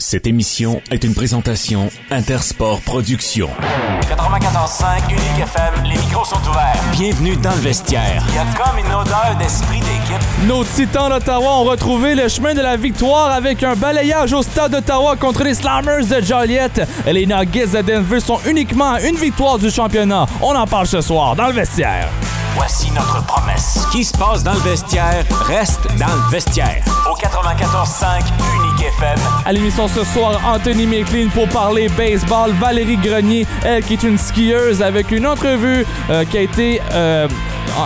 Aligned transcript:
Cette 0.00 0.26
émission 0.26 0.80
est 0.90 1.04
une 1.04 1.14
présentation 1.14 1.90
Intersport 2.10 2.80
Productions. 2.80 3.50
94.5 4.00 5.10
Unique 5.10 5.42
FM, 5.42 5.84
les 5.84 5.98
micros 5.98 6.24
sont 6.24 6.40
ouverts. 6.48 6.80
Bienvenue 6.92 7.36
dans 7.36 7.50
le 7.50 7.60
vestiaire. 7.60 8.24
Il 8.30 8.34
y 8.34 8.38
a 8.38 8.46
comme 8.56 8.78
une 8.78 8.86
odeur 8.94 9.36
d'esprit 9.38 9.80
d'équipe. 9.80 10.46
Nos 10.46 10.64
titans 10.64 11.10
d'Ottawa 11.10 11.58
ont 11.58 11.64
retrouvé 11.64 12.14
le 12.14 12.28
chemin 12.28 12.54
de 12.54 12.62
la 12.62 12.78
victoire 12.78 13.30
avec 13.30 13.62
un 13.62 13.76
balayage 13.76 14.32
au 14.32 14.42
stade 14.42 14.72
d'Ottawa 14.72 15.16
contre 15.16 15.44
les 15.44 15.52
Slammers 15.52 16.06
de 16.06 16.24
Joliette. 16.24 16.80
Et 17.06 17.12
les 17.12 17.26
Nuggets 17.26 17.66
de 17.66 17.82
Denver 17.82 18.20
sont 18.20 18.40
uniquement 18.46 18.92
à 18.92 19.02
une 19.02 19.16
victoire 19.16 19.58
du 19.58 19.70
championnat. 19.70 20.24
On 20.40 20.56
en 20.56 20.66
parle 20.66 20.86
ce 20.86 21.02
soir 21.02 21.36
dans 21.36 21.48
le 21.48 21.52
vestiaire. 21.52 22.08
Voici 22.56 22.90
notre 22.92 23.24
promesse. 23.26 23.80
Ce 23.86 23.92
qui 23.92 24.04
se 24.04 24.16
passe 24.16 24.42
dans 24.42 24.54
le 24.54 24.60
vestiaire 24.60 25.24
reste 25.46 25.86
dans 25.98 26.06
le 26.06 26.30
vestiaire. 26.30 26.82
Au 27.10 27.14
94.5 27.14 28.22
Unique 28.56 28.59
À 29.44 29.52
l'émission 29.52 29.88
ce 29.88 30.04
soir, 30.04 30.40
Anthony 30.46 30.86
McLean 30.86 31.28
pour 31.32 31.48
parler 31.48 31.88
baseball. 31.88 32.52
Valérie 32.52 32.96
Grenier, 32.96 33.46
elle 33.64 33.82
qui 33.82 33.94
est 33.94 34.02
une 34.02 34.18
skieuse, 34.18 34.82
avec 34.82 35.10
une 35.10 35.26
entrevue 35.26 35.86
euh, 36.10 36.24
qui 36.24 36.38
a 36.38 36.40
été 36.42 36.80
euh, 36.92 37.26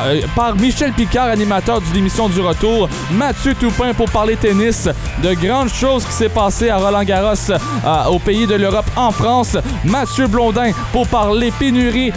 euh, 0.07 0.21
par 0.35 0.57
Michel 0.57 0.93
Picard, 0.93 1.29
animateur 1.29 1.81
de 1.81 1.87
l'émission 1.95 2.29
du 2.29 2.41
retour. 2.41 2.89
Mathieu 3.13 3.55
Toupin 3.55 3.95
pour 3.95 4.11
parler 4.11 4.37
tennis. 4.37 4.89
De 5.23 5.35
grandes 5.35 5.69
choses 5.69 6.05
qui 6.05 6.13
s'est 6.13 6.29
passé 6.29 6.71
à 6.71 6.79
Roland 6.79 7.05
Garros 7.05 7.53
au 8.11 8.19
pays 8.19 8.47
de 8.47 8.55
l'Europe 8.55 8.91
en 8.97 9.13
France. 9.13 9.57
Mathieu 9.85 10.27
Blondin 10.27 10.73
pour 10.93 11.07
parler 11.07 11.53
pénurie 11.59 12.13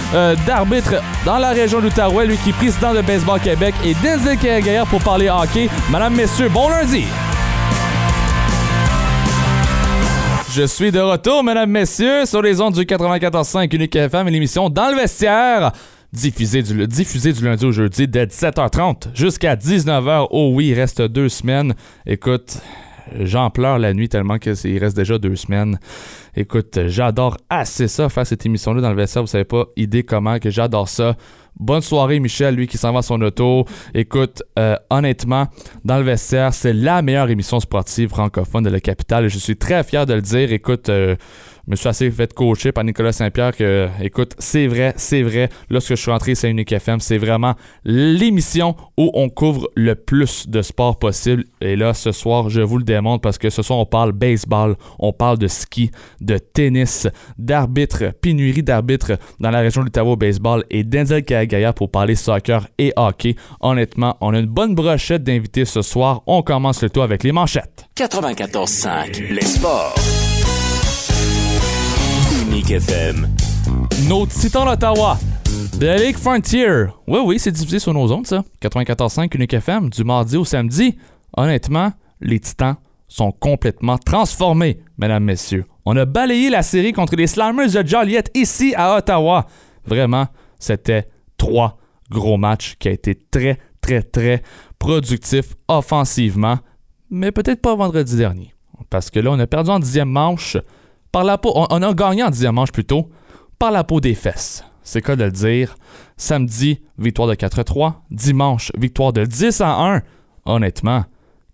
d'arbitres 0.45 0.95
dans 1.25 1.37
la 1.37 1.49
région 1.49 1.79
d'Outaouais, 1.79 2.25
lui 2.25 2.37
qui 2.37 2.49
est 2.49 2.53
président 2.53 2.93
de 2.93 3.01
Baseball 3.01 3.39
Québec. 3.39 3.75
Et 3.85 3.93
Denzel 3.95 4.37
Gaillard 4.37 4.87
pour 4.87 5.01
parler 5.01 5.29
hockey. 5.29 5.69
Madame, 5.89 6.15
messieurs, 6.15 6.49
bon 6.49 6.69
lundi! 6.69 7.05
Je 10.57 10.65
suis 10.65 10.91
de 10.91 10.99
retour, 10.99 11.43
mesdames, 11.43 11.69
messieurs, 11.69 12.25
sur 12.25 12.41
les 12.41 12.59
ondes 12.61 12.73
du 12.73 12.81
94.5 12.81 13.75
Unique 13.75 13.95
FM 13.95 14.27
et 14.27 14.31
l'émission 14.31 14.71
Dans 14.71 14.89
le 14.89 14.95
vestiaire, 14.95 15.71
diffusée 16.11 16.63
du, 16.63 16.73
lundi 17.45 17.63
au 17.63 17.71
jeudi 17.71 18.07
dès 18.07 18.25
17h30 18.25 19.09
jusqu'à 19.13 19.55
19h. 19.55 20.29
Oh 20.31 20.49
oui, 20.55 20.69
il 20.69 20.73
reste 20.73 21.03
deux 21.03 21.29
semaines. 21.29 21.75
Écoute, 22.07 22.57
j'en 23.19 23.51
pleure 23.51 23.77
la 23.77 23.93
nuit 23.93 24.09
tellement 24.09 24.39
qu'il 24.39 24.79
reste 24.79 24.97
déjà 24.97 25.19
deux 25.19 25.35
semaines. 25.35 25.77
Écoute, 26.35 26.79
j'adore 26.87 27.37
assez 27.51 27.87
ça, 27.87 28.09
faire 28.09 28.25
cette 28.25 28.43
émission-là 28.43 28.81
dans 28.81 28.89
le 28.89 28.95
vestiaire. 28.95 29.21
Vous 29.21 29.27
savez 29.27 29.45
pas 29.45 29.67
idée 29.75 30.01
comment 30.01 30.39
que 30.39 30.49
j'adore 30.49 30.89
ça. 30.89 31.17
Bonne 31.59 31.81
soirée, 31.81 32.19
Michel, 32.19 32.55
lui 32.55 32.67
qui 32.67 32.77
s'en 32.77 32.93
va 32.93 32.99
à 32.99 33.01
son 33.01 33.19
auto. 33.21 33.65
Écoute, 33.93 34.43
euh, 34.59 34.75
honnêtement, 34.89 35.47
dans 35.83 35.97
le 35.97 36.03
vestiaire, 36.03 36.53
c'est 36.53 36.73
la 36.73 37.01
meilleure 37.01 37.29
émission 37.29 37.59
sportive 37.59 38.09
francophone 38.09 38.63
de 38.63 38.69
la 38.69 38.79
capitale. 38.79 39.27
Je 39.27 39.39
suis 39.39 39.57
très 39.57 39.83
fier 39.83 40.05
de 40.05 40.13
le 40.13 40.21
dire. 40.21 40.51
Écoute, 40.51 40.89
euh, 40.89 41.15
me 41.67 41.75
suis 41.75 41.89
assez 41.89 42.09
fait 42.11 42.33
coacher 42.33 42.71
par 42.71 42.83
Nicolas 42.83 43.11
Saint-Pierre 43.11 43.55
que, 43.55 43.87
écoute, 44.01 44.33
c'est 44.39 44.67
vrai, 44.67 44.93
c'est 44.95 45.21
vrai. 45.21 45.49
Lorsque 45.69 45.89
je 45.89 45.95
suis 45.95 46.11
rentré 46.11 46.35
c'est 46.35 46.49
Unique 46.49 46.71
FM, 46.71 46.99
c'est 46.99 47.17
vraiment 47.17 47.55
l'émission 47.83 48.75
où 48.97 49.11
on 49.13 49.29
couvre 49.29 49.69
le 49.75 49.95
plus 49.95 50.47
de 50.47 50.61
sport 50.61 50.97
possible. 50.97 51.45
Et 51.61 51.75
là, 51.75 51.93
ce 51.93 52.11
soir, 52.11 52.49
je 52.49 52.61
vous 52.61 52.77
le 52.77 52.83
démontre 52.83 53.21
parce 53.21 53.37
que 53.37 53.49
ce 53.49 53.61
soir, 53.61 53.79
on 53.79 53.85
parle 53.85 54.11
baseball, 54.11 54.75
on 54.99 55.11
parle 55.13 55.37
de 55.37 55.47
ski, 55.47 55.91
de 56.21 56.37
tennis, 56.37 57.07
d'arbitres, 57.37 58.13
pénurie 58.21 58.63
d'arbitres 58.63 59.13
dans 59.39 59.51
la 59.51 59.59
région 59.59 59.81
de 59.81 59.87
l'Ottawa 59.87 60.15
baseball 60.15 60.63
et 60.69 60.83
Denzel 60.83 61.23
Gaillard 61.23 61.73
pour 61.73 61.91
parler 61.91 62.15
soccer 62.15 62.67
et 62.77 62.93
hockey. 62.95 63.35
Honnêtement, 63.59 64.17
on 64.21 64.33
a 64.33 64.39
une 64.39 64.45
bonne 64.45 64.75
brochette 64.75 65.23
d'invités 65.23 65.65
ce 65.65 65.81
soir. 65.81 66.23
On 66.27 66.41
commence 66.41 66.81
le 66.81 66.89
tour 66.89 67.03
avec 67.03 67.23
les 67.23 67.31
manchettes. 67.31 67.85
94.5 67.97 69.33
Les 69.33 69.41
sports. 69.41 69.95
Unique 72.57 72.71
FM. 72.71 73.27
Nos 74.09 74.25
titans 74.25 74.65
d'Ottawa. 74.65 75.19
The 75.79 75.99
Lake 75.99 76.17
Frontier. 76.17 76.85
Oui, 77.05 77.19
oui, 77.23 77.37
c'est 77.37 77.51
diffusé 77.51 77.77
sur 77.77 77.93
nos 77.93 78.11
ondes, 78.11 78.25
ça. 78.25 78.43
94.5 78.59 79.35
Unique 79.35 79.53
FM, 79.53 79.91
du 79.91 80.03
mardi 80.03 80.37
au 80.37 80.43
samedi. 80.43 80.97
Honnêtement, 81.37 81.91
les 82.19 82.39
titans 82.39 82.77
sont 83.07 83.31
complètement 83.31 83.99
transformés, 83.99 84.79
mesdames, 84.97 85.23
messieurs. 85.23 85.65
On 85.85 85.95
a 85.97 86.05
balayé 86.05 86.49
la 86.49 86.63
série 86.63 86.93
contre 86.93 87.15
les 87.15 87.27
Slammers 87.27 87.69
de 87.69 87.87
Joliette 87.87 88.31
ici 88.33 88.73
à 88.75 88.97
Ottawa. 88.97 89.45
Vraiment, 89.85 90.25
c'était 90.57 91.09
trois 91.37 91.77
gros 92.09 92.37
matchs 92.37 92.75
qui 92.79 92.87
a 92.87 92.91
été 92.91 93.13
très, 93.13 93.59
très, 93.81 94.01
très 94.01 94.41
productifs 94.79 95.53
offensivement, 95.67 96.57
mais 97.11 97.31
peut-être 97.31 97.61
pas 97.61 97.75
vendredi 97.75 98.17
dernier. 98.17 98.55
Parce 98.89 99.11
que 99.11 99.19
là, 99.19 99.29
on 99.29 99.37
a 99.37 99.45
perdu 99.45 99.69
en 99.69 99.79
dixième 99.79 100.09
manche 100.09 100.57
par 101.11 101.23
la 101.23 101.37
peau. 101.37 101.51
On, 101.55 101.81
a 101.81 101.93
gagné 101.93 102.23
en 102.23 102.29
dixième 102.29 102.55
manche 102.55 102.71
plutôt 102.71 103.09
par 103.59 103.71
la 103.71 103.83
peau 103.83 103.99
des 103.99 104.15
fesses. 104.15 104.63
C'est 104.83 105.01
quoi 105.01 105.15
de 105.15 105.25
le 105.25 105.31
dire? 105.31 105.75
Samedi, 106.15 106.81
victoire 106.97 107.27
de 107.27 107.35
4-3. 107.35 107.95
Dimanche, 108.09 108.71
victoire 108.77 109.13
de 109.13 109.25
10 109.25 109.61
à 109.61 109.95
1. 109.95 110.01
Honnêtement, 110.45 111.05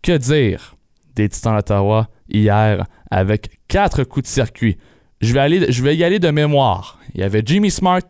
que 0.02 0.16
dire 0.18 0.76
des 1.16 1.30
Titans 1.30 1.56
d'Ottawa 1.56 2.10
hier 2.30 2.86
avec 3.10 3.60
quatre 3.68 4.04
coups 4.04 4.24
de 4.24 4.32
circuit? 4.32 4.78
Je 5.22 5.34
vais, 5.34 5.40
aller, 5.40 5.72
je 5.72 5.84
vais 5.84 5.96
y 5.96 6.04
aller 6.04 6.20
de 6.20 6.30
mémoire. 6.30 7.00
Il 7.16 7.22
y 7.22 7.24
avait 7.24 7.42
Jimmy 7.46 7.72
Smart, 7.72 8.02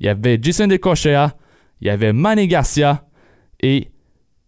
il 0.00 0.06
y 0.06 0.08
avait 0.08 0.38
Jason 0.40 0.66
DeCochea, 0.66 1.36
il 1.80 1.86
y 1.86 1.90
avait 1.90 2.12
Manny 2.12 2.48
Garcia 2.48 3.04
et 3.60 3.90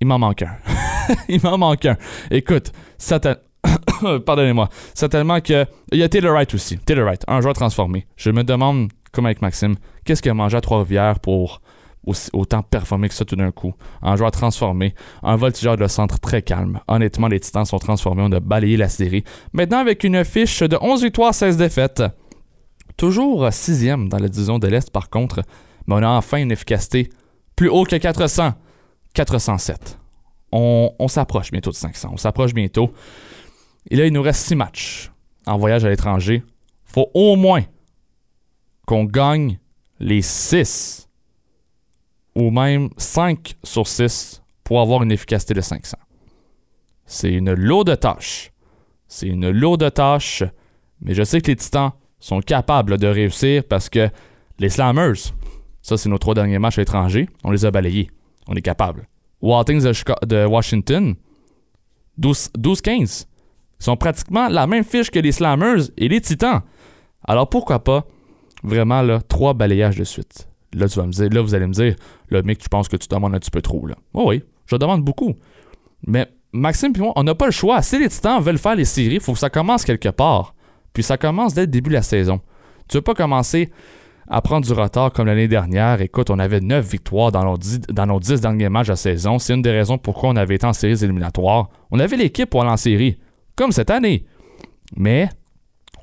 il 0.00 0.06
m'en 0.06 0.18
manque 0.18 0.42
un. 0.42 0.56
il 1.28 1.40
m'en 1.42 1.56
manque 1.56 1.86
un. 1.86 1.96
Écoute, 2.30 2.72
ça 2.98 3.20
t'a- 3.20 3.38
Pardonnez-moi. 4.26 4.68
C'est 4.94 5.08
tellement 5.08 5.40
que. 5.40 5.66
Il 5.92 5.98
y 5.98 6.02
a 6.02 6.08
Taylor 6.08 6.32
Wright 6.32 6.52
aussi. 6.54 6.78
Taylor 6.78 7.04
Wright, 7.04 7.24
un 7.28 7.40
joueur 7.40 7.54
transformé. 7.54 8.06
Je 8.16 8.30
me 8.30 8.44
demande, 8.44 8.90
comme 9.12 9.26
avec 9.26 9.42
Maxime, 9.42 9.76
qu'est-ce 10.04 10.22
qu'il 10.22 10.30
a 10.30 10.34
mangé 10.34 10.56
à 10.56 10.60
Trois-Rivières 10.60 11.20
pour 11.20 11.60
autant 12.32 12.62
performer 12.62 13.08
que 13.08 13.14
ça 13.14 13.24
tout 13.24 13.36
d'un 13.36 13.50
coup? 13.50 13.74
Un 14.02 14.16
joueur 14.16 14.30
transformé, 14.30 14.94
un 15.22 15.36
voltigeur 15.36 15.76
de 15.76 15.86
centre 15.86 16.18
très 16.18 16.42
calme. 16.42 16.80
Honnêtement, 16.88 17.28
les 17.28 17.40
Titans 17.40 17.64
sont 17.66 17.78
transformés. 17.78 18.22
On 18.24 18.32
a 18.32 18.40
balayé 18.40 18.76
la 18.76 18.88
série. 18.88 19.24
Maintenant, 19.52 19.78
avec 19.78 20.04
une 20.04 20.24
fiche 20.24 20.60
de 20.60 20.78
11 20.80 21.02
victoires, 21.02 21.34
16 21.34 21.56
défaites. 21.56 22.02
Toujours 22.96 23.48
sixième 23.52 24.08
dans 24.08 24.18
la 24.18 24.28
division 24.28 24.58
de 24.58 24.66
l'Est, 24.68 24.90
par 24.90 25.10
contre. 25.10 25.42
Mais 25.86 25.94
on 25.94 26.02
a 26.02 26.08
enfin 26.08 26.38
une 26.38 26.52
efficacité 26.52 27.10
plus 27.56 27.68
haut 27.68 27.84
que 27.84 27.96
400. 27.96 28.52
407. 29.14 29.98
On, 30.52 30.92
on 30.98 31.08
s'approche 31.08 31.50
bientôt 31.50 31.70
de 31.70 31.76
500. 31.76 32.10
On 32.12 32.16
s'approche 32.16 32.54
bientôt. 32.54 32.92
Et 33.88 33.96
là, 33.96 34.06
il 34.06 34.12
nous 34.12 34.22
reste 34.22 34.46
6 34.46 34.56
matchs 34.56 35.10
en 35.46 35.56
voyage 35.56 35.84
à 35.84 35.88
l'étranger. 35.88 36.42
faut 36.84 37.10
au 37.14 37.36
moins 37.36 37.62
qu'on 38.86 39.04
gagne 39.04 39.58
les 40.00 40.22
6 40.22 41.08
ou 42.34 42.50
même 42.50 42.90
5 42.96 43.54
sur 43.62 43.86
6 43.86 44.42
pour 44.64 44.80
avoir 44.80 45.02
une 45.02 45.12
efficacité 45.12 45.54
de 45.54 45.60
500. 45.60 45.96
C'est 47.06 47.32
une 47.32 47.52
lourde 47.52 47.98
tâche. 47.98 48.52
C'est 49.08 49.26
une 49.26 49.50
lourde 49.50 49.92
tâche, 49.92 50.44
mais 51.00 51.14
je 51.14 51.24
sais 51.24 51.40
que 51.40 51.48
les 51.48 51.56
Titans 51.56 51.92
sont 52.20 52.40
capables 52.40 52.98
de 52.98 53.08
réussir 53.08 53.64
parce 53.68 53.88
que 53.88 54.08
les 54.60 54.68
Slammers, 54.68 55.32
ça 55.82 55.96
c'est 55.96 56.08
nos 56.08 56.18
trois 56.18 56.34
derniers 56.34 56.58
matchs 56.58 56.78
à 56.78 56.82
l'étranger, 56.82 57.28
on 57.42 57.50
les 57.50 57.64
a 57.64 57.70
balayés. 57.70 58.10
On 58.46 58.54
est 58.54 58.62
capable. 58.62 59.08
Waltings 59.42 59.82
de, 59.82 60.46
Washington, 60.46 61.14
12 62.18 62.50
12-15. 62.58 63.26
Sont 63.80 63.96
pratiquement 63.96 64.48
la 64.48 64.68
même 64.68 64.84
fiche 64.84 65.10
que 65.10 65.18
les 65.18 65.32
Slammers 65.32 65.90
et 65.96 66.08
les 66.08 66.20
Titans. 66.20 66.60
Alors 67.26 67.48
pourquoi 67.48 67.82
pas 67.82 68.06
vraiment 68.62 69.02
là, 69.02 69.20
trois 69.20 69.54
balayages 69.54 69.96
de 69.96 70.04
suite? 70.04 70.48
Là, 70.72 70.88
tu 70.88 71.00
vas 71.00 71.06
me 71.06 71.12
dire, 71.12 71.28
là, 71.30 71.40
vous 71.40 71.54
allez 71.54 71.66
me 71.66 71.72
dire, 71.72 71.96
le 72.28 72.42
mec, 72.42 72.58
tu 72.58 72.68
penses 72.68 72.88
que 72.88 72.96
tu 72.96 73.08
demandes 73.08 73.34
un 73.34 73.40
petit 73.40 73.50
peu 73.50 73.60
trop, 73.60 73.86
là. 73.86 73.96
Oh 74.14 74.28
oui, 74.28 74.44
je 74.66 74.76
demande 74.76 75.02
beaucoup. 75.02 75.34
Mais 76.06 76.28
Maxime 76.52 76.92
et 76.96 77.00
moi, 77.00 77.12
on 77.16 77.24
n'a 77.24 77.34
pas 77.34 77.46
le 77.46 77.52
choix. 77.52 77.82
Si 77.82 77.98
les 77.98 78.08
Titans 78.08 78.40
veulent 78.40 78.58
faire 78.58 78.76
les 78.76 78.84
séries, 78.84 79.14
il 79.14 79.20
faut 79.20 79.32
que 79.32 79.38
ça 79.38 79.50
commence 79.50 79.84
quelque 79.84 80.08
part. 80.08 80.54
Puis 80.92 81.02
ça 81.02 81.16
commence 81.16 81.54
dès 81.54 81.62
le 81.62 81.66
début 81.68 81.90
de 81.90 81.94
la 81.94 82.02
saison. 82.02 82.40
Tu 82.88 82.96
veux 82.96 83.02
pas 83.02 83.14
commencer 83.14 83.70
à 84.28 84.40
prendre 84.42 84.66
du 84.66 84.72
retard 84.72 85.12
comme 85.12 85.26
l'année 85.26 85.48
dernière. 85.48 86.00
Écoute, 86.00 86.30
on 86.30 86.38
avait 86.38 86.60
9 86.60 86.88
victoires 86.88 87.32
dans 87.32 87.44
nos 87.44 87.56
10, 87.56 87.80
dans 87.92 88.06
nos 88.06 88.20
10 88.20 88.40
derniers 88.40 88.68
matchs 88.68 88.86
de 88.86 88.92
la 88.92 88.96
saison. 88.96 89.38
C'est 89.38 89.54
une 89.54 89.62
des 89.62 89.70
raisons 89.70 89.98
pourquoi 89.98 90.30
on 90.30 90.36
avait 90.36 90.54
été 90.54 90.66
en 90.66 90.72
séries 90.72 91.04
éliminatoires. 91.04 91.68
On 91.90 91.98
avait 91.98 92.16
l'équipe 92.16 92.48
pour 92.48 92.62
aller 92.62 92.70
en 92.70 92.76
série, 92.76 93.18
comme 93.60 93.72
cette 93.72 93.90
année. 93.90 94.24
Mais 94.96 95.28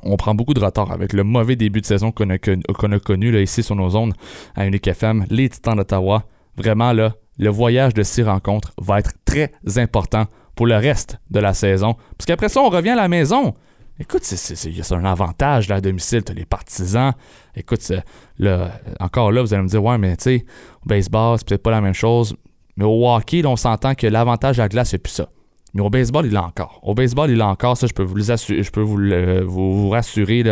on 0.04 0.16
prend 0.16 0.36
beaucoup 0.36 0.54
de 0.54 0.64
retard 0.64 0.92
avec 0.92 1.12
le 1.12 1.24
mauvais 1.24 1.56
début 1.56 1.82
de 1.82 1.88
saison 1.88 2.12
qu'on 2.12 2.30
a, 2.30 2.38
connu- 2.38 3.42
ici 3.42 3.64
sur 3.64 3.76
nos 3.76 3.90
zones 3.90 4.14
à 4.56 4.68
Unique 4.68 4.86
FM, 4.86 5.26
les 5.32 5.50
Titans 5.50 5.76
d'Ottawa. 5.76 6.24
Vraiment, 6.56 6.94
là, 6.94 7.16
le 7.40 7.50
voyage 7.50 7.96
de 7.96 8.04
six 8.04 8.22
rencontres 8.22 8.74
va 8.80 9.00
être 9.00 9.14
très 9.26 9.52
important 9.78 10.26
pour 10.56 10.68
le 10.68 10.76
reste 10.76 11.18
de 11.32 11.40
la 11.40 11.56
saison. 11.56 11.96
Parce 12.16 12.28
qu'après 12.28 12.50
ça, 12.50 12.62
on 12.62 12.70
revient 12.70 12.92
à 12.92 12.96
la 12.96 13.08
maison. 13.08 13.56
Écoute, 14.00 14.22
c'est, 14.24 14.94
un 14.94 15.06
avantage 15.06 15.68
là, 15.68 15.78
à 15.78 15.82
domicile. 15.82 16.22
Les 16.36 16.46
partisans. 16.46 17.14
Écoute, 17.56 17.92
là, 18.38 18.72
encore 19.00 19.32
là, 19.32 19.42
vous 19.42 19.52
allez 19.56 19.64
me 19.64 19.68
dire, 19.68 19.84
ouais, 19.84 19.98
mais 19.98 20.16
tu 20.16 20.24
sais, 20.26 20.46
au 20.86 20.90
baseball, 20.90 21.40
c'est 21.40 21.48
peut-être 21.48 21.64
pas 21.64 21.72
la 21.72 21.82
même 21.82 21.96
chose. 21.96 22.36
Mais 22.76 22.86
au 22.86 23.10
hockey, 23.10 23.42
là, 23.42 23.50
on 23.50 23.56
s'entend 23.56 23.96
que 23.96 24.06
l'avantage 24.06 24.60
à 24.60 24.66
la 24.66 24.70
glace, 24.70 24.90
c'est 24.90 25.00
plus 25.00 25.14
ça. 25.14 25.28
Mais 25.74 25.82
au 25.82 25.90
baseball, 25.90 26.26
il 26.26 26.32
l'a 26.32 26.44
encore. 26.44 26.80
Au 26.82 26.94
baseball, 26.94 27.30
il 27.30 27.38
l'a 27.38 27.48
encore. 27.48 27.78
Ça, 27.78 27.88
je 27.88 27.94
peux 27.94 28.04
vous, 28.04 28.20
je 28.20 28.72
peux 28.72 28.82
vous, 28.82 29.90
rassurer. 29.90 30.44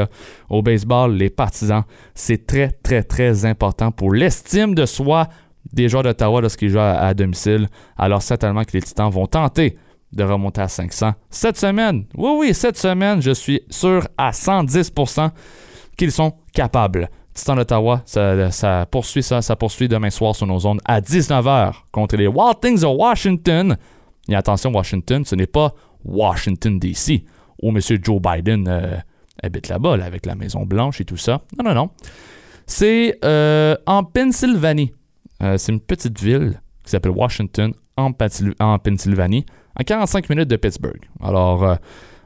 Au 0.50 0.62
baseball, 0.62 1.16
les 1.16 1.30
partisans, 1.30 1.84
c'est 2.14 2.46
très, 2.46 2.70
très, 2.70 3.04
très 3.04 3.46
important 3.46 3.92
pour 3.92 4.14
l'estime 4.14 4.76
de 4.76 4.86
soi 4.86 5.28
des 5.74 5.90
joueurs 5.90 6.04
d'Ottawa 6.04 6.42
lorsqu'ils 6.42 6.70
jouent 6.70 6.80
à, 6.80 7.14
domicile. 7.14 7.68
Alors, 7.98 8.22
certainement 8.22 8.64
que 8.64 8.74
les 8.74 8.82
Titans 8.82 9.10
vont 9.10 9.26
tenter 9.26 9.78
de 10.12 10.24
remonter 10.24 10.62
à 10.62 10.68
500 10.68 11.14
cette 11.30 11.58
semaine. 11.58 12.06
Oui, 12.16 12.32
oui, 12.38 12.54
cette 12.54 12.78
semaine, 12.78 13.22
je 13.22 13.32
suis 13.32 13.62
sûr 13.70 14.08
à 14.18 14.32
110% 14.32 15.32
qu'ils 15.98 16.12
sont 16.12 16.34
capables. 16.54 17.10
Titans 17.34 17.58
d'Ottawa, 17.58 18.02
ça, 18.06 18.86
poursuit 18.90 19.24
ça, 19.24 19.42
ça 19.42 19.56
poursuit 19.56 19.90
demain 19.90 20.10
soir 20.10 20.36
sur 20.36 20.48
nos 20.48 20.60
zones 20.60 20.80
à 20.86 21.02
19h 21.02 21.74
contre 21.92 22.16
les 22.16 22.28
Wild 22.28 22.60
Things 22.62 22.84
of 22.86 22.96
Washington. 22.98 23.76
Et 24.30 24.36
attention, 24.36 24.72
Washington, 24.72 25.24
ce 25.26 25.36
n'est 25.36 25.48
pas 25.48 25.74
Washington, 26.04 26.80
D.C., 26.80 27.26
où 27.62 27.70
M. 27.70 27.80
Joe 27.80 28.22
Biden 28.22 28.68
euh, 28.68 28.98
habite 29.42 29.68
là-bas, 29.70 29.94
avec 29.94 30.26
la 30.26 30.36
Maison-Blanche 30.36 31.02
et 31.02 31.06
tout 31.06 31.18
ça. 31.18 31.42
Non, 31.58 31.70
non, 31.70 31.76
non. 31.76 31.90
C'est 32.66 33.18
euh, 33.24 33.76
en 33.86 34.04
Pennsylvanie. 34.04 34.94
Euh, 35.44 35.58
c'est 35.58 35.72
une 35.72 35.80
petite 35.80 36.20
ville 36.20 36.60
qui 36.84 36.92
s'appelle 36.92 37.12
Washington, 37.12 37.74
en, 37.98 38.12
Pennsylvanie, 38.12 39.46
à 39.76 39.84
45 39.84 40.30
minutes 40.30 40.50
de 40.50 40.56
Pittsburgh. 40.56 41.02
Alors, 41.22 41.78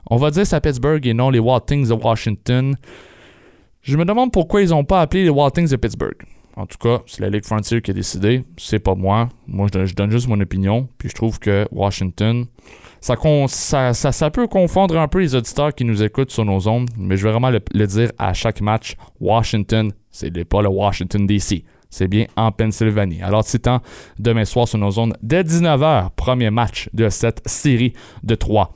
on 0.09 0.17
va 0.17 0.31
dire 0.31 0.45
c'est 0.45 0.55
à 0.55 0.61
Pittsburgh 0.61 1.05
et 1.05 1.13
non 1.13 1.29
les 1.29 1.39
Wild 1.39 1.65
Things 1.65 1.87
de 1.87 1.93
Washington. 1.93 2.75
Je 3.81 3.95
me 3.95 4.03
demande 4.03 4.31
pourquoi 4.31 4.61
ils 4.61 4.69
n'ont 4.69 4.83
pas 4.83 5.01
appelé 5.01 5.23
les 5.23 5.29
Wild 5.29 5.53
Things 5.53 5.69
de 5.69 5.75
Pittsburgh. 5.75 6.17
En 6.55 6.65
tout 6.65 6.77
cas, 6.77 7.01
c'est 7.05 7.21
la 7.21 7.29
Ligue 7.29 7.45
Frontier 7.45 7.81
qui 7.81 7.91
a 7.91 7.93
décidé. 7.93 8.43
C'est 8.57 8.79
pas 8.79 8.95
moi. 8.95 9.29
Moi, 9.47 9.67
je 9.71 9.93
donne, 9.93 10.11
juste 10.11 10.27
mon 10.27 10.39
opinion. 10.39 10.89
Puis 10.97 11.09
je 11.09 11.15
trouve 11.15 11.39
que 11.39 11.67
Washington, 11.71 12.45
ça, 12.99 14.31
peut 14.31 14.47
confondre 14.47 14.97
un 14.97 15.07
peu 15.07 15.19
les 15.19 15.35
auditeurs 15.35 15.73
qui 15.73 15.85
nous 15.85 16.03
écoutent 16.03 16.31
sur 16.31 16.45
nos 16.45 16.67
ondes. 16.67 16.89
Mais 16.97 17.17
je 17.17 17.23
vais 17.23 17.31
vraiment 17.31 17.49
le, 17.49 17.87
dire 17.87 18.11
à 18.17 18.33
chaque 18.33 18.61
match. 18.61 18.95
Washington, 19.19 19.91
c'est 20.11 20.31
pas 20.45 20.61
le 20.61 20.69
Washington 20.69 21.25
DC. 21.25 21.63
C'est 21.89 22.07
bien 22.07 22.25
en 22.35 22.51
Pennsylvanie. 22.51 23.21
Alors, 23.21 23.43
Titan, 23.43 23.81
demain 24.19 24.45
soir 24.45 24.67
sur 24.67 24.77
nos 24.77 24.91
zones, 24.91 25.15
dès 25.23 25.43
19h, 25.43 26.09
premier 26.15 26.51
match 26.51 26.89
de 26.93 27.09
cette 27.09 27.41
série 27.47 27.93
de 28.23 28.35
3. 28.35 28.73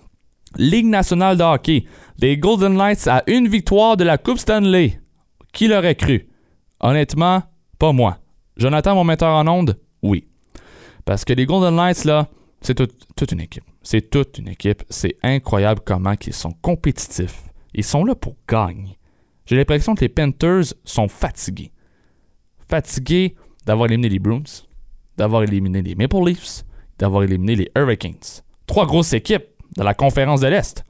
Ligue 0.57 0.85
nationale 0.85 1.37
de 1.37 1.43
hockey. 1.43 1.85
Les 2.19 2.37
Golden 2.37 2.75
Knights 2.75 3.07
à 3.07 3.23
une 3.27 3.47
victoire 3.47 3.97
de 3.97 4.03
la 4.03 4.17
Coupe 4.17 4.37
Stanley. 4.37 4.99
Qui 5.51 5.67
l'aurait 5.67 5.95
cru? 5.95 6.27
Honnêtement, 6.79 7.43
pas 7.83 7.91
moi. 7.91 8.17
Jonathan, 8.55 8.95
mon 8.95 9.03
metteur 9.03 9.35
en 9.35 9.45
onde? 9.45 9.77
Oui. 10.01 10.25
Parce 11.03 11.25
que 11.25 11.33
les 11.33 11.45
Golden 11.45 11.75
Knights, 11.75 12.05
là, 12.05 12.29
c'est 12.61 12.75
toute 12.75 13.31
une 13.33 13.41
équipe. 13.41 13.65
C'est 13.81 14.09
toute 14.09 14.37
une 14.37 14.47
équipe. 14.47 14.83
C'est 14.89 15.17
incroyable 15.21 15.81
comment 15.85 16.13
ils 16.25 16.31
sont 16.31 16.53
compétitifs. 16.61 17.43
Ils 17.73 17.83
sont 17.83 18.05
là 18.05 18.15
pour 18.15 18.37
gagner. 18.47 18.97
J'ai 19.45 19.57
l'impression 19.57 19.95
que 19.95 19.99
les 19.99 20.07
Panthers 20.07 20.73
sont 20.85 21.09
fatigués. 21.09 21.73
Fatigués 22.69 23.35
d'avoir 23.65 23.89
éliminé 23.89 24.07
les 24.07 24.19
Bruins, 24.19 24.63
d'avoir 25.17 25.43
éliminé 25.43 25.81
les 25.81 25.95
Maple 25.95 26.23
Leafs, 26.25 26.63
d'avoir 26.97 27.23
éliminé 27.23 27.57
les 27.57 27.71
Hurricanes. 27.75 28.43
Trois 28.65 28.85
grosses 28.85 29.11
équipes 29.11 29.47
de 29.75 29.83
la 29.83 29.93
conférence 29.93 30.39
de 30.39 30.47
l'Est. 30.47 30.85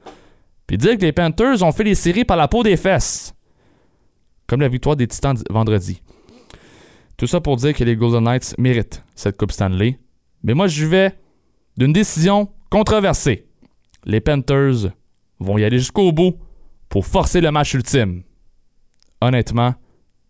Puis 0.68 0.78
dire 0.78 0.96
que 0.96 1.02
les 1.02 1.12
Panthers 1.12 1.60
ont 1.64 1.72
fait 1.72 1.82
les 1.82 1.96
séries 1.96 2.24
par 2.24 2.36
la 2.36 2.46
peau 2.46 2.62
des 2.62 2.76
fesses. 2.76 3.34
Comme 4.46 4.60
la 4.60 4.68
victoire 4.68 4.94
des 4.94 5.08
Titans 5.08 5.42
vendredi. 5.50 6.00
Tout 7.16 7.26
ça 7.26 7.40
pour 7.40 7.56
dire 7.56 7.74
que 7.74 7.84
les 7.84 7.96
Golden 7.96 8.24
Knights 8.24 8.54
méritent 8.58 9.02
cette 9.14 9.36
Coupe 9.36 9.52
Stanley. 9.52 9.98
Mais 10.42 10.54
moi, 10.54 10.66
je 10.66 10.86
vais 10.86 11.12
d'une 11.76 11.92
décision 11.92 12.48
controversée. 12.70 13.46
Les 14.04 14.20
Panthers 14.20 14.90
vont 15.38 15.58
y 15.58 15.64
aller 15.64 15.78
jusqu'au 15.78 16.12
bout 16.12 16.34
pour 16.88 17.06
forcer 17.06 17.40
le 17.40 17.50
match 17.50 17.74
ultime. 17.74 18.22
Honnêtement, 19.20 19.74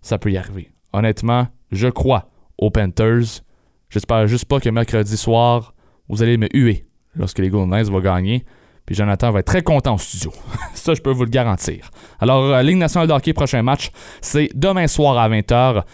ça 0.00 0.18
peut 0.18 0.30
y 0.30 0.36
arriver. 0.36 0.70
Honnêtement, 0.92 1.48
je 1.72 1.88
crois 1.88 2.30
aux 2.58 2.70
Panthers. 2.70 3.42
J'espère 3.90 4.26
juste 4.26 4.44
pas 4.44 4.60
que 4.60 4.68
mercredi 4.68 5.16
soir, 5.16 5.74
vous 6.08 6.22
allez 6.22 6.36
me 6.36 6.48
huer 6.54 6.84
lorsque 7.16 7.38
les 7.38 7.48
Golden 7.48 7.70
Knights 7.70 7.90
vont 7.90 8.00
gagner. 8.00 8.44
Puis 8.86 8.94
Jonathan 8.94 9.30
va 9.30 9.40
être 9.40 9.46
très 9.46 9.62
content 9.62 9.94
au 9.94 9.98
studio. 9.98 10.32
Ça, 10.74 10.92
je 10.94 11.00
peux 11.00 11.10
vous 11.10 11.24
le 11.24 11.30
garantir. 11.30 11.90
Alors, 12.20 12.44
euh, 12.44 12.62
Ligue 12.62 12.76
nationale 12.76 13.08
de 13.08 13.32
prochain 13.32 13.62
match, 13.62 13.90
c'est 14.20 14.50
demain 14.54 14.86
soir 14.86 15.16
à 15.16 15.28
20h. 15.28 15.84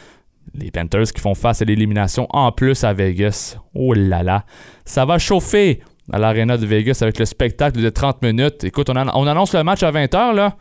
Les 0.55 0.70
Panthers 0.70 1.12
qui 1.12 1.20
font 1.20 1.35
face 1.35 1.62
à 1.62 1.64
l'élimination 1.64 2.26
en 2.31 2.52
plus 2.52 2.85
à 2.85 2.93
Vegas. 2.93 3.56
Oh 3.75 3.94
là 3.94 4.23
là. 4.23 4.44
Ça 4.85 5.05
va 5.05 5.19
chauffer 5.19 5.81
à 6.12 6.19
l'Arena 6.19 6.56
de 6.56 6.67
Vegas 6.67 6.99
avec 7.02 7.19
le 7.19 7.25
spectacle 7.25 7.81
de 7.81 7.88
30 7.88 8.23
minutes. 8.23 8.64
Écoute, 8.64 8.91
on, 8.91 8.97
annonce 8.97 9.55
le 9.55 9.62
match 9.62 9.82
à 9.82 9.93
20h, 9.93 10.35
là. 10.35 10.56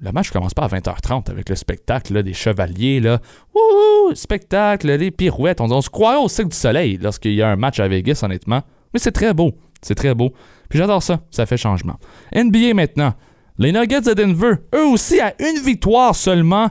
Le 0.00 0.10
match 0.10 0.30
commence 0.30 0.52
pas 0.52 0.64
à 0.64 0.68
20h30 0.68 1.30
avec 1.30 1.48
le 1.48 1.54
spectacle 1.54 2.22
des 2.24 2.32
chevaliers. 2.32 2.98
Là. 2.98 3.20
Ouh, 3.54 4.14
spectacle, 4.14 4.88
les 4.88 5.10
pirouettes. 5.12 5.60
On, 5.60 5.70
on 5.70 5.80
se 5.80 5.90
croirait 5.90 6.18
au 6.18 6.28
cycle 6.28 6.48
du 6.48 6.56
soleil 6.56 6.98
lorsqu'il 7.00 7.34
y 7.34 7.42
a 7.42 7.48
un 7.48 7.56
match 7.56 7.78
à 7.78 7.86
Vegas, 7.86 8.20
honnêtement. 8.24 8.62
Mais 8.92 8.98
c'est 8.98 9.12
très 9.12 9.32
beau. 9.32 9.52
C'est 9.80 9.94
très 9.94 10.14
beau. 10.14 10.32
Puis 10.68 10.78
j'adore 10.78 11.02
ça. 11.02 11.20
Ça 11.30 11.46
fait 11.46 11.56
changement. 11.56 11.98
NBA 12.34 12.74
maintenant. 12.74 13.14
Les 13.58 13.70
Nuggets 13.70 14.00
de 14.00 14.14
Denver, 14.14 14.54
eux 14.74 14.86
aussi, 14.86 15.20
à 15.20 15.34
une 15.38 15.62
victoire 15.62 16.16
seulement 16.16 16.70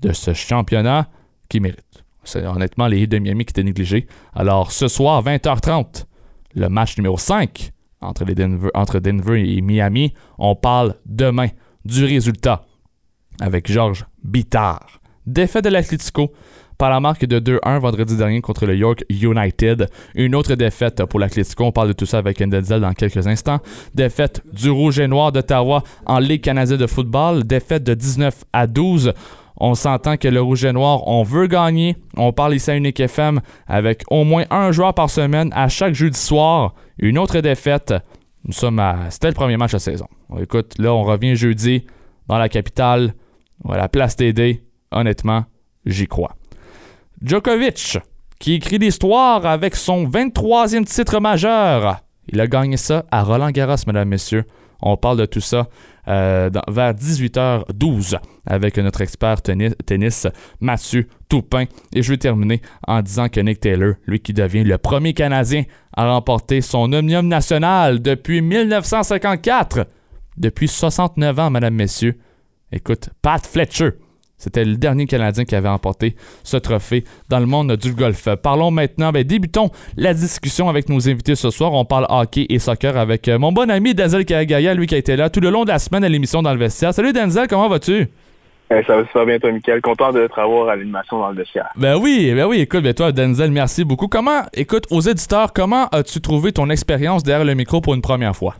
de 0.00 0.12
ce 0.12 0.34
championnat 0.34 1.08
qui 1.48 1.58
mérite. 1.58 1.87
C'est 2.28 2.46
honnêtement 2.46 2.88
les 2.88 3.00
Heat 3.00 3.10
de 3.10 3.18
Miami 3.18 3.46
qui 3.46 3.52
étaient 3.52 3.64
négligés. 3.64 4.06
Alors 4.34 4.70
ce 4.70 4.86
soir, 4.86 5.24
20h30, 5.24 6.04
le 6.54 6.68
match 6.68 6.98
numéro 6.98 7.16
5 7.16 7.72
entre, 8.02 8.24
les 8.24 8.34
Denver, 8.34 9.56
et 9.56 9.60
Miami. 9.62 10.12
On 10.38 10.54
parle 10.54 10.94
demain 11.06 11.48
du 11.86 12.04
résultat 12.04 12.66
avec 13.40 13.72
Georges 13.72 14.04
Bittard. 14.22 15.00
Défait 15.26 15.62
de 15.62 15.70
l'Atlético 15.70 16.32
par 16.76 16.90
la 16.90 17.00
marque 17.00 17.24
de 17.24 17.40
2-1 17.40 17.80
vendredi 17.80 18.16
dernier 18.16 18.42
contre 18.42 18.66
le 18.66 18.76
York 18.76 19.04
United. 19.08 19.88
Une 20.14 20.34
autre 20.34 20.54
défaite 20.54 21.04
pour 21.06 21.18
l'Atlético. 21.18 21.64
On 21.64 21.72
parle 21.72 21.88
de 21.88 21.92
tout 21.94 22.06
ça 22.06 22.18
avec 22.18 22.40
Endenzel 22.42 22.82
dans 22.82 22.92
quelques 22.92 23.26
instants. 23.26 23.58
Défaite 23.94 24.42
du 24.52 24.68
Rouge 24.68 25.00
et 25.00 25.08
Noir 25.08 25.32
d'Ottawa 25.32 25.82
en 26.04 26.18
Ligue 26.18 26.42
canadienne 26.42 26.78
de 26.78 26.86
football. 26.86 27.44
Défaite 27.44 27.84
de 27.84 27.94
19 27.94 28.44
à 28.52 28.66
12. 28.66 29.12
On 29.60 29.74
s'entend 29.74 30.16
que 30.16 30.28
le 30.28 30.40
Rouge 30.40 30.64
et 30.64 30.72
Noir, 30.72 31.06
on 31.08 31.24
veut 31.24 31.48
gagner. 31.48 31.96
On 32.16 32.32
parle 32.32 32.54
ici 32.54 32.70
à 32.70 32.76
Unique 32.76 33.00
FM 33.00 33.40
avec 33.66 34.04
au 34.08 34.22
moins 34.22 34.44
un 34.50 34.70
joueur 34.70 34.94
par 34.94 35.10
semaine 35.10 35.50
à 35.52 35.68
chaque 35.68 35.94
jeudi 35.94 36.18
soir. 36.18 36.74
Une 36.98 37.18
autre 37.18 37.40
défaite. 37.40 37.92
Nous 38.44 38.52
sommes 38.52 38.78
à. 38.78 39.10
C'était 39.10 39.28
le 39.28 39.34
premier 39.34 39.56
match 39.56 39.72
de 39.72 39.76
la 39.76 39.80
saison. 39.80 40.06
Écoute, 40.40 40.74
là, 40.78 40.94
on 40.94 41.02
revient 41.02 41.34
jeudi 41.34 41.84
dans 42.28 42.38
la 42.38 42.48
capitale, 42.48 43.14
à 43.68 43.76
la 43.76 43.88
place 43.88 44.14
TD. 44.14 44.62
Honnêtement, 44.92 45.44
j'y 45.84 46.06
crois. 46.06 46.36
Djokovic, 47.20 47.98
qui 48.38 48.54
écrit 48.54 48.78
l'histoire 48.78 49.44
avec 49.44 49.74
son 49.74 50.06
23e 50.06 50.84
titre 50.84 51.18
majeur. 51.18 52.00
Il 52.28 52.40
a 52.40 52.46
gagné 52.46 52.76
ça 52.76 53.04
à 53.10 53.24
Roland 53.24 53.50
Garros, 53.50 53.76
mesdames, 53.88 54.08
messieurs. 54.08 54.44
On 54.80 54.96
parle 54.96 55.18
de 55.18 55.26
tout 55.26 55.40
ça 55.40 55.66
euh, 56.06 56.48
vers 56.68 56.94
18h12 56.94 58.18
avec 58.48 58.78
notre 58.78 59.02
expert 59.02 59.42
tennis, 59.42 60.26
Mathieu 60.60 61.06
Toupin. 61.28 61.64
Et 61.94 62.02
je 62.02 62.10
vais 62.10 62.16
terminer 62.16 62.60
en 62.86 63.02
disant 63.02 63.28
que 63.28 63.40
Nick 63.40 63.60
Taylor, 63.60 63.94
lui 64.06 64.20
qui 64.20 64.32
devient 64.32 64.64
le 64.64 64.78
premier 64.78 65.12
Canadien 65.14 65.64
à 65.96 66.10
remporter 66.10 66.60
son 66.60 66.92
Omnium 66.92 67.28
national 67.28 68.02
depuis 68.02 68.40
1954, 68.40 69.86
depuis 70.36 70.68
69 70.68 71.38
ans, 71.38 71.50
mesdames, 71.50 71.74
messieurs. 71.74 72.18
Écoute, 72.72 73.10
Pat 73.22 73.44
Fletcher, 73.46 73.90
c'était 74.38 74.64
le 74.64 74.76
dernier 74.76 75.06
Canadien 75.06 75.44
qui 75.44 75.54
avait 75.56 75.68
remporté 75.68 76.14
ce 76.44 76.56
trophée 76.56 77.04
dans 77.28 77.40
le 77.40 77.46
monde 77.46 77.76
du 77.76 77.92
golf. 77.92 78.28
Parlons 78.42 78.70
maintenant, 78.70 79.10
ben, 79.10 79.24
débutons 79.24 79.70
la 79.96 80.14
discussion 80.14 80.68
avec 80.68 80.88
nos 80.88 81.08
invités 81.08 81.34
ce 81.34 81.50
soir. 81.50 81.72
On 81.72 81.84
parle 81.84 82.06
hockey 82.08 82.46
et 82.48 82.58
soccer 82.58 82.96
avec 82.96 83.26
euh, 83.26 83.38
mon 83.38 83.52
bon 83.52 83.68
ami 83.68 83.94
Denzel 83.94 84.24
Karagaya, 84.24 84.74
lui 84.74 84.86
qui 84.86 84.94
a 84.94 84.98
été 84.98 85.16
là 85.16 85.28
tout 85.28 85.40
le 85.40 85.50
long 85.50 85.64
de 85.64 85.70
la 85.70 85.80
semaine 85.80 86.04
à 86.04 86.08
l'émission 86.08 86.40
dans 86.40 86.52
le 86.52 86.58
vestiaire. 86.58 86.94
Salut 86.94 87.12
Denzel, 87.12 87.48
comment 87.48 87.68
vas-tu? 87.68 88.08
Eh, 88.70 88.82
ça 88.86 88.96
va 88.96 89.06
super 89.06 89.24
bien, 89.24 89.38
toi, 89.38 89.50
Michael. 89.50 89.80
Content 89.80 90.12
de 90.12 90.26
te 90.26 90.40
revoir 90.40 90.68
à 90.68 90.76
l'animation 90.76 91.18
dans 91.18 91.30
le 91.30 91.36
vestiaire. 91.36 91.68
Ben 91.76 91.96
oui, 91.96 92.32
ben 92.34 92.46
oui, 92.46 92.60
écoute, 92.60 92.82
ben 92.82 92.92
toi, 92.92 93.12
Denzel, 93.12 93.50
merci 93.50 93.82
beaucoup. 93.82 94.08
Comment, 94.08 94.42
écoute, 94.52 94.84
aux 94.90 95.00
éditeurs, 95.00 95.52
comment 95.54 95.86
as-tu 95.88 96.20
trouvé 96.20 96.52
ton 96.52 96.68
expérience 96.68 97.22
derrière 97.22 97.46
le 97.46 97.54
micro 97.54 97.80
pour 97.80 97.94
une 97.94 98.02
première 98.02 98.36
fois? 98.36 98.56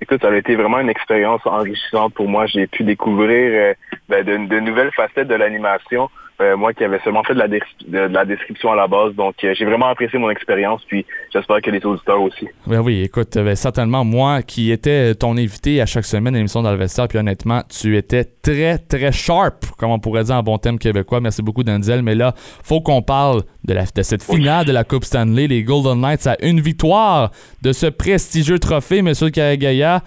Écoute, 0.00 0.22
ça 0.22 0.28
a 0.28 0.36
été 0.36 0.56
vraiment 0.56 0.80
une 0.80 0.88
expérience 0.88 1.40
enrichissante 1.44 2.14
pour 2.14 2.28
moi. 2.28 2.46
J'ai 2.46 2.66
pu 2.66 2.82
découvrir 2.82 3.50
euh, 3.52 3.74
ben, 4.08 4.24
de, 4.24 4.60
nouvelles 4.60 4.92
facettes 4.92 5.28
de 5.28 5.34
l'animation. 5.34 6.08
Euh, 6.40 6.56
moi 6.56 6.72
qui 6.72 6.84
avais 6.84 7.00
seulement 7.00 7.24
fait 7.24 7.34
de 7.34 7.38
la, 7.38 7.48
de, 7.48 8.14
la 8.14 8.24
description 8.24 8.72
à 8.72 8.76
la 8.76 8.86
base. 8.86 9.14
Donc, 9.14 9.34
euh, 9.42 9.54
j'ai 9.58 9.64
vraiment 9.64 9.86
apprécié 9.88 10.18
mon 10.18 10.30
expérience, 10.30 10.82
puis 10.86 11.04
j'espère 11.32 11.60
que 11.60 11.70
les 11.70 11.84
auditeurs 11.84 12.20
aussi. 12.20 12.46
Ben 12.66 12.80
oui, 12.80 13.02
écoute, 13.02 13.34
ben, 13.34 13.56
certainement, 13.56 14.04
moi 14.04 14.42
qui 14.42 14.70
étais 14.70 15.14
ton 15.14 15.36
invité 15.36 15.80
à 15.80 15.86
chaque 15.86 16.04
semaine 16.04 16.34
à 16.34 16.38
l'émission 16.38 16.62
d'Alvestar, 16.62 17.08
puis 17.08 17.18
honnêtement, 17.18 17.62
tu 17.68 17.96
étais 17.96 18.24
très, 18.24 18.78
très 18.78 19.12
sharp, 19.12 19.64
comme 19.76 19.90
on 19.90 19.98
pourrait 19.98 20.24
dire 20.24 20.36
en 20.36 20.42
bon 20.42 20.58
thème 20.58 20.78
québécois. 20.78 21.20
Merci 21.20 21.42
beaucoup, 21.42 21.64
Denzel. 21.64 22.02
Mais 22.02 22.14
là, 22.14 22.34
faut 22.36 22.80
qu'on 22.80 23.02
parle 23.02 23.42
de, 23.64 23.74
la, 23.74 23.84
de 23.84 24.02
cette 24.02 24.22
finale 24.22 24.64
de 24.64 24.72
la 24.72 24.84
Coupe 24.84 25.04
Stanley. 25.04 25.48
Les 25.48 25.62
Golden 25.62 26.00
Knights 26.00 26.26
à 26.26 26.36
une 26.42 26.60
victoire 26.60 27.30
de 27.62 27.72
ce 27.72 27.86
prestigieux 27.86 28.58
trophée, 28.58 29.02
Monsieur 29.02 29.30
Karagaya 29.30 30.02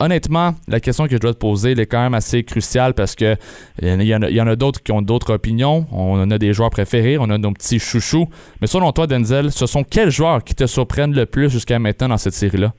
honnêtement, 0.00 0.54
la 0.66 0.80
question 0.80 1.06
que 1.06 1.12
je 1.12 1.18
dois 1.18 1.34
te 1.34 1.38
poser, 1.38 1.72
elle 1.72 1.80
est 1.80 1.86
quand 1.86 2.02
même 2.02 2.14
assez 2.14 2.42
cruciale 2.42 2.94
parce 2.94 3.14
que 3.14 3.36
il 3.80 4.02
y 4.02 4.14
en 4.14 4.46
a, 4.46 4.56
d'autres 4.56 4.82
qui 4.82 4.92
ont 4.92 5.02
d'autres 5.02 5.32
opinions. 5.32 5.86
On 5.92 6.30
a 6.30 6.38
des 6.38 6.52
joueurs 6.52 6.70
préférés, 6.70 7.18
on 7.18 7.30
a 7.30 7.38
nos 7.38 7.52
petits 7.52 7.78
chouchous. 7.78 8.28
Mais 8.60 8.66
selon 8.66 8.90
toi, 8.92 9.06
Denzel, 9.06 9.52
ce 9.52 9.66
sont 9.66 9.84
quels 9.84 10.10
joueurs 10.10 10.42
qui 10.42 10.54
te 10.54 10.66
surprennent 10.66 11.14
le 11.14 11.26
plus 11.26 11.50
jusqu'à 11.50 11.78
maintenant 11.78 12.08
dans 12.08 12.18
cette 12.18 12.32
série-là? 12.32 12.72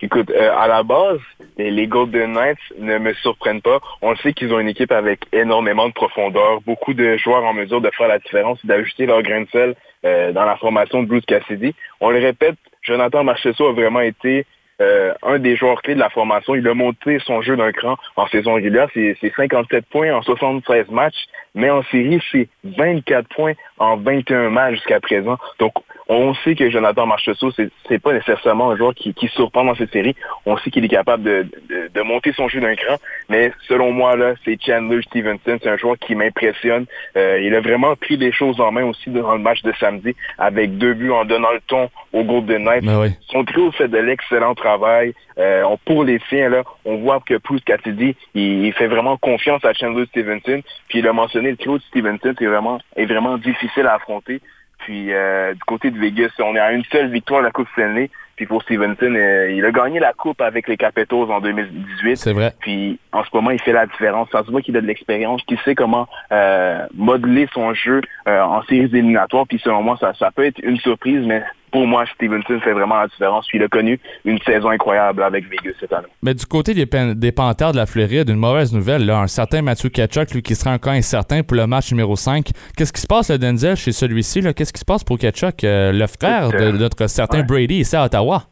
Écoute, 0.00 0.30
euh, 0.30 0.56
à 0.56 0.68
la 0.68 0.84
base, 0.84 1.18
les 1.58 1.88
Golden 1.88 2.32
Knights 2.32 2.58
ne 2.78 2.98
me 2.98 3.12
surprennent 3.14 3.60
pas. 3.60 3.80
On 4.00 4.12
le 4.12 4.16
sait 4.18 4.32
qu'ils 4.32 4.52
ont 4.52 4.60
une 4.60 4.68
équipe 4.68 4.92
avec 4.92 5.22
énormément 5.32 5.88
de 5.88 5.92
profondeur, 5.92 6.60
beaucoup 6.60 6.94
de 6.94 7.16
joueurs 7.16 7.44
en 7.44 7.52
mesure 7.52 7.80
de 7.80 7.90
faire 7.90 8.06
la 8.06 8.20
différence 8.20 8.60
et 8.64 8.68
d'ajuster 8.68 9.06
leur 9.06 9.22
grain 9.22 9.40
de 9.40 9.48
sel 9.50 9.74
euh, 10.04 10.30
dans 10.30 10.44
la 10.44 10.56
formation 10.56 11.02
de 11.02 11.08
Bruce 11.08 11.24
Cassidy. 11.26 11.74
On 12.00 12.10
le 12.10 12.20
répète, 12.20 12.54
Jonathan 12.82 13.24
Marchessault 13.24 13.66
a 13.66 13.72
vraiment 13.72 14.00
été 14.00 14.46
euh, 14.80 15.12
un 15.22 15.38
des 15.38 15.56
joueurs 15.56 15.82
clés 15.82 15.94
de 15.94 16.00
la 16.00 16.10
formation. 16.10 16.54
Il 16.54 16.66
a 16.68 16.74
monté 16.74 17.18
son 17.20 17.42
jeu 17.42 17.56
d'un 17.56 17.72
cran 17.72 17.96
en 18.16 18.26
saison 18.28 18.54
régulière. 18.54 18.88
C'est 18.94 19.16
57 19.36 19.86
points 19.86 20.12
en 20.14 20.22
76 20.22 20.88
matchs, 20.90 21.26
mais 21.54 21.70
en 21.70 21.82
série, 21.84 22.22
c'est 22.30 22.48
24 22.64 23.28
points 23.28 23.54
en 23.78 23.96
21 23.96 24.50
matchs 24.50 24.74
jusqu'à 24.74 25.00
présent. 25.00 25.36
Donc, 25.58 25.72
on 26.08 26.34
sait 26.34 26.54
que 26.54 26.70
Jonathan 26.70 27.06
Marchessault, 27.06 27.52
c'est, 27.52 27.70
c'est 27.86 27.98
pas 27.98 28.14
nécessairement 28.14 28.70
un 28.70 28.76
joueur 28.76 28.94
qui, 28.94 29.12
qui 29.12 29.28
surprend 29.28 29.64
dans 29.64 29.74
cette 29.74 29.92
série. 29.92 30.16
On 30.46 30.56
sait 30.56 30.70
qu'il 30.70 30.84
est 30.84 30.88
capable 30.88 31.22
de, 31.22 31.46
de, 31.94 32.02
monter 32.02 32.32
son 32.32 32.48
jeu 32.48 32.60
d'un 32.60 32.74
cran. 32.74 32.96
Mais 33.28 33.52
selon 33.68 33.92
moi, 33.92 34.16
là, 34.16 34.32
c'est 34.44 34.58
Chandler 34.60 35.02
Stevenson. 35.02 35.58
C'est 35.62 35.68
un 35.68 35.76
joueur 35.76 35.98
qui 35.98 36.14
m'impressionne. 36.14 36.86
Euh, 37.16 37.40
il 37.42 37.54
a 37.54 37.60
vraiment 37.60 37.94
pris 37.94 38.16
des 38.16 38.32
choses 38.32 38.58
en 38.58 38.72
main 38.72 38.84
aussi 38.84 39.10
dans 39.10 39.34
le 39.34 39.38
match 39.38 39.62
de 39.62 39.72
samedi 39.78 40.16
avec 40.38 40.78
deux 40.78 40.94
buts 40.94 41.10
en 41.10 41.26
donnant 41.26 41.52
le 41.52 41.60
ton 41.66 41.90
au 42.14 42.24
Golden 42.24 42.64
Knights. 42.64 42.84
Ben 42.84 43.12
son 43.30 43.44
trio 43.44 43.70
fait 43.72 43.88
de 43.88 43.98
l'excellent 43.98 44.54
travail. 44.54 45.12
Euh, 45.38 45.64
pour 45.84 46.04
les 46.04 46.20
siens, 46.28 46.48
là, 46.48 46.64
on 46.84 46.96
voit 46.96 47.20
que 47.20 47.34
Bruce 47.34 47.62
Cassidy, 47.64 48.16
il, 48.34 48.64
il, 48.64 48.72
fait 48.72 48.88
vraiment 48.88 49.16
confiance 49.18 49.64
à 49.64 49.72
Chandler 49.74 50.06
Stevenson. 50.06 50.62
Puis 50.88 51.00
il 51.00 51.06
a 51.06 51.12
mentionné 51.12 51.50
le 51.50 51.56
trio 51.56 51.78
de 51.78 51.82
Stevenson, 51.84 52.34
c'est 52.38 52.46
vraiment, 52.46 52.80
est 52.96 53.04
vraiment 53.04 53.36
difficile 53.36 53.86
à 53.86 53.94
affronter. 53.94 54.40
Puis 54.78 55.12
euh, 55.12 55.54
du 55.54 55.60
côté 55.60 55.90
de 55.90 55.98
Vegas, 55.98 56.30
on 56.38 56.54
est 56.54 56.60
à 56.60 56.72
une 56.72 56.84
seule 56.84 57.10
victoire 57.10 57.40
de 57.40 57.46
la 57.46 57.52
Coupe 57.52 57.68
Stanley. 57.72 58.10
Puis 58.36 58.46
pour 58.46 58.62
Stevenson, 58.62 59.14
euh, 59.14 59.50
il 59.50 59.64
a 59.64 59.72
gagné 59.72 59.98
la 59.98 60.12
Coupe 60.12 60.40
avec 60.40 60.68
les 60.68 60.76
Capitals 60.76 61.30
en 61.30 61.40
2018. 61.40 62.16
C'est 62.16 62.32
vrai. 62.32 62.52
Puis 62.60 62.98
en 63.12 63.24
ce 63.24 63.28
moment, 63.34 63.50
il 63.50 63.60
fait 63.60 63.72
la 63.72 63.86
différence. 63.86 64.28
Ça 64.30 64.44
se 64.44 64.50
voit 64.50 64.62
qu'il 64.62 64.76
a 64.76 64.80
de 64.80 64.86
l'expérience, 64.86 65.42
qu'il 65.42 65.58
sait 65.60 65.74
comment 65.74 66.06
euh, 66.30 66.86
modeler 66.94 67.48
son 67.52 67.74
jeu 67.74 68.00
en 68.26 68.62
séries 68.62 68.84
éliminatoires. 68.84 69.46
Puis 69.48 69.58
selon 69.58 69.82
moi, 69.82 69.96
ça, 70.00 70.12
ça 70.14 70.30
peut 70.30 70.44
être 70.44 70.60
une 70.62 70.78
surprise, 70.78 71.26
mais 71.26 71.42
pour 71.70 71.86
moi, 71.86 72.04
Stevenson 72.14 72.60
fait 72.60 72.72
vraiment 72.72 72.96
la 73.00 73.06
différence. 73.08 73.46
Puis 73.46 73.58
il 73.58 73.64
a 73.64 73.68
connu 73.68 73.98
une 74.24 74.38
saison 74.40 74.70
incroyable 74.70 75.22
avec 75.22 75.44
Vegas 75.48 75.76
cette 75.80 75.92
année. 75.92 76.08
Mais 76.22 76.34
du 76.34 76.46
côté 76.46 76.74
des, 76.74 76.86
des 77.14 77.32
Panthers 77.32 77.72
de 77.72 77.76
la 77.76 77.86
Floride, 77.86 78.28
une 78.28 78.36
mauvaise 78.36 78.72
nouvelle, 78.72 79.06
là, 79.06 79.20
un 79.20 79.26
certain 79.26 79.62
Matthew 79.62 79.90
Ketchuk, 79.90 80.32
lui, 80.32 80.42
qui 80.42 80.54
sera 80.54 80.72
encore 80.72 80.92
incertain 80.92 81.42
pour 81.42 81.56
le 81.56 81.66
match 81.66 81.90
numéro 81.90 82.16
5. 82.16 82.46
Qu'est-ce 82.76 82.92
qui 82.92 83.00
se 83.00 83.06
passe, 83.06 83.30
le 83.30 83.38
Denzel, 83.38 83.76
chez 83.76 83.92
celui-ci? 83.92 84.42
Qu'est-ce 84.54 84.72
qui 84.72 84.80
se 84.80 84.84
passe 84.84 85.04
pour 85.04 85.18
Ketchuk, 85.18 85.64
euh, 85.64 85.92
le 85.92 86.06
frère 86.06 86.50
de, 86.50 86.72
notre 86.72 87.06
certain 87.06 87.42
Brady 87.42 87.80
ici 87.80 87.96
à 87.96 88.04
Ottawa? 88.04 88.44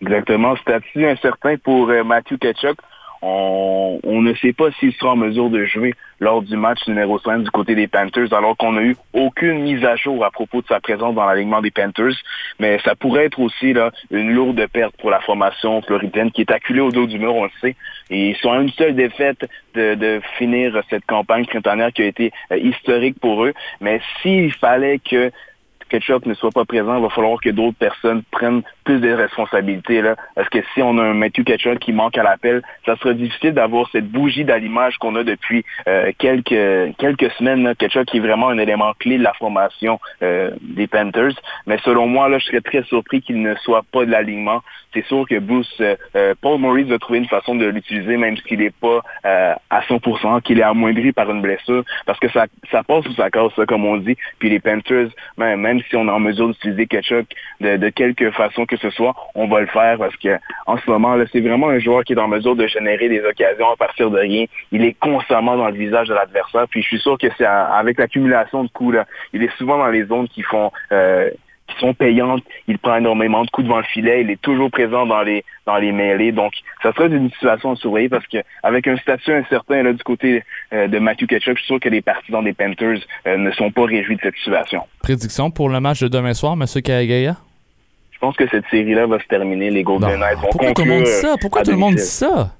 Exactement. 0.00 0.56
Statut 0.56 1.06
incertain 1.06 1.56
pour 1.62 1.90
euh, 1.90 2.04
Matthew 2.04 2.38
Ketchuk. 2.38 2.78
On, 3.20 3.98
ne 4.04 4.32
sait 4.34 4.52
pas 4.52 4.70
s'il 4.78 4.92
sera 4.92 5.12
en 5.12 5.16
mesure 5.16 5.50
de 5.50 5.64
jouer 5.64 5.94
lors 6.20 6.42
du 6.42 6.56
match 6.56 6.86
numéro 6.86 7.18
5 7.18 7.42
du 7.42 7.50
côté 7.50 7.74
des 7.74 7.86
Panthers, 7.86 8.32
alors 8.32 8.56
qu'on 8.56 8.72
n'a 8.72 8.82
eu 8.82 8.96
aucune 9.12 9.60
mise 9.62 9.84
à 9.84 9.96
jour 9.96 10.24
à 10.24 10.30
propos 10.30 10.62
de 10.62 10.66
sa 10.66 10.80
présence 10.80 11.14
dans 11.14 11.24
l'alignement 11.24 11.60
des 11.60 11.70
Panthers. 11.70 12.14
Mais 12.58 12.78
ça 12.84 12.94
pourrait 12.94 13.26
être 13.26 13.38
aussi 13.38 13.72
là, 13.72 13.90
une 14.10 14.32
lourde 14.32 14.66
perte 14.72 14.96
pour 14.96 15.10
la 15.10 15.20
formation 15.20 15.80
floridienne 15.82 16.30
qui 16.30 16.40
est 16.42 16.50
acculée 16.50 16.80
au 16.80 16.90
dos 16.90 17.06
du 17.06 17.18
mur, 17.18 17.34
on 17.34 17.44
le 17.44 17.50
sait. 17.60 17.76
Et 18.10 18.30
ils 18.30 18.36
sont 18.36 18.58
une 18.60 18.70
seule 18.70 18.94
défaite 18.94 19.48
de, 19.74 19.94
de 19.94 20.20
finir 20.38 20.80
cette 20.90 21.04
campagne 21.06 21.46
printanière 21.46 21.92
qui 21.92 22.02
a 22.02 22.06
été 22.06 22.32
euh, 22.52 22.56
historique 22.56 23.18
pour 23.20 23.44
eux. 23.44 23.54
Mais 23.80 24.00
s'il 24.20 24.52
fallait 24.52 24.98
que 24.98 25.30
Ketchup 25.88 26.26
ne 26.26 26.34
soit 26.34 26.50
pas 26.50 26.64
présent, 26.64 26.96
il 26.96 27.02
va 27.02 27.10
falloir 27.10 27.40
que 27.40 27.50
d'autres 27.50 27.76
personnes 27.78 28.22
prennent 28.30 28.62
plus 28.84 29.00
de 29.00 29.12
responsabilités. 29.12 30.00
Là. 30.00 30.16
Parce 30.34 30.48
que 30.48 30.58
si 30.72 30.82
on 30.82 30.96
a 30.98 31.02
un 31.02 31.14
Matthew 31.14 31.44
Ketchup 31.44 31.78
qui 31.78 31.92
manque 31.92 32.16
à 32.16 32.22
l'appel, 32.22 32.62
ça 32.86 32.96
sera 32.96 33.12
difficile 33.12 33.52
d'avoir 33.52 33.88
cette 33.90 34.08
bougie 34.08 34.44
d'allumage 34.44 34.96
qu'on 34.98 35.14
a 35.16 35.24
depuis 35.24 35.64
euh, 35.88 36.10
quelques 36.18 36.96
quelques 36.96 37.30
semaines. 37.32 37.64
Là. 37.64 37.74
Ketchup 37.74 38.06
qui 38.06 38.18
est 38.18 38.20
vraiment 38.20 38.48
un 38.48 38.58
élément 38.58 38.92
clé 38.98 39.18
de 39.18 39.22
la 39.22 39.34
formation 39.34 40.00
euh, 40.22 40.50
des 40.62 40.86
Panthers. 40.86 41.34
Mais 41.66 41.78
selon 41.84 42.06
moi, 42.06 42.28
là, 42.28 42.38
je 42.38 42.46
serais 42.46 42.60
très 42.60 42.82
surpris 42.84 43.20
qu'il 43.20 43.42
ne 43.42 43.54
soit 43.56 43.84
pas 43.92 44.04
de 44.04 44.10
l'alignement. 44.10 44.62
C'est 44.94 45.04
sûr 45.04 45.26
que 45.28 45.38
Bruce, 45.38 45.82
euh, 45.82 46.34
Paul 46.40 46.58
Maurice 46.58 46.86
va 46.86 46.98
trouver 46.98 47.18
une 47.18 47.28
façon 47.28 47.54
de 47.54 47.66
l'utiliser, 47.66 48.16
même 48.16 48.36
s'il 48.38 48.60
n'est 48.60 48.70
pas 48.70 49.02
à 49.22 49.80
100%, 49.82 50.40
qu'il 50.40 50.58
est 50.60 50.62
amoindri 50.62 51.12
par 51.12 51.30
une 51.30 51.42
blessure, 51.42 51.84
parce 52.06 52.18
que 52.18 52.30
ça, 52.30 52.46
ça 52.70 52.82
passe 52.82 53.06
ou 53.06 53.12
ça 53.12 53.30
casse, 53.30 53.52
comme 53.66 53.84
on 53.84 53.98
dit. 53.98 54.16
Puis 54.38 54.48
les 54.48 54.60
Panthers, 54.60 55.08
même, 55.36 55.60
même 55.60 55.77
si 55.88 55.96
on 55.96 56.06
est 56.08 56.10
en 56.10 56.20
mesure 56.20 56.48
d'utiliser 56.48 56.86
Ketchup 56.86 57.26
de, 57.60 57.76
de 57.76 57.88
quelque 57.90 58.30
façon 58.30 58.66
que 58.66 58.76
ce 58.76 58.90
soit, 58.90 59.14
on 59.34 59.48
va 59.48 59.60
le 59.60 59.66
faire 59.66 59.98
parce 59.98 60.16
que 60.16 60.38
en 60.66 60.76
ce 60.78 60.90
moment, 60.90 61.16
c'est 61.32 61.40
vraiment 61.40 61.68
un 61.68 61.78
joueur 61.78 62.04
qui 62.04 62.12
est 62.12 62.18
en 62.18 62.28
mesure 62.28 62.56
de 62.56 62.66
générer 62.66 63.08
des 63.08 63.22
occasions 63.24 63.70
à 63.70 63.76
partir 63.76 64.10
de 64.10 64.18
rien. 64.18 64.44
Il 64.72 64.84
est 64.84 64.94
constamment 64.98 65.56
dans 65.56 65.68
le 65.68 65.76
visage 65.76 66.08
de 66.08 66.14
l'adversaire. 66.14 66.66
Puis 66.68 66.82
je 66.82 66.88
suis 66.88 66.98
sûr 66.98 67.18
que 67.18 67.26
c'est 67.36 67.44
avec 67.44 67.98
l'accumulation 67.98 68.64
de 68.64 68.68
coups, 68.68 68.96
là, 68.96 69.06
il 69.32 69.42
est 69.42 69.56
souvent 69.56 69.78
dans 69.78 69.88
les 69.88 70.04
zones 70.04 70.28
qui 70.28 70.42
font 70.42 70.70
euh, 70.92 71.30
qui 71.68 71.78
sont 71.78 71.94
payantes. 71.94 72.42
Il 72.66 72.78
prend 72.78 72.96
énormément 72.96 73.44
de 73.44 73.50
coups 73.50 73.66
devant 73.66 73.78
le 73.78 73.84
filet. 73.84 74.22
Il 74.22 74.30
est 74.30 74.40
toujours 74.40 74.70
présent 74.70 75.06
dans 75.06 75.22
les 75.22 75.44
dans 75.66 75.76
les 75.76 75.92
mêlées. 75.92 76.32
Donc, 76.32 76.52
ça 76.82 76.92
serait 76.92 77.08
une 77.08 77.30
situation 77.30 77.72
à 77.72 77.76
surveiller 77.76 78.08
parce 78.08 78.26
que 78.26 78.38
avec 78.62 78.86
un 78.86 78.96
statut 78.96 79.32
incertain 79.32 79.82
là, 79.82 79.92
du 79.92 80.02
côté 80.02 80.42
euh, 80.72 80.88
de 80.88 80.98
Matthew 80.98 81.26
Ketchuk, 81.26 81.56
je 81.56 81.62
suis 81.62 81.66
sûr 81.66 81.80
que 81.80 81.88
les 81.88 82.00
partisans 82.00 82.42
des 82.42 82.54
Panthers 82.54 83.00
euh, 83.26 83.36
ne 83.36 83.50
sont 83.52 83.70
pas 83.70 83.84
réjouis 83.84 84.16
de 84.16 84.20
cette 84.22 84.36
situation. 84.36 84.82
Prédiction 85.02 85.50
pour 85.50 85.68
le 85.68 85.80
match 85.80 86.00
de 86.00 86.08
demain 86.08 86.34
soir, 86.34 86.54
M. 86.54 86.64
Kagaya? 86.82 87.36
Je 88.10 88.18
pense 88.18 88.34
que 88.36 88.48
cette 88.48 88.64
série-là 88.68 89.06
va 89.06 89.20
se 89.20 89.26
terminer. 89.26 89.70
Les 89.70 89.84
Golden 89.84 90.18
Knights 90.18 90.38
vont 90.40 90.48
Pourquoi 90.50 90.72
tout 90.72 90.84
le 90.84 90.90
monde 90.90 91.04
dit 91.04 91.10
ça? 91.10 91.36
Pourquoi 91.40 91.62
tout 91.62 91.70
le 91.70 91.76
monde 91.76 91.94
dit 91.94 92.02
ça? 92.02 92.50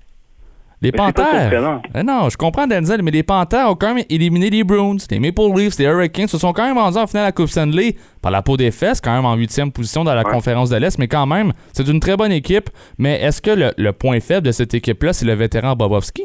Les 0.81 0.93
Panthers. 0.93 1.81
Eh 1.95 2.03
non, 2.05 2.29
je 2.29 2.37
comprends 2.37 2.67
Denzel, 2.67 3.03
mais 3.03 3.11
les 3.11 3.25
Panthers 3.25 3.69
ont 3.69 3.75
quand 3.75 3.95
même 3.95 4.05
éliminé 4.09 4.49
les 4.49 4.63
Bruins, 4.63 4.97
les 5.11 5.19
Maple 5.19 5.53
Leafs, 5.57 5.79
les 5.79 5.87
Hurricanes 5.87 6.29
se 6.29 6.39
sont 6.39 6.53
quand 6.53 6.67
même 6.67 6.79
rendus 6.79 6.99
en 6.99 7.07
finale 7.07 7.25
à 7.25 7.29
la 7.29 7.33
Coupe 7.33 7.49
Stanley 7.49 7.97
par 8.23 8.31
la 8.31 8.43
peau 8.43 8.57
des 8.57 8.71
fesses, 8.71 9.01
quand 9.01 9.15
même 9.15 9.25
en 9.25 9.35
huitième 9.35 9.73
position 9.73 10.05
dans 10.05 10.15
la 10.15 10.23
conférence 10.25 10.71
de 10.71 10.77
l'Est, 10.77 10.99
mais 10.99 11.09
quand 11.09 11.27
même, 11.27 11.53
c'est 11.73 11.89
une 11.89 11.99
très 11.99 12.17
bonne 12.17 12.33
équipe. 12.33 12.71
Mais 12.97 13.21
est-ce 13.21 13.43
que 13.43 13.51
le, 13.51 13.73
le 13.77 13.93
point 13.93 14.21
faible 14.21 14.47
de 14.47 14.53
cette 14.53 14.73
équipe-là, 14.75 15.13
c'est 15.13 15.27
le 15.27 15.35
vétéran 15.35 15.75
Bobovski? 15.75 16.23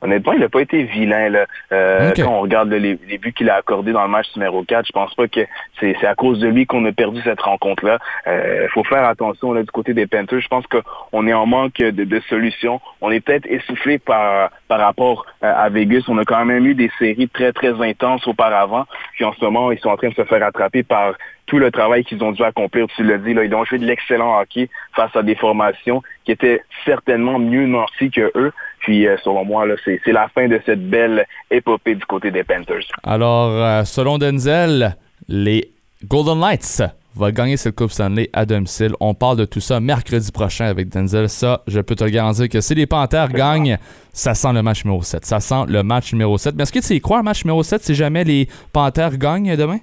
Honnêtement, 0.00 0.32
il 0.32 0.40
n'a 0.40 0.48
pas 0.48 0.60
été 0.60 0.84
vilain. 0.84 1.28
Là. 1.28 1.46
Euh, 1.72 2.12
Quand 2.14 2.28
on 2.28 2.40
regarde 2.40 2.70
les, 2.70 2.94
buts 2.94 3.32
qu'il 3.32 3.50
a 3.50 3.56
accordés 3.56 3.92
dans 3.92 4.02
le 4.02 4.08
match 4.08 4.26
numéro 4.36 4.62
4, 4.62 4.86
je 4.86 4.92
pense 4.92 5.14
pas 5.14 5.26
que 5.26 5.40
c'est 5.80 6.04
à 6.04 6.14
cause 6.14 6.38
de 6.38 6.46
lui 6.46 6.66
qu'on 6.66 6.84
a 6.84 6.92
perdu 6.92 7.20
cette 7.22 7.40
rencontre-là. 7.40 7.98
Il 8.26 8.30
euh, 8.30 8.68
faut 8.68 8.84
faire 8.84 9.04
attention 9.04 9.52
là, 9.52 9.62
du 9.62 9.70
côté 9.70 9.94
des 9.94 10.06
Panthers. 10.06 10.40
Je 10.40 10.48
pense 10.48 10.64
qu'on 10.66 11.26
est 11.26 11.32
en 11.32 11.46
manque 11.46 11.78
de, 11.78 11.90
de 11.90 12.20
solutions. 12.28 12.80
On 13.00 13.10
est 13.10 13.20
peut-être 13.20 13.46
essoufflé 13.46 13.98
par, 13.98 14.50
par 14.68 14.78
rapport 14.78 15.26
euh, 15.42 15.52
à 15.52 15.68
Vegas. 15.68 16.04
On 16.08 16.18
a 16.18 16.24
quand 16.24 16.44
même 16.44 16.64
eu 16.66 16.74
des 16.74 16.90
séries 16.98 17.28
très, 17.28 17.52
très 17.52 17.80
intenses 17.82 18.26
auparavant. 18.28 18.86
Puis 19.14 19.24
en 19.24 19.32
ce 19.32 19.44
moment, 19.44 19.72
ils 19.72 19.80
sont 19.80 19.90
en 19.90 19.96
train 19.96 20.10
de 20.10 20.14
se 20.14 20.24
faire 20.24 20.44
attraper 20.44 20.84
par 20.84 21.14
tout 21.48 21.58
le 21.58 21.70
travail 21.70 22.04
qu'ils 22.04 22.22
ont 22.22 22.32
dû 22.32 22.44
accomplir, 22.44 22.86
tu 22.94 23.02
l'as 23.02 23.18
dit, 23.18 23.34
là, 23.34 23.42
ils 23.42 23.54
ont 23.54 23.64
joué 23.64 23.78
de 23.78 23.86
l'excellent 23.86 24.38
hockey 24.38 24.68
face 24.94 25.14
à 25.16 25.22
des 25.22 25.34
formations 25.34 26.02
qui 26.24 26.32
étaient 26.32 26.62
certainement 26.84 27.38
mieux 27.38 27.66
nancies 27.66 28.10
que 28.10 28.30
eux. 28.36 28.52
Puis, 28.80 29.06
euh, 29.06 29.16
selon 29.22 29.44
moi, 29.44 29.66
c'est 29.84 30.12
la 30.12 30.28
fin 30.28 30.48
de 30.48 30.60
cette 30.64 30.88
belle 30.88 31.26
épopée 31.50 31.94
du 31.94 32.04
côté 32.04 32.30
des 32.30 32.44
Panthers. 32.44 32.84
Alors, 33.02 33.50
euh, 33.50 33.84
selon 33.84 34.18
Denzel, 34.18 34.96
les 35.28 35.72
Golden 36.04 36.38
Knights 36.38 36.82
vont 37.14 37.30
gagner 37.30 37.56
cette 37.56 37.74
Coupe 37.74 37.90
Stanley 37.90 38.30
à 38.32 38.46
domicile. 38.46 38.92
On 39.00 39.14
parle 39.14 39.38
de 39.38 39.44
tout 39.44 39.60
ça 39.60 39.80
mercredi 39.80 40.30
prochain 40.30 40.66
avec 40.66 40.88
Denzel. 40.88 41.28
Ça, 41.28 41.62
je 41.66 41.80
peux 41.80 41.96
te 41.96 42.04
le 42.04 42.10
garantir 42.10 42.48
que 42.48 42.60
si 42.60 42.74
les 42.74 42.86
Panthers 42.86 43.28
gagnent, 43.30 43.78
ça 44.12 44.34
sent 44.34 44.52
le 44.52 44.62
match 44.62 44.84
numéro 44.84 45.02
7. 45.02 45.26
Ça 45.26 45.40
sent 45.40 45.64
le 45.68 45.82
match 45.82 46.12
numéro 46.12 46.38
7. 46.38 46.54
Mais 46.56 46.62
est-ce 46.62 46.72
que 46.72 46.78
tu 46.78 46.86
sais 46.86 47.00
quoi, 47.00 47.18
un 47.18 47.22
match 47.22 47.44
numéro 47.44 47.62
7 47.62 47.82
si 47.82 47.94
jamais 47.94 48.24
les 48.24 48.48
Panthers 48.72 49.18
gagnent 49.18 49.56
demain? 49.56 49.78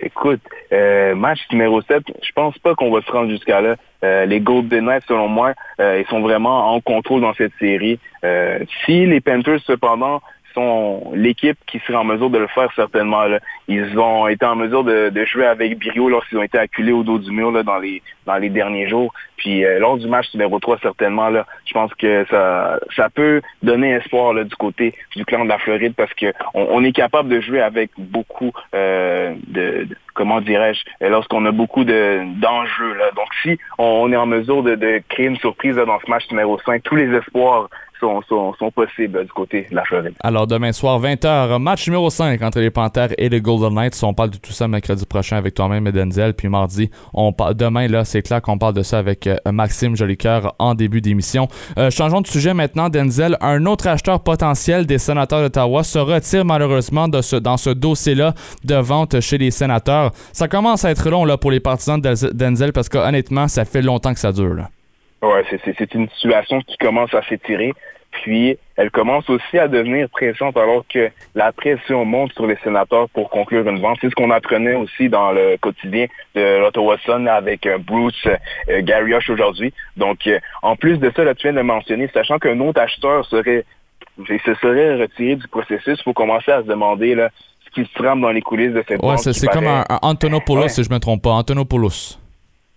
Écoute, 0.00 0.40
euh, 0.72 1.14
match 1.14 1.40
numéro 1.50 1.80
7, 1.80 2.02
je 2.22 2.32
pense 2.32 2.58
pas 2.58 2.74
qu'on 2.74 2.90
va 2.90 3.00
se 3.00 3.10
rendre 3.10 3.30
jusqu'à 3.30 3.60
là. 3.60 3.76
Euh, 4.04 4.26
les 4.26 4.40
Golden 4.40 4.84
Knights, 4.84 5.04
selon 5.08 5.28
moi, 5.28 5.54
euh, 5.80 6.00
ils 6.00 6.10
sont 6.10 6.20
vraiment 6.20 6.74
en 6.74 6.80
contrôle 6.80 7.22
dans 7.22 7.34
cette 7.34 7.54
série. 7.58 7.98
si 8.84 9.06
les 9.06 9.20
Panthers, 9.20 9.60
cependant, 9.64 10.20
l'équipe 11.14 11.58
qui 11.66 11.78
serait 11.80 11.96
en 11.96 12.04
mesure 12.04 12.30
de 12.30 12.38
le 12.38 12.46
faire 12.48 12.70
certainement. 12.74 13.24
Ils 13.68 13.98
ont 13.98 14.28
été 14.28 14.44
en 14.46 14.56
mesure 14.56 14.84
de, 14.84 15.24
jouer 15.24 15.46
avec 15.46 15.78
Brio 15.78 16.08
lorsqu'ils 16.08 16.38
ont 16.38 16.42
été 16.42 16.58
acculés 16.58 16.92
au 16.92 17.02
dos 17.02 17.18
du 17.18 17.30
mur 17.30 17.50
là, 17.50 17.62
dans 17.62 17.78
les 17.78 18.02
dans 18.26 18.36
les 18.36 18.50
derniers 18.50 18.88
jours. 18.88 19.12
Puis 19.36 19.64
euh, 19.64 19.78
lors 19.78 19.96
du 19.98 20.08
match 20.08 20.26
numéro 20.34 20.58
3, 20.58 20.78
certainement, 20.82 21.28
là, 21.28 21.46
je 21.66 21.72
pense 21.72 21.92
que 21.94 22.26
ça, 22.30 22.78
ça 22.96 23.08
peut 23.08 23.40
donner 23.62 23.92
espoir 23.92 24.32
là, 24.32 24.44
du 24.44 24.56
côté 24.56 24.94
du 25.14 25.24
clan 25.24 25.44
de 25.44 25.48
la 25.48 25.58
Floride 25.58 25.94
parce 25.96 26.12
que 26.14 26.32
on, 26.54 26.82
est 26.82 26.92
capable 26.92 27.28
de 27.28 27.40
jouer 27.40 27.60
avec 27.60 27.90
beaucoup 27.98 28.52
euh, 28.74 29.34
de, 29.46 29.86
comment 30.14 30.40
dirais-je, 30.40 31.06
lorsqu'on 31.06 31.44
a 31.46 31.52
beaucoup 31.52 31.84
de 31.84 32.22
d'enjeux. 32.40 32.96
Donc 33.14 33.28
si 33.42 33.58
on, 33.78 34.12
est 34.12 34.16
en 34.16 34.26
mesure 34.26 34.62
de, 34.62 34.74
de 34.74 35.02
créer 35.08 35.26
une 35.26 35.38
surprise 35.38 35.76
dans 35.76 36.00
ce 36.00 36.10
match 36.10 36.28
numéro 36.30 36.58
5, 36.64 36.82
tous 36.82 36.96
les 36.96 37.14
espoirs 37.16 37.68
sont, 38.00 38.70
possibles 38.74 39.24
du 39.24 39.32
côté 39.32 39.66
de. 39.70 40.14
Alors, 40.20 40.46
demain 40.46 40.72
soir, 40.72 41.00
20h, 41.00 41.58
match 41.58 41.86
numéro 41.86 42.10
5 42.10 42.40
entre 42.42 42.60
les 42.60 42.70
Panthers 42.70 43.10
et 43.18 43.28
les 43.28 43.40
Golden 43.40 43.74
Knights. 43.74 43.98
On 44.02 44.14
parle 44.14 44.30
de 44.30 44.36
tout 44.36 44.52
ça 44.52 44.68
mercredi 44.68 45.06
prochain 45.06 45.36
avec 45.36 45.54
toi-même 45.54 45.86
et 45.86 45.92
Denzel. 45.92 46.34
Puis 46.34 46.48
mardi, 46.48 46.90
on 47.14 47.32
parle, 47.32 47.54
demain, 47.54 47.88
là, 47.88 48.04
c'est 48.04 48.22
clair 48.22 48.42
qu'on 48.42 48.58
parle 48.58 48.74
de 48.74 48.82
ça 48.82 48.98
avec 48.98 49.26
euh, 49.26 49.36
Maxime 49.50 49.96
Jolicoeur 49.96 50.54
en 50.58 50.74
début 50.74 51.00
d'émission. 51.00 51.48
Euh, 51.78 51.90
changeons 51.90 52.20
de 52.20 52.26
sujet 52.26 52.54
maintenant, 52.54 52.88
Denzel. 52.88 53.36
Un 53.40 53.66
autre 53.66 53.86
acheteur 53.88 54.20
potentiel 54.20 54.86
des 54.86 54.98
sénateurs 54.98 55.40
d'Ottawa 55.40 55.82
se 55.82 55.98
retire 55.98 56.44
malheureusement 56.44 57.08
de 57.08 57.20
ce, 57.22 57.36
dans 57.36 57.56
ce 57.56 57.70
dossier-là 57.70 58.34
de 58.64 58.76
vente 58.76 59.20
chez 59.20 59.38
les 59.38 59.50
sénateurs. 59.50 60.12
Ça 60.32 60.48
commence 60.48 60.84
à 60.84 60.90
être 60.90 61.08
long 61.10 61.24
là, 61.24 61.36
pour 61.36 61.50
les 61.50 61.60
partisans 61.60 62.00
de 62.00 62.32
Denzel 62.32 62.72
parce 62.72 62.88
qu'honnêtement, 62.88 63.48
ça 63.48 63.64
fait 63.64 63.82
longtemps 63.82 64.14
que 64.14 64.20
ça 64.20 64.32
dure. 64.32 64.54
Là. 64.54 64.70
Ouais, 65.22 65.44
c'est 65.50 65.94
une 65.94 66.08
situation 66.10 66.60
qui 66.60 66.76
commence 66.76 67.12
à 67.14 67.22
s'étirer. 67.22 67.72
Puis, 68.22 68.58
elle 68.76 68.90
commence 68.90 69.28
aussi 69.28 69.58
à 69.58 69.68
devenir 69.68 70.08
pressante 70.08 70.56
alors 70.56 70.84
que 70.88 71.10
la 71.34 71.52
pression 71.52 72.04
monte 72.04 72.32
sur 72.32 72.46
les 72.46 72.56
sénateurs 72.62 73.08
pour 73.10 73.30
conclure 73.30 73.66
une 73.68 73.80
vente. 73.80 73.98
C'est 74.00 74.08
ce 74.10 74.14
qu'on 74.14 74.30
apprenait 74.30 74.74
aussi 74.74 75.08
dans 75.08 75.32
le 75.32 75.56
quotidien 75.58 76.06
de 76.34 76.58
l'Ottawa 76.58 76.96
Sun 77.04 77.28
avec 77.28 77.66
euh, 77.66 77.78
Bruce 77.78 78.26
euh, 78.26 78.82
Gary 78.82 79.12
aujourd'hui. 79.28 79.72
Donc, 79.96 80.26
euh, 80.26 80.38
en 80.62 80.76
plus 80.76 80.98
de 80.98 81.12
ça, 81.14 81.24
là, 81.24 81.34
tu 81.34 81.46
viens 81.46 81.56
de 81.56 81.62
mentionner, 81.62 82.08
sachant 82.12 82.38
qu'un 82.38 82.58
autre 82.60 82.80
acheteur 82.80 83.24
serait, 83.26 83.64
se 84.26 84.54
serait 84.54 84.96
retiré 84.96 85.36
du 85.36 85.48
processus, 85.48 85.98
il 85.98 86.02
faut 86.02 86.14
commencer 86.14 86.52
à 86.52 86.62
se 86.62 86.66
demander 86.66 87.14
là, 87.14 87.30
ce 87.66 87.70
qui 87.70 87.88
se 87.88 87.94
trame 87.94 88.20
dans 88.20 88.30
les 88.30 88.42
coulisses 88.42 88.72
de 88.72 88.84
cette 88.88 89.02
ouais, 89.02 89.16
c'est 89.18 89.46
comme 89.48 89.66
un, 89.66 89.84
Antonopoulos, 90.02 90.68
si 90.68 90.82
je 90.82 90.88
ne 90.88 90.94
me 90.94 91.00
trompe 91.00 91.22
pas. 91.22 91.32
Antonopoulos. 91.32 92.18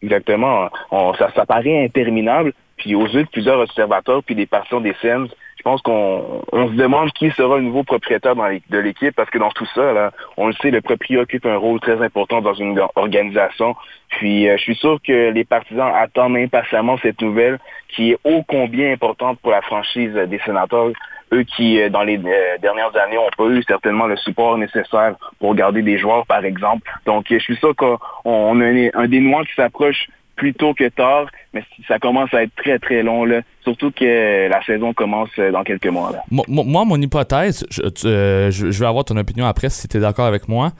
Exactement. 0.02 0.70
ça, 1.18 1.46
paraît 1.46 1.84
interminable. 1.84 2.54
Puis 2.78 2.96
aux 2.96 3.08
yeux 3.08 3.24
de 3.24 3.30
plusieurs 3.30 3.60
observateurs, 3.60 4.24
puis 4.24 4.36
des 4.36 4.46
patients 4.46 4.80
des 4.80 4.96
scènes, 5.02 5.28
je 5.60 5.64
pense 5.64 5.82
qu'on 5.82 6.42
on 6.54 6.70
se 6.70 6.74
demande 6.74 7.12
qui 7.12 7.30
sera 7.32 7.58
le 7.58 7.64
nouveau 7.64 7.84
propriétaire 7.84 8.34
de 8.36 8.78
l'équipe, 8.78 9.14
parce 9.14 9.30
que 9.30 9.38
dans 9.38 9.50
tout 9.50 9.68
ça, 9.76 9.92
là, 9.92 10.12
on 10.38 10.48
le 10.48 10.54
sait, 10.54 10.72
le 10.72 10.80
propriétaire 10.80 11.24
occupe 11.24 11.46
un 11.46 11.58
rôle 11.58 11.82
très 11.82 12.02
important 12.02 12.40
dans 12.40 12.54
une 12.54 12.80
organisation. 12.96 13.76
Puis 14.10 14.48
euh, 14.48 14.56
je 14.58 14.64
suis 14.64 14.76
sûr 14.76 15.00
que 15.06 15.32
les 15.32 15.44
partisans 15.44 15.92
attendent 15.94 16.38
impatiemment 16.38 16.98
cette 17.02 17.22
nouvelle 17.22 17.60
qui 17.90 18.12
est 18.12 18.18
ô 18.24 18.42
combien 18.48 18.94
importante 18.94 19.38
pour 19.40 19.52
la 19.52 19.62
franchise 19.62 20.14
des 20.14 20.40
sénateurs 20.46 20.92
eux 21.34 21.44
qui, 21.44 21.80
euh, 21.82 21.90
dans 21.90 22.04
les 22.04 22.18
euh, 22.18 22.58
dernières 22.62 22.96
années, 22.96 23.16
n'ont 23.16 23.30
pas 23.38 23.52
eu 23.52 23.62
certainement 23.64 24.08
le 24.08 24.18
support 24.18 24.58
nécessaire 24.58 25.16
pour 25.40 25.56
garder 25.56 25.82
des 25.82 25.98
joueurs, 25.98 26.26
par 26.26 26.44
exemple. 26.44 26.90
Donc, 27.06 27.26
je 27.30 27.38
suis 27.38 27.58
sûr 27.58 27.76
qu'on 27.76 28.62
a 28.62 28.66
un, 28.66 29.08
dénouement 29.08 29.44
qui 29.44 29.54
s'approche 29.56 30.08
plus 30.40 30.54
tôt 30.54 30.74
que 30.74 30.88
tard, 30.88 31.28
mais 31.54 31.64
ça 31.88 32.00
commence 32.00 32.34
à 32.34 32.44
être 32.44 32.56
très, 32.56 32.80
très 32.80 33.04
long, 33.04 33.26
là. 33.26 33.42
surtout 33.64 33.92
que 33.92 34.48
la 34.48 34.64
saison 34.64 34.94
commence 34.94 35.30
euh, 35.38 35.52
dans 35.52 35.64
quelques 35.64 35.88
mois. 35.88 36.14
Moi, 36.32 36.86
mon 36.86 36.96
hypothèse, 36.96 37.66
je, 37.70 38.80
vais 38.80 38.86
avoir 38.86 39.04
ton 39.04 39.18
opinion 39.18 39.46
après 39.46 39.70
si 39.70 39.88
tu 39.90 39.98
es 39.98 40.00
d'accord 40.00 40.26
avec 40.26 40.48
moi. 40.48 40.72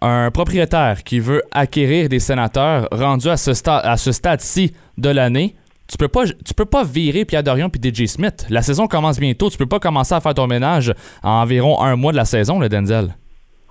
Un 0.00 0.30
propriétaire 0.30 1.02
qui 1.02 1.18
veut 1.18 1.42
acquérir 1.50 2.08
des 2.08 2.20
sénateurs 2.20 2.86
rendus 2.92 3.28
à 3.28 3.36
ce, 3.36 3.50
à 3.68 3.96
ce 3.96 4.12
stade-ci 4.12 4.72
de 4.96 5.10
l'année, 5.10 5.56
tu 5.90 5.96
peux 5.98 6.08
pas 6.08 6.24
tu 6.26 6.54
peux 6.54 6.66
pas 6.66 6.84
virer 6.84 7.24
Pierre 7.24 7.42
Dorion 7.42 7.70
puis 7.70 7.80
DJ 7.82 8.06
Smith. 8.06 8.46
La 8.50 8.62
saison 8.62 8.86
commence 8.86 9.18
bientôt, 9.18 9.50
tu 9.50 9.58
peux 9.58 9.66
pas 9.66 9.80
commencer 9.80 10.14
à 10.14 10.20
faire 10.20 10.34
ton 10.34 10.46
ménage 10.46 10.94
en 11.24 11.42
environ 11.42 11.80
un 11.82 11.96
mois 11.96 12.12
de 12.12 12.18
la 12.18 12.24
saison, 12.24 12.60
le 12.60 12.68
Denzel. 12.68 13.14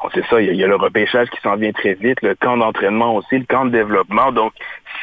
Oh, 0.03 0.09
c'est 0.13 0.25
ça, 0.27 0.39
il 0.39 0.55
y, 0.55 0.63
a, 0.63 0.67
le 0.67 0.75
repêchage 0.75 1.27
qui 1.29 1.41
s'en 1.41 1.55
vient 1.55 1.71
très 1.71 1.95
vite, 1.95 2.21
le 2.21 2.35
camp 2.35 2.55
d'entraînement 2.57 3.15
aussi, 3.15 3.39
le 3.39 3.45
camp 3.45 3.65
de 3.65 3.71
développement. 3.71 4.31
Donc, 4.31 4.53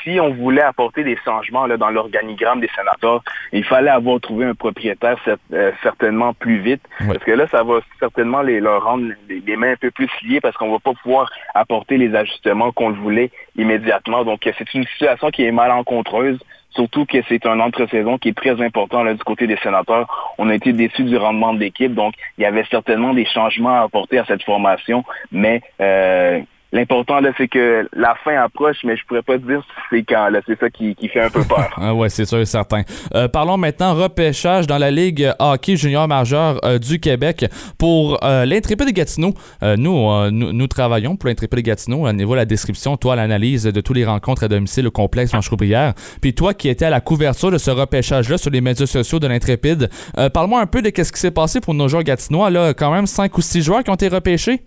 si 0.03 0.19
on 0.21 0.31
voulait 0.35 0.63
apporter 0.63 1.05
des 1.05 1.17
changements 1.25 1.67
là, 1.67 1.77
dans 1.77 1.91
l'organigramme 1.91 2.61
des 2.61 2.71
sénateurs, 2.75 3.23
il 3.53 3.65
fallait 3.65 3.91
avoir 3.91 4.21
trouvé 4.21 4.47
un 4.47 4.55
propriétaire 4.55 5.17
euh, 5.53 5.73
certainement 5.83 6.35
plus 6.35 6.59
vite. 6.59 6.83
Parce 6.99 7.23
que 7.25 7.33
là, 7.33 7.47
ça 7.51 7.63
va 7.63 7.81
certainement 7.99 8.43
les, 8.43 8.61
leur 8.61 8.85
rendre 8.85 9.13
les, 9.29 9.57
mains 9.57 9.73
un 9.73 9.77
peu 9.77 9.91
plus 9.91 10.11
liées 10.23 10.41
parce 10.41 10.57
qu'on 10.57 10.73
va 10.73 10.79
pas 10.79 10.95
pouvoir 11.03 11.31
apporter 11.55 11.97
les 11.97 12.15
ajustements 12.15 12.73
qu'on 12.73 12.89
le 12.91 12.97
voulait 12.97 13.31
immédiatement. 13.57 14.25
Donc, 14.25 14.41
c'est 14.45 14.75
une 14.75 14.87
situation 14.87 15.31
qui 15.31 15.45
est 15.45 15.53
malencontreuse. 15.53 16.39
Surtout 16.71 17.07
que 17.07 17.19
c'est 17.29 17.47
un 17.47 17.61
entre-saison 17.61 18.19
qui 18.19 18.31
est 18.31 18.37
très 18.37 18.61
important 18.61 19.05
là, 19.05 19.15
du 19.15 19.23
côté 19.23 19.47
des 19.47 19.57
sénateurs. 19.59 20.35
On 20.39 20.49
a 20.49 20.55
été 20.55 20.73
déçus 20.73 21.05
du 21.05 21.17
rendement 21.17 21.55
de 21.55 21.61
l'équipe, 21.61 21.95
donc 21.95 22.15
il 22.37 22.43
y 22.43 22.47
avait 22.47 22.65
certainement 22.69 23.15
des 23.15 23.27
changements 23.27 23.81
à 23.81 23.83
apporter 23.83 24.19
à 24.19 24.25
cette 24.25 24.43
formation, 24.43 25.05
mais 25.31 25.63
euh, 25.81 26.41
L'important, 26.75 27.21
là, 27.21 27.31
c'est 27.39 27.47
que 27.47 27.89
la 27.93 28.17
fin 28.25 28.35
approche, 28.35 28.79
mais 28.83 28.97
je 28.97 29.05
pourrais 29.07 29.23
pas 29.23 29.39
dire 29.39 29.63
c'est 29.91 30.03
quand. 30.03 30.29
Là, 30.29 30.41
c'est 30.45 30.59
ça 30.59 30.69
qui, 30.71 30.97
fait 31.07 31.21
un 31.21 31.31
peu 31.31 31.45
peur. 31.45 31.73
ah 31.81 31.95
ouais, 31.95 32.09
c'est 32.09 32.25
sûr 32.25 32.39
et 32.39 32.47
certain. 32.47 32.83
Euh, 33.15 33.29
parlons 33.29 33.57
maintenant 33.57 33.95
repêchage 33.95 34.67
dans 34.67 34.77
la 34.77 34.91
Ligue 34.91 35.33
hockey 35.39 35.77
junior 35.77 36.09
majeur 36.09 36.59
euh, 36.65 36.81
du 36.81 36.99
Québec 36.99 37.47
pour 37.79 38.19
euh, 38.25 38.45
l'intrépide 38.45 38.89
de 38.89 38.93
Gatineau. 38.93 39.35
nous, 39.63 40.31
nous, 40.33 40.67
travaillons 40.67 41.15
pour 41.15 41.29
l'intrépide 41.29 41.61
de 41.61 41.65
Gatineau. 41.65 42.07
À 42.07 42.13
niveau 42.13 42.33
de 42.33 42.39
la 42.39 42.45
description, 42.45 42.97
toi, 42.97 43.15
l'analyse 43.15 43.63
de 43.63 43.81
tous 43.81 43.93
les 43.93 44.05
rencontres 44.05 44.43
à 44.43 44.49
domicile 44.49 44.89
au 44.89 44.91
complexe 44.91 45.33
Manche-Roubrière. 45.33 45.95
Puis 46.21 46.35
toi, 46.35 46.55
qui 46.55 46.69
étais 46.69 46.87
à 46.87 46.91
la 46.91 47.01
couverture 47.01 47.53
de 47.53 47.59
ce 47.59 47.71
repêchage-là 47.71 48.37
sur 48.37 48.51
les 48.51 48.61
médias 48.61 48.87
sociaux 48.87 49.21
de 49.21 49.29
l'intrépide, 49.29 49.91
parle-moi 50.33 50.61
un 50.61 50.67
peu 50.67 50.83
de 50.83 50.91
ce 50.93 51.13
qui 51.13 51.21
s'est 51.21 51.31
passé 51.31 51.61
pour 51.61 51.75
nos 51.75 51.87
joueurs 51.87 52.03
gatinois. 52.03 52.51
Là, 52.51 52.75
quand 52.75 52.93
même 52.93 53.07
cinq 53.07 53.39
ou 53.39 53.43
six 53.43 53.63
joueurs 53.63 53.85
qui 53.85 53.91
ont 53.91 53.95
été 53.95 54.09
repêchés? 54.09 54.61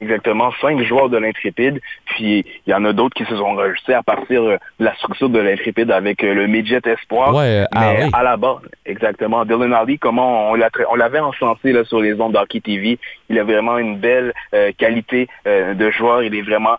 Exactement 0.00 0.52
cinq 0.60 0.82
joueurs 0.82 1.08
de 1.08 1.18
l'Intrépide. 1.18 1.80
Puis 2.06 2.44
il 2.66 2.70
y 2.70 2.74
en 2.74 2.84
a 2.84 2.92
d'autres 2.92 3.14
qui 3.14 3.24
se 3.24 3.36
sont 3.36 3.54
rajoutés 3.54 3.94
à 3.94 4.02
partir 4.02 4.42
euh, 4.42 4.56
de 4.78 4.84
la 4.84 4.94
structure 4.96 5.28
de 5.28 5.38
l'Intrépide 5.38 5.90
avec 5.90 6.22
euh, 6.22 6.34
le 6.34 6.46
Midget 6.46 6.80
Espoir. 6.84 7.34
Ouais, 7.34 7.64
ah 7.72 7.92
mais 7.92 8.08
à 8.12 8.22
la 8.22 8.36
base, 8.36 8.58
exactement. 8.86 9.44
Dylan 9.44 9.72
Hardy, 9.72 9.98
comment 9.98 10.50
on 10.50 10.94
l'avait 10.94 11.20
encensé 11.20 11.72
là, 11.72 11.84
sur 11.84 12.00
les 12.00 12.20
ondes 12.20 12.32
d'Hockey 12.32 12.60
TV. 12.60 12.98
Il 13.28 13.38
a 13.38 13.44
vraiment 13.44 13.78
une 13.78 13.98
belle 13.98 14.32
euh, 14.54 14.72
qualité 14.76 15.28
de 15.46 15.90
joueur. 15.90 16.22
Il 16.22 16.34
est 16.34 16.42
vraiment 16.42 16.76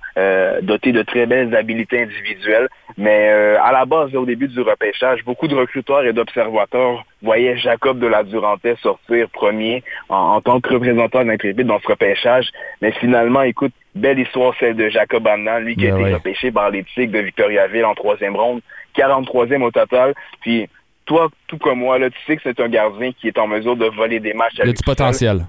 doté 0.62 0.92
de 0.92 1.02
très 1.02 1.26
belles 1.26 1.56
habiletés 1.56 2.04
individuelles. 2.04 2.68
Mais 2.98 3.30
à 3.30 3.72
la 3.72 3.86
base, 3.86 4.16
au 4.16 4.26
début 4.26 4.48
du 4.48 4.62
repêchage, 4.62 5.24
beaucoup 5.24 5.48
de 5.48 5.56
recruteurs 5.56 6.06
et 6.06 6.14
d'observateurs 6.14 7.04
voyaient 7.22 7.58
Jacob 7.58 8.00
de 8.00 8.08
la 8.08 8.24
Durantais 8.24 8.76
sortir 8.82 9.28
premier 9.30 9.84
en, 10.10 10.40
tant 10.42 10.62
que 10.62 10.74
représentant 10.74 11.24
de 11.24 11.30
l'Intrépide 11.30 11.68
dans 11.68 11.80
ce 11.80 11.88
repêchage. 11.88 12.50
Mais 12.82 12.94
finalement, 13.06 13.44
écoute, 13.44 13.74
belle 13.94 14.20
histoire 14.20 14.54
celle 14.60 14.76
de 14.76 14.90
Jacob 14.90 15.28
Annan, 15.28 15.60
lui 15.60 15.76
qui 15.76 15.88
a 15.88 15.92
ben 15.92 16.02
été 16.02 16.14
repêché 16.16 16.52
par 16.52 16.72
les 16.72 16.84
Tigres 16.84 17.14
de 17.14 17.20
Victoriaville 17.20 17.86
en 17.86 17.94
troisième 17.94 18.36
ronde, 18.36 18.62
43e 18.98 19.62
au 19.62 19.72
total. 19.72 20.14
Puis 20.42 20.68
toi, 21.06 21.30
tout 21.48 21.60
comme 21.60 21.80
moi, 21.80 22.00
là, 22.00 22.10
tu 22.10 22.18
sais 22.26 22.36
que 22.36 22.42
c'est 22.44 22.60
un 22.60 22.68
gardien 22.68 23.12
qui 23.12 23.28
est 23.28 23.38
en 23.38 23.48
mesure 23.48 23.76
de 23.76 23.86
voler 23.86 24.20
des 24.20 24.34
matchs. 24.34 24.56
Il 24.58 24.70
a 24.70 24.74
du 24.74 24.84
potentiel. 24.84 25.46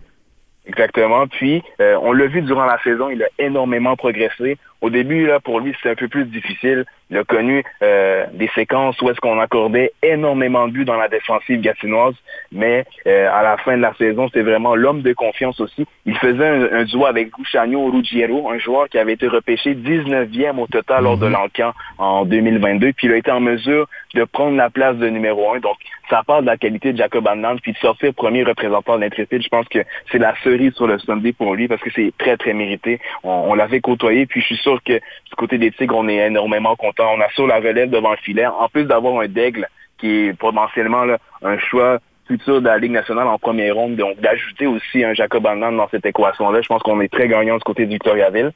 Exactement. 0.66 1.27
Puis, 1.29 1.62
euh, 1.81 1.97
on 2.03 2.12
l'a 2.12 2.27
vu 2.27 2.42
durant 2.42 2.66
la 2.66 2.79
saison, 2.83 3.09
il 3.09 3.23
a 3.23 3.29
énormément 3.38 3.97
progressé. 3.97 4.59
Au 4.80 4.90
début, 4.90 5.26
là, 5.26 5.40
pour 5.40 5.60
lui, 5.60 5.74
c'était 5.76 5.90
un 5.90 5.94
peu 5.94 6.08
plus 6.08 6.24
difficile. 6.24 6.84
Il 7.08 7.16
a 7.16 7.24
connu 7.24 7.62
euh, 7.82 8.26
des 8.32 8.48
séquences 8.54 9.00
où 9.00 9.08
est-ce 9.08 9.20
qu'on 9.20 9.38
accordait 9.38 9.92
énormément 10.02 10.66
de 10.66 10.72
buts 10.72 10.84
dans 10.84 10.96
la 10.96 11.08
défensive 11.08 11.60
gatinoise, 11.60 12.14
mais 12.50 12.84
euh, 13.06 13.30
à 13.32 13.42
la 13.42 13.56
fin 13.58 13.76
de 13.76 13.82
la 13.82 13.94
saison, 13.94 14.26
c'était 14.26 14.42
vraiment 14.42 14.74
l'homme 14.74 15.02
de 15.02 15.12
confiance 15.12 15.60
aussi. 15.60 15.86
Il 16.04 16.16
faisait 16.18 16.46
un, 16.46 16.84
duo 16.84 17.06
avec 17.06 17.30
Gucciano 17.30 17.90
Ruggiero, 17.90 18.50
un 18.50 18.58
joueur 18.58 18.88
qui 18.88 18.98
avait 18.98 19.12
été 19.12 19.28
repêché 19.28 19.74
19e 19.74 20.58
au 20.58 20.66
total 20.66 21.04
lors 21.04 21.16
de 21.16 21.26
mhm. 21.26 21.32
l'encan 21.32 21.72
en 21.98 22.24
2022, 22.24 22.92
puis 22.92 23.06
il 23.06 23.12
a 23.12 23.16
été 23.16 23.30
en 23.30 23.40
mesure 23.40 23.86
de 24.14 24.24
prendre 24.24 24.56
la 24.56 24.68
place 24.68 24.96
de 24.96 25.08
numéro 25.08 25.52
1. 25.54 25.60
Donc, 25.60 25.76
ça 26.10 26.22
parle 26.26 26.42
de 26.42 26.46
la 26.46 26.56
qualité 26.56 26.92
de 26.92 26.98
Jacob 26.98 27.26
Annan, 27.28 27.56
puis 27.60 27.72
de 27.72 27.78
sortir 27.78 28.12
premier 28.14 28.42
représentant 28.42 28.96
de 28.96 29.02
l'Intrépide. 29.02 29.42
Je 29.42 29.48
pense 29.48 29.68
que 29.68 29.80
c'est 30.10 30.18
la 30.18 30.34
cerise 30.42 30.72
sur 30.74 30.88
le 30.88 30.98
Sunday 30.98 31.32
pour 31.32 31.54
lui, 31.54 31.68
parce 31.68 31.82
que 31.82 31.90
c'est 31.94 32.12
très, 32.18 32.36
très 32.36 32.52
mérité. 32.52 33.00
On, 33.22 33.44
on 33.48 33.54
l'avait 33.54 33.80
côtoyé, 33.80 34.26
puis 34.26 34.40
je 34.40 34.46
suis 34.46 34.56
sûr 34.66 34.83
que 34.83 34.94
du 34.94 35.35
côté 35.37 35.59
des 35.59 35.70
Tigres, 35.70 35.96
on 35.96 36.09
est 36.09 36.26
énormément 36.26 36.74
content. 36.76 37.12
On 37.16 37.20
a 37.20 37.29
sur 37.31 37.46
la 37.46 37.57
relève 37.57 37.90
devant 37.90 38.11
le 38.11 38.16
filet. 38.16 38.46
En 38.46 38.68
plus 38.68 38.85
d'avoir 38.85 39.20
un 39.20 39.29
Daigle 39.29 39.68
qui 39.98 40.26
est 40.26 40.38
potentiellement 40.38 41.05
un 41.42 41.59
choix 41.59 41.98
futur 42.26 42.61
de 42.61 42.66
la 42.66 42.79
Ligue 42.79 42.90
nationale 42.90 43.29
en 43.29 43.38
première 43.38 43.76
ronde, 43.76 43.96
donc 43.96 44.18
d'ajouter 44.20 44.66
aussi 44.66 45.05
un 45.05 45.14
Jacob 45.14 45.46
Annan 45.46 45.72
dans 45.72 45.88
cette 45.88 46.05
équation-là, 46.05 46.61
je 46.61 46.66
pense 46.66 46.83
qu'on 46.83 47.00
est 47.00 47.12
très 47.12 47.29
gagnant 47.29 47.57
du 47.57 47.62
côté 47.62 47.87
de 47.87 47.90
Victoriaville. 47.90 48.52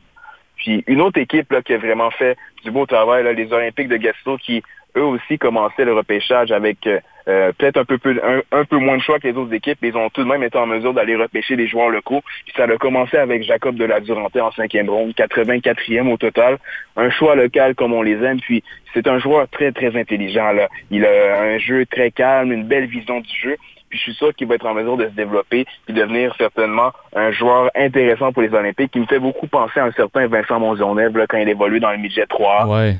Puis 0.56 0.82
une 0.88 1.00
autre 1.00 1.18
équipe 1.18 1.54
qui 1.62 1.72
a 1.72 1.78
vraiment 1.78 2.10
fait 2.10 2.36
du 2.64 2.70
beau 2.70 2.84
travail, 2.84 3.24
les 3.34 3.52
Olympiques 3.52 3.88
de 3.88 3.96
Gatineau, 3.96 4.36
qui 4.38 4.62
eux 4.96 5.04
aussi 5.04 5.38
commençaient 5.38 5.84
le 5.84 5.94
repêchage 5.94 6.50
avec 6.50 6.86
euh, 6.86 6.98
euh, 7.30 7.52
peut-être 7.56 7.76
un 7.76 7.84
peu, 7.84 7.98
un, 8.52 8.64
peu 8.64 8.76
moins 8.78 8.96
de 8.96 9.02
choix 9.02 9.20
que 9.20 9.28
les 9.28 9.34
autres 9.34 9.52
équipes, 9.52 9.78
mais 9.80 9.88
ils 9.88 9.96
ont 9.96 10.10
tout 10.10 10.24
de 10.24 10.28
même 10.28 10.42
été 10.42 10.58
en 10.58 10.66
mesure 10.66 10.92
d'aller 10.92 11.14
repêcher 11.14 11.54
les 11.54 11.68
joueurs 11.68 11.90
locaux. 11.90 12.22
Puis 12.44 12.54
ça 12.56 12.64
a 12.64 12.76
commencé 12.76 13.16
avec 13.16 13.44
Jacob 13.44 13.76
de 13.76 13.84
la 13.84 14.00
Duranté 14.00 14.40
en 14.40 14.50
cinquième 14.52 14.90
ronde, 14.90 15.12
84e 15.12 16.10
au 16.10 16.16
total. 16.16 16.58
Un 16.96 17.10
choix 17.10 17.36
local 17.36 17.74
comme 17.76 17.92
on 17.92 18.02
les 18.02 18.22
aime. 18.24 18.40
Puis 18.40 18.64
c'est 18.92 19.06
un 19.06 19.18
joueur 19.20 19.48
très, 19.48 19.70
très 19.70 19.96
intelligent. 19.96 20.52
Là. 20.52 20.68
Il 20.90 21.06
a 21.06 21.40
un 21.42 21.58
jeu 21.58 21.86
très 21.86 22.10
calme, 22.10 22.52
une 22.52 22.64
belle 22.64 22.86
vision 22.86 23.20
du 23.20 23.36
jeu. 23.40 23.56
Puis 23.88 23.98
je 23.98 24.04
suis 24.04 24.14
sûr 24.14 24.34
qu'il 24.34 24.46
va 24.48 24.56
être 24.56 24.66
en 24.66 24.74
mesure 24.74 24.96
de 24.96 25.06
se 25.06 25.14
développer 25.14 25.66
et 25.88 25.92
devenir 25.92 26.34
certainement 26.36 26.92
un 27.14 27.32
joueur 27.32 27.70
intéressant 27.74 28.32
pour 28.32 28.42
les 28.42 28.54
Olympiques 28.54 28.92
qui 28.92 29.00
me 29.00 29.06
fait 29.06 29.18
beaucoup 29.18 29.46
penser 29.46 29.80
à 29.80 29.84
un 29.84 29.92
certain 29.92 30.26
Vincent 30.26 30.60
Monzonnev 30.60 31.26
quand 31.28 31.38
il 31.38 31.48
évolue 31.48 31.80
dans 31.80 31.90
le 31.90 31.98
midget 31.98 32.26
3. 32.26 32.66
Ouais. 32.66 32.96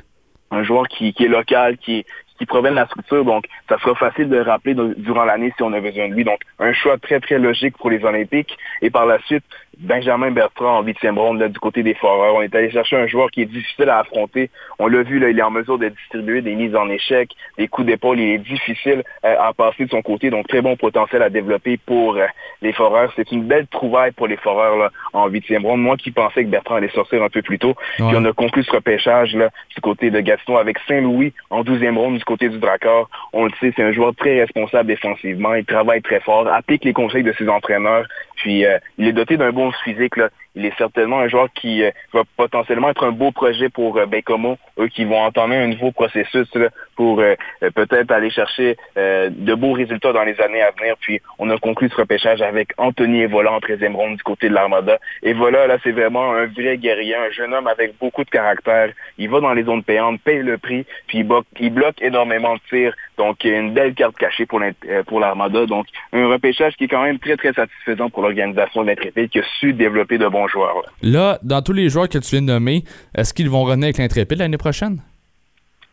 Un 0.51 0.63
joueur 0.63 0.89
qui, 0.89 1.13
qui 1.13 1.25
est 1.25 1.29
local, 1.29 1.77
qui, 1.77 2.05
qui 2.41 2.47
provient 2.47 2.71
de 2.71 2.77
la 2.77 2.87
structure. 2.87 3.23
Donc, 3.23 3.45
ça 3.69 3.77
sera 3.77 3.93
facile 3.93 4.27
de 4.27 4.39
rappeler 4.39 4.73
durant 4.97 5.25
l'année 5.25 5.53
si 5.55 5.61
on 5.61 5.71
a 5.73 5.79
besoin 5.79 6.09
de 6.09 6.15
lui. 6.15 6.23
Donc, 6.23 6.39
un 6.57 6.73
choix 6.73 6.97
très, 6.97 7.19
très 7.19 7.37
logique 7.37 7.77
pour 7.77 7.91
les 7.91 8.03
Olympiques. 8.03 8.57
Et 8.81 8.89
par 8.89 9.05
la 9.05 9.19
suite, 9.19 9.43
Benjamin 9.79 10.31
Bertrand 10.31 10.79
en 10.79 10.83
huitième 10.83 11.17
ronde 11.17 11.39
là, 11.39 11.47
du 11.47 11.59
côté 11.59 11.81
des 11.81 11.93
Foreurs. 11.93 12.35
On 12.35 12.41
est 12.41 12.53
allé 12.53 12.69
chercher 12.69 12.97
un 12.97 13.07
joueur 13.07 13.31
qui 13.31 13.41
est 13.41 13.45
difficile 13.45 13.89
à 13.89 13.99
affronter. 13.99 14.49
On 14.79 14.87
l'a 14.87 15.03
vu, 15.03 15.19
là, 15.19 15.29
il 15.29 15.39
est 15.39 15.43
en 15.43 15.51
mesure 15.51 15.77
de 15.77 15.89
distribuer 15.89 16.41
des 16.41 16.55
mises 16.55 16.75
en 16.75 16.89
échec, 16.89 17.31
des 17.57 17.67
coups 17.67 17.87
d'épaule. 17.87 18.19
Il 18.19 18.31
est 18.31 18.37
difficile 18.37 19.03
euh, 19.25 19.35
à 19.39 19.53
passer 19.53 19.85
de 19.85 19.89
son 19.89 20.01
côté, 20.01 20.29
donc 20.29 20.47
très 20.47 20.61
bon 20.61 20.75
potentiel 20.75 21.21
à 21.21 21.29
développer 21.29 21.77
pour 21.77 22.15
euh, 22.15 22.25
les 22.61 22.73
Foreurs. 22.73 23.11
C'est 23.15 23.31
une 23.31 23.43
belle 23.43 23.67
trouvaille 23.67 24.11
pour 24.11 24.27
les 24.27 24.37
Foreurs 24.37 24.77
là, 24.77 24.91
en 25.13 25.27
huitième 25.27 25.65
ronde. 25.65 25.81
Moi 25.81 25.97
qui 25.97 26.11
pensais 26.11 26.43
que 26.43 26.49
Bertrand 26.49 26.75
allait 26.75 26.89
sortir 26.89 27.23
un 27.23 27.29
peu 27.29 27.41
plus 27.41 27.59
tôt. 27.59 27.75
Puis 27.95 28.05
on 28.05 28.25
a 28.25 28.33
conclu 28.33 28.63
ce 28.63 28.71
repêchage 28.71 29.35
là, 29.35 29.49
du 29.73 29.81
côté 29.81 30.11
de 30.11 30.19
Gaston 30.19 30.57
avec 30.57 30.77
Saint-Louis 30.87 31.33
en 31.49 31.63
douzième 31.63 31.97
ronde 31.97 32.17
du 32.17 32.23
côté 32.23 32.49
du 32.49 32.59
Dracor. 32.59 33.09
On 33.33 33.45
le 33.45 33.51
sait, 33.59 33.73
c'est 33.75 33.83
un 33.83 33.91
joueur 33.91 34.13
très 34.15 34.39
responsable 34.39 34.87
défensivement. 34.87 35.53
Il 35.53 35.65
travaille 35.65 36.01
très 36.01 36.19
fort, 36.19 36.47
applique 36.47 36.85
les 36.85 36.93
conseils 36.93 37.23
de 37.23 37.33
ses 37.33 37.47
entraîneurs. 37.49 38.05
Puis 38.35 38.65
euh, 38.65 38.77
il 38.97 39.07
est 39.07 39.13
doté 39.13 39.37
d'un 39.37 39.51
physique. 39.83 40.17
Là 40.17 40.29
il 40.55 40.65
est 40.65 40.77
certainement 40.77 41.19
un 41.19 41.27
joueur 41.27 41.47
qui 41.53 41.83
euh, 41.83 41.91
va 42.13 42.23
potentiellement 42.35 42.89
être 42.89 43.05
un 43.05 43.11
beau 43.11 43.31
projet 43.31 43.69
pour 43.69 43.97
euh, 43.97 44.05
eux 44.79 44.87
qui 44.87 45.05
vont 45.05 45.21
entamer 45.21 45.55
un 45.55 45.67
nouveau 45.67 45.91
processus 45.91 46.47
pour 46.95 47.19
euh, 47.19 47.35
euh, 47.63 47.71
peut-être 47.71 48.11
aller 48.11 48.29
chercher 48.29 48.77
de 48.95 49.53
beaux 49.53 49.73
résultats 49.73 50.13
dans 50.13 50.23
les 50.23 50.39
années 50.41 50.61
à 50.61 50.71
venir. 50.71 50.95
Puis 50.99 51.21
on 51.39 51.49
a 51.49 51.57
conclu 51.57 51.89
ce 51.89 51.95
repêchage 51.95 52.41
avec 52.41 52.69
Anthony 52.77 53.21
Evola 53.21 53.51
en 53.51 53.59
13e 53.59 53.93
ronde 53.93 54.17
du 54.17 54.23
côté 54.23 54.49
de 54.49 54.53
l'Armada. 54.53 54.99
Evola, 55.23 55.67
là, 55.67 55.77
c'est 55.83 55.91
vraiment 55.91 56.33
un 56.33 56.45
vrai 56.47 56.77
guerrier, 56.77 57.15
un 57.15 57.29
jeune 57.31 57.53
homme 57.53 57.67
avec 57.67 57.97
beaucoup 57.99 58.23
de 58.23 58.29
caractère. 58.29 58.91
Il 59.17 59.29
va 59.29 59.39
dans 59.39 59.53
les 59.53 59.63
zones 59.63 59.83
payantes, 59.83 60.21
paye 60.21 60.41
le 60.41 60.57
prix, 60.57 60.85
puis 61.07 61.25
il 61.59 61.73
bloque, 61.73 62.01
énormément 62.01 62.55
de 62.55 62.61
tirs. 62.69 62.95
Donc, 63.17 63.43
une 63.43 63.73
belle 63.73 63.93
carte 63.93 64.17
cachée 64.17 64.45
pour 64.45 65.19
l'Armada. 65.19 65.65
Donc, 65.65 65.85
un 66.13 66.27
repêchage 66.27 66.75
qui 66.75 66.85
est 66.85 66.87
quand 66.87 67.03
même 67.03 67.19
très, 67.19 67.37
très 67.37 67.53
satisfaisant 67.53 68.09
pour 68.09 68.23
l'organisation 68.23 68.81
de 68.81 68.87
l'Intrépide 68.87 69.29
qui 69.29 69.39
a 69.39 69.43
su 69.59 69.73
développer 69.73 70.17
de 70.17 70.27
bons 70.27 70.40
joueurs. 70.47 70.83
Là. 71.01 71.39
dans 71.43 71.61
tous 71.61 71.73
les 71.73 71.89
joueurs 71.89 72.09
que 72.09 72.17
tu 72.17 72.31
viens 72.31 72.41
de 72.41 72.47
nommer, 72.47 72.83
est-ce 73.15 73.33
qu'ils 73.33 73.49
vont 73.49 73.63
revenir 73.63 73.85
avec 73.85 73.97
l'Intrépide 73.97 74.39
l'année 74.39 74.57
prochaine? 74.57 75.01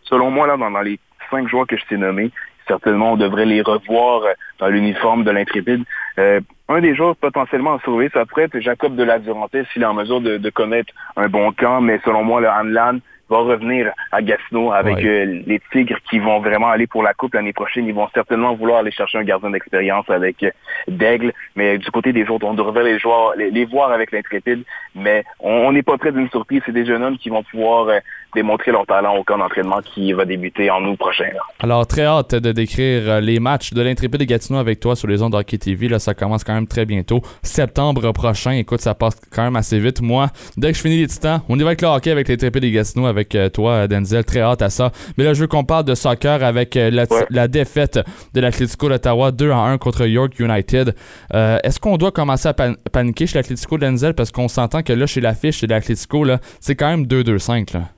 Selon 0.03 0.31
moi, 0.31 0.47
là, 0.47 0.57
dans, 0.57 0.81
les 0.81 0.99
cinq 1.31 1.49
joueurs 1.49 1.67
que 1.67 1.77
je 1.77 1.85
t'ai 1.87 1.97
nommés, 1.97 2.31
certainement, 2.67 3.13
on 3.13 3.17
devrait 3.17 3.47
les 3.47 3.63
revoir 3.63 4.23
euh, 4.23 4.33
dans 4.59 4.69
l'uniforme 4.69 5.25
de 5.25 5.31
l'Intrépide. 5.31 5.85
Euh, 6.19 6.41
un 6.69 6.81
des 6.81 6.95
joueurs 6.95 7.17
potentiellement 7.17 7.75
à 7.75 7.81
sauver, 7.81 8.11
ça 8.13 8.27
pourrait 8.27 8.45
être 8.45 8.61
Jacob 8.61 8.95
de 8.95 9.03
la 9.03 9.19
Duranté 9.19 9.65
s'il 9.73 9.83
est 9.83 9.87
en 9.87 9.95
mesure 9.95 10.21
de, 10.21 10.51
connaître 10.51 10.93
un 11.17 11.29
bon 11.29 11.53
camp, 11.53 11.81
mais 11.81 12.01
selon 12.05 12.23
moi, 12.25 12.41
le 12.41 12.49
Hanlan 12.49 12.99
va 13.29 13.39
revenir 13.39 13.93
à 14.13 14.23
Gatineau 14.23 14.73
avec 14.73 15.05
euh, 15.05 15.43
les 15.47 15.61
Tigres 15.73 15.99
qui 16.09 16.19
vont 16.19 16.41
vraiment 16.41 16.69
aller 16.69 16.87
pour 16.87 17.03
la 17.03 17.15
Coupe 17.15 17.35
l'année 17.35 17.53
prochaine. 17.53 17.87
Ils 17.87 17.95
vont 17.95 18.09
certainement 18.15 18.55
vouloir 18.55 18.79
aller 18.79 18.91
chercher 18.91 19.19
un 19.19 19.25
gardien 19.25 19.51
d'expérience 19.51 20.09
avec 20.09 20.43
euh, 20.43 20.51
Daigle, 20.89 21.33
mais 21.55 21.79
du 21.79 21.91
côté 21.91 22.13
des 22.13 22.29
autres, 22.29 22.47
on 22.47 22.55
devrait 22.55 22.85
les, 22.85 22.99
joueurs, 22.99 23.35
les, 23.37 23.65
voir 23.65 23.93
avec 23.93 24.13
l'intrépide, 24.13 24.65
mais 24.95 25.25
on 25.41 25.73
n'est 25.73 25.83
pas 25.83 25.99
près 25.99 26.13
d'une 26.13 26.31
surprise. 26.31 26.63
C'est 26.65 26.73
des 26.73 26.87
jeunes 26.87 27.03
hommes 27.03 27.19
qui 27.19 27.29
vont 27.29 27.43
pouvoir 27.43 27.89
euh, 27.89 27.99
démontrer 28.35 28.73
leur 28.73 28.87
talent 28.87 29.17
au 29.17 29.25
camp 29.25 29.39
d'entraînement 29.39 29.81
qui 29.83 30.13
va 30.13 30.25
débuter 30.25 30.71
en 30.71 30.85
août 30.85 30.97
prochain. 30.99 31.31
Alors, 31.61 31.87
très 31.87 32.05
hâte 32.05 32.35
de 32.35 32.53
décrire 32.53 33.21
les 33.21 33.41
matchs 33.41 33.73
de 33.73 33.83
l'intrépide 33.83 34.21
de 34.21 34.25
Gatineau 34.25 34.59
avec 34.59 34.81
toi 34.81 34.97
sur 34.97 35.09
les 35.09 35.23
ondes 35.23 35.33
d'Hockey 35.33 35.59
TV. 35.59 35.89
Là, 35.89 35.99
ça 35.99 36.15
commence 36.15 36.45
quand 36.45 36.55
même 36.55 36.67
très 36.67 36.85
bientôt. 36.85 37.21
Septembre 37.43 38.13
prochain, 38.13 38.53
écoute, 38.53 38.81
ça 38.81 38.95
passe 38.95 39.21
quand 39.33 39.43
même 39.43 39.57
assez 39.57 39.79
vite. 39.79 40.01
Moi, 40.01 40.29
dès 40.57 40.73
que 40.73 40.77
je 40.77 40.83
finis 40.83 40.99
les 40.99 41.07
titans, 41.07 41.41
on 41.49 41.59
y 41.59 41.63
va 41.63 41.69
avec 41.69 41.83
le 41.83 41.89
hockey 41.89 42.11
avec 42.11 42.29
l'intrépide 42.29 42.63
de 42.63 42.69
Gatineau 42.69 43.07
avec 43.07 43.35
euh, 43.35 43.49
toi, 43.49 43.87
Denzel. 43.87 44.25
Très 44.25 44.41
hâte 44.41 44.63
à 44.63 44.71
ça. 44.71 44.93
Mais 45.17 45.25
là, 45.25 45.35
je 45.35 45.41
veux 45.41 45.47
qu'on 45.47 45.65
parle 45.65 45.85
de 45.85 45.95
soccer 45.95 46.43
avec 46.43 46.77
euh, 46.77 47.05
la, 47.31 47.49
défaite 47.49 48.01
de 48.35 48.41
l'Atlético 48.41 48.89
d'Ottawa 48.89 49.33
2 49.33 49.51
à 49.51 49.57
1 49.57 49.79
contre 49.79 50.07
York 50.07 50.39
United. 50.39 50.95
Euh, 51.35 51.59
est-ce 51.63 51.79
qu'on 51.81 51.97
doit 51.97 52.13
commencer 52.13 52.49
à 52.49 52.55
paniquer 52.55 53.27
chez 53.27 53.39
l'Atlético 53.39 53.79
Denzel? 53.79 54.15
Parce 54.15 54.31
qu'on 54.31 54.49
s'entend 54.49 54.83
que 54.83 54.93
là, 54.93 55.07
chez 55.07 55.21
l'affiche, 55.21 55.59
chez 55.59 55.67
l'Atlético, 55.67 56.25
c'est 56.61 56.75
quand 56.75 56.89
même 56.89 57.05
2-2-5. 57.05 57.98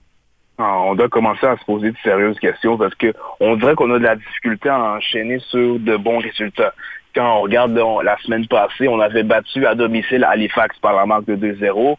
On 0.60 0.94
doit 0.94 1.08
commencer 1.08 1.46
à 1.46 1.56
se 1.56 1.64
poser 1.64 1.90
de 1.90 1.96
sérieuses 2.02 2.38
questions 2.38 2.76
parce 2.76 2.94
que 2.94 3.12
on 3.40 3.56
dirait 3.56 3.74
qu'on 3.74 3.90
a 3.92 3.98
de 3.98 4.04
la 4.04 4.16
difficulté 4.16 4.68
à 4.68 4.78
enchaîner 4.78 5.38
sur 5.48 5.78
de 5.78 5.96
bons 5.96 6.18
résultats. 6.18 6.74
Quand 7.14 7.38
on 7.38 7.40
regarde 7.40 7.80
la 8.04 8.16
semaine 8.18 8.46
passée, 8.46 8.86
on 8.86 9.00
avait 9.00 9.22
battu 9.22 9.66
à 9.66 9.74
domicile 9.74 10.24
Halifax 10.24 10.78
par 10.78 10.94
la 10.94 11.06
marque 11.06 11.24
de 11.24 11.36
2-0. 11.36 11.96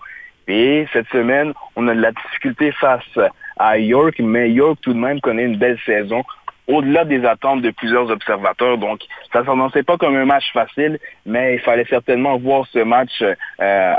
Et 0.47 0.87
cette 0.93 1.07
semaine, 1.09 1.53
on 1.75 1.87
a 1.87 1.95
de 1.95 2.01
la 2.01 2.11
difficulté 2.11 2.71
face 2.71 3.19
à 3.57 3.77
York, 3.77 4.15
mais 4.19 4.51
York 4.51 4.79
tout 4.81 4.93
de 4.93 4.99
même 4.99 5.19
connaît 5.21 5.45
une 5.45 5.57
belle 5.57 5.79
saison 5.85 6.23
au-delà 6.71 7.05
des 7.05 7.25
attentes 7.25 7.61
de 7.61 7.69
plusieurs 7.71 8.09
observateurs. 8.09 8.77
Donc, 8.77 9.01
ça 9.31 9.41
ne 9.41 9.45
s'annonçait 9.45 9.83
pas 9.83 9.97
comme 9.97 10.15
un 10.15 10.25
match 10.25 10.51
facile, 10.53 10.99
mais 11.25 11.55
il 11.55 11.59
fallait 11.59 11.85
certainement 11.85 12.37
voir 12.37 12.65
ce 12.71 12.79
match 12.79 13.21
euh, 13.21 13.33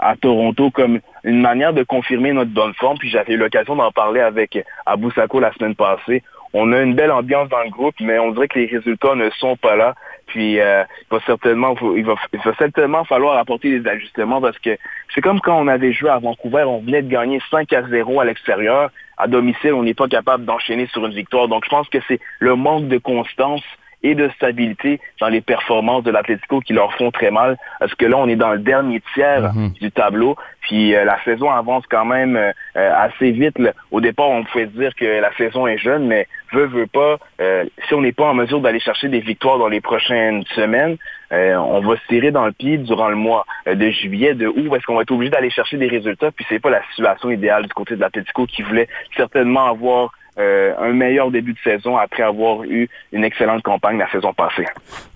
à 0.00 0.14
Toronto 0.20 0.70
comme 0.70 1.00
une 1.24 1.40
manière 1.40 1.72
de 1.72 1.82
confirmer 1.82 2.32
notre 2.32 2.50
bonne 2.50 2.74
forme. 2.74 2.98
Puis 2.98 3.10
j'avais 3.10 3.34
eu 3.34 3.36
l'occasion 3.36 3.76
d'en 3.76 3.92
parler 3.92 4.20
avec 4.20 4.58
Abou 4.86 5.10
Sako 5.10 5.40
la 5.40 5.52
semaine 5.52 5.74
passée. 5.74 6.22
On 6.54 6.72
a 6.72 6.80
une 6.82 6.94
belle 6.94 7.12
ambiance 7.12 7.48
dans 7.48 7.62
le 7.62 7.70
groupe, 7.70 7.94
mais 8.00 8.18
on 8.18 8.32
dirait 8.32 8.48
que 8.48 8.58
les 8.58 8.66
résultats 8.66 9.14
ne 9.14 9.30
sont 9.30 9.56
pas 9.56 9.76
là. 9.76 9.94
Puis 10.26 10.60
euh, 10.60 10.84
il 11.00 11.16
va 11.16 11.22
certainement 11.26 11.74
il 11.96 12.04
va 12.04 12.14
certainement 12.58 13.04
falloir 13.04 13.38
apporter 13.38 13.78
des 13.78 13.88
ajustements 13.88 14.40
parce 14.40 14.58
que 14.58 14.76
c'est 15.14 15.20
comme 15.20 15.40
quand 15.40 15.58
on 15.58 15.68
avait 15.68 15.92
joué 15.92 16.10
à 16.10 16.18
Vancouver, 16.18 16.64
on 16.66 16.80
venait 16.80 17.02
de 17.02 17.08
gagner 17.08 17.40
5 17.50 17.72
à 17.72 17.82
0 17.82 18.20
à 18.20 18.24
l'extérieur. 18.24 18.90
À 19.22 19.28
domicile, 19.28 19.74
on 19.74 19.84
n'est 19.84 19.94
pas 19.94 20.08
capable 20.08 20.44
d'enchaîner 20.44 20.88
sur 20.88 21.06
une 21.06 21.14
victoire. 21.14 21.46
Donc 21.46 21.64
je 21.64 21.70
pense 21.70 21.88
que 21.88 21.98
c'est 22.08 22.18
le 22.40 22.56
manque 22.56 22.88
de 22.88 22.98
constance 22.98 23.62
et 24.02 24.14
de 24.14 24.28
stabilité 24.30 25.00
dans 25.20 25.28
les 25.28 25.40
performances 25.40 26.04
de 26.04 26.10
l'Atlético 26.10 26.60
qui 26.60 26.72
leur 26.72 26.94
font 26.94 27.10
très 27.10 27.30
mal. 27.30 27.56
Parce 27.78 27.94
que 27.94 28.06
là, 28.06 28.16
on 28.18 28.28
est 28.28 28.36
dans 28.36 28.52
le 28.52 28.58
dernier 28.58 29.02
tiers 29.14 29.52
mhm. 29.54 29.72
du 29.80 29.90
tableau. 29.90 30.36
Puis 30.62 30.94
euh, 30.94 31.04
la 31.04 31.22
saison 31.24 31.50
avance 31.50 31.84
quand 31.90 32.04
même 32.04 32.36
euh, 32.36 32.52
assez 32.74 33.32
vite. 33.32 33.56
Au 33.90 34.00
départ, 34.00 34.30
on 34.30 34.44
pouvait 34.44 34.66
dire 34.66 34.94
que 34.94 35.04
la 35.04 35.32
saison 35.36 35.66
est 35.66 35.78
jeune, 35.78 36.06
mais 36.06 36.26
veut, 36.52 36.66
veut 36.66 36.86
pas, 36.86 37.18
euh, 37.40 37.64
si 37.86 37.94
on 37.94 38.00
n'est 38.00 38.12
pas 38.12 38.26
en 38.26 38.34
mesure 38.34 38.60
d'aller 38.60 38.80
chercher 38.80 39.08
des 39.08 39.20
victoires 39.20 39.58
dans 39.58 39.68
les 39.68 39.80
prochaines 39.80 40.44
semaines, 40.54 40.96
on 41.34 41.80
va 41.80 41.96
se 41.96 42.06
tirer 42.08 42.30
dans 42.30 42.44
le 42.44 42.52
pied 42.52 42.76
durant 42.76 43.08
le 43.08 43.16
mois 43.16 43.46
de 43.66 43.90
juillet, 43.90 44.34
de 44.34 44.48
août, 44.48 44.68
parce 44.68 44.84
qu'on 44.84 44.96
va 44.96 45.02
être 45.02 45.12
obligé 45.12 45.30
d'aller 45.30 45.48
chercher 45.48 45.78
des 45.78 45.88
résultats. 45.88 46.30
Puis 46.30 46.44
c'est 46.46 46.58
pas 46.58 46.68
la 46.68 46.82
situation 46.90 47.30
idéale 47.30 47.62
du 47.62 47.72
côté 47.72 47.96
de 47.96 48.00
l'Atlético 48.00 48.44
qui 48.44 48.60
voulait 48.60 48.86
certainement 49.16 49.64
avoir 49.64 50.10
euh, 50.38 50.72
un 50.78 50.92
meilleur 50.92 51.30
début 51.30 51.52
de 51.52 51.58
saison 51.62 51.96
après 51.96 52.22
avoir 52.22 52.64
eu 52.64 52.88
une 53.12 53.22
excellente 53.22 53.62
campagne 53.62 53.98
la 53.98 54.10
saison 54.10 54.32
passée. 54.32 54.64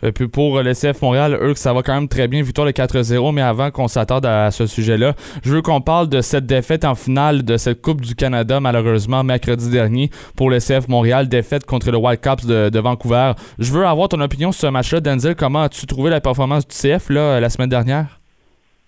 Et 0.03 0.13
puis 0.13 0.29
pour 0.29 0.63
le 0.63 0.73
CF 0.75 1.01
Montréal, 1.01 1.39
eux, 1.41 1.55
ça 1.55 1.73
va 1.73 1.83
quand 1.83 1.95
même 1.95 2.09
très 2.09 2.29
bien, 2.29 2.43
victoire 2.43 2.67
de 2.67 2.73
4-0, 2.73 3.35
mais 3.35 3.41
avant 3.41 3.71
qu'on 3.71 3.89
s'attarde 3.89 4.27
à 4.27 4.51
ce 4.51 4.67
sujet-là, 4.67 5.15
je 5.43 5.55
veux 5.55 5.63
qu'on 5.63 5.81
parle 5.81 6.09
de 6.09 6.21
cette 6.21 6.45
défaite 6.45 6.85
en 6.85 6.95
finale 6.95 7.45
de 7.45 7.57
cette 7.57 7.81
Coupe 7.81 8.03
du 8.03 8.15
Canada, 8.15 8.61
malheureusement, 8.61 9.25
mercredi 9.25 9.71
dernier, 9.71 10.11
pour 10.37 10.51
le 10.51 10.59
CF 10.59 10.89
Montréal, 10.89 11.29
défaite 11.29 11.65
contre 11.65 11.91
le 11.91 11.97
Wildcats 11.97 12.47
de, 12.47 12.69
de 12.69 12.79
Vancouver. 12.79 13.33
Je 13.59 13.73
veux 13.73 13.87
avoir 13.87 14.09
ton 14.09 14.21
opinion 14.21 14.53
sur 14.53 14.69
ce 14.69 14.73
match-là. 14.73 15.01
Denzel, 15.01 15.35
comment 15.35 15.63
as-tu 15.63 15.87
trouvé 15.87 16.11
la 16.11 16.21
performance 16.21 16.67
du 16.67 16.75
CF 16.75 17.09
là, 17.09 17.41
la 17.41 17.49
semaine 17.49 17.71
dernière? 17.71 18.21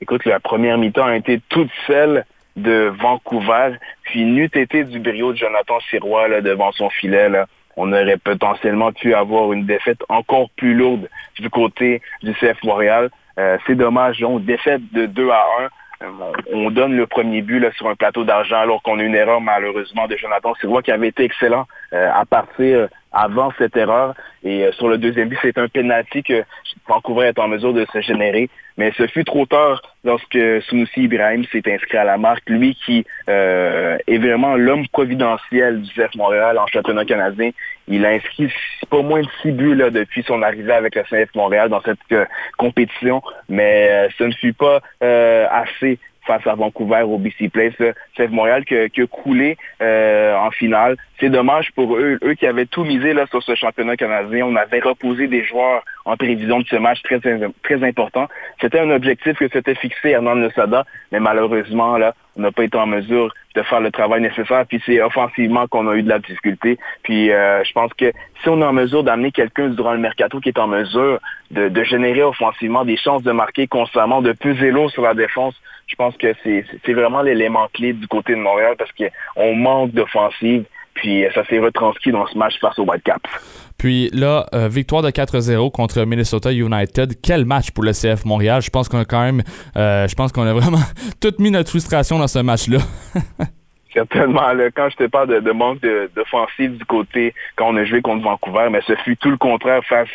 Écoute, 0.00 0.24
la 0.24 0.40
première 0.40 0.78
mi-temps 0.78 1.06
a 1.06 1.16
été 1.16 1.40
toute 1.48 1.70
celle 1.86 2.24
de 2.58 2.92
Vancouver. 3.00 3.76
Puis 4.02 4.24
n'eût 4.24 4.50
été 4.54 4.84
du 4.84 4.98
brio 4.98 5.32
de 5.32 5.38
Jonathan 5.38 5.78
Sirois 5.90 6.28
là, 6.28 6.40
devant 6.40 6.72
son 6.72 6.90
filet. 6.90 7.28
Là, 7.28 7.46
on 7.76 7.92
aurait 7.92 8.16
potentiellement 8.16 8.92
pu 8.92 9.14
avoir 9.14 9.52
une 9.52 9.66
défaite 9.66 10.00
encore 10.08 10.50
plus 10.56 10.74
lourde 10.74 11.08
du 11.38 11.48
côté 11.50 12.02
du 12.22 12.32
CF 12.34 12.62
Montréal. 12.64 13.10
Euh, 13.38 13.56
c'est 13.66 13.76
dommage, 13.76 14.18
donc 14.18 14.44
défaite 14.44 14.82
de 14.92 15.06
2 15.06 15.30
à 15.30 15.44
1. 15.60 16.04
Euh, 16.04 16.06
on 16.52 16.70
donne 16.70 16.96
le 16.96 17.06
premier 17.06 17.42
but 17.42 17.60
là, 17.60 17.70
sur 17.72 17.88
un 17.88 17.94
plateau 17.94 18.24
d'argent 18.24 18.58
alors 18.58 18.82
qu'on 18.82 18.98
a 18.98 19.02
une 19.02 19.14
erreur 19.14 19.40
malheureusement 19.40 20.06
de 20.06 20.16
Jonathan 20.16 20.54
Sirois 20.56 20.82
qui 20.82 20.92
avait 20.92 21.08
été 21.08 21.24
excellent 21.24 21.66
à 21.92 22.24
partir 22.24 22.88
avant 23.12 23.52
cette 23.58 23.76
erreur. 23.76 24.14
Et 24.44 24.64
euh, 24.64 24.72
sur 24.72 24.88
le 24.88 24.98
deuxième 24.98 25.28
but, 25.28 25.38
c'est 25.42 25.58
un 25.58 25.68
penalty 25.68 26.22
que 26.22 26.44
Vancouver 26.86 27.26
est 27.26 27.38
en 27.38 27.48
mesure 27.48 27.72
de 27.72 27.86
se 27.92 28.00
générer. 28.00 28.48
Mais 28.76 28.92
ce 28.96 29.06
fut 29.08 29.24
trop 29.24 29.44
tard 29.44 29.82
lorsque 30.04 30.38
Sunusi 30.68 31.02
Ibrahim 31.02 31.44
s'est 31.50 31.62
inscrit 31.66 31.98
à 31.98 32.04
la 32.04 32.16
marque. 32.16 32.48
Lui 32.48 32.76
qui 32.86 33.04
euh, 33.28 33.98
est 34.06 34.18
vraiment 34.18 34.54
l'homme 34.54 34.86
providentiel 34.88 35.82
du 35.82 35.90
CF 35.92 36.14
Montréal 36.14 36.58
en 36.58 36.66
championnat 36.68 37.04
canadien. 37.04 37.50
Il 37.88 38.06
a 38.06 38.10
inscrit 38.10 38.52
pas 38.90 39.02
moins 39.02 39.22
de 39.22 39.28
six 39.42 39.50
buts 39.50 39.74
là, 39.74 39.90
depuis 39.90 40.22
son 40.22 40.42
arrivée 40.42 40.72
avec 40.72 40.94
le 40.94 41.02
CF 41.02 41.34
Montréal 41.34 41.68
dans 41.70 41.82
cette 41.82 41.98
euh, 42.12 42.24
compétition. 42.56 43.20
Mais 43.48 44.08
ce 44.16 44.24
ne 44.24 44.32
fut 44.32 44.52
pas 44.52 44.80
assez 45.00 45.98
face 46.28 46.46
à 46.46 46.54
Vancouver 46.54 47.02
au 47.02 47.18
BC 47.18 47.48
Place. 47.48 47.74
C'est 48.16 48.30
Montréal 48.30 48.64
qui, 48.64 48.74
a 48.76 49.06
coulé 49.06 49.56
euh, 49.80 50.36
en 50.36 50.50
finale. 50.50 50.96
C'est 51.18 51.30
dommage 51.30 51.72
pour 51.72 51.96
eux, 51.96 52.18
eux 52.22 52.34
qui 52.34 52.46
avaient 52.46 52.66
tout 52.66 52.84
misé 52.84 53.14
là, 53.14 53.26
sur 53.26 53.42
ce 53.42 53.54
championnat 53.54 53.96
canadien. 53.96 54.46
On 54.46 54.54
avait 54.54 54.80
reposé 54.80 55.26
des 55.26 55.42
joueurs 55.42 55.82
en 56.08 56.16
prévision 56.16 56.60
de 56.60 56.66
ce 56.66 56.76
match 56.76 57.02
très, 57.02 57.20
très 57.20 57.84
important. 57.86 58.28
C'était 58.62 58.80
un 58.80 58.90
objectif 58.90 59.36
que 59.36 59.48
s'était 59.48 59.74
fixé 59.74 60.08
Hernan 60.08 60.36
Nesada, 60.36 60.86
mais 61.12 61.20
malheureusement, 61.20 61.98
là, 61.98 62.14
on 62.36 62.40
n'a 62.40 62.50
pas 62.50 62.64
été 62.64 62.78
en 62.78 62.86
mesure 62.86 63.34
de 63.54 63.62
faire 63.62 63.80
le 63.80 63.90
travail 63.90 64.22
nécessaire. 64.22 64.64
Puis 64.66 64.80
c'est 64.86 65.02
offensivement 65.02 65.66
qu'on 65.66 65.86
a 65.86 65.94
eu 65.96 66.02
de 66.02 66.08
la 66.08 66.18
difficulté. 66.18 66.78
Puis 67.02 67.30
euh, 67.30 67.62
je 67.62 67.72
pense 67.72 67.92
que 67.92 68.10
si 68.42 68.48
on 68.48 68.62
est 68.62 68.64
en 68.64 68.72
mesure 68.72 69.04
d'amener 69.04 69.32
quelqu'un 69.32 69.68
durant 69.68 69.92
le 69.92 69.98
mercato 69.98 70.40
qui 70.40 70.48
est 70.48 70.58
en 70.58 70.66
mesure 70.68 71.20
de, 71.50 71.68
de, 71.68 71.84
générer 71.84 72.22
offensivement 72.22 72.86
des 72.86 72.96
chances 72.96 73.22
de 73.22 73.32
marquer 73.32 73.66
constamment, 73.66 74.22
de 74.22 74.32
peser 74.32 74.70
l'eau 74.70 74.88
sur 74.88 75.02
la 75.02 75.12
défense, 75.12 75.54
je 75.88 75.94
pense 75.96 76.16
que 76.16 76.34
c'est 76.42 76.92
vraiment 76.92 77.20
l'élément 77.20 77.68
clé 77.74 77.92
du 77.92 78.06
côté 78.06 78.34
de 78.34 78.40
Montréal 78.40 78.76
parce 78.78 78.92
qu'on 78.92 79.54
manque 79.54 79.90
d'offensive. 79.92 80.64
Puis 81.00 81.24
ça 81.34 81.44
s'est 81.46 81.58
retranscrit 81.58 82.12
dans 82.12 82.26
ce 82.26 82.36
match 82.36 82.58
face 82.60 82.78
au 82.78 82.84
Whitecaps. 82.84 83.30
Puis 83.78 84.10
là, 84.12 84.46
euh, 84.54 84.68
victoire 84.68 85.02
de 85.02 85.10
4-0 85.10 85.70
contre 85.70 86.04
Minnesota 86.04 86.52
United. 86.52 87.20
Quel 87.22 87.44
match 87.44 87.70
pour 87.70 87.84
le 87.84 87.92
CF 87.92 88.24
Montréal. 88.24 88.60
Je 88.60 88.70
pense 88.70 88.88
qu'on 88.88 88.98
a 88.98 89.04
quand 89.04 89.22
même, 89.22 89.42
euh, 89.76 90.08
je 90.08 90.14
pense 90.16 90.32
qu'on 90.32 90.46
a 90.46 90.52
vraiment 90.52 90.82
tout 91.20 91.32
mis 91.38 91.52
notre 91.52 91.70
frustration 91.70 92.18
dans 92.18 92.26
ce 92.26 92.40
match-là. 92.40 92.78
Certainement. 93.94 94.42
quand 94.74 94.90
je 94.90 94.96
te 94.96 95.04
parle 95.04 95.42
de, 95.42 95.50
manque 95.52 95.80
d'offensive 96.14 96.76
du 96.76 96.84
côté, 96.84 97.34
quand 97.56 97.68
on 97.68 97.76
a 97.76 97.84
joué 97.84 98.02
contre 98.02 98.22
Vancouver, 98.22 98.68
mais 98.70 98.80
ce 98.86 98.94
fut 98.96 99.16
tout 99.16 99.30
le 99.30 99.38
contraire 99.38 99.82
face 99.88 100.08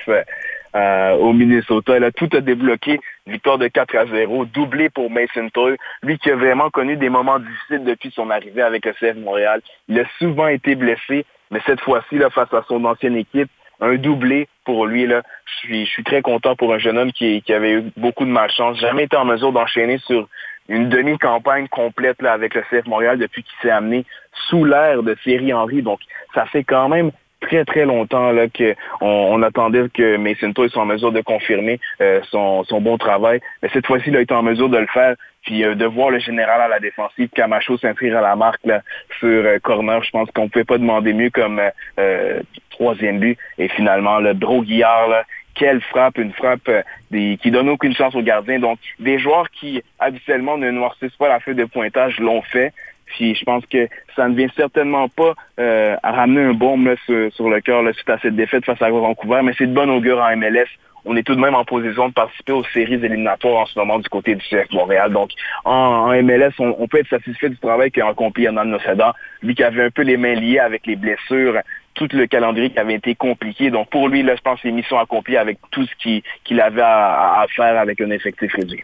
euh, 0.76 1.16
au 1.18 1.34
Minnesota. 1.34 2.00
Là, 2.00 2.12
tout 2.12 2.30
a 2.34 2.42
débloqué. 2.42 3.00
Victoire 3.28 3.58
de 3.58 3.68
4 3.68 3.96
à 3.96 4.06
0, 4.06 4.46
doublé 4.46 4.90
pour 4.90 5.10
Mason 5.10 5.50
Toy. 5.50 5.78
Lui 6.02 6.18
qui 6.18 6.32
a 6.32 6.36
vraiment 6.36 6.70
connu 6.70 6.98
des 6.98 7.10
moments 7.10 7.40
difficiles 7.40 7.84
depuis 7.84 8.12
son 8.12 8.30
arrivée 8.30 8.62
avec 8.62 8.86
le 8.86 8.94
CF 8.94 9.18
Montréal. 9.18 9.62
Il 9.88 10.00
a 10.00 10.06
souvent 10.20 10.48
été 10.48 10.76
blessé, 10.76 11.26
mais 11.52 11.62
cette 11.66 11.82
fois-ci, 11.82 12.18
face 12.34 12.54
à 12.54 12.64
son 12.68 12.84
ancienne 12.86 13.16
équipe, 13.16 13.50
un 13.80 13.96
doublé 13.96 14.48
pour 14.66 14.86
lui. 14.86 15.06
Là. 15.06 15.22
Je, 15.46 15.56
suis, 15.58 15.86
je 15.86 15.92
suis 15.92 16.04
très 16.04 16.22
content 16.22 16.56
pour 16.56 16.74
un 16.74 16.80
jeune 16.80 16.98
homme 16.98 17.12
qui, 17.12 17.42
qui 17.42 17.54
avait 17.54 17.74
eu 17.74 17.84
beaucoup 17.98 18.26
de 18.26 18.32
malchance. 18.32 18.80
Jamais 18.80 19.04
été 19.04 19.16
en 19.18 19.26
mesure 19.26 19.52
d'enchaîner 19.52 19.98
sur 20.00 20.28
une 20.70 20.90
demi-campagne 20.90 21.68
complète 21.68 22.22
là, 22.22 22.34
avec 22.34 22.56
le 22.56 22.62
CF 22.62 22.88
Montréal 22.88 23.20
depuis 23.20 23.44
qu'il 23.44 23.54
s'est 23.62 23.70
amené 23.70 24.06
sous 24.48 24.64
l'ère 24.64 25.04
de 25.04 25.14
Thierry 25.16 25.54
Henry. 25.54 25.82
Donc, 25.82 26.00
ça 26.34 26.46
fait 26.46 26.64
quand 26.64 26.90
même 26.90 27.12
très, 27.44 27.66
très 27.66 27.86
longtemps 27.86 28.32
là, 28.32 28.48
qu'on 28.48 28.76
on 29.02 29.42
attendait 29.44 29.90
que 29.94 30.18
Mason 30.18 30.54
soit 30.56 30.82
en 30.82 30.86
mesure 30.86 31.12
de 31.12 31.22
confirmer 31.22 31.80
euh, 32.02 32.22
son, 32.30 32.64
son, 32.64 32.82
bon 32.82 32.98
travail. 32.98 33.42
Mais 33.62 33.70
cette 33.74 33.86
fois-ci, 33.86 34.06
il 34.08 34.18
a 34.18 34.22
été 34.22 34.34
en 34.34 34.44
mesure 34.44 34.70
de 34.70 34.78
le 34.78 34.88
faire. 34.88 35.16
Puis 35.44 35.66
euh, 35.66 35.76
de 35.76 35.86
voir 35.86 36.10
le 36.10 36.20
général 36.20 36.62
à 36.62 36.70
la 36.70 36.80
défensive, 36.80 37.30
Camacho 37.36 37.78
s'inscrire 37.78 38.18
à 38.18 38.22
la 38.22 38.36
marque 38.36 38.66
là, 38.66 38.82
sur 39.20 39.28
euh, 39.46 39.60
corner, 39.60 40.02
je 40.04 40.12
pense 40.12 40.32
qu'on 40.32 40.44
ne 40.44 40.48
pouvait 40.48 40.64
pas 40.64 40.78
demander 40.78 41.14
mieux 41.14 41.30
comme 41.30 41.62
troisième 42.72 43.20
but. 43.20 43.38
Et 43.58 43.68
finalement, 43.68 44.20
le 44.20 44.34
Droguillard, 44.34 45.10
là, 45.10 45.24
quelle 45.54 45.82
frappe, 45.82 46.18
une 46.18 46.34
frappe 46.34 46.70
des, 47.12 47.38
qui 47.42 47.52
donne 47.52 47.70
aucune 47.70 47.94
chance 47.94 48.16
aux 48.16 48.22
gardiens. 48.22 48.60
Donc, 48.60 48.80
des 49.00 49.20
joueurs 49.20 49.50
qui 49.52 49.84
habituellement 50.00 50.58
ne 50.58 50.72
noircissent 50.72 51.16
pas 51.18 51.28
la 51.28 51.40
feuille 51.40 51.56
de 51.56 51.66
pointage 51.66 52.20
l'ont 52.20 52.42
fait. 52.42 52.74
Je 53.20 53.44
pense 53.44 53.66
que 53.66 53.88
ça 54.16 54.28
ne 54.28 54.36
vient 54.36 54.48
certainement 54.56 55.08
pas 55.10 55.34
euh, 55.60 55.96
à 56.04 56.12
ramener 56.12 56.42
un 56.42 56.54
bombe 56.54 56.96
sur, 57.06 57.50
le 57.50 57.62
cœur 57.62 57.84
suite 57.94 58.10
à 58.10 58.20
cette 58.20 58.36
défaite 58.36 58.66
face 58.66 58.82
à 58.82 58.89
Vancouver, 58.89 59.42
mais 59.44 59.54
c'est 59.58 59.68
de 59.68 59.74
bonne 59.74 59.89
augure 59.89 60.20
en 60.20 60.36
MLS. 60.36 60.68
On 61.06 61.18
est 61.18 61.24
tout 61.24 61.36
de 61.36 61.42
même 61.42 61.54
en 61.54 61.66
position 61.66 62.08
de 62.08 62.13
participer 62.13 62.54
aux 62.54 62.63
séries 62.74 62.94
éliminatoires 62.94 63.63
en 63.63 63.66
ce 63.66 63.78
moment 63.78 64.00
du 64.00 64.08
côté 64.08 64.36
du 64.36 64.42
CF 64.42 64.72
Montréal. 64.72 65.12
Donc, 65.12 65.32
en, 65.66 66.13
MLS, 66.24 66.54
on, 66.60 66.88
peut 66.88 67.00
être 67.00 67.10
satisfait 67.10 67.50
du 67.50 67.58
travail 67.58 67.92
qu'a 67.92 68.08
accompli 68.08 68.46
Hernan 68.46 68.66
Noceda. 68.66 69.13
Lui 69.42 69.54
qui 69.54 69.63
avait 69.63 69.84
un 69.84 69.89
peu 69.89 70.04
les 70.04 70.16
mains 70.16 70.36
liées 70.36 70.60
avec 70.60 70.88
les 70.88 70.96
blessures, 70.96 71.60
tout 71.94 72.08
le 72.13 72.26
calendrier 72.26 72.70
qui 72.70 72.80
avait 72.80 72.96
été 72.96 73.16
compliqué. 73.16 73.70
Donc, 73.70 73.89
pour 73.89 74.08
lui, 74.08 74.24
là, 74.24 74.36
je 74.38 74.42
pense 74.42 74.62
que 74.62 74.70
c'est 74.70 74.72
mission 74.72 74.98
accomplie 74.98 75.36
avec 75.36 75.58
tout 75.72 75.86
ce 75.86 76.22
qu'il 76.46 76.62
avait 76.62 76.82
à 76.82 77.46
faire 77.54 77.78
avec 77.78 78.00
un 78.00 78.10
effectif 78.10 78.54
réduit. 78.54 78.84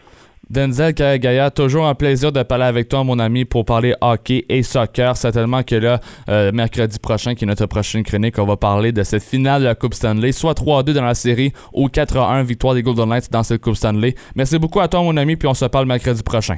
Denzel 0.50 0.92
Gaillard, 0.94 1.52
toujours 1.52 1.86
un 1.86 1.94
plaisir 1.94 2.32
de 2.32 2.42
parler 2.42 2.64
avec 2.64 2.88
toi, 2.88 3.04
mon 3.04 3.20
ami, 3.20 3.44
pour 3.44 3.64
parler 3.64 3.94
hockey 4.00 4.44
et 4.48 4.64
soccer. 4.64 5.16
Certainement 5.16 5.62
que 5.62 5.76
là, 5.76 6.00
euh, 6.28 6.50
mercredi 6.52 6.98
prochain, 6.98 7.36
qui 7.36 7.44
est 7.44 7.46
notre 7.46 7.66
prochaine 7.66 8.02
chronique, 8.02 8.36
on 8.36 8.46
va 8.46 8.56
parler 8.56 8.90
de 8.90 9.04
cette 9.04 9.22
finale 9.22 9.60
de 9.60 9.66
la 9.66 9.76
Coupe 9.76 9.94
Stanley, 9.94 10.32
soit 10.32 10.54
3-2 10.54 10.92
dans 10.92 11.04
la 11.04 11.14
série 11.14 11.52
ou 11.72 11.88
4-1 11.88 12.42
victoire 12.42 12.74
des 12.74 12.82
Golden 12.82 13.08
Knights 13.08 13.30
dans 13.30 13.44
cette 13.44 13.60
Coupe 13.60 13.76
Stanley. 13.76 14.16
Merci 14.34 14.58
beaucoup 14.58 14.80
à 14.80 14.88
toi, 14.88 15.02
mon 15.02 15.16
ami, 15.16 15.36
puis 15.36 15.46
on 15.46 15.54
se 15.54 15.66
parle 15.66 15.86
mercredi 15.86 16.22
prochain. 16.24 16.56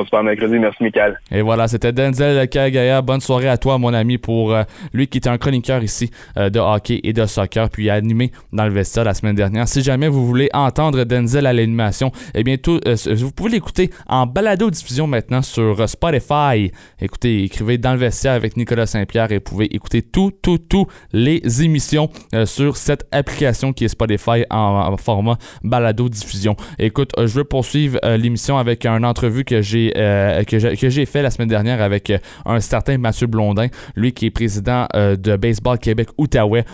On 0.00 0.04
se 0.04 0.10
parle 0.10 0.26
mercredi. 0.26 0.60
Merci, 0.60 0.84
Michael. 0.84 1.18
Et 1.32 1.42
voilà, 1.42 1.66
c'était 1.66 1.92
Denzel 1.92 2.48
Kagaya. 2.48 3.02
Bonne 3.02 3.20
soirée 3.20 3.48
à 3.48 3.56
toi, 3.56 3.78
mon 3.78 3.92
ami, 3.92 4.16
pour 4.16 4.54
euh, 4.54 4.62
lui 4.92 5.08
qui 5.08 5.18
était 5.18 5.28
un 5.28 5.38
chroniqueur 5.38 5.82
ici 5.82 6.12
euh, 6.36 6.50
de 6.50 6.60
hockey 6.60 7.00
et 7.02 7.12
de 7.12 7.26
soccer, 7.26 7.68
puis 7.68 7.90
animé 7.90 8.30
dans 8.52 8.64
le 8.64 8.70
vestiaire 8.70 9.02
la 9.02 9.12
semaine 9.12 9.34
dernière. 9.34 9.66
Si 9.66 9.82
jamais 9.82 10.06
vous 10.06 10.24
voulez 10.24 10.50
entendre 10.52 11.02
Denzel 11.02 11.46
à 11.46 11.52
l'animation, 11.52 12.12
eh 12.36 12.44
bien, 12.44 12.58
tout, 12.58 12.78
euh, 12.86 12.94
vous 13.16 13.32
pouvez 13.32 13.50
l'écouter 13.50 13.90
en 14.06 14.24
balado-diffusion 14.24 15.08
maintenant 15.08 15.42
sur 15.42 15.88
Spotify. 15.88 16.70
Écoutez, 17.00 17.42
écrivez 17.42 17.76
dans 17.76 17.92
le 17.92 17.98
vestiaire 17.98 18.34
avec 18.34 18.56
Nicolas 18.56 18.86
Saint-Pierre 18.86 19.32
et 19.32 19.38
vous 19.38 19.50
pouvez 19.50 19.74
écouter 19.74 20.02
tout, 20.02 20.30
tout, 20.30 20.58
tout 20.58 20.86
les 21.12 21.42
émissions 21.64 22.08
sur 22.44 22.76
cette 22.76 23.04
application 23.10 23.72
qui 23.72 23.84
est 23.84 23.88
Spotify 23.88 24.44
en, 24.48 24.96
format 24.96 25.38
balado-diffusion. 25.64 26.54
Écoute, 26.78 27.10
je 27.18 27.34
veux 27.34 27.44
poursuivre 27.44 27.98
l'émission 28.16 28.58
avec 28.58 28.86
une 28.86 29.04
entrevue 29.04 29.44
que 29.44 29.60
j'ai 29.60 29.87
euh, 29.96 30.42
que 30.44 30.88
j'ai 30.88 31.06
fait 31.06 31.22
la 31.22 31.30
semaine 31.30 31.48
dernière 31.48 31.80
avec 31.82 32.10
euh, 32.10 32.18
un 32.44 32.60
certain 32.60 32.98
Mathieu 32.98 33.26
Blondin, 33.26 33.68
lui 33.96 34.12
qui 34.12 34.26
est 34.26 34.30
président 34.30 34.86
euh, 34.94 35.16
de 35.16 35.36
Baseball 35.36 35.78
Québec 35.78 36.08
Outaouais. 36.18 36.64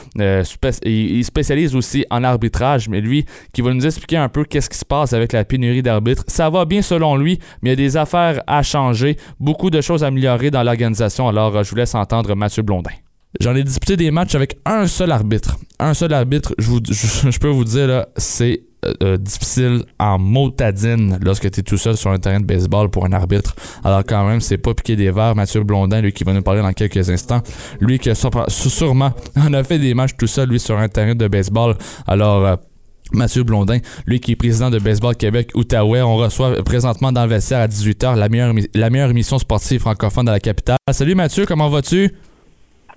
il, 0.85 1.25
spécialise 1.25 1.75
aussi 1.75 2.05
en 2.11 2.25
arbitrage, 2.25 2.89
mais 2.89 3.01
lui 3.01 3.25
qui 3.53 3.63
va 3.63 3.73
nous 3.73 3.87
expliquer 3.87 4.17
un 4.17 4.29
peu 4.29 4.45
qu'est-ce 4.45 4.71
qui 4.71 4.79
se 4.79 4.85
passe 4.85 5.13
avec 5.13 5.33
la 5.33 5.45
pénurie 5.45 5.83
d'arbitres. 5.83 6.25
Ça 6.27 6.51
va 6.51 6.65
bien 6.65 6.83
selon 6.83 7.17
lui, 7.17 7.39
mais 7.63 7.71
il 7.71 7.73
y 7.73 7.75
a 7.75 7.77
des 7.77 7.97
affaires 7.97 8.43
à 8.47 8.63
changer, 8.63 9.17
beaucoup 9.41 9.71
de 9.71 9.81
choses 9.81 10.05
à 10.05 10.09
améliorer 10.09 10.51
dans 10.51 10.63
l'organisation. 10.63 11.29
Alors, 11.29 11.63
je 11.63 11.71
vous 11.71 11.77
laisse 11.77 11.95
entendre 11.95 12.35
Mathieu 12.35 12.63
Blondin. 12.63 12.93
J'en 13.41 13.57
ai 13.57 13.65
disputé 13.65 13.97
des 13.97 14.11
matchs 14.11 14.35
avec 14.37 14.57
un 14.65 14.87
seul 14.87 15.11
arbitre. 15.11 15.57
Un 15.81 15.95
seul 15.95 16.13
arbitre, 16.13 16.55
je, 16.59 16.71
je 17.31 17.39
peux 17.39 17.49
vous 17.49 17.65
dire, 17.65 18.07
c'est 18.17 18.63
euh, 18.85 18.93
euh, 19.03 19.17
difficile 19.17 19.85
en 19.99 20.19
motadine 20.19 21.19
lorsque 21.23 21.51
tu 21.51 21.61
es 21.61 21.63
tout 21.63 21.77
seul 21.77 21.97
sur 21.97 22.11
un 22.11 22.19
terrain 22.19 22.41
de 22.41 22.47
baseball 22.47 22.91
pour 22.91 23.05
un 23.05 23.13
arbitre. 23.13 23.55
Alors 23.83 24.03
quand 24.07 24.27
même, 24.27 24.41
c'est 24.41 24.59
pas 24.59 24.75
piqué 24.75 24.97
des 24.97 25.11
verres. 25.11 25.35
Mathieu 25.35 25.63
Blondin, 25.63 26.01
lui 26.01 26.13
qui 26.13 26.25
va 26.25 26.33
nous 26.33 26.43
parler 26.43 26.63
dans 26.63 26.73
quelques 26.73 27.09
instants, 27.11 27.43
lui 27.81 27.99
qui 27.99 28.11
a 28.11 28.15
sûrement 28.15 29.13
en 29.37 29.53
a 29.53 29.65
fait 29.65 29.79
des 29.79 29.95
matchs 29.95 30.17
tout 30.19 30.27
seul, 30.27 30.49
lui, 30.49 30.61
sur 30.61 30.79
un 30.79 30.89
terrain 30.89 31.15
de 31.15 31.29
baseball. 31.29 31.77
Alors... 32.07 32.47
Euh, 32.47 32.57
Mathieu 33.13 33.45
Blondin, 33.45 33.79
lui 34.07 34.19
qui 34.19 34.33
est 34.33 34.37
président 34.37 34.71
de 34.71 34.79
Baseball 34.79 35.15
Québec 35.15 35.51
Outaouais. 35.55 36.01
On 36.01 36.17
reçoit 36.17 36.65
présentement 36.65 37.13
dans 37.13 37.23
le 37.25 37.29
vestiaire 37.29 37.61
à 37.61 37.69
18h 37.69 38.17
la 38.17 38.29
meilleure, 38.31 38.55
la 38.75 38.91
meilleure 38.91 39.11
émission 39.11 39.39
sportive 39.39 39.81
francophone 39.81 40.25
de 40.25 40.31
la 40.31 40.41
capitale. 40.41 40.79
Salut 40.91 41.15
Mathieu, 41.15 41.45
comment 41.45 41.69
vas-tu? 41.69 42.11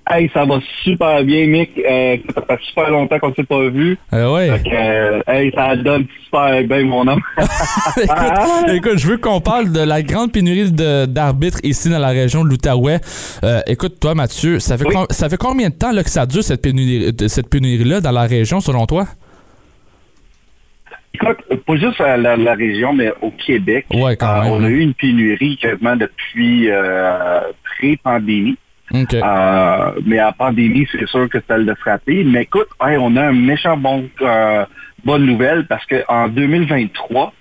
Hey, 0.09 0.29
ça 0.33 0.45
va 0.45 0.59
super 0.83 1.21
bien, 1.23 1.47
Mick. 1.47 1.71
Euh, 1.77 2.17
ça 2.33 2.41
fait 2.47 2.63
super 2.63 2.89
longtemps 2.89 3.19
qu'on 3.19 3.29
ne 3.29 3.33
s'est 3.33 3.43
pas 3.43 3.67
vu. 3.67 3.97
Euh, 4.13 4.33
ouais. 4.33 4.49
Euh, 4.71 5.21
hey, 5.27 5.51
ça 5.53 5.75
donne 5.75 6.05
super 6.23 6.63
bien, 6.63 6.83
mon 6.83 7.05
homme. 7.07 7.21
écoute, 8.73 8.97
je 8.97 9.07
veux 9.07 9.17
qu'on 9.17 9.41
parle 9.41 9.71
de 9.73 9.81
la 9.81 10.01
grande 10.03 10.31
pénurie 10.31 10.71
d'arbitres 10.71 11.59
ici 11.63 11.89
dans 11.89 11.99
la 11.99 12.09
région 12.09 12.45
de 12.45 12.49
l'Outaouais. 12.49 12.99
Euh, 13.43 13.59
écoute, 13.67 13.99
toi, 13.99 14.15
Mathieu, 14.15 14.59
ça 14.59 14.77
fait, 14.77 14.85
ça 15.09 15.27
fait 15.27 15.37
combien 15.37 15.69
de 15.69 15.75
temps 15.75 15.91
là, 15.91 16.03
que 16.03 16.09
ça 16.09 16.25
dure, 16.25 16.43
cette 16.43 16.61
pénurie-là, 16.61 17.27
cette 17.27 17.49
pénurie 17.49 18.01
dans 18.01 18.11
la 18.11 18.23
région, 18.23 18.61
selon 18.61 18.85
toi? 18.85 19.07
Écoute, 21.13 21.37
pas 21.65 21.75
juste 21.75 21.99
à 21.99 22.15
la, 22.15 22.53
région, 22.53 22.93
mais 22.93 23.11
au 23.21 23.31
Québec. 23.31 23.87
Ouais, 23.93 24.15
quand 24.15 24.41
même. 24.41 24.53
On 24.53 24.63
a 24.63 24.69
eu 24.69 24.79
une 24.79 24.93
pénurie 24.93 25.57
quasiment 25.57 25.97
depuis 25.97 26.69
pré-pandémie. 27.77 28.57
Euh, 28.93 29.91
mais 30.05 30.19
à 30.19 30.31
pandémie, 30.31 30.87
c'est 30.91 31.07
sûr 31.07 31.29
que 31.29 31.39
ça 31.47 31.57
l'a 31.57 31.75
frappé. 31.75 32.23
Mais 32.23 32.43
écoute, 32.43 32.67
on 32.79 33.15
a 33.15 33.23
un 33.27 33.33
méchant 33.33 33.77
bon 33.77 34.09
euh, 34.21 34.65
bonne 35.03 35.25
nouvelle 35.25 35.65
parce 35.67 35.85
qu'en 35.85 36.27
2023, 36.29 37.33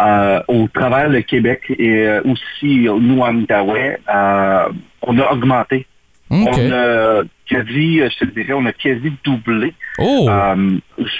euh, 0.00 0.40
au 0.48 0.68
travers 0.68 1.08
le 1.08 1.22
Québec 1.22 1.62
et 1.78 2.06
aussi 2.24 2.86
nous 2.88 3.20
en 3.20 3.34
Outaouais, 3.36 3.98
on 4.08 5.18
a 5.18 5.32
augmenté. 5.32 5.86
On 6.32 6.46
a 6.46 7.22
quasi, 7.48 7.98
je 7.98 8.18
te 8.18 8.24
dirais, 8.26 8.52
on 8.52 8.64
a 8.66 8.72
quasi 8.72 9.12
doublé. 9.24 9.74
Oh! 9.98 10.28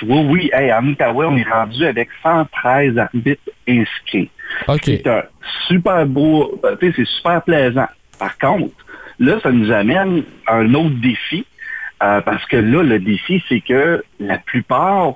oui, 0.07 0.51
oui. 0.53 0.73
en 0.73 0.87
Outaouais, 0.87 1.27
on 1.27 1.37
est 1.37 1.51
rendu 1.51 1.85
avec 1.85 2.09
113 2.23 2.99
arbitres 2.99 3.51
inscrits. 3.69 4.31
C'est 4.85 5.07
un 5.07 5.23
super 5.67 6.07
beau, 6.07 6.61
c'est 6.81 7.07
super 7.07 7.43
plaisant. 7.43 7.89
Par 8.19 8.37
contre, 8.39 8.75
là, 9.21 9.39
ça 9.43 9.53
nous 9.53 9.71
amène 9.71 10.25
à 10.47 10.57
un 10.57 10.75
autre 10.75 10.97
défi, 11.01 11.47
parce 11.99 12.45
que 12.47 12.57
là, 12.57 12.83
le 12.83 12.99
défi, 12.99 13.43
c'est 13.49 13.61
que 13.61 14.03
la 14.19 14.39
plupart 14.39 15.15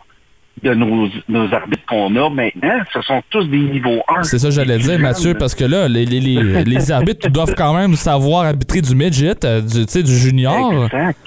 de 0.63 0.73
nos, 0.73 1.55
arbitres 1.55 1.85
qu'on 1.87 2.15
a 2.17 2.31
maintenant, 2.31 2.79
ce 2.93 3.03
sont 3.03 3.23
tous 3.31 3.45
des 3.45 3.59
niveaux 3.59 4.03
1. 4.09 4.23
C'est 4.23 4.39
ça 4.39 4.49
que 4.49 4.55
j'allais 4.55 4.79
dire, 4.79 4.99
Mathieu, 4.99 5.35
parce 5.35 5.55
que 5.55 5.65
là, 5.65 5.89
les, 5.89 6.07
les, 6.07 6.21
les, 6.65 6.93
arbitres 6.93 7.29
doivent 7.29 7.55
quand 7.57 7.75
même 7.75 7.95
savoir 7.95 8.47
arbitrer 8.47 8.81
du 8.81 8.95
midget, 8.95 9.45
euh, 9.45 9.61
du, 9.61 10.03
du 10.03 10.17
junior. 10.17 10.85
Exact. 10.85 11.19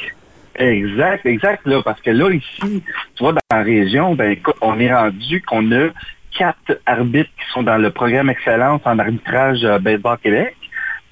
Exact, 0.60 1.26
exact. 1.26 1.68
Là, 1.68 1.82
parce 1.84 2.02
que 2.02 2.10
là, 2.10 2.32
ici, 2.32 2.82
tu 3.16 3.24
vois, 3.24 3.34
dans 3.34 3.40
la 3.52 3.62
région, 3.62 4.16
ben, 4.16 4.32
écoute, 4.32 4.56
on 4.62 4.80
est 4.80 4.92
rendu 4.92 5.42
qu'on 5.42 5.72
a 5.72 5.90
quatre 6.36 6.80
arbitres 6.88 7.30
qui 7.38 7.52
sont 7.54 7.62
dans 7.62 7.78
le 7.78 7.92
programme 7.92 8.30
Excellence 8.30 8.82
en 8.86 8.98
arbitrage 8.98 9.64
euh, 9.64 9.78
Baseball 9.78 10.18
Québec. 10.18 10.56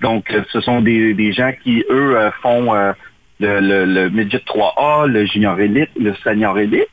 Donc, 0.06 0.30
euh, 0.30 0.44
ce 0.54 0.62
sont 0.62 0.82
des, 0.82 1.16
des 1.16 1.34
gens 1.34 1.52
qui, 1.64 1.84
eux, 1.90 2.16
font 2.44 2.74
le, 3.40 3.60
le, 3.70 3.86
le 3.86 4.10
midget 4.10 4.44
3A, 4.46 5.08
le 5.08 5.26
junior 5.26 5.60
élite, 5.60 5.90
le 6.00 6.14
senior 6.24 6.60
élite. 6.60 6.90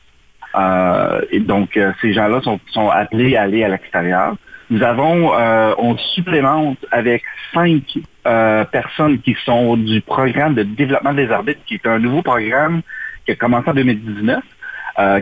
Euh, 0.55 1.21
et 1.31 1.41
donc, 1.41 1.77
euh, 1.77 1.93
ces 2.01 2.13
gens-là 2.13 2.41
sont, 2.43 2.59
sont, 2.73 2.89
appelés 2.89 3.37
à 3.37 3.43
aller 3.43 3.65
à 3.65 3.69
l'extérieur. 3.69 4.35
Nous 4.71 4.83
avons, 4.83 5.35
euh, 5.35 5.75
on 5.79 5.97
supplémente 6.15 6.79
avec 6.91 7.23
cinq 7.53 7.83
personnes 8.25 9.19
qui 9.21 9.37
sont 9.45 9.77
du 9.77 10.01
programme 10.01 10.55
de 10.55 10.63
développement 10.63 11.13
des 11.13 11.29
arbitres, 11.31 11.61
qui 11.67 11.75
est 11.75 11.87
un 11.87 11.99
nouveau 11.99 12.23
programme 12.23 12.81
qui 13.27 13.33
a 13.33 13.35
commencé 13.35 13.69
en 13.69 13.75
2019, 13.75 14.43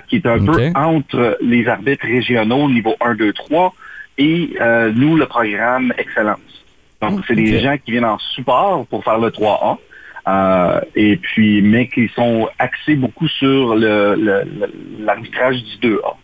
qui 0.07 0.17
est 0.17 0.27
un 0.27 0.45
peu 0.45 0.71
entre 0.75 1.39
les 1.41 1.67
arbitres 1.67 2.07
régionaux 2.07 2.69
niveau 2.69 2.95
1, 3.01 3.15
2, 3.15 3.33
3 3.33 3.75
et 4.19 4.55
nous, 4.95 5.17
le 5.17 5.27
programme 5.27 5.95
Excellence. 5.97 6.50
Donc, 7.01 7.21
c'est 7.27 7.35
des 7.35 7.61
gens 7.61 7.77
qui 7.79 7.93
viennent 7.93 8.05
en 8.05 8.19
support 8.19 8.87
pour 8.87 9.03
faire 9.05 9.19
le 9.19 9.31
3A. 9.31 9.79
Euh, 10.29 10.81
et 10.95 11.17
puis, 11.17 11.63
mais 11.63 11.89
qui 11.89 12.09
sont 12.15 12.49
axés 12.59 12.97
beaucoup 12.97 13.29
sur 13.29 13.75
l'arbitrage 13.75 15.57
le, 15.57 15.79
du 15.79 15.95
2A. 15.95 16.15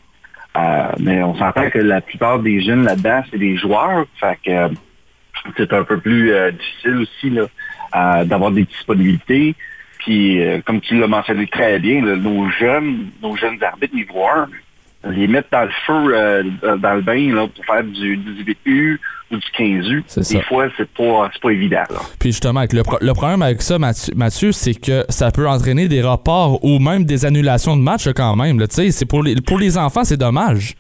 Euh, 0.57 0.93
mais 1.01 1.23
on 1.23 1.35
s'entend 1.37 1.71
que 1.71 1.79
la 1.79 2.01
plupart 2.01 2.39
des 2.39 2.61
jeunes 2.63 2.85
là-dedans, 2.85 3.23
c'est 3.31 3.39
des 3.39 3.57
joueurs. 3.57 4.07
Fait 4.21 4.39
que 4.45 4.75
c'est 5.57 5.73
un 5.73 5.85
peu 5.85 5.99
plus 5.99 6.33
euh, 6.33 6.51
difficile 6.51 6.97
aussi 6.97 7.31
là, 7.31 8.25
d'avoir 8.25 8.51
des 8.51 8.65
disponibilités. 8.65 9.55
Puis, 9.99 10.41
comme 10.65 10.81
tu 10.81 10.99
l'as 11.01 11.09
mentionné 11.09 11.47
très 11.47 11.79
bien, 11.79 12.01
nos 12.01 12.49
jeunes, 12.51 13.11
nos 13.23 13.35
jeunes 13.35 13.63
arbitres 13.65 13.95
niveau 13.95 14.25
1, 14.25 14.49
les 15.11 15.27
mettre 15.27 15.49
dans 15.51 15.65
le 15.65 15.71
feu, 15.87 16.17
euh, 16.17 16.43
dans 16.79 16.95
le 16.95 17.03
bain, 17.03 17.35
là, 17.35 17.47
pour 17.47 17.65
faire 17.65 17.85
du, 17.85 18.19
18U 18.19 18.99
ou 19.31 19.37
du 19.37 19.47
15U, 19.59 20.33
des 20.33 20.43
fois, 20.43 20.69
c'est 20.77 20.89
pas, 20.91 21.31
pas 21.43 21.51
évident. 21.51 21.83
Puis 22.21 22.31
justement, 22.31 22.63
le, 22.63 22.83
le, 23.01 23.13
problème 23.13 23.43
avec 23.43 23.61
ça, 23.63 23.77
Mathieu, 23.79 24.53
c'est 24.53 24.75
que 24.75 25.05
ça 25.09 25.31
peut 25.31 25.49
entraîner 25.49 25.89
des 25.89 26.03
reports 26.03 26.65
ou 26.65 26.79
même 26.79 27.05
des 27.05 27.25
annulations 27.25 27.77
de 27.77 27.83
matchs 27.83 28.09
quand 28.15 28.37
même. 28.37 28.65
Pour, 29.09 29.23
les, 29.23 29.35
pour 29.37 29.59
les 29.59 29.79
enfants, 29.79 30.05
c'est 30.05 30.17
dommage. 30.17 30.75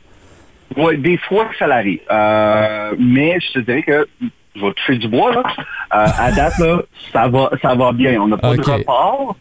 Oui, 0.77 0.99
des 0.99 1.19
fois, 1.19 1.49
ça 1.59 1.67
l'arrive. 1.67 2.01
Euh, 2.11 2.95
mais 2.99 3.39
je 3.41 3.53
te 3.53 3.59
dirais 3.61 3.83
que 3.83 4.07
je 4.55 4.61
vais 4.61 4.73
toucher 4.73 4.99
du 4.99 5.09
bois, 5.09 5.33
là. 5.33 5.43
Euh, 5.95 6.07
à 6.19 6.33
date, 6.33 6.59
là, 6.59 6.83
ça 7.13 7.29
va, 7.29 7.51
ça 7.63 7.75
va 7.75 7.93
bien. 7.93 8.21
On 8.21 8.29
n'a 8.29 8.37
pas 8.37 8.57
de 8.57 8.61
report, 8.61 9.37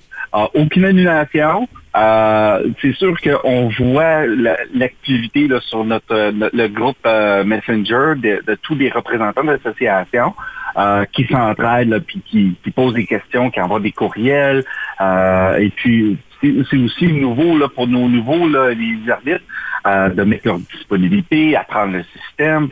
aucune 0.54 0.86
annulation. 0.86 1.67
Euh, 1.95 2.67
c'est 2.82 2.93
sûr 2.93 3.15
qu'on 3.21 3.69
voit 3.69 4.26
l'activité 4.74 5.48
sur 5.62 5.86
notre, 5.86 6.32
le 6.32 6.67
groupe 6.67 6.98
euh, 7.06 7.43
Messenger 7.45 8.13
de, 8.17 8.56
tous 8.62 8.76
les 8.76 8.89
représentants 8.89 9.43
de 9.43 9.52
l'association 9.52 10.34
euh, 10.78 11.06
qui 11.13 11.26
s'entraident 11.28 12.04
puis 12.06 12.21
qui, 12.26 12.58
qui, 12.62 12.71
posent 12.71 12.95
des 12.95 13.06
questions, 13.06 13.50
qui 13.50 13.62
envoient 13.62 13.80
des 13.80 13.93
courriels. 13.93 14.65
et 15.00 15.71
puis 15.76 16.17
c'est 16.41 16.78
aussi 16.78 17.08
nouveau 17.08 17.58
là, 17.58 17.69
pour 17.69 17.88
nos 17.88 18.10
nouveaux 18.10 18.48
là, 18.50 18.71
les 18.71 19.10
arbitres 19.10 19.45
de 19.86 20.24
mettre 20.24 20.48
leur 20.48 20.60
disponibilité, 20.60 21.56
apprendre 21.56 21.93
le 21.93 22.04
système. 22.04 22.69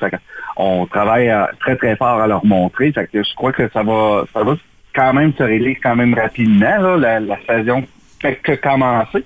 on 0.58 0.86
travaille 0.86 1.34
très 1.62 1.78
très 1.78 1.95
fort 1.95 2.19
à 2.19 2.28
leur 2.28 2.45
montrer. 2.45 2.91
je 2.95 3.36
crois 3.36 3.54
que 3.54 3.69
ça 3.69 3.84
va 3.84 4.26
ça 4.34 4.43
va 4.43 4.56
quand 4.95 5.13
même 5.13 5.34
se 5.38 5.43
régler 5.43 5.77
quand 5.82 5.95
même 5.95 6.13
rapidement 6.13 6.95
la, 6.95 7.19
la 7.19 7.38
saison 7.47 7.84
fait 8.21 8.36
que 8.43 8.53
commencer. 8.56 9.23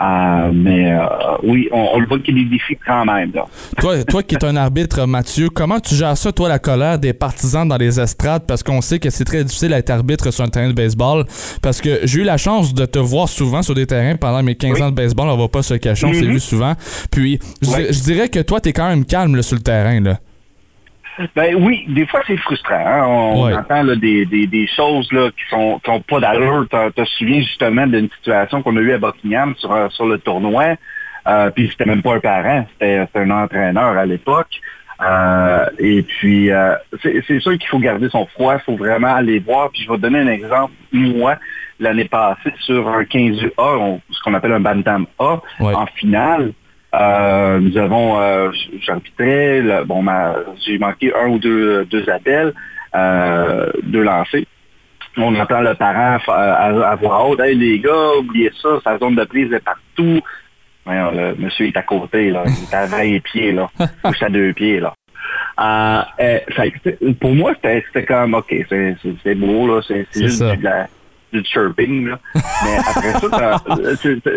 Euh, 0.00 0.50
mais 0.52 0.92
euh, 0.92 1.06
oui, 1.44 1.68
on, 1.70 2.00
le 2.00 2.06
voit 2.06 2.18
qu'il 2.18 2.36
y 2.36 2.40
a 2.40 2.44
des 2.44 2.50
défis 2.50 2.76
quand 2.84 3.04
même. 3.04 3.30
Toi, 3.78 4.02
toi 4.04 4.22
qui 4.24 4.34
es 4.34 4.44
un 4.44 4.56
arbitre, 4.56 5.06
Mathieu, 5.06 5.50
comment 5.50 5.78
tu 5.78 5.94
gères 5.94 6.16
ça, 6.16 6.32
toi, 6.32 6.48
la 6.48 6.58
colère 6.58 6.98
des 6.98 7.12
partisans 7.12 7.66
dans 7.66 7.76
les 7.76 8.00
estrades? 8.00 8.44
Parce 8.46 8.64
qu'on 8.64 8.80
sait 8.80 8.98
que 8.98 9.08
c'est 9.10 9.24
très 9.24 9.44
difficile 9.44 9.68
d'être 9.68 9.90
arbitre 9.90 10.32
sur 10.32 10.44
un 10.44 10.48
terrain 10.48 10.68
de 10.68 10.74
baseball. 10.74 11.24
Parce 11.62 11.80
que 11.80 12.00
j'ai 12.04 12.22
eu 12.22 12.24
la 12.24 12.38
chance 12.38 12.74
de 12.74 12.86
te 12.86 12.98
voir 12.98 13.28
souvent 13.28 13.62
sur 13.62 13.74
des 13.74 13.86
terrains 13.86 14.16
pendant 14.16 14.42
mes 14.42 14.56
15 14.56 14.82
ans 14.82 14.90
de 14.90 14.96
baseball. 14.96 15.28
On 15.28 15.36
va 15.36 15.48
pas 15.48 15.62
se 15.62 15.74
cacher, 15.74 16.06
on 16.06 16.12
s'est 16.12 16.22
mm-hmm. 16.22 16.32
vu 16.32 16.40
souvent. 16.40 16.74
Puis, 17.12 17.38
je, 17.62 18.02
dirais 18.02 18.28
que 18.28 18.40
toi, 18.40 18.60
tu 18.60 18.70
es 18.70 18.72
quand 18.72 18.88
même 18.88 19.04
calme 19.04 19.40
sur 19.42 19.54
le 19.54 19.62
terrain. 19.62 20.00
Là. 20.00 20.18
Ben 21.36 21.54
oui, 21.56 21.84
des 21.88 22.06
fois 22.06 22.22
c'est 22.26 22.36
frustrant. 22.36 22.74
Hein. 22.74 23.04
On, 23.06 23.52
entend 23.52 23.84
des, 23.84 24.26
des, 24.26 24.46
des, 24.46 24.66
choses 24.66 25.10
là, 25.12 25.30
qui 25.30 25.48
sont 25.48 25.80
qui 25.82 25.90
ont 25.90 26.00
pas 26.00 26.20
d'allure. 26.20 26.66
Tu 26.70 26.92
te 26.92 27.04
souviens 27.04 27.40
justement 27.40 27.86
d'une 27.86 28.08
situation 28.10 28.62
qu'on 28.62 28.76
a 28.76 28.80
eue 28.80 28.92
à 28.92 28.98
Buckingham 28.98 29.54
sur, 29.56 29.72
euh, 29.72 29.88
sur 29.90 30.06
le 30.06 30.18
tournoi. 30.18 30.76
Euh, 31.26 31.50
puis 31.50 31.68
c'était 31.70 31.86
même 31.86 32.02
pas 32.02 32.14
un 32.14 32.20
parent, 32.20 32.66
c'était 32.72 33.06
un 33.14 33.30
entraîneur 33.30 33.96
à 33.96 34.04
l'époque. 34.04 34.60
Euh, 35.02 35.66
et 35.78 36.02
puis 36.02 36.50
euh, 36.50 36.74
c'est 37.02 37.40
sûr 37.40 37.52
qu'il 37.58 37.66
faut 37.66 37.78
garder 37.78 38.08
son 38.10 38.26
froid, 38.26 38.54
il 38.54 38.60
faut 38.60 38.76
vraiment 38.76 39.14
aller 39.14 39.38
voir. 39.38 39.70
Puis 39.70 39.82
je 39.82 39.90
vais 39.90 39.96
te 39.96 40.02
donner 40.02 40.20
un 40.20 40.28
exemple. 40.28 40.72
Moi, 40.92 41.36
l'année 41.80 42.04
passée, 42.04 42.52
sur 42.60 42.88
un 42.88 43.02
15A, 43.02 44.00
ce 44.10 44.22
qu'on 44.22 44.34
appelle 44.34 44.52
un 44.52 44.60
Bantam 44.60 45.06
A, 45.18 45.40
en 45.60 45.86
finale, 45.86 46.52
euh, 47.00 47.60
nous 47.60 47.76
avons, 47.76 48.20
euh, 48.20 48.50
j'arbitrais, 48.80 49.62
bon, 49.84 50.04
j'ai 50.64 50.78
manqué 50.78 51.12
un 51.14 51.28
ou 51.28 51.38
deux, 51.38 51.84
deux 51.86 52.08
appels, 52.08 52.52
euh, 52.94 53.70
deux 53.82 54.02
lancés. 54.02 54.46
On 55.16 55.34
entend 55.36 55.60
le 55.60 55.74
parent 55.74 56.18
à, 56.26 56.96
voix 56.96 57.26
haute, 57.26 57.40
hey 57.40 57.54
les 57.54 57.78
gars, 57.78 58.16
oubliez 58.18 58.50
ça, 58.60 58.80
sa 58.82 58.98
zone 58.98 59.14
de 59.14 59.24
prise 59.24 59.52
est 59.52 59.64
partout. 59.64 60.20
le 60.86 61.34
monsieur 61.36 61.66
est 61.66 61.76
à 61.76 61.82
côté, 61.82 62.30
là, 62.30 62.42
il 62.46 62.64
est 62.64 62.74
à 62.74 62.86
20 63.14 63.22
pieds, 63.22 63.52
là, 63.52 63.70
ou 64.04 64.10
à 64.20 64.28
deux 64.28 64.52
pieds, 64.52 64.80
là. 64.80 64.94
pour 67.20 67.34
moi, 67.34 67.52
c'était 67.62 68.04
comme, 68.04 68.34
OK, 68.34 68.54
c'est 68.68 69.34
beau, 69.36 69.68
là, 69.68 69.80
c'est 69.86 70.06
juste 70.12 70.42
de 70.42 70.64
la, 70.64 70.88
du 71.40 71.48
chirping. 71.48 72.08
Là. 72.08 72.18
Mais 72.34 72.76
après 72.78 73.28
ça, 73.28 73.56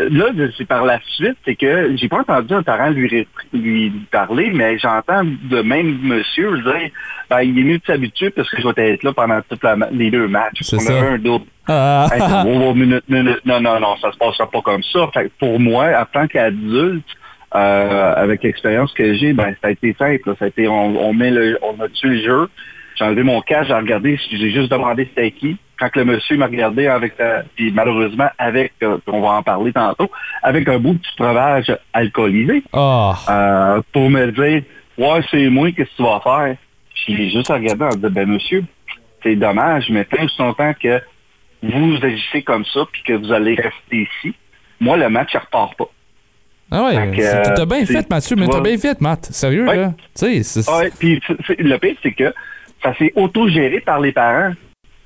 là, 0.09 0.31
c'est 0.57 0.67
par 0.67 0.85
la 0.85 0.99
suite, 1.15 1.37
c'est 1.45 1.55
que 1.55 1.95
j'ai 1.95 2.07
pas 2.09 2.19
entendu 2.19 2.53
un 2.53 2.63
parent 2.63 2.89
lui, 2.89 3.27
lui 3.53 3.89
parler, 4.11 4.51
mais 4.53 4.77
j'entends 4.77 5.23
de 5.23 5.61
même 5.61 5.99
monsieur 6.01 6.57
dire 6.61 6.91
ben, 7.29 7.41
il 7.41 7.59
est 7.59 7.63
mieux 7.63 7.77
de 7.77 7.85
s'habituer 7.85 8.29
parce 8.29 8.49
que 8.49 8.61
je 8.61 8.67
vais 8.67 8.93
être 8.93 9.03
là 9.03 9.13
pendant 9.13 9.41
toutes 9.49 9.63
les 9.91 10.11
deux 10.11 10.27
matchs. 10.27 10.59
C'est 10.61 10.79
ça. 10.79 10.93
un 10.93 11.17
double. 11.17 11.45
Ah. 11.67 12.07
minute, 12.73 13.03
minute. 13.09 13.45
Non, 13.45 13.59
non, 13.59 13.79
non, 13.79 13.97
ça 13.97 14.11
se 14.11 14.17
passera 14.17 14.49
pas 14.49 14.61
comme 14.61 14.83
ça. 14.83 15.09
Fait 15.13 15.31
pour 15.37 15.59
moi, 15.59 15.87
en 15.99 16.05
tant 16.05 16.27
qu'adulte, 16.27 17.05
euh, 17.55 18.13
avec 18.15 18.43
l'expérience 18.43 18.93
que 18.93 19.15
j'ai, 19.15 19.33
ben 19.33 19.55
ça 19.61 19.67
a 19.67 19.71
été 19.71 19.95
simple. 19.97 20.35
Ça 20.39 20.45
a 20.45 20.47
été, 20.47 20.67
on, 20.67 21.13
met 21.13 21.31
le, 21.31 21.57
on 21.61 21.81
a 21.81 21.89
tué 21.89 22.09
le 22.09 22.23
jeu. 22.23 22.49
J'ai 22.95 23.05
enlevé 23.05 23.23
mon 23.23 23.41
casque, 23.41 23.67
j'ai 23.67 23.73
regardé, 23.73 24.19
j'ai 24.31 24.51
juste 24.51 24.71
demandé 24.71 25.05
c'était 25.05 25.31
qui 25.31 25.57
quand 25.77 25.95
le 25.95 26.05
monsieur 26.05 26.37
m'a 26.37 26.47
regardé 26.47 26.87
avec, 26.87 27.13
puis 27.55 27.71
malheureusement 27.71 28.29
avec, 28.37 28.73
euh, 28.83 28.97
on 29.07 29.21
va 29.21 29.29
en 29.29 29.43
parler 29.43 29.71
tantôt, 29.71 30.09
avec 30.41 30.67
un 30.67 30.79
bout 30.79 30.93
de 30.93 30.99
breuvage 31.17 31.75
alcoolisé, 31.93 32.63
ah. 32.73 33.15
euh, 33.29 33.81
pour 33.93 34.09
me 34.09 34.31
dire, 34.31 34.63
ouais, 34.97 35.21
c'est 35.29 35.49
moi, 35.49 35.71
qu'est-ce 35.71 35.91
que 35.91 35.95
tu 35.97 36.03
vas 36.03 36.21
faire? 36.23 36.55
J'ai 37.07 37.29
juste 37.29 37.49
regardé 37.49 37.85
en 37.85 37.89
disant, 37.89 38.09
ben 38.09 38.27
monsieur, 38.27 38.63
c'est 39.23 39.35
dommage, 39.35 39.89
mais 39.89 40.05
tant 40.05 40.25
longtemps 40.39 40.73
que 40.81 41.01
vous 41.61 41.97
agissez 42.01 42.41
comme 42.41 42.65
ça, 42.65 42.81
puis 42.91 43.03
que 43.03 43.13
vous 43.13 43.31
allez 43.31 43.55
rester 43.55 44.07
ici, 44.23 44.35
moi, 44.79 44.97
le 44.97 45.09
match, 45.09 45.33
ne 45.33 45.39
repart 45.39 45.75
pas. 45.75 45.89
Ah 46.69 46.83
ouais, 46.83 47.15
t'as 47.55 47.65
bien 47.65 47.85
fait, 47.85 48.09
Mathieu, 48.09 48.35
mais 48.35 48.47
t'as 48.47 48.61
bien 48.61 48.77
fait, 48.77 48.99
Matt. 48.99 49.25
Sérieux, 49.25 49.65
là? 49.65 49.93
Tu 50.17 50.43
sais, 50.43 50.69
ouais, 50.69 50.91
puis 50.99 51.21
le 51.59 51.77
pire, 51.77 51.95
c'est 52.03 52.11
que 52.11 52.33
ça 52.83 52.93
s'est 52.97 53.13
auto-géré 53.15 53.79
par 53.79 53.99
les 53.99 54.11
parents 54.11 54.53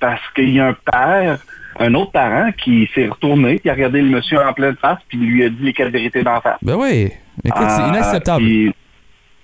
parce 0.01 0.21
qu'il 0.35 0.49
y 0.49 0.59
a 0.59 0.67
un 0.67 0.73
père, 0.91 1.39
un 1.79 1.93
autre 1.93 2.11
parent 2.11 2.51
qui 2.51 2.89
s'est 2.93 3.07
retourné, 3.07 3.59
qui 3.59 3.69
a 3.69 3.73
regardé 3.73 4.01
le 4.01 4.09
monsieur 4.09 4.39
en 4.45 4.51
pleine 4.51 4.75
face, 4.75 4.97
puis 5.07 5.17
lui 5.19 5.45
a 5.45 5.49
dit 5.49 5.63
les 5.63 5.73
quatre 5.73 5.91
vérités 5.91 6.23
d'en 6.23 6.41
face. 6.41 6.57
Ben 6.61 6.75
oui. 6.75 7.11
Écoute, 7.45 7.67
c'est 7.69 7.83
euh, 7.83 7.87
inacceptable. 7.87 8.43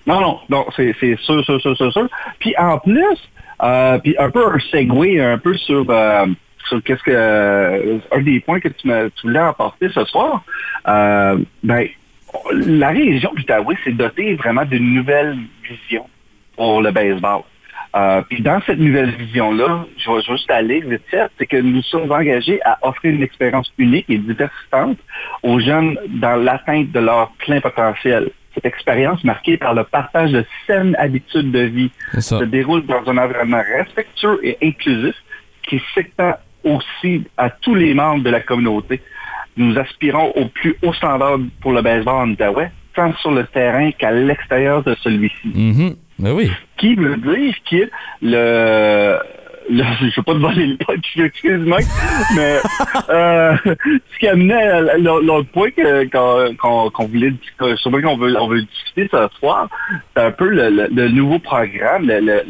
non, 0.06 0.20
non, 0.20 0.40
non, 0.50 0.66
c'est 0.76 0.94
sûr, 1.00 1.46
sûr, 1.46 1.62
sûr, 1.62 1.78
sûr, 1.78 1.94
sûr. 1.94 2.10
Puis 2.40 2.54
en 2.58 2.80
plus, 2.80 3.18
euh, 3.64 3.98
puis 4.00 4.16
un 4.20 4.30
peu 4.30 4.46
un 4.46 4.60
segue, 4.60 5.20
un 5.20 5.38
peu 5.38 5.56
sur 5.56 5.86
euh, 5.90 6.26
sur 6.68 6.84
qu'est-ce 6.84 7.04
que 7.04 8.00
un 8.12 8.22
des 8.22 8.40
points 8.42 8.60
que 8.60 8.68
tu, 8.68 8.88
me, 8.88 9.10
tu 9.10 9.28
voulais 9.28 9.40
apporter 9.40 9.88
ce 9.90 10.04
soir. 10.06 10.44
ben, 10.86 11.88
la 12.52 12.90
région 12.90 13.32
du 13.36 13.44
d'Outaouais 13.44 13.78
s'est 13.86 13.94
dotée 13.94 14.36
vraiment 14.36 14.66
d'une 14.66 14.94
nouvelle 14.94 15.38
vision 15.64 16.06
pour 16.58 16.82
le 16.82 16.92
baseball. 16.92 17.44
Euh, 17.98 18.22
puis 18.30 18.42
dans 18.42 18.62
cette 18.66 18.78
nouvelle 18.78 19.10
vision-là, 19.12 19.86
je 19.98 20.12
vais 20.12 20.22
juste 20.22 20.52
aller 20.52 20.82
vite 20.82 21.02
fait, 21.10 21.30
c'est 21.38 21.48
que 21.48 21.58
nous 21.58 21.82
sommes 21.82 22.12
engagés 22.12 22.60
à 22.64 22.78
offrir 22.84 23.14
une 23.16 23.24
expérience 23.24 23.72
unique 23.78 24.06
et 24.08 24.20
diversifiante 24.20 25.00
aux 25.42 25.60
jeunes 25.60 25.98
dans 26.10 26.36
l'atteinte 26.36 26.92
de 26.92 27.00
leur 27.00 27.32
plein 27.40 27.60
potentiel. 27.60 28.30
Cette 28.54 28.66
expérience 28.66 29.24
marquée 29.24 29.58
par 29.58 29.74
le 29.74 29.84
partage 29.84 30.32
de 30.32 30.46
saines 30.68 30.96
habitudes 31.00 31.52
de 31.52 31.62
vie 31.62 31.92
se 32.20 32.44
déroule 32.44 32.86
dans 32.86 33.04
un 33.08 33.18
environnement 33.18 33.64
respectueux 33.78 34.40
et 34.44 34.58
inclusif 34.62 35.16
qui 35.68 35.82
s'étend 35.96 36.36
aussi 36.64 37.24
à 37.38 37.50
tous 37.50 37.74
les 37.74 37.94
membres 37.94 38.24
de 38.24 38.30
la 38.30 38.42
communauté. 38.42 39.02
Nous 39.56 39.78
aspirons 39.78 40.32
au 40.36 40.46
plus 40.46 40.76
haut 40.84 40.94
standard 40.94 41.40
pour 41.62 41.72
le 41.72 41.82
baseball 41.82 42.28
en 42.28 42.30
Outaouais, 42.30 42.72
tant 42.96 43.14
sur 43.18 43.32
le 43.32 43.46
terrain 43.46 43.92
qu'à 43.92 44.12
l'extérieur 44.12 44.84
de 44.84 44.96
celui-ci. 45.02 45.48
Mm-hmm. 45.48 45.96
Ben 46.20 46.32
oui. 46.32 46.52
Qui 46.78 46.96
veut 46.96 47.18
dire 47.18 47.54
que 47.70 47.90
le, 48.22 49.20
je 49.70 49.76
ne 49.76 50.16
veux 50.16 50.24
pas 50.24 50.34
te 50.34 50.38
voler 50.38 50.68
le 50.68 50.78
point, 50.78 50.96
excuse-moi, 51.18 51.80
mais 52.36 52.58
euh, 53.10 53.56
ce 53.66 54.20
qui 54.20 54.28
amenait 54.28 54.98
l'autre 55.00 55.50
point 55.52 55.70
qu'on 55.72 57.06
voulait 57.06 57.34
qu'on 57.60 58.18
veut, 58.18 58.38
on 58.38 58.48
veut 58.48 58.62
discuter 58.62 59.10
ce 59.12 59.28
soir, 59.40 59.68
c'est 60.16 60.24
un 60.24 60.32
peu 60.32 60.48
le, 60.48 61.08
nouveau 61.10 61.40
programme, 61.40 62.08
le, 62.08 62.44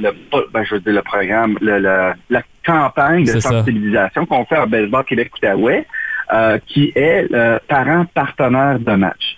ben, 0.54 0.64
je 0.64 0.76
veux 0.76 0.82
dire 0.82 0.94
le 0.94 1.02
programme, 1.02 1.58
la 1.62 2.44
campagne 2.66 3.26
de 3.26 3.40
sensibilisation 3.40 4.26
qu'on 4.26 4.46
fait 4.46 4.58
à 4.58 4.66
Baseball 4.66 5.04
Québec-Outaouais, 5.06 5.88
euh, 6.34 6.60
qui 6.68 6.92
est 6.96 7.28
le 7.32 7.58
parent 7.68 8.06
partenaire 8.14 8.80
de 8.80 8.92
match. 8.92 9.38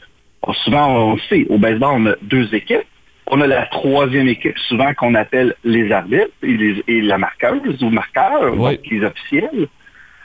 souvent, 0.63 1.13
on 1.13 1.17
sait, 1.29 1.45
au 1.49 1.57
baseball, 1.57 1.91
on 1.93 2.05
a 2.07 2.15
deux 2.23 2.53
équipes 2.53 2.87
on 3.29 3.41
a 3.41 3.47
la 3.47 3.65
troisième 3.67 4.27
équipe, 4.27 4.57
souvent 4.67 4.93
qu'on 4.95 5.13
appelle 5.15 5.55
les 5.63 5.91
arbitres 5.91 6.31
et, 6.41 7.01
la 7.01 7.17
marqueuse 7.17 7.81
ou 7.81 7.89
marqueur, 7.89 8.55
les 8.89 9.03
officiels. 9.03 9.67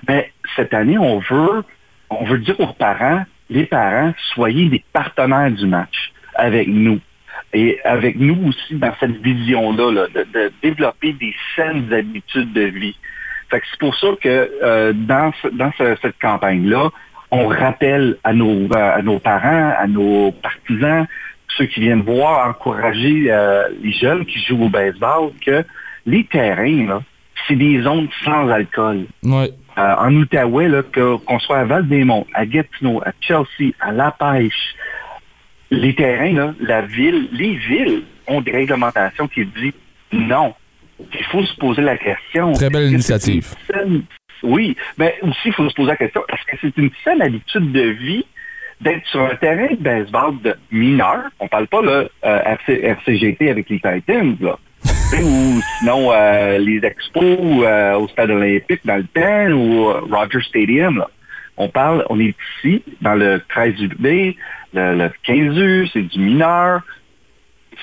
Mais 0.09 0.33
cette 0.57 0.73
année, 0.75 0.99
on 0.99 1.19
veut, 1.19 1.65
on 2.11 2.25
veut 2.25 2.39
dire 2.39 2.59
aux 2.59 2.73
parents, 2.73 3.25
les 3.51 3.67
parents, 3.67 4.13
soyez 4.35 4.69
des 4.69 4.83
partenaires 4.93 5.51
du 5.51 5.67
match 5.67 6.13
avec 6.35 6.67
nous. 6.69 6.99
Et 7.53 7.79
avec 7.85 8.17
nous 8.17 8.49
aussi 8.49 8.75
dans 8.75 8.93
cette 8.99 9.23
vision-là, 9.23 10.07
de, 10.15 10.53
développer 10.63 11.13
des 11.13 11.35
saines 11.55 11.93
habitudes 11.93 12.53
de 12.53 12.63
vie. 12.63 12.97
c'est 13.51 13.79
pour 13.79 13.95
ça 13.97 14.09
que 14.21 14.51
euh, 14.63 14.93
dans, 14.95 15.33
dans 15.53 15.71
cette 15.79 16.19
campagne-là, 16.21 16.91
on 17.31 17.49
rappelle 17.49 18.17
à 18.25 18.33
nos, 18.33 18.73
à 18.73 19.03
nos 19.03 19.19
parents, 19.19 19.73
à 19.79 19.87
nos 19.87 20.33
partisans, 20.33 21.07
ceux 21.57 21.67
qui 21.67 21.81
viennent 21.81 22.03
voir 22.03 22.49
encourager 22.49 23.27
euh, 23.29 23.69
les 23.83 23.93
jeunes 23.93 24.25
qui 24.27 24.39
jouent 24.41 24.65
au 24.65 24.69
baseball 24.69 25.31
que 25.45 25.65
les 26.07 26.25
terrains, 26.25 27.03
c'est 27.47 27.57
des 27.57 27.83
zones 27.83 28.09
sans 28.25 28.49
alcool. 28.49 29.07
Ouais. 29.23 29.51
Euh, 29.77 29.95
en 29.99 30.15
Outaouais, 30.15 30.71
qu'on 30.95 31.39
soit 31.41 31.59
à 31.59 31.65
Val-des-Monts, 31.65 32.27
à 32.35 32.47
Gatineau, 32.47 33.03
à 33.05 33.13
Chelsea, 33.21 33.73
à 33.81 33.93
La 33.93 34.13
Pêche, 34.13 34.75
les 35.71 35.95
terrains, 35.95 36.55
la 36.61 36.83
ville, 36.83 37.29
les 37.33 37.57
villes 37.57 38.03
ont 38.27 38.41
des 38.41 38.53
réglementations 38.53 39.27
qui 39.29 39.45
disent 39.47 39.73
non. 40.13 40.55
Il 41.13 41.25
faut 41.25 41.45
se 41.45 41.57
poser 41.57 41.83
la 41.83 41.97
question. 41.97 42.53
Très 42.53 42.71
belle 42.71 42.93
initiative. 42.93 43.55
Oui, 44.43 44.77
mais 44.99 45.17
aussi, 45.23 45.47
il 45.47 45.53
faut 45.53 45.69
se 45.69 45.75
poser 45.75 45.89
la 45.89 45.97
question, 45.97 46.23
est-ce 46.29 46.45
que 46.45 46.57
c'est 46.61 46.77
une 46.81 46.91
saine 47.03 47.23
habitude 47.23 47.73
de 47.73 47.81
vie 47.81 48.25
d'être 48.81 49.07
sur 49.07 49.23
un 49.23 49.35
terrain 49.37 49.69
de 49.69 49.83
baseball 49.83 50.41
de 50.43 50.55
mineur, 50.71 51.25
on 51.41 51.49
parle 51.49 51.67
pas 51.67 51.83
là, 51.83 52.05
euh, 52.25 52.57
RCGT 52.67 53.51
avec 53.51 53.69
les 53.69 53.81
Titans, 53.81 54.37
là. 54.41 54.59
ou 55.23 55.61
sinon 55.79 56.13
euh, 56.13 56.59
les 56.59 56.85
expos 56.85 57.39
euh, 57.41 57.95
au 57.95 58.09
stade 58.09 58.31
olympique 58.31 58.81
dans 58.85 58.97
le 58.97 59.05
temps 59.05 59.53
ou 59.53 59.93
Roger 60.15 60.41
Stadium. 60.43 60.99
Là. 60.99 61.09
On 61.57 61.69
parle, 61.69 62.05
on 62.11 62.21
est 62.21 62.35
ici 62.59 62.83
dans 63.01 63.15
le 63.15 63.41
13 63.49 63.75
du 63.77 63.89
B, 63.89 64.35
le, 64.75 64.95
le 64.95 65.11
15 65.23 65.57
U, 65.57 65.89
c'est 65.93 66.03
du 66.03 66.19
mineur. 66.19 66.83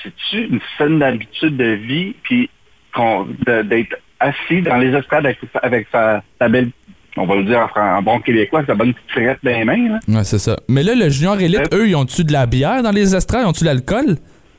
C'est-tu 0.02 0.44
une 0.44 0.60
saine 0.78 1.02
habitude 1.02 1.56
de 1.56 1.72
vie, 1.72 2.14
puis 2.22 2.50
d'être 3.46 3.96
assis 4.20 4.62
dans 4.62 4.76
les 4.76 4.94
estrades 4.94 5.26
avec, 5.62 5.86
sa, 5.90 6.22
sa, 6.38 6.48
belle 6.48 6.70
on 7.16 7.26
va 7.26 7.36
le 7.36 7.44
dire 7.44 7.68
en, 7.76 8.02
bon 8.02 8.20
québécois, 8.20 8.62
ça 8.66 8.74
bonne 8.74 8.94
petite 8.94 9.10
frette 9.10 9.38
dans 9.42 9.50
les 9.50 9.64
mains. 9.64 9.88
Là. 9.88 9.98
Ouais, 10.08 10.24
c'est 10.24 10.38
ça. 10.38 10.56
Mais 10.68 10.82
là, 10.82 10.94
le 10.94 11.08
junior 11.10 11.38
élite, 11.40 11.74
eux, 11.74 11.88
ils 11.88 11.96
ont-tu 11.96 12.24
de 12.24 12.32
la 12.32 12.46
bière 12.46 12.82
dans 12.82 12.90
les 12.90 13.14
estrades? 13.14 13.42
Ils 13.44 13.48
ont-tu 13.48 13.64
de 13.64 13.68
l'alcool? 13.68 14.16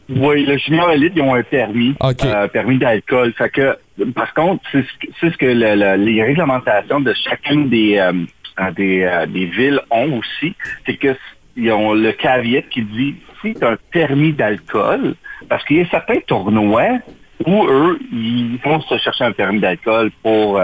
Oui, 0.10 0.46
le 0.46 0.58
junior 0.58 0.92
élite, 0.92 1.14
ils 1.16 1.22
ont 1.22 1.34
un 1.34 1.44
permis. 1.44 1.96
Euh, 2.02 2.48
permis 2.48 2.78
d'alcool. 2.78 3.34
Fait 3.38 3.50
que, 3.50 3.78
par 4.14 4.34
contre, 4.34 4.64
c'est 4.72 5.32
ce 5.32 5.38
que 5.38 5.46
les 5.46 6.24
réglementations 6.24 7.00
de 7.00 7.14
chacune 7.14 7.70
des, 7.70 7.98
euh, 7.98 8.72
des, 8.72 9.04
euh, 9.04 9.26
des, 9.26 9.46
villes 9.46 9.80
ont 9.90 10.20
aussi. 10.20 10.56
C'est 10.86 10.98
que 10.98 11.16
ils 11.56 11.72
ont 11.72 11.94
le 11.94 12.12
caveat 12.12 12.64
qui 12.64 12.82
dit 12.82 13.16
si 13.42 13.54
tu 13.54 13.64
as 13.64 13.72
un 13.72 13.78
permis 13.92 14.34
d'alcool, 14.34 15.16
parce 15.48 15.64
qu'il 15.66 15.78
y 15.78 15.82
a 15.82 15.90
certains 15.90 16.20
tournois 16.26 17.00
où 17.46 17.66
eux, 17.66 18.00
ils 18.12 18.58
vont 18.64 18.82
se 18.82 18.98
chercher 18.98 19.26
un 19.26 19.32
permis 19.32 19.60
d'alcool 19.60 20.12
pour 20.22 20.60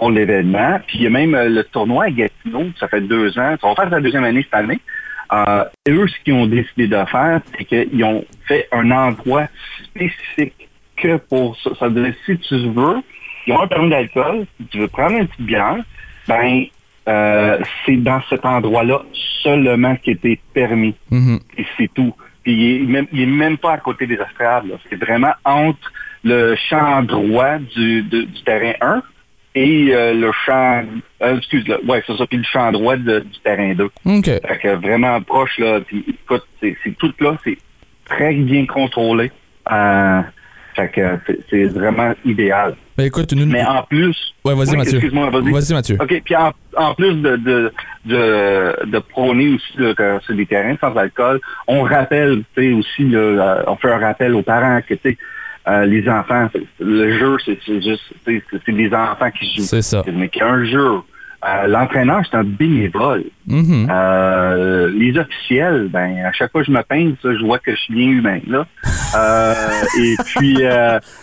pour 0.00 0.10
l'événement. 0.10 0.80
Puis 0.86 0.98
il 0.98 1.04
y 1.04 1.06
a 1.06 1.10
même 1.10 1.34
euh, 1.34 1.48
le 1.50 1.62
tournoi 1.62 2.04
à 2.04 2.10
Gatineau, 2.10 2.70
ça 2.80 2.88
fait 2.88 3.02
deux 3.02 3.38
ans. 3.38 3.54
Ça 3.60 3.68
va 3.68 3.74
faire 3.74 3.90
sa 3.90 4.00
deuxième 4.00 4.24
année 4.24 4.42
cette 4.42 4.54
année. 4.54 4.80
Euh, 5.32 5.64
eux, 5.88 6.08
ce 6.08 6.24
qu'ils 6.24 6.32
ont 6.32 6.46
décidé 6.46 6.88
de 6.88 7.04
faire, 7.04 7.40
c'est 7.52 7.64
qu'ils 7.64 8.02
ont 8.02 8.24
fait 8.48 8.66
un 8.72 8.90
endroit 8.90 9.46
spécifique 9.84 10.68
que 10.96 11.18
pour 11.18 11.56
ça. 11.58 11.70
Ça 11.78 11.88
veut 11.88 12.02
dire, 12.02 12.14
si 12.24 12.38
tu 12.38 12.54
veux, 12.70 12.96
ils 13.46 13.52
ont 13.52 13.60
un 13.60 13.66
permis 13.66 13.90
d'alcool, 13.90 14.46
si 14.58 14.66
tu 14.68 14.78
veux 14.78 14.88
prendre 14.88 15.18
une 15.18 15.28
petite 15.28 15.46
bière, 15.46 15.76
ben, 16.26 16.64
euh, 17.06 17.58
c'est 17.84 17.96
dans 17.96 18.22
cet 18.30 18.46
endroit-là 18.46 19.02
seulement 19.42 19.96
qui 19.96 20.12
était 20.12 20.40
permis. 20.54 20.94
Mm-hmm. 21.12 21.40
Et 21.58 21.66
c'est 21.76 21.92
tout. 21.92 22.14
Puis 22.42 22.54
il 22.54 22.82
est, 22.82 22.86
même, 22.86 23.06
il 23.12 23.20
est 23.20 23.26
même 23.26 23.58
pas 23.58 23.72
à 23.72 23.78
côté 23.78 24.06
des 24.06 24.14
estrades. 24.14 24.64
C'est 24.88 24.96
vraiment 24.96 25.34
entre 25.44 25.92
le 26.24 26.56
champ 26.56 27.02
droit 27.02 27.58
du, 27.58 28.02
du 28.02 28.42
terrain 28.44 28.72
1 28.80 29.02
et 29.54 29.88
euh, 29.92 30.14
le 30.14 30.30
champ, 30.46 30.84
euh, 31.22 31.36
excuse, 31.36 31.66
le, 31.66 31.84
ouais, 31.84 32.02
c'est 32.06 32.16
ça, 32.16 32.26
puis 32.26 32.38
le 32.38 32.44
champ 32.44 32.70
droit 32.70 32.96
du 32.96 33.22
terrain 33.42 33.74
2. 33.74 33.84
OK. 33.84 34.24
Fait 34.24 34.58
que 34.62 34.76
vraiment 34.76 35.20
proche, 35.22 35.58
là, 35.58 35.80
puis 35.80 36.04
écoute, 36.08 36.46
c'est, 36.60 36.76
tout 36.98 37.12
là, 37.20 37.36
c'est 37.44 37.58
très 38.04 38.32
bien 38.34 38.66
contrôlé. 38.66 39.32
Euh, 39.70 40.20
fait 40.76 40.88
que 40.88 41.18
c'est, 41.50 41.66
vraiment 41.66 42.14
idéal. 42.24 42.76
Ben 42.96 43.06
écoute, 43.06 43.32
nous... 43.32 43.46
Mais 43.46 43.64
en 43.64 43.82
plus... 43.82 44.16
Ouais, 44.44 44.54
vas-y, 44.54 44.76
Mathieu. 44.76 44.94
Excuse-moi, 44.94 45.30
vas-y. 45.30 45.50
Vas-y, 45.50 45.74
Mathieu. 45.74 45.98
OK, 46.00 46.22
puis 46.24 46.36
en, 46.36 46.52
en, 46.76 46.94
plus 46.94 47.14
de, 47.14 47.36
de, 47.36 47.72
de, 48.04 48.86
de 48.86 48.98
prôner 49.00 49.48
aussi 49.54 49.78
là, 49.78 50.20
c'est 50.26 50.36
des 50.36 50.46
terrains 50.46 50.76
sans 50.80 50.94
alcool, 50.96 51.40
on 51.66 51.82
rappelle, 51.82 52.44
tu 52.54 52.62
sais, 52.62 52.72
aussi, 52.72 53.08
là, 53.08 53.64
on 53.66 53.74
fait 53.76 53.90
un 53.90 53.98
rappel 53.98 54.34
aux 54.34 54.42
parents 54.42 54.80
que, 54.88 54.94
tu 54.94 55.10
sais, 55.10 55.18
euh, 55.68 55.84
les 55.84 56.08
enfants, 56.08 56.48
le 56.78 57.18
jeu, 57.18 57.36
c'est 57.44 57.82
juste, 57.82 58.02
c'est 58.24 58.72
des 58.72 58.92
enfants 58.94 59.30
qui 59.30 59.54
jouent. 59.54 59.62
C'est 59.62 59.82
ça. 59.82 60.02
Mais 60.12 60.28
qu'un 60.28 60.64
jeu. 60.64 61.00
Euh, 61.42 61.66
l'entraîneur, 61.68 62.20
c'est 62.30 62.36
un 62.36 62.44
bénévole. 62.44 63.24
Mm-hmm. 63.48 63.86
Euh, 63.90 64.90
les 64.94 65.16
officiels, 65.16 65.88
ben, 65.88 66.22
à 66.26 66.32
chaque 66.32 66.52
fois 66.52 66.60
que 66.60 66.66
je 66.66 66.70
me 66.70 66.82
peins, 66.82 67.12
ça, 67.22 67.34
je 67.34 67.42
vois 67.42 67.58
que 67.58 67.74
je 67.74 67.80
suis 67.80 67.94
bien 67.94 68.08
humain, 68.08 68.40
là. 68.46 68.66
et 69.98 70.16
puis, 70.26 70.58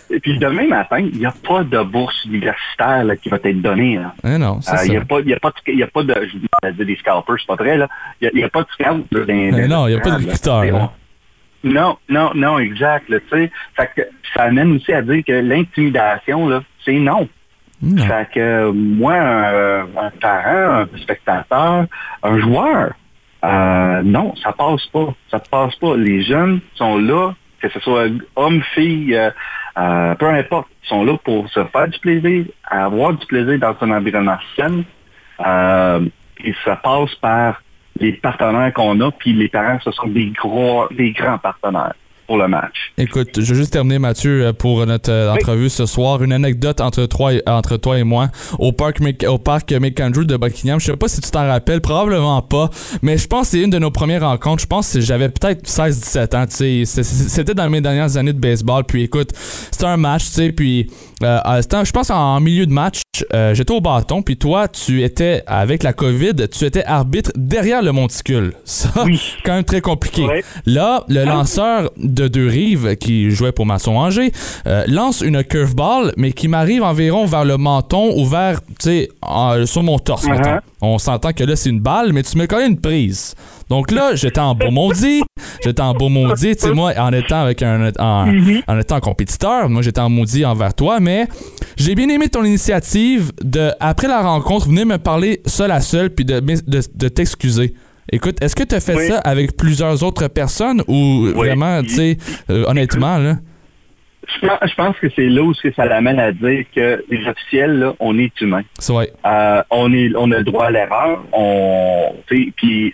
et 0.10 0.20
puis 0.20 0.40
demain 0.40 0.70
matin, 0.70 0.98
il 1.02 1.20
n'y 1.20 1.26
a 1.28 1.34
pas 1.48 1.64
de 1.64 1.84
bourse 1.84 2.26
universitaire 2.26 3.06
qui 3.22 3.30
va 3.30 3.38
être 3.44 3.62
donnée. 3.62 4.00
Eh 4.24 4.40
non, 4.40 4.60
Il 4.86 4.90
n'y 4.90 4.98
a, 4.98 5.06
pas, 5.06 5.20
y 5.20 5.34
a, 5.36 5.40
pas 5.40 5.52
de, 5.52 5.72
y 5.72 5.84
a 5.84 5.88
pas 5.88 6.02
de, 6.02 6.16
je 6.64 6.84
des 6.84 6.96
scalpers, 6.96 7.36
c'est 7.38 7.48
pas 7.48 7.56
vrai, 7.56 7.78
là. 7.78 7.88
Il 8.20 8.32
n'y 8.34 8.44
a, 8.44 8.50
pas 8.50 8.64
de 8.64 8.70
scalp. 8.72 9.06
Eh 9.12 9.68
non, 9.68 9.88
il 9.88 9.92
n'y 9.92 10.00
a 10.00 10.02
pas 10.02 10.18
de 10.18 10.26
recruteur. 10.26 10.92
Non, 11.64 11.98
non, 12.10 12.32
non, 12.36 12.60
exact. 12.60 13.10
Là, 13.10 13.18
fait 13.30 13.52
que 13.96 14.02
ça 14.34 14.44
amène 14.44 14.76
aussi 14.76 14.94
à 14.94 15.02
dire 15.02 15.24
que 15.26 15.34
l'intimidation, 15.34 16.48
là, 16.48 16.64
c'est 16.86 17.00
non. 17.00 17.28
Fait 17.82 18.28
que 18.34 18.72
moi, 18.72 19.14
un, 19.16 20.10
parent, 20.20 20.88
un 20.94 20.98
spectateur, 20.98 21.86
un 22.24 22.40
joueur, 22.40 22.94
euh, 23.44 24.02
non, 24.04 24.36
ça 24.36 24.52
passe 24.52 24.86
pas. 24.88 25.14
Ça 25.30 25.40
passe 25.40 25.76
pas. 25.76 25.96
Les 25.96 26.24
jeunes 26.24 26.60
sont 26.76 26.98
là, 26.98 27.34
que 27.62 27.70
ce 27.70 27.80
soit 27.80 28.08
homme, 28.36 28.62
fille, 28.74 29.16
euh, 29.16 29.30
euh, 29.78 30.16
peu 30.16 30.28
importe, 30.28 30.68
ils 30.84 30.88
sont 30.88 31.06
là 31.06 31.18
pour 31.24 31.48
se 31.50 31.64
faire 31.66 31.88
du 31.88 32.00
plaisir, 32.00 32.46
avoir 32.66 33.14
du 33.14 33.26
plaisir 33.28 33.60
dans 33.60 33.76
un 33.82 33.92
environnement 33.92 34.38
sain. 34.56 34.84
et 36.44 36.56
ça 36.66 36.76
passe 36.78 37.14
par 37.16 37.62
les 38.00 38.14
partenaires 38.14 38.74
qu'on 38.74 39.00
a, 39.02 39.12
puis 39.12 39.34
les 39.34 39.50
parents, 39.50 39.80
ce 39.84 39.92
sont 39.92 40.08
des 40.08 40.32
gros, 40.32 40.88
des 40.92 41.12
grands 41.12 41.38
partenaires. 41.38 41.94
pour 42.28 42.38
le 42.38 42.48
match. 42.48 42.92
Écoute, 42.98 43.30
je 43.40 43.54
vais 43.54 43.56
juste 43.56 43.72
terminer, 43.72 44.00
Mathieu, 44.00 44.52
pour 44.60 44.86
notre 44.86 45.32
entrevue 45.34 45.70
ce 45.70 45.86
soir. 45.86 46.22
Une 46.22 46.34
anecdote 46.34 46.82
entre 46.82 47.06
toi 47.06 47.34
et, 47.34 47.42
entre 47.48 47.78
toi 47.78 47.98
et 47.98 48.04
moi 48.04 48.28
au 48.60 48.74
parc, 48.74 49.00
au 49.28 49.38
parc 49.38 49.72
McAndrew 49.72 50.26
de 50.26 50.36
Buckingham. 50.36 50.80
Je 50.80 50.88
sais 50.88 50.98
pas 50.98 51.08
si 51.08 51.22
tu 51.22 51.32
t'en 51.32 51.48
rappelles, 51.48 51.82
probablement 51.82 52.42
pas, 52.42 52.70
mais 53.02 53.18
je 53.18 53.28
pense 53.28 53.44
que 53.44 53.58
c'est 53.58 53.64
une 53.64 53.70
de 53.70 53.80
nos 53.80 53.92
premières 53.92 54.22
rencontres. 54.22 54.62
Je 54.62 54.68
pense 54.68 54.94
que 54.94 55.00
j'avais 55.00 55.30
peut-être 55.30 55.66
16-17 55.68 56.36
ans, 56.36 56.46
tu 56.46 56.86
sais. 56.86 57.04
C'était 57.04 57.54
dans 57.54 57.70
mes 57.70 57.82
dernières 57.82 58.18
années 58.18 58.34
de 58.34 58.40
baseball. 58.40 58.84
Puis 58.84 59.04
écoute, 59.04 59.32
c'était 59.34 59.86
un 59.86 59.98
match, 59.98 60.26
tu 60.26 60.32
sais, 60.32 60.52
puis 60.52 60.92
euh, 61.24 61.62
je 61.84 61.92
pense 61.92 62.10
en 62.12 62.40
milieu 62.40 62.66
de 62.66 62.72
match, 62.72 63.02
euh, 63.34 63.54
j'étais 63.54 63.74
au 63.74 63.82
bâton, 63.82 64.22
puis 64.22 64.38
toi, 64.38 64.68
tu 64.68 65.04
étais, 65.04 65.44
avec 65.48 65.84
la 65.84 65.94
COVID, 65.94 66.48
tu 66.52 66.66
étais 66.66 66.84
arbitre 66.86 67.32
derrière 67.36 67.82
le 67.82 67.92
monticule. 67.92 68.54
Ça, 68.66 68.90
quand 69.44 69.54
même 69.54 69.64
très 69.64 69.82
compliqué. 69.82 70.28
Là, 70.66 71.04
le 71.08 71.26
lanceur 71.26 71.92
de 71.98 72.28
deux 72.28 72.48
rives, 72.48 72.96
qui 72.98 73.32
jouait 73.32 73.52
pour 73.52 73.66
Masson 73.66 73.96
Angers, 73.96 74.32
euh, 74.68 74.84
lance 74.88 75.22
une 75.22 75.44
curveball, 75.44 76.14
mais 76.18 76.32
qui 76.34 76.48
m'arrive 76.48 76.84
environ 76.84 77.26
vers 77.26 77.46
le 77.46 77.58
menton 77.58 78.14
ou 78.16 78.26
vers, 78.26 78.62
tu 78.62 78.76
sais, 78.80 79.10
sur 79.66 79.84
mon 79.84 80.00
torse, 80.00 80.26
uh-huh. 80.26 80.60
On 80.80 81.00
s'entend 81.00 81.34
que 81.34 81.44
là, 81.44 81.56
c'est 81.56 81.72
une 81.72 81.80
balle, 81.80 82.14
mais 82.14 82.22
tu 82.22 82.38
me 82.38 82.46
connais 82.46 82.68
une 82.68 82.80
prise. 82.80 83.34
Donc 83.70 83.92
là, 83.92 84.16
j'étais 84.16 84.40
en 84.40 84.56
beau 84.56 84.72
maudit. 84.72 85.24
J'étais 85.64 85.82
en 85.82 85.94
beau 85.94 86.10
maudit. 86.10 86.56
Tu 86.56 86.68
sais, 86.68 86.74
moi, 86.74 86.94
en 86.98 87.12
étant 87.12 87.42
avec 87.42 87.62
un, 87.62 87.92
en, 88.00 88.28
mhm. 88.28 88.62
en 88.68 88.80
étant 88.80 89.00
compétiteur, 89.00 89.70
moi, 89.70 89.82
j'étais 89.82 90.02
en 90.02 90.10
maudit 90.10 90.46
envers 90.46 90.74
toi, 90.74 91.00
mais 91.00 91.28
j'ai 91.76 91.96
bien 91.96 92.08
aimé 92.10 92.30
ton 92.30 92.44
initiative 92.44 93.32
de, 93.44 93.72
après 93.80 94.08
la 94.08 94.22
rencontre, 94.22 94.68
venir 94.68 94.86
me 94.86 94.98
parler 94.98 95.42
seul 95.46 95.72
à 95.72 95.82
seul 95.82 96.10
puis 96.10 96.26
de, 96.26 96.40
de, 96.40 97.08
t'excuser. 97.08 97.74
Écoute, 98.12 98.38
est-ce 98.42 98.56
que 98.56 98.64
tu 98.64 98.76
as 98.76 98.80
fait 98.80 99.10
ça 99.10 99.18
avec 99.20 99.58
plusieurs 99.58 100.02
autres 100.04 100.28
personnes 100.28 100.82
ou 100.88 101.28
vraiment, 101.36 101.82
tu 101.84 101.90
sais, 101.90 102.18
euh, 102.50 102.64
honnêtement, 102.68 103.18
là? 103.18 103.38
Je 104.28 104.76
pense, 104.76 104.98
que 104.98 105.08
c'est 105.16 105.28
là 105.28 105.42
où 105.42 105.54
ça 105.54 105.86
l'amène 105.86 106.20
à 106.20 106.32
dire 106.32 106.66
que 106.76 107.04
les 107.10 107.28
officiels, 107.28 107.80
là, 107.80 107.94
on 108.00 108.18
est 108.20 108.40
humain. 108.42 108.62
Euh, 109.26 109.64
on, 109.72 109.94
est, 109.94 110.12
on 110.16 110.32
a 110.32 110.38
le 110.40 110.44
droit 110.44 110.66
à 110.66 110.72
l'erreur, 110.72 111.24
on, 111.32 112.14
puis 112.28 112.94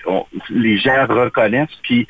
les 0.50 0.78
gens 0.78 1.06
reconnaissent, 1.08 1.78
puis 1.82 2.08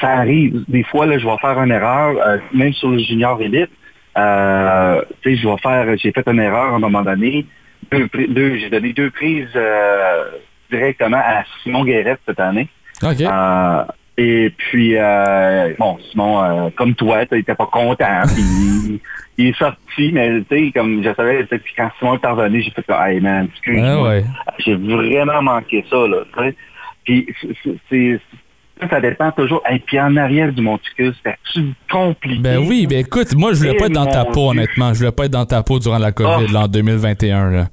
ça 0.00 0.08
arrive. 0.08 0.64
Des 0.68 0.82
fois, 0.82 1.06
là, 1.06 1.18
je 1.18 1.26
vais 1.26 1.36
faire 1.40 1.58
une 1.62 1.70
erreur, 1.70 2.16
euh, 2.26 2.38
même 2.52 2.72
sur 2.72 2.88
le 2.88 2.98
junior 2.98 3.40
élite. 3.40 3.70
Euh, 4.16 5.02
je 5.24 5.48
vais 5.48 5.58
faire, 5.62 5.96
j'ai 5.98 6.12
fait 6.12 6.26
une 6.26 6.40
erreur 6.40 6.72
à 6.72 6.76
un 6.76 6.78
moment 6.78 7.02
donné. 7.02 7.46
Deux, 7.92 8.56
j'ai 8.56 8.70
donné 8.70 8.92
deux 8.92 9.10
prises 9.10 9.48
directement 10.70 11.18
à 11.22 11.44
Simon 11.62 11.84
Guérette 11.84 12.20
cette 12.26 12.40
année. 12.40 12.68
Et 14.16 14.52
puis, 14.56 14.96
euh, 14.96 15.74
bon, 15.78 15.98
Simon, 16.10 16.42
euh, 16.42 16.70
comme 16.76 16.94
toi, 16.94 17.24
il 17.32 17.38
était 17.38 17.54
pas 17.54 17.66
content. 17.66 18.22
Puis, 18.34 19.00
il, 19.36 19.48
est 19.48 19.58
sorti, 19.58 20.12
mais 20.12 20.40
tu 20.48 20.66
sais, 20.66 20.72
comme 20.72 21.02
je 21.02 21.12
savais, 21.14 21.46
quand 21.76 21.90
Simon 21.98 22.14
est 22.22 22.26
revenu, 22.26 22.62
j'ai 22.62 22.70
fait 22.70 22.84
Hey 22.88 23.20
man, 23.20 23.48
excuse-moi. 23.50 24.20
J'ai 24.58 24.76
vraiment 24.76 25.42
manqué 25.42 25.84
ça, 25.90 26.06
là. 26.06 26.18
Puis 27.04 27.26
c'est. 27.90 28.20
Ça 28.90 29.00
dépend 29.00 29.30
toujours. 29.30 29.62
Et 29.70 29.78
puis 29.78 30.00
en 30.00 30.16
arrière 30.16 30.52
du 30.52 30.60
monticule, 30.60 31.14
c'était 31.16 31.36
compliqué? 31.90 32.40
Ben 32.40 32.58
oui, 32.58 32.86
ben 32.88 32.98
écoute, 32.98 33.32
moi 33.34 33.52
je 33.52 33.58
voulais 33.58 33.76
pas 33.76 33.86
être 33.86 33.92
dans 33.92 34.06
ta 34.06 34.24
peau, 34.24 34.50
honnêtement. 34.50 34.92
Je 34.92 34.98
voulais 34.98 35.12
pas 35.12 35.26
être 35.26 35.32
dans 35.32 35.46
ta 35.46 35.62
peau 35.62 35.78
durant 35.78 35.98
la 35.98 36.10
COVID, 36.10 36.52
là, 36.52 36.62
en 36.62 36.68
2021. 36.68 37.50
Là. 37.50 37.66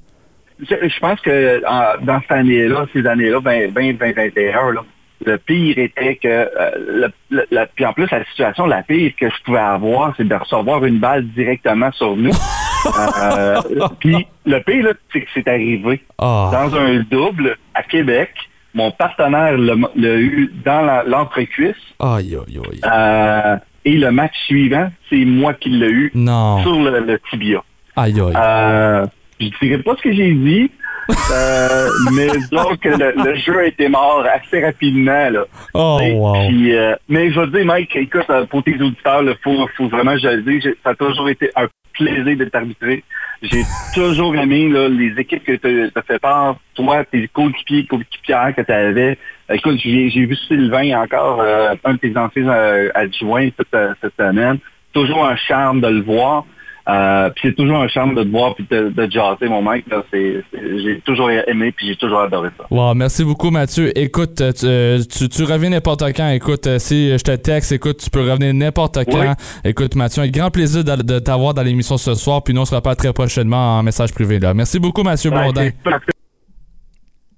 Je, 0.60 1.00
pense 1.00 1.20
que 1.20 1.60
dans 2.04 2.20
cette 2.20 2.32
année-là, 2.32 2.86
ces 2.92 3.04
années-là, 3.04 3.40
2021, 3.74 4.72
là, 4.72 4.84
le 5.24 5.38
pire 5.38 5.78
était 5.78 6.16
que, 6.16 6.28
euh, 6.28 7.08
le, 7.30 7.66
puis 7.74 7.86
en 7.86 7.92
plus, 7.92 8.10
la 8.10 8.24
situation 8.26 8.66
la 8.66 8.82
pire 8.82 9.12
que 9.18 9.28
je 9.28 9.42
pouvais 9.44 9.58
avoir, 9.58 10.14
c'est 10.16 10.26
de 10.26 10.34
recevoir 10.34 10.84
une 10.84 10.98
balle 10.98 11.26
directement 11.28 11.92
sur 11.92 12.16
nous. 12.16 12.32
euh, 13.22 13.60
puis 14.00 14.26
le 14.44 14.58
pire, 14.60 14.92
c'est 15.12 15.20
que 15.20 15.28
c'est 15.34 15.48
arrivé 15.48 16.02
ah. 16.18 16.50
dans 16.52 16.76
un 16.76 17.00
double 17.10 17.56
à 17.74 17.82
Québec. 17.82 18.30
Mon 18.74 18.90
partenaire 18.90 19.58
l'a 19.58 20.16
eu 20.16 20.50
dans 20.64 21.06
l'entrecuisse. 21.06 21.76
Aïe, 22.00 22.36
aïe, 22.36 22.58
aïe. 22.58 22.80
Euh, 22.90 23.56
et 23.84 23.98
le 23.98 24.10
match 24.10 24.34
suivant, 24.46 24.90
c'est 25.10 25.24
moi 25.24 25.54
qui 25.54 25.70
l'ai 25.70 25.90
eu 25.90 26.12
sur 26.12 26.82
le, 26.82 27.20
tibia. 27.30 27.62
Aïe, 27.96 28.18
aïe. 28.18 28.32
Euh, 28.34 29.06
je 29.38 29.46
ne 29.46 29.50
dirais 29.60 29.82
pas 29.82 29.96
ce 29.96 30.02
que 30.02 30.12
j'ai 30.12 30.32
dit, 30.32 30.70
euh, 31.10 31.88
mais 32.12 32.28
donc 32.50 32.84
le, 32.84 33.34
jeu 33.36 33.58
a 33.58 33.64
été 33.66 33.88
mort 33.88 34.24
assez 34.32 34.64
rapidement. 34.64 35.30
Là. 35.30 35.44
Oh, 35.74 35.98
wow. 36.00 36.36
Euh, 36.36 36.96
mais 37.08 37.30
je 37.30 37.40
veux 37.40 37.46
dire, 37.48 37.64
Mike, 37.64 37.96
écoute, 37.96 38.24
euh, 38.30 38.44
pour 38.46 38.62
tes 38.62 38.74
auditeurs, 38.74 39.22
il 39.22 39.34
faut, 39.42 39.66
faut, 39.76 39.88
vraiment, 39.88 40.16
je 40.16 40.28
le 40.28 40.42
dis, 40.42 40.62
ça 40.84 40.90
a 40.90 40.94
toujours 40.94 41.28
été 41.28 41.50
un 41.56 41.68
plaisir 41.92 42.36
d'être 42.36 42.54
arbitré. 42.54 43.02
J'ai 43.42 43.64
toujours 43.94 44.36
aimé 44.36 44.68
là, 44.68 44.88
les 44.88 45.18
équipes 45.18 45.44
que 45.44 45.56
tu 45.56 45.90
as 45.94 46.02
fait 46.02 46.20
part, 46.20 46.56
toi, 46.74 47.04
tes 47.04 47.26
coéquipiers, 47.28 47.86
coéquipières 47.86 48.54
que 48.54 48.62
tu 48.62 48.72
avais. 48.72 49.18
Écoute, 49.50 49.78
j'ai 49.82 50.08
vu 50.08 50.36
Sylvain 50.46 51.02
encore, 51.02 51.42
un 51.42 51.92
de 51.92 51.98
tes 51.98 52.16
anciens 52.16 52.48
adjoints 52.94 53.48
cette, 53.56 53.96
cette 54.00 54.14
semaine. 54.16 54.58
Toujours 54.92 55.26
un 55.26 55.36
charme 55.36 55.80
de 55.80 55.88
le 55.88 56.02
voir. 56.02 56.44
Euh, 56.88 57.30
puis 57.30 57.48
c'est 57.48 57.54
toujours 57.54 57.80
un 57.80 57.86
charme 57.86 58.16
de 58.16 58.24
te 58.24 58.28
voir 58.28 58.56
puis 58.56 58.66
de, 58.68 58.88
de 58.88 59.10
jaser, 59.10 59.48
mon 59.48 59.62
mec. 59.62 59.84
j'ai 60.12 61.00
toujours 61.04 61.30
aimé 61.30 61.70
puis 61.70 61.86
j'ai 61.86 61.96
toujours 61.96 62.20
adoré 62.20 62.48
ça. 62.58 62.64
Wow, 62.70 62.94
merci 62.94 63.24
beaucoup, 63.24 63.50
Mathieu. 63.50 63.96
Écoute, 63.96 64.40
euh, 64.40 64.52
euh, 64.64 64.98
tu, 65.08 65.28
tu, 65.28 65.44
reviens 65.44 65.70
n'importe 65.70 66.02
quand. 66.16 66.28
Écoute, 66.30 66.68
si 66.78 67.16
je 67.16 67.22
te 67.22 67.36
texte, 67.36 67.70
écoute, 67.70 67.98
tu 67.98 68.10
peux 68.10 68.28
revenir 68.28 68.52
n'importe 68.52 68.98
quand. 69.04 69.34
Écoute, 69.64 69.94
Mathieu, 69.94 70.22
un 70.22 70.28
grand 70.28 70.50
plaisir 70.50 70.82
de, 70.82 71.18
t'avoir 71.20 71.54
dans 71.54 71.62
l'émission 71.62 71.96
ce 71.98 72.14
soir. 72.14 72.42
Puis 72.42 72.52
nous, 72.52 72.62
on 72.62 72.64
se 72.64 72.74
reparle 72.74 72.96
très 72.96 73.12
prochainement 73.12 73.78
en 73.78 73.82
message 73.84 74.12
privé. 74.12 74.40
Là. 74.40 74.52
Merci 74.52 74.80
beaucoup, 74.80 75.02
Mathieu 75.02 75.30
Blondin. 75.30 75.70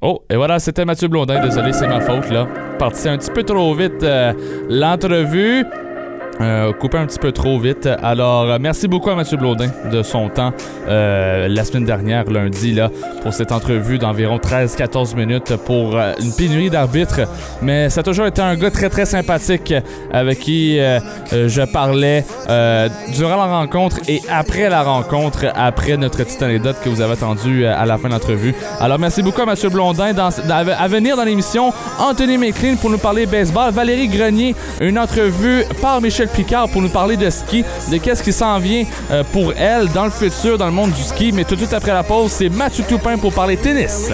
Oh, 0.00 0.22
et 0.30 0.36
voilà, 0.36 0.58
c'était 0.58 0.84
Mathieu 0.84 1.08
Blondin. 1.08 1.42
Désolé, 1.42 1.72
c'est 1.72 1.86
ma 1.86 2.00
faute, 2.00 2.30
là. 2.30 2.46
Parti 2.78 3.08
un 3.08 3.18
petit 3.18 3.30
peu 3.30 3.42
trop 3.42 3.74
vite 3.74 4.04
l'entrevue. 4.70 5.64
Euh, 6.40 6.72
coupé 6.72 6.98
un 6.98 7.06
petit 7.06 7.18
peu 7.18 7.30
trop 7.30 7.60
vite. 7.60 7.88
Alors, 8.02 8.50
euh, 8.50 8.58
merci 8.60 8.88
beaucoup 8.88 9.10
à 9.10 9.14
Mathieu 9.14 9.36
Blondin 9.36 9.68
de 9.90 10.02
son 10.02 10.28
temps 10.28 10.52
euh, 10.88 11.46
la 11.46 11.64
semaine 11.64 11.84
dernière, 11.84 12.24
lundi, 12.24 12.72
là, 12.72 12.90
pour 13.22 13.32
cette 13.32 13.52
entrevue 13.52 13.98
d'environ 13.98 14.38
13-14 14.38 15.14
minutes 15.14 15.54
pour 15.64 15.96
euh, 15.96 16.12
une 16.20 16.32
pénurie 16.32 16.70
d'arbitres. 16.70 17.20
Mais 17.62 17.88
ça 17.88 18.00
a 18.00 18.02
toujours 18.02 18.26
été 18.26 18.42
un 18.42 18.56
gars 18.56 18.72
très, 18.72 18.90
très 18.90 19.04
sympathique 19.04 19.72
avec 20.12 20.40
qui 20.40 20.78
je 21.32 21.72
parlais 21.72 22.24
durant 23.16 23.36
la 23.36 23.46
rencontre 23.46 23.98
et 24.08 24.20
après 24.28 24.68
la 24.68 24.82
rencontre, 24.82 25.46
après 25.54 25.96
notre 25.96 26.18
petite 26.18 26.42
anecdote 26.42 26.76
que 26.82 26.88
vous 26.88 27.00
avez 27.00 27.12
attendue 27.12 27.66
à 27.66 27.84
la 27.86 27.98
fin 27.98 28.08
de 28.08 28.14
l'entrevue. 28.14 28.54
Alors, 28.80 28.98
merci 28.98 29.22
beaucoup 29.22 29.42
à 29.42 29.46
Mathieu 29.46 29.68
Blondin. 29.68 30.12
À 30.16 30.88
venir 30.88 31.16
dans 31.16 31.24
l'émission, 31.24 31.72
Anthony 31.98 32.38
McLean 32.38 32.76
pour 32.76 32.90
nous 32.90 32.98
parler 32.98 33.26
baseball, 33.26 33.72
Valérie 33.72 34.08
Grenier, 34.08 34.54
une 34.80 34.98
entrevue 34.98 35.64
par 35.80 36.00
Michel 36.00 36.23
Picard 36.28 36.68
pour 36.68 36.82
nous 36.82 36.88
parler 36.88 37.16
de 37.16 37.30
ski, 37.30 37.64
de 37.90 37.96
qu'est-ce 37.98 38.22
qui 38.22 38.32
s'en 38.32 38.58
vient 38.58 38.84
euh, 39.10 39.22
pour 39.32 39.52
elle 39.56 39.88
dans 39.88 40.04
le 40.04 40.10
futur 40.10 40.58
dans 40.58 40.66
le 40.66 40.72
monde 40.72 40.92
du 40.92 41.02
ski. 41.02 41.32
Mais 41.32 41.44
tout 41.44 41.54
de 41.54 41.60
suite 41.60 41.74
après 41.74 41.92
la 41.92 42.02
pause, 42.02 42.32
c'est 42.32 42.48
Mathieu 42.48 42.84
Toupin 42.88 43.18
pour 43.18 43.32
parler 43.32 43.56
tennis. 43.56 44.10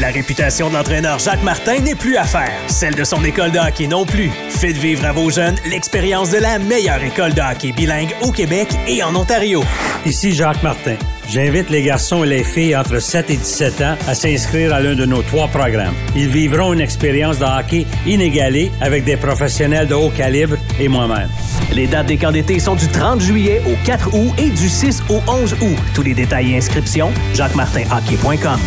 La 0.00 0.08
réputation 0.08 0.70
de 0.70 0.74
l'entraîneur 0.74 1.20
Jacques 1.20 1.44
Martin 1.44 1.78
n'est 1.78 1.94
plus 1.94 2.16
à 2.16 2.24
faire, 2.24 2.50
celle 2.66 2.96
de 2.96 3.04
son 3.04 3.22
école 3.24 3.52
de 3.52 3.58
hockey 3.58 3.86
non 3.86 4.04
plus. 4.04 4.30
Faites 4.50 4.76
vivre 4.76 5.04
à 5.04 5.12
vos 5.12 5.30
jeunes 5.30 5.56
l'expérience 5.70 6.30
de 6.30 6.38
la 6.38 6.58
meilleure 6.58 7.02
école 7.02 7.32
de 7.32 7.40
hockey 7.40 7.72
bilingue 7.72 8.14
au 8.22 8.32
Québec 8.32 8.68
et 8.88 9.04
en 9.04 9.14
Ontario. 9.14 9.62
Ici 10.04 10.32
Jacques 10.32 10.64
Martin. 10.64 10.96
J'invite 11.28 11.70
les 11.70 11.82
garçons 11.82 12.22
et 12.22 12.28
les 12.28 12.44
filles 12.44 12.76
entre 12.76 13.00
7 13.00 13.30
et 13.30 13.36
17 13.36 13.80
ans 13.80 13.96
à 14.06 14.14
s'inscrire 14.14 14.74
à 14.74 14.80
l'un 14.80 14.94
de 14.94 15.04
nos 15.04 15.22
trois 15.22 15.48
programmes. 15.48 15.94
Ils 16.14 16.28
vivront 16.28 16.72
une 16.72 16.80
expérience 16.80 17.38
de 17.38 17.44
hockey 17.44 17.86
inégalée 18.06 18.70
avec 18.80 19.04
des 19.04 19.16
professionnels 19.16 19.88
de 19.88 19.94
haut 19.94 20.10
calibre 20.10 20.56
et 20.78 20.88
moi-même. 20.88 21.28
Les 21.72 21.86
dates 21.86 22.06
des 22.06 22.16
camps 22.16 22.32
d'été 22.32 22.58
sont 22.58 22.74
du 22.74 22.86
30 22.88 23.20
juillet 23.20 23.62
au 23.66 23.74
4 23.86 24.14
août 24.14 24.32
et 24.38 24.50
du 24.50 24.68
6 24.68 25.02
au 25.08 25.20
11 25.26 25.54
août. 25.54 25.76
Tous 25.94 26.02
les 26.02 26.14
détails 26.14 26.52
et 26.52 26.56
inscriptions, 26.56 27.10
jacquemartinhockey.com. 27.34 28.60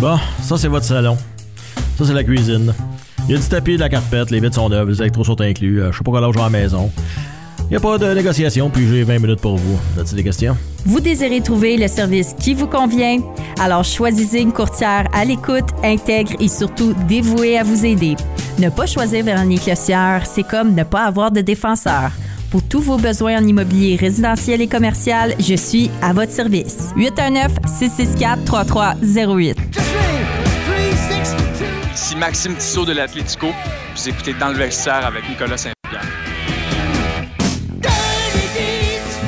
Bon, 0.00 0.18
ça 0.42 0.56
c'est 0.58 0.68
votre 0.68 0.84
salon. 0.84 1.16
Ça 1.96 2.04
c'est 2.06 2.12
la 2.12 2.24
cuisine. 2.24 2.74
Il 3.26 3.34
y 3.34 3.38
a 3.38 3.40
du 3.40 3.48
tapis, 3.48 3.76
de 3.76 3.80
la 3.80 3.88
carpette, 3.88 4.30
les 4.30 4.38
vitres 4.38 4.56
sont 4.56 4.68
neuves, 4.68 4.90
les 4.90 5.00
électros 5.00 5.24
sont 5.24 5.40
inclus. 5.40 5.80
Euh, 5.80 5.90
je 5.92 5.96
sais 5.96 6.04
pas 6.04 6.10
quoi 6.10 6.20
je 6.20 6.38
vais 6.38 6.40
à 6.40 6.44
la 6.44 6.50
maison. 6.50 6.90
Il 7.64 7.70
n'y 7.70 7.76
a 7.76 7.80
pas 7.80 7.96
de 7.98 8.12
négociation, 8.14 8.68
puis 8.68 8.86
j'ai 8.88 9.04
20 9.04 9.20
minutes 9.20 9.40
pour 9.40 9.56
vous. 9.56 9.78
As-tu 9.98 10.14
des 10.14 10.22
questions? 10.22 10.54
Vous 10.84 11.00
désirez 11.00 11.40
trouver 11.40 11.76
le 11.78 11.88
service 11.88 12.34
qui 12.38 12.52
vous 12.54 12.66
convient? 12.66 13.20
Alors 13.58 13.84
choisissez 13.84 14.40
une 14.40 14.52
courtière 14.52 15.08
à 15.12 15.24
l'écoute, 15.24 15.64
intègre 15.82 16.32
et 16.40 16.48
surtout 16.48 16.94
dévouée 17.08 17.56
à 17.58 17.62
vous 17.62 17.86
aider. 17.86 18.16
Ne 18.58 18.68
pas 18.68 18.84
choisir 18.86 19.24
Véronique 19.24 19.62
Clossière, 19.62 20.26
c'est 20.26 20.42
comme 20.42 20.74
ne 20.74 20.84
pas 20.84 21.04
avoir 21.04 21.30
de 21.30 21.40
défenseur. 21.40 22.10
Pour 22.50 22.62
tous 22.62 22.80
vos 22.80 22.98
besoins 22.98 23.42
en 23.42 23.46
immobilier 23.46 23.96
résidentiel 23.96 24.60
et 24.60 24.68
commercial, 24.68 25.34
je 25.40 25.54
suis 25.54 25.90
à 26.02 26.12
votre 26.12 26.30
service. 26.30 26.90
819-664-3308. 26.96 29.54
Ici 31.94 32.16
Maxime 32.16 32.54
Tissot 32.56 32.84
de 32.84 32.92
l'Atlético. 32.92 33.46
Vous 33.96 34.08
écoutez 34.08 34.34
Dans 34.34 34.48
le 34.48 34.54
vestiaire 34.54 35.06
avec 35.06 35.26
Nicolas 35.28 35.56
Saint-Pierre. 35.56 35.72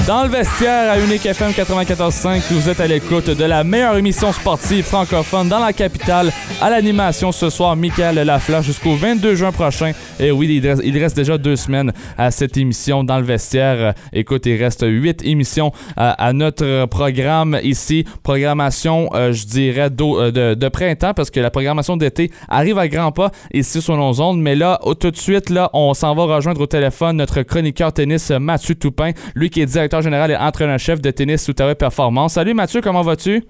Dans 0.06 0.22
le 0.22 0.28
vestiaire 0.28 0.92
à 0.92 1.00
Unique 1.00 1.26
FM 1.26 1.50
94.5, 1.50 2.40
vous 2.52 2.68
êtes 2.68 2.78
à 2.78 2.86
l'écoute 2.86 3.28
de 3.28 3.44
la 3.44 3.64
meilleure 3.64 3.96
émission 3.96 4.30
sportive 4.30 4.84
francophone 4.84 5.48
dans 5.48 5.58
la 5.58 5.72
capitale. 5.72 6.30
À 6.62 6.70
l'animation 6.70 7.32
ce 7.32 7.50
soir, 7.50 7.74
Michael 7.74 8.14
Lafleur 8.14 8.62
jusqu'au 8.62 8.94
22 8.94 9.34
juin 9.34 9.50
prochain. 9.50 9.90
Et 10.20 10.30
oui, 10.30 10.62
il 10.84 10.98
reste, 10.98 11.16
déjà 11.16 11.38
deux 11.38 11.56
semaines 11.56 11.92
à 12.16 12.30
cette 12.30 12.56
émission 12.56 13.02
dans 13.02 13.18
le 13.18 13.24
vestiaire. 13.24 13.94
Écoute, 14.12 14.46
il 14.46 14.62
reste 14.62 14.84
huit 14.86 15.24
émissions 15.24 15.72
à, 15.96 16.32
notre 16.32 16.86
programme 16.86 17.58
ici. 17.64 18.04
Programmation, 18.22 19.10
euh, 19.12 19.32
je 19.32 19.44
dirais, 19.44 19.88
euh, 20.00 20.30
de, 20.30 20.54
de, 20.54 20.68
printemps 20.68 21.14
parce 21.14 21.30
que 21.30 21.40
la 21.40 21.50
programmation 21.50 21.96
d'été 21.96 22.30
arrive 22.48 22.78
à 22.78 22.86
grands 22.86 23.10
pas 23.10 23.32
ici 23.52 23.82
sur 23.82 23.96
nos 23.96 24.20
ondes. 24.20 24.40
Mais 24.40 24.54
là, 24.54 24.78
tout 25.00 25.10
de 25.10 25.16
suite, 25.16 25.50
là, 25.50 25.68
on 25.72 25.94
s'en 25.94 26.14
va 26.14 26.36
rejoindre 26.36 26.60
au 26.60 26.66
téléphone 26.66 27.16
notre 27.16 27.42
chroniqueur 27.42 27.92
tennis 27.92 28.30
Mathieu 28.30 28.76
Toupin, 28.76 29.10
lui 29.34 29.50
qui 29.50 29.62
est 29.62 29.66
directeur 29.66 29.95
général 30.00 30.30
et 30.30 30.36
entraîneur-chef 30.36 31.00
de 31.00 31.10
tennis 31.10 31.48
Outaouais 31.48 31.74
Performance. 31.74 32.34
Salut 32.34 32.54
Mathieu, 32.54 32.80
comment 32.80 33.02
vas-tu? 33.02 33.42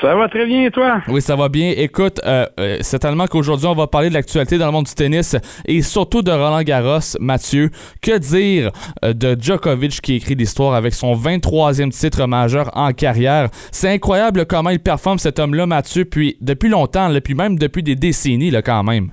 Ça 0.00 0.14
va 0.14 0.28
très 0.28 0.46
bien 0.46 0.66
et 0.66 0.70
toi? 0.70 1.00
Oui, 1.08 1.20
ça 1.20 1.36
va 1.36 1.48
bien. 1.48 1.74
Écoute, 1.76 2.20
euh, 2.24 2.46
euh, 2.58 2.78
c'est 2.80 2.98
tellement 2.98 3.26
qu'aujourd'hui, 3.26 3.66
on 3.66 3.74
va 3.74 3.86
parler 3.86 4.08
de 4.08 4.14
l'actualité 4.14 4.58
dans 4.58 4.66
le 4.66 4.72
monde 4.72 4.86
du 4.86 4.94
tennis 4.94 5.36
et 5.66 5.82
surtout 5.82 6.22
de 6.22 6.30
Roland 6.30 6.62
Garros, 6.62 7.16
Mathieu. 7.20 7.70
Que 8.00 8.18
dire 8.18 8.72
euh, 9.04 9.12
de 9.12 9.36
Djokovic 9.38 10.00
qui 10.00 10.14
écrit 10.14 10.34
l'histoire 10.34 10.74
avec 10.74 10.94
son 10.94 11.14
23e 11.14 11.90
titre 11.90 12.26
majeur 12.26 12.70
en 12.74 12.92
carrière? 12.92 13.48
C'est 13.70 13.90
incroyable 13.90 14.46
comment 14.46 14.70
il 14.70 14.80
performe 14.80 15.18
cet 15.18 15.38
homme-là, 15.38 15.66
Mathieu, 15.66 16.04
puis 16.04 16.36
depuis 16.40 16.68
longtemps, 16.68 17.10
puis 17.22 17.34
même 17.34 17.58
depuis 17.58 17.82
des 17.82 17.94
décennies 17.94 18.50
là, 18.50 18.62
quand 18.62 18.82
même. 18.82 19.12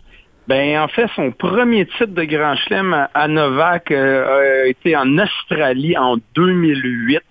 Ben, 0.50 0.80
en 0.80 0.88
fait, 0.88 1.06
son 1.16 1.30
premier 1.32 1.86
titre 1.86 2.08
de 2.08 2.24
Grand 2.24 2.56
Chelem 2.56 3.08
à 3.14 3.28
Novak 3.28 3.92
euh, 3.92 4.64
a 4.64 4.66
été 4.66 4.98
en 4.98 5.20
Australie 5.20 5.96
en 5.96 6.18
2008. 6.34 7.22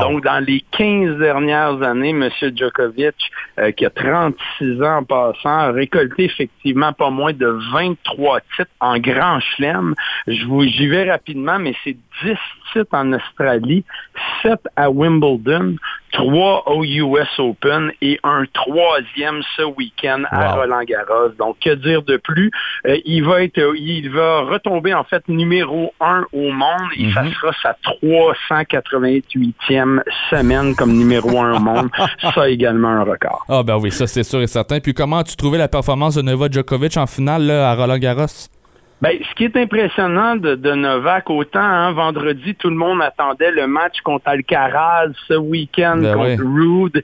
Donc, 0.00 0.24
dans 0.24 0.44
les 0.44 0.64
15 0.72 1.18
dernières 1.18 1.80
années, 1.82 2.10
M. 2.10 2.28
Djokovic, 2.56 3.14
euh, 3.60 3.70
qui 3.70 3.86
a 3.86 3.90
36 3.90 4.82
ans 4.82 4.96
en 4.96 5.04
passant, 5.04 5.56
a 5.56 5.70
récolté 5.70 6.24
effectivement 6.24 6.92
pas 6.92 7.10
moins 7.10 7.32
de 7.32 7.46
23 7.72 8.40
titres 8.56 8.70
en 8.80 8.98
Grand 8.98 9.38
Chelem. 9.38 9.94
J'y 10.26 10.88
vais 10.88 11.08
rapidement, 11.08 11.60
mais 11.60 11.76
c'est 11.84 11.96
10 12.24 12.34
titres 12.72 12.88
en 12.90 13.12
Australie, 13.12 13.84
7 14.42 14.58
à 14.74 14.90
Wimbledon, 14.90 15.76
3 16.14 16.62
au 16.66 16.82
US 16.84 17.28
Open 17.38 17.92
et 18.00 18.18
un 18.22 18.44
troisième 18.52 19.42
ce 19.56 19.62
week-end 19.62 20.22
à 20.30 20.54
Roland 20.54 20.84
Garros. 20.84 21.30
Donc, 21.38 21.56
que 21.60 21.74
dire 21.74 22.02
de 22.02 22.16
plus? 22.16 22.50
Euh, 22.86 22.98
il 23.04 23.24
va 23.24 23.42
être, 23.42 23.60
il 23.76 24.08
va 24.10 24.42
retomber 24.42 24.94
en 24.94 25.02
fait 25.04 25.26
numéro 25.28 25.92
1 26.00 26.26
au 26.32 26.50
monde 26.50 26.88
et 26.96 27.12
ça 27.12 27.24
mhm. 27.24 27.32
sera 27.32 27.52
sa 27.62 27.76
388e 28.02 30.02
semaine 30.30 30.74
comme 30.76 30.92
numéro 30.92 31.38
1 31.38 31.56
au 31.56 31.60
monde. 31.60 31.90
ça 32.34 32.48
également 32.48 32.88
un 32.88 33.02
record. 33.02 33.44
Ah 33.48 33.62
ben 33.62 33.76
oui, 33.76 33.90
ça 33.90 34.06
c'est 34.06 34.22
sûr 34.22 34.40
et 34.40 34.46
certain. 34.46 34.80
Puis 34.80 34.94
comment 34.94 35.18
as-tu 35.18 35.36
trouvé 35.36 35.58
la 35.58 35.68
performance 35.68 36.14
de 36.14 36.22
Novak 36.22 36.50
Djokovic 36.52 36.96
en 36.96 37.06
finale 37.06 37.50
à 37.50 37.74
Roland 37.74 37.98
Garros? 37.98 38.53
Ben, 39.04 39.18
ce 39.28 39.34
qui 39.34 39.44
est 39.44 39.56
impressionnant 39.58 40.34
de, 40.34 40.74
Novak, 40.74 41.28
autant 41.28 41.60
hein, 41.60 41.92
vendredi, 41.92 42.54
tout 42.54 42.70
le 42.70 42.76
monde 42.76 43.02
attendait 43.02 43.50
le 43.50 43.66
match 43.66 44.00
contre 44.02 44.28
Alcaraz, 44.28 45.10
ce 45.28 45.34
week-end 45.34 45.98
ben 45.98 46.14
contre 46.14 46.42
Rude. 46.42 47.02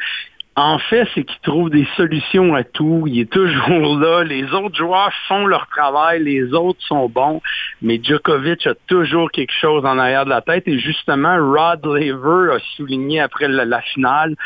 En 0.57 0.78
fait, 0.78 1.07
c'est 1.14 1.24
qu'il 1.24 1.40
trouve 1.42 1.68
des 1.68 1.86
solutions 1.98 2.55
à 2.55 2.64
tout. 2.64 3.05
Il 3.07 3.20
est 3.20 3.30
toujours 3.30 3.98
là. 4.01 4.24
Les 4.24 4.51
autres 4.55 4.76
joueurs 4.76 5.12
font 5.28 5.44
leur 5.44 5.66
travail, 5.66 6.24
les 6.24 6.55
autres 6.55 6.80
sont 6.80 7.11
bons, 7.11 7.42
mais 7.82 8.01
Djokovic 8.03 8.66
a 8.66 8.72
toujours 8.86 9.30
quelque 9.30 9.53
chose 9.61 9.84
en 9.84 9.98
arrière 9.98 10.24
de 10.24 10.30
la 10.30 10.40
tête. 10.40 10.66
Et 10.68 10.78
justement, 10.78 11.36
Rod 11.36 11.84
Laver 11.84 12.55
a 12.55 12.59
souligné 12.76 13.20
après 13.20 13.46
la 13.46 13.82
finale 13.82 14.36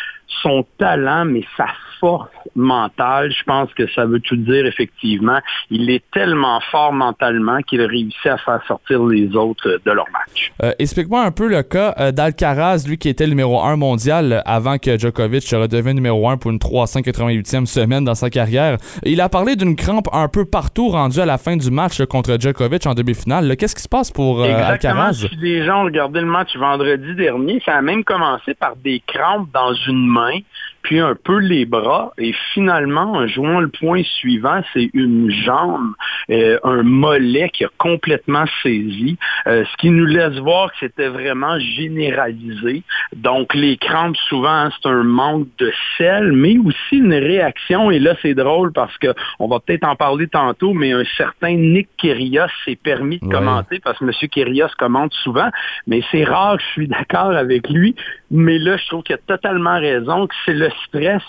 son 0.42 0.66
talent, 0.78 1.24
mais 1.24 1.44
sa 1.56 1.68
force 2.04 2.28
mentale, 2.54 3.32
je 3.32 3.42
pense 3.44 3.72
que 3.72 3.88
ça 3.94 4.04
veut 4.04 4.20
tout 4.20 4.36
dire 4.36 4.66
effectivement. 4.66 5.38
Il 5.70 5.88
est 5.88 6.04
tellement 6.12 6.60
fort 6.70 6.92
mentalement 6.92 7.62
qu'il 7.62 7.80
a 7.80 7.86
réussi 7.86 8.28
à 8.28 8.36
faire 8.36 8.60
sortir 8.68 9.02
les 9.04 9.34
autres 9.34 9.80
de 9.82 9.90
leur 9.90 10.04
match. 10.12 10.52
Euh, 10.62 10.72
explique-moi 10.78 11.22
un 11.22 11.30
peu 11.30 11.48
le 11.48 11.62
cas 11.62 11.94
euh, 11.98 12.12
d'Alcaraz, 12.12 12.84
lui 12.86 12.98
qui 12.98 13.08
était 13.08 13.24
le 13.24 13.30
numéro 13.30 13.62
1 13.62 13.76
mondial 13.76 14.42
avant 14.44 14.76
que 14.76 14.98
Djokovic 14.98 15.44
se 15.44 15.56
redevenu 15.56 15.94
numéro 15.94 16.28
1 16.28 16.36
pour 16.36 16.50
une 16.50 16.58
388e 16.58 17.64
semaine 17.64 18.04
dans 18.04 18.14
sa 18.14 18.28
carrière. 18.28 18.76
Il 19.04 19.22
a 19.22 19.30
parlé 19.30 19.56
d'une 19.56 19.74
crampe 19.74 20.08
un 20.12 20.28
peu 20.28 20.44
partout 20.44 20.90
rendue 20.90 21.20
à 21.20 21.26
la 21.26 21.38
fin 21.38 21.56
du 21.56 21.70
match 21.70 22.04
contre 22.04 22.36
Djokovic 22.38 22.86
en 22.86 22.92
demi-finale. 22.92 23.56
Qu'est-ce 23.56 23.74
qui 23.74 23.82
se 23.82 23.88
passe 23.88 24.10
pour 24.10 24.42
euh, 24.42 24.52
Alcaraz? 24.52 25.26
Si 25.30 25.36
les 25.36 25.64
gens 25.64 25.80
ont 25.80 25.84
regardé 25.84 26.20
le 26.20 26.26
match 26.26 26.54
vendredi 26.54 27.14
dernier, 27.14 27.62
ça 27.64 27.76
a 27.76 27.80
même 27.80 28.04
commencé 28.04 28.52
par 28.52 28.76
des 28.76 29.02
crampes 29.06 29.48
dans 29.54 29.72
une 29.88 30.06
main 30.06 30.40
puis 30.84 31.00
un 31.00 31.16
peu 31.16 31.38
les 31.38 31.64
bras. 31.64 32.12
Et 32.18 32.32
finalement, 32.52 33.12
en 33.12 33.26
jouant 33.26 33.60
le 33.60 33.68
point 33.68 34.02
suivant, 34.04 34.62
c'est 34.72 34.90
une 34.92 35.30
jambe, 35.30 35.94
euh, 36.30 36.58
un 36.62 36.82
mollet 36.82 37.48
qui 37.48 37.64
a 37.64 37.68
complètement 37.78 38.44
saisi, 38.62 39.16
euh, 39.46 39.64
ce 39.64 39.76
qui 39.78 39.90
nous 39.90 40.04
laisse 40.04 40.38
voir 40.38 40.70
que 40.70 40.76
c'était 40.80 41.08
vraiment 41.08 41.58
généralisé. 41.58 42.82
Donc 43.16 43.54
les 43.54 43.76
crampes, 43.78 44.16
souvent, 44.28 44.68
c'est 44.70 44.88
un 44.88 45.02
manque 45.02 45.48
de 45.58 45.72
sel, 45.96 46.32
mais 46.32 46.58
aussi 46.58 46.98
une 46.98 47.14
réaction. 47.14 47.90
Et 47.90 47.98
là, 47.98 48.14
c'est 48.20 48.34
drôle 48.34 48.72
parce 48.72 48.96
que 48.98 49.14
on 49.38 49.48
va 49.48 49.60
peut-être 49.60 49.84
en 49.84 49.96
parler 49.96 50.28
tantôt, 50.28 50.74
mais 50.74 50.92
un 50.92 51.04
certain 51.16 51.54
Nick 51.54 51.88
Kyrgios 51.96 52.52
s'est 52.64 52.76
permis 52.76 53.18
de 53.20 53.26
commenter 53.26 53.80
parce 53.80 53.98
que 53.98 54.04
M. 54.04 54.12
Kyrgios 54.30 54.68
commente 54.78 55.14
souvent, 55.14 55.48
mais 55.86 56.02
c'est 56.10 56.24
rare, 56.24 56.58
je 56.60 56.66
suis 56.72 56.88
d'accord 56.88 57.30
avec 57.30 57.70
lui. 57.70 57.96
Mais 58.36 58.58
là, 58.58 58.76
je 58.76 58.86
trouve 58.88 59.04
qu'il 59.04 59.14
a 59.14 59.18
totalement 59.18 59.78
raison 59.78 60.26
que 60.26 60.34
c'est 60.44 60.54
le 60.54 60.68
stress 60.88 61.22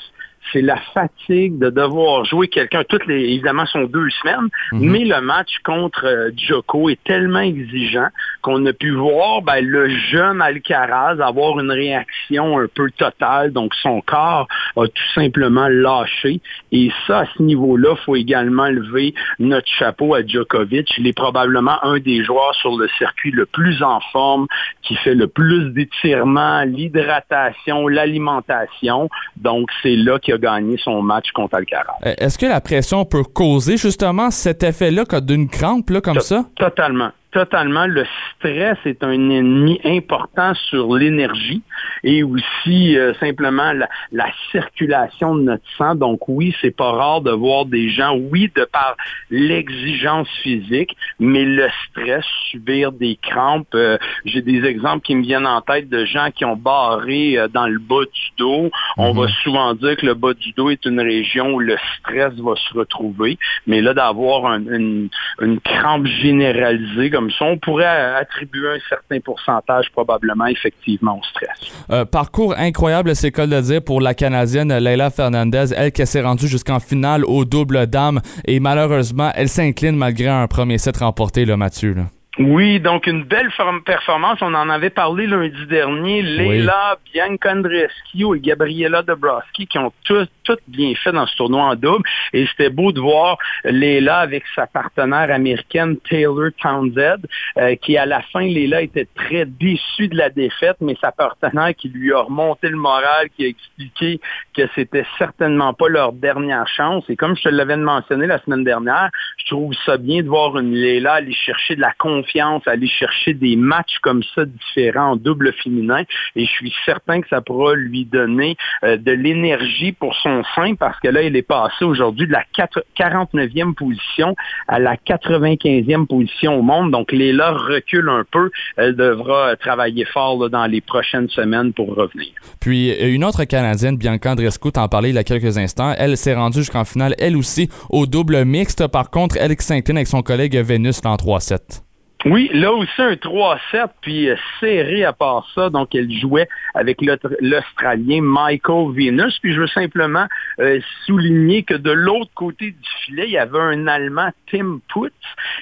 c'est 0.51 0.61
la 0.61 0.77
fatigue 0.93 1.57
de 1.57 1.69
devoir 1.69 2.25
jouer 2.25 2.47
quelqu'un. 2.47 2.83
Toutes 2.87 3.05
les, 3.07 3.21
évidemment, 3.33 3.65
sont 3.65 3.83
deux 3.83 4.09
semaines, 4.21 4.49
mhm. 4.71 4.89
mais 4.89 5.05
le 5.05 5.21
match 5.21 5.59
contre 5.63 6.05
euh, 6.05 6.31
Djoko 6.35 6.89
est 6.89 7.03
tellement 7.03 7.39
exigeant 7.39 8.07
qu'on 8.41 8.65
a 8.65 8.73
pu 8.73 8.91
voir 8.91 9.41
ben, 9.41 9.65
le 9.65 9.89
jeune 9.89 10.41
Alcaraz 10.41 11.19
avoir 11.19 11.59
une 11.59 11.71
réaction 11.71 12.59
un 12.59 12.67
peu 12.73 12.91
totale. 12.91 13.51
Donc, 13.51 13.73
son 13.75 14.01
corps 14.01 14.47
a 14.75 14.87
tout 14.87 15.11
simplement 15.13 15.67
lâché. 15.67 16.41
Et 16.71 16.91
ça, 17.07 17.19
à 17.19 17.25
ce 17.35 17.41
niveau-là, 17.41 17.95
il 17.97 18.03
faut 18.03 18.15
également 18.15 18.67
lever 18.67 19.13
notre 19.39 19.67
chapeau 19.67 20.13
à 20.13 20.25
Djokovic. 20.25 20.89
Il 20.97 21.07
est 21.07 21.17
probablement 21.17 21.83
un 21.83 21.99
des 21.99 22.23
joueurs 22.23 22.53
sur 22.55 22.77
le 22.77 22.87
circuit 22.97 23.31
le 23.31 23.45
plus 23.45 23.81
en 23.81 23.99
forme, 24.11 24.47
qui 24.81 24.95
fait 24.95 25.15
le 25.15 25.27
plus 25.27 25.71
d'étirements, 25.71 26.63
l'hydratation, 26.63 27.87
l'alimentation. 27.87 29.09
Donc, 29.37 29.69
c'est 29.81 29.95
là 29.95 30.19
qu'il 30.19 30.34
a 30.35 30.37
gagné 30.37 30.77
son 30.77 31.01
match 31.01 31.31
contre 31.33 31.55
Alcaraz. 31.55 31.95
Euh, 32.05 32.13
est-ce 32.17 32.37
que 32.37 32.45
la 32.45 32.61
pression 32.61 33.05
peut 33.05 33.23
causer 33.23 33.77
justement 33.77 34.31
cet 34.31 34.63
effet-là 34.63 35.03
d'une 35.21 35.49
crampe 35.49 35.89
là, 35.89 36.01
comme 36.01 36.19
ça? 36.19 36.45
Totalement 36.55 37.11
totalement. 37.35 37.85
Le 37.85 38.05
stress 38.31 38.77
est 38.85 39.03
un 39.03 39.11
ennemi 39.11 39.77
important 39.83 40.53
sur 40.69 40.95
l'énergie 40.95 41.61
et 42.01 42.23
aussi 42.23 42.97
euh, 42.97 43.13
simplement 43.15 43.73
la, 43.73 43.89
la, 44.13 44.27
circulation 44.51 45.35
de 45.35 45.41
notre 45.41 45.69
sang. 45.77 45.95
Donc 45.95 46.29
oui, 46.29 46.55
c'est 46.61 46.75
pas 46.75 46.91
rare 46.91 47.19
de 47.19 47.31
voir 47.31 47.65
des 47.65 47.89
gens, 47.89 48.15
oui, 48.15 48.49
de 48.55 48.63
par 48.63 48.95
l'exigence 49.29 50.29
physique, 50.43 50.95
mais 51.19 51.43
le 51.43 51.67
stress, 51.89 52.23
subir 52.51 52.93
des 52.93 53.19
crampes. 53.21 53.67
Euh, 53.75 53.97
j'ai 54.23 54.41
des 54.41 54.63
exemples 54.63 55.03
qui 55.05 55.15
me 55.15 55.21
viennent 55.21 55.45
en 55.45 55.59
tête 55.59 55.89
de 55.89 56.05
gens 56.05 56.29
qui 56.33 56.45
ont 56.45 56.55
barré 56.55 57.37
euh, 57.37 57.49
dans 57.49 57.67
le 57.67 57.79
bas 57.79 58.05
du 58.13 58.29
dos. 58.37 58.71
On 58.95 59.11
va 59.11 59.23
mhm. 59.23 59.33
souvent 59.43 59.73
dire 59.73 59.97
que 59.97 60.05
le 60.05 60.13
bas 60.13 60.33
du 60.33 60.53
dos 60.53 60.69
est 60.69 60.85
une 60.85 61.01
région 61.01 61.53
où 61.53 61.59
le 61.59 61.75
stress 61.99 62.33
va 62.35 62.55
se 62.55 62.73
retrouver, 62.73 63.37
mais 63.67 63.81
là 63.81 63.93
d'avoir 63.93 64.45
une, 64.53 65.09
une 65.41 65.59
crampe 65.59 66.05
généralisée 66.05 67.09
comme 67.09 67.24
on 67.41 67.57
pourrait 67.57 67.85
attribuer 67.85 68.75
un 68.75 68.79
certain 68.89 69.19
pourcentage 69.19 69.89
probablement 69.91 70.45
effectivement 70.45 71.19
au 71.19 71.23
stress. 71.23 71.71
Euh, 71.91 72.05
parcours 72.05 72.55
incroyable, 72.57 73.15
c'est 73.15 73.31
le 73.37 73.61
dire, 73.61 73.81
pour 73.83 74.01
la 74.01 74.13
Canadienne 74.13 74.75
Leila 74.77 75.09
Fernandez, 75.09 75.73
elle 75.75 75.91
qui 75.91 76.05
s'est 76.05 76.21
rendue 76.21 76.47
jusqu'en 76.47 76.79
finale 76.79 77.25
au 77.25 77.45
double 77.45 77.87
dame 77.87 78.21
et 78.45 78.59
malheureusement, 78.59 79.31
elle 79.35 79.49
s'incline 79.49 79.95
malgré 79.95 80.29
un 80.29 80.47
premier 80.47 80.77
set 80.77 80.97
remporté, 80.97 81.45
là, 81.45 81.57
Mathieu. 81.57 81.95
Oui, 82.37 82.81
donc 82.81 83.07
une 83.07 83.23
belle 83.23 83.49
performance. 83.85 84.39
On 84.41 84.53
en 84.53 84.69
avait 84.69 84.89
parlé 84.89 85.25
lundi 85.25 85.65
dernier. 85.67 86.21
Leila, 86.21 86.97
Bianca 87.13 87.53
Andreescu 87.53 88.35
et 88.35 88.39
Gabriela 88.41 89.03
Dabrowski 89.03 89.67
qui 89.67 89.77
ont 89.77 89.93
tous, 90.03 90.27
tout 90.43 90.57
bien 90.67 90.93
fait 90.95 91.13
dans 91.13 91.25
ce 91.27 91.37
tournoi 91.37 91.61
en 91.63 91.75
double. 91.75 92.03
Et 92.33 92.45
c'était 92.47 92.69
beau 92.69 92.91
de 92.91 92.99
voir 92.99 93.37
Leila 93.63 94.17
avec 94.17 94.43
sa 94.53 94.67
partenaire 94.67 95.31
américaine 95.31 95.95
Taylor 96.09 96.49
Townsend, 96.61 97.25
euh, 97.57 97.75
qui 97.77 97.95
à 97.97 98.05
la 98.05 98.21
fin, 98.21 98.41
Leila 98.41 98.81
était 98.81 99.07
très 99.15 99.45
déçue 99.45 100.09
de 100.09 100.17
la 100.17 100.29
défaite, 100.29 100.75
mais 100.81 100.97
sa 100.99 101.13
partenaire 101.13 101.73
qui 101.73 101.87
lui 101.87 102.11
a 102.11 102.19
remonté 102.19 102.67
le 102.67 102.75
moral, 102.75 103.29
qui 103.37 103.45
a 103.45 103.47
expliqué 103.47 104.19
que 104.53 104.63
c'était 104.75 105.05
certainement 105.17 105.73
pas 105.73 105.87
leur 105.87 106.11
dernière 106.11 106.67
chance. 106.67 107.05
Et 107.07 107.15
comme 107.15 107.37
je 107.37 107.43
te 107.43 107.49
l'avais 107.49 107.77
mentionné 107.77 108.27
la 108.27 108.39
semaine 108.39 108.65
dernière, 108.65 109.09
je 109.37 109.51
trouve 109.51 109.73
ça 109.85 109.95
bien 109.95 110.21
de 110.21 110.27
voir 110.27 110.57
une 110.57 110.73
Leila 110.73 111.13
aller 111.13 111.33
chercher 111.33 111.77
de 111.77 111.81
la 111.81 111.93
confiance 111.93 112.24
aller 112.65 112.87
chercher 112.87 113.33
des 113.33 113.55
matchs 113.55 113.97
comme 114.01 114.23
ça 114.35 114.45
différents 114.45 115.11
en 115.11 115.15
double 115.15 115.53
féminin. 115.63 116.03
Et 116.35 116.45
je 116.45 116.51
suis 116.51 116.73
certain 116.85 117.21
que 117.21 117.27
ça 117.29 117.41
pourra 117.41 117.75
lui 117.75 118.05
donner 118.05 118.57
euh, 118.83 118.97
de 118.97 119.11
l'énergie 119.11 119.91
pour 119.91 120.15
son 120.15 120.43
sein 120.55 120.75
parce 120.75 120.99
que 120.99 121.07
là, 121.07 121.21
il 121.21 121.35
est 121.35 121.41
passé 121.41 121.85
aujourd'hui 121.85 122.27
de 122.27 122.33
la 122.33 122.43
49e 122.57 123.73
position 123.73 124.35
à 124.67 124.79
la 124.79 124.95
95e 124.95 126.05
position 126.07 126.59
au 126.59 126.61
monde. 126.61 126.91
Donc, 126.91 127.11
Léla 127.11 127.51
recule 127.51 128.09
un 128.09 128.23
peu. 128.29 128.49
Elle 128.77 128.95
devra 128.95 129.55
travailler 129.55 130.05
fort 130.05 130.49
dans 130.49 130.65
les 130.65 130.81
prochaines 130.81 131.29
semaines 131.29 131.73
pour 131.73 131.95
revenir. 131.95 132.27
Puis, 132.59 132.91
une 133.13 133.23
autre 133.23 133.43
Canadienne, 133.45 133.97
Bianca 133.97 134.31
Andrescu, 134.31 134.71
t'en 134.71 134.87
parlais 134.87 135.09
il 135.09 135.15
y 135.15 135.19
a 135.19 135.23
quelques 135.23 135.57
instants. 135.57 135.93
Elle 135.97 136.17
s'est 136.17 136.33
rendue 136.33 136.59
jusqu'en 136.59 136.85
finale, 136.85 137.15
elle 137.19 137.37
aussi, 137.37 137.69
au 137.89 138.05
double 138.05 138.43
mixte. 138.45 138.87
Par 138.87 139.09
contre, 139.09 139.37
elle 139.39 139.55
s'incline 139.59 139.97
avec 139.97 140.07
son 140.07 140.21
collègue 140.21 140.55
Vénus 140.57 141.01
en 141.05 141.15
3-7. 141.15 141.81
Oui, 142.25 142.49
là 142.53 142.73
aussi 142.73 142.89
un 143.03 143.13
3-7, 143.13 143.87
puis 144.01 144.29
euh, 144.29 144.35
serré 144.59 145.03
à 145.03 145.13
part 145.13 145.47
ça. 145.53 145.69
Donc, 145.69 145.93
elle 145.93 146.11
jouait 146.11 146.49
avec 146.73 146.97
l'Australien 147.39 148.21
Michael 148.23 148.95
Venus. 148.95 149.37
Puis 149.43 149.53
je 149.53 149.61
veux 149.61 149.67
simplement 149.67 150.25
euh, 150.59 150.79
souligner 151.05 151.61
que 151.61 151.75
de 151.75 151.91
l'autre 151.91 152.31
côté 152.33 152.71
du 152.71 152.89
filet, 153.05 153.25
il 153.27 153.33
y 153.33 153.37
avait 153.37 153.59
un 153.59 153.85
Allemand, 153.85 154.31
Tim 154.49 154.79
Putz. 154.91 155.13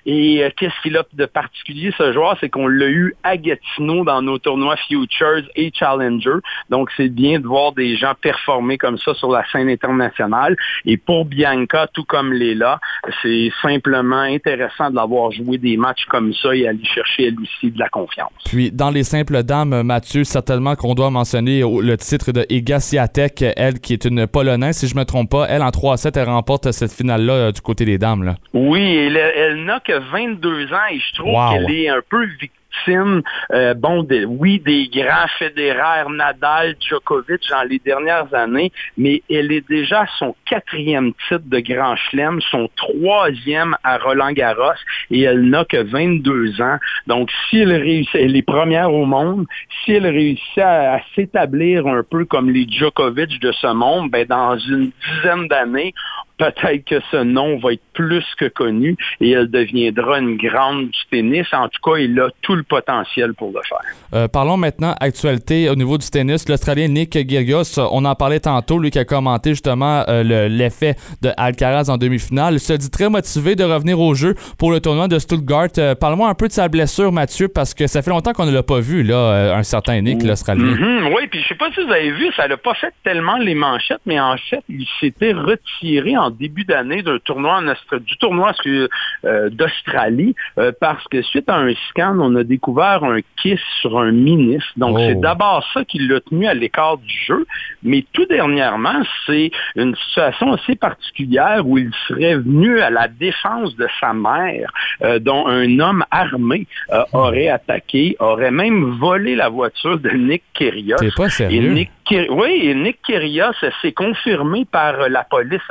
Et 0.05 0.41
euh, 0.41 0.51
qu'est-ce 0.55 0.81
qu'il 0.81 0.95
a 0.95 1.03
de 1.11 1.25
particulier, 1.25 1.93
ce 1.97 2.13
joueur? 2.13 2.37
C'est 2.39 2.47
qu'on 2.47 2.67
l'a 2.67 2.87
eu 2.87 3.13
à 3.23 3.35
Gatineau 3.35 4.05
dans 4.05 4.21
nos 4.21 4.39
tournois 4.39 4.77
Futures 4.87 5.43
et 5.57 5.69
Challenger. 5.73 6.37
Donc, 6.69 6.89
c'est 6.95 7.09
bien 7.09 7.41
de 7.41 7.45
voir 7.45 7.73
des 7.73 7.97
gens 7.97 8.13
performer 8.21 8.77
comme 8.77 8.97
ça 8.99 9.13
sur 9.15 9.29
la 9.31 9.43
scène 9.51 9.67
internationale. 9.67 10.55
Et 10.85 10.95
pour 10.95 11.25
Bianca, 11.25 11.87
tout 11.93 12.05
comme 12.05 12.31
Léla, 12.31 12.79
c'est 13.21 13.51
simplement 13.61 14.21
intéressant 14.21 14.89
de 14.91 14.95
l'avoir 14.95 15.33
joué 15.33 15.57
des 15.57 15.75
matchs 15.75 16.05
comme 16.05 16.33
ça 16.33 16.52
et 16.53 16.67
aller 16.67 16.83
chercher 16.85 17.27
elle 17.27 17.39
aussi 17.39 17.71
de 17.71 17.79
la 17.79 17.89
confiance. 17.89 18.31
Puis 18.45 18.71
dans 18.71 18.89
les 18.89 19.03
simples 19.03 19.43
dames, 19.43 19.83
Mathieu, 19.83 20.23
certainement 20.23 20.75
qu'on 20.75 20.93
doit 20.93 21.09
mentionner 21.09 21.61
le 21.61 21.95
titre 21.97 22.31
de 22.31 22.45
Iga 22.49 22.79
Siatek, 22.79 23.43
elle 23.55 23.79
qui 23.79 23.93
est 23.93 24.05
une 24.05 24.27
Polonaise, 24.27 24.77
si 24.77 24.87
je 24.87 24.95
me 24.95 25.03
trompe 25.03 25.29
pas. 25.29 25.45
Elle, 25.49 25.61
en 25.61 25.69
3-7, 25.69 26.11
elle 26.15 26.29
remporte 26.29 26.71
cette 26.71 26.91
finale-là 26.91 27.33
euh, 27.33 27.51
du 27.51 27.61
côté 27.61 27.85
des 27.85 27.97
dames. 27.97 28.23
Là. 28.23 28.35
Oui, 28.53 28.81
elle, 28.95 29.17
elle 29.17 29.65
n'a 29.65 29.79
que 29.79 29.93
22 30.11 30.73
ans 30.73 30.77
et 30.91 30.99
je 30.99 31.15
trouve 31.15 31.33
qu'elle 31.51 31.71
est 31.71 31.89
un 31.89 32.01
peu 32.09 32.25
victime 32.25 32.62
euh, 32.87 33.73
bon, 33.73 34.07
oui, 34.27 34.59
des 34.59 34.87
grands 34.87 35.27
fédéraires, 35.39 36.09
Nadal, 36.09 36.75
Djokovic 36.79 37.41
dans 37.49 37.63
les 37.63 37.79
dernières 37.79 38.33
années, 38.33 38.71
mais 38.97 39.21
elle 39.29 39.51
est 39.51 39.67
déjà 39.67 40.05
son 40.19 40.35
quatrième 40.45 41.13
titre 41.27 41.43
de 41.45 41.59
Grand 41.59 41.95
Chelem, 41.95 42.41
son 42.51 42.69
troisième 42.75 43.75
à 43.83 43.97
Roland 43.97 44.31
Garros, 44.31 44.73
et 45.11 45.21
elle 45.21 45.49
n'a 45.49 45.65
que 45.65 45.77
22 45.77 46.61
ans. 46.61 46.77
Donc, 47.07 47.29
si 47.49 47.59
elle 47.59 47.73
réussit, 47.73 48.15
elle 48.15 48.35
est 48.35 48.41
première 48.41 48.93
au 48.93 49.05
monde, 49.05 49.45
si 49.83 49.93
elle 49.93 50.07
réussit 50.07 50.57
à, 50.57 50.99
s'établir 51.15 51.87
un 51.87 52.03
peu 52.03 52.25
comme 52.25 52.49
les 52.49 52.67
Djokovic 52.67 53.39
de 53.39 53.51
ce 53.51 53.67
monde, 53.67 54.11
ben, 54.11 54.25
dans 54.25 54.57
une 54.57 54.91
dizaine 55.05 55.47
d'années, 55.47 55.93
peut-être 56.37 56.85
que 56.85 56.99
ce 57.11 57.17
nom 57.17 57.59
va 57.59 57.73
être 57.73 57.83
plus 57.93 58.25
que 58.37 58.45
connu 58.45 58.97
et 59.21 59.31
elle 59.31 59.49
deviendra 59.49 60.19
une 60.19 60.37
grande 60.37 60.89
du 60.89 60.99
tennis. 61.09 61.47
En 61.53 61.67
tout 61.67 61.79
cas, 61.83 61.97
il 61.97 62.19
a 62.19 62.29
tout 62.41 62.55
le 62.55 62.63
potentiel 62.63 63.33
pour 63.33 63.49
le 63.49 63.61
faire. 63.67 63.79
Euh, 64.13 64.27
parlons 64.27 64.57
maintenant 64.57 64.95
actualité 64.99 65.69
au 65.69 65.75
niveau 65.75 65.97
du 65.97 66.09
tennis. 66.09 66.47
L'Australien 66.49 66.87
Nick 66.87 67.11
Kyrgios, 67.11 67.79
on 67.91 68.05
en 68.05 68.15
parlait 68.15 68.39
tantôt, 68.39 68.79
lui 68.79 68.91
qui 68.91 68.99
a 68.99 69.05
commenté 69.05 69.51
justement 69.51 70.03
euh, 70.07 70.47
l'effet 70.49 70.95
de 71.21 71.29
Alcaraz 71.37 71.89
en 71.89 71.97
demi-finale, 71.97 72.59
se 72.59 72.73
dit 72.73 72.89
très 72.89 73.09
motivé 73.09 73.55
de 73.55 73.63
revenir 73.63 73.99
au 73.99 74.13
jeu 74.13 74.35
pour 74.57 74.71
le 74.71 74.79
tournoi 74.79 75.07
de 75.07 75.19
Stuttgart. 75.19 75.69
Euh, 75.77 75.95
parle-moi 75.95 76.29
un 76.29 76.35
peu 76.35 76.47
de 76.47 76.53
sa 76.53 76.67
blessure, 76.67 77.11
Mathieu, 77.11 77.47
parce 77.47 77.73
que 77.73 77.87
ça 77.87 78.01
fait 78.01 78.11
longtemps 78.11 78.33
qu'on 78.33 78.45
ne 78.45 78.51
l'a 78.51 78.63
pas 78.63 78.79
vu, 78.79 79.03
là, 79.03 79.55
un 79.55 79.63
certain 79.63 80.01
Nick, 80.01 80.23
l'Australien. 80.23 80.63
Mm-hmm. 80.63 81.13
oui, 81.15 81.27
puis 81.29 81.41
je 81.41 81.47
sais 81.49 81.55
pas 81.55 81.71
si 81.73 81.83
vous 81.83 81.91
avez 81.91 82.11
vu, 82.11 82.31
ça 82.35 82.47
n'a 82.47 82.57
pas 82.57 82.73
fait 82.73 82.93
tellement 83.03 83.37
les 83.37 83.55
manchettes, 83.55 84.01
mais 84.05 84.19
en 84.19 84.35
fait, 84.49 84.63
il 84.69 84.87
s'était 84.99 85.33
retiré 85.33 86.17
en 86.17 86.22
début 86.29 86.63
d'année 86.63 87.01
d'un 87.01 87.19
tournoi 87.19 87.61
du 88.05 88.17
tournoi 88.17 88.53
euh, 88.65 89.49
d'Australie 89.49 90.35
euh, 90.57 90.71
parce 90.79 91.03
que 91.07 91.21
suite 91.21 91.49
à 91.49 91.57
un 91.57 91.73
scan, 91.89 92.17
on 92.19 92.35
a 92.35 92.43
découvert 92.43 93.03
un 93.03 93.19
kiss 93.41 93.59
sur 93.81 93.99
un 93.99 94.11
ministre. 94.11 94.71
Donc 94.77 94.97
c'est 94.99 95.15
oh. 95.15 95.21
d'abord 95.21 95.65
ça 95.73 95.85
qui 95.85 95.99
l'a 95.99 96.19
tenu 96.21 96.47
à 96.47 96.53
l'écart 96.53 96.97
du 96.97 97.13
jeu, 97.27 97.45
mais 97.83 98.05
tout 98.13 98.25
dernièrement, 98.25 99.03
c'est 99.25 99.51
une 99.75 99.95
situation 99.95 100.53
assez 100.53 100.75
particulière 100.75 101.65
où 101.65 101.77
il 101.77 101.91
serait 102.07 102.35
venu 102.35 102.79
à 102.79 102.89
la 102.89 103.07
défense 103.07 103.75
de 103.75 103.87
sa 103.99 104.13
mère, 104.13 104.71
euh, 105.03 105.19
dont 105.19 105.47
un 105.47 105.79
homme 105.79 106.03
armé 106.11 106.67
aurait 107.13 107.49
attaqué, 107.49 108.15
aurait 108.19 108.51
même 108.51 108.97
volé 108.99 109.35
la 109.35 109.49
voiture 109.49 109.97
de 109.99 110.09
Nick 110.09 110.43
Kyrgios. 110.53 110.97
C'est 110.99 111.15
pas 111.15 111.29
sérieux? 111.29 111.85
Oui, 112.29 112.59
et 112.63 112.75
Nick 112.75 113.01
Kyrgios 113.01 113.53
s'est 113.81 113.91
confirmé 113.91 114.65
par 114.65 115.09
la 115.09 115.23
police 115.23 115.61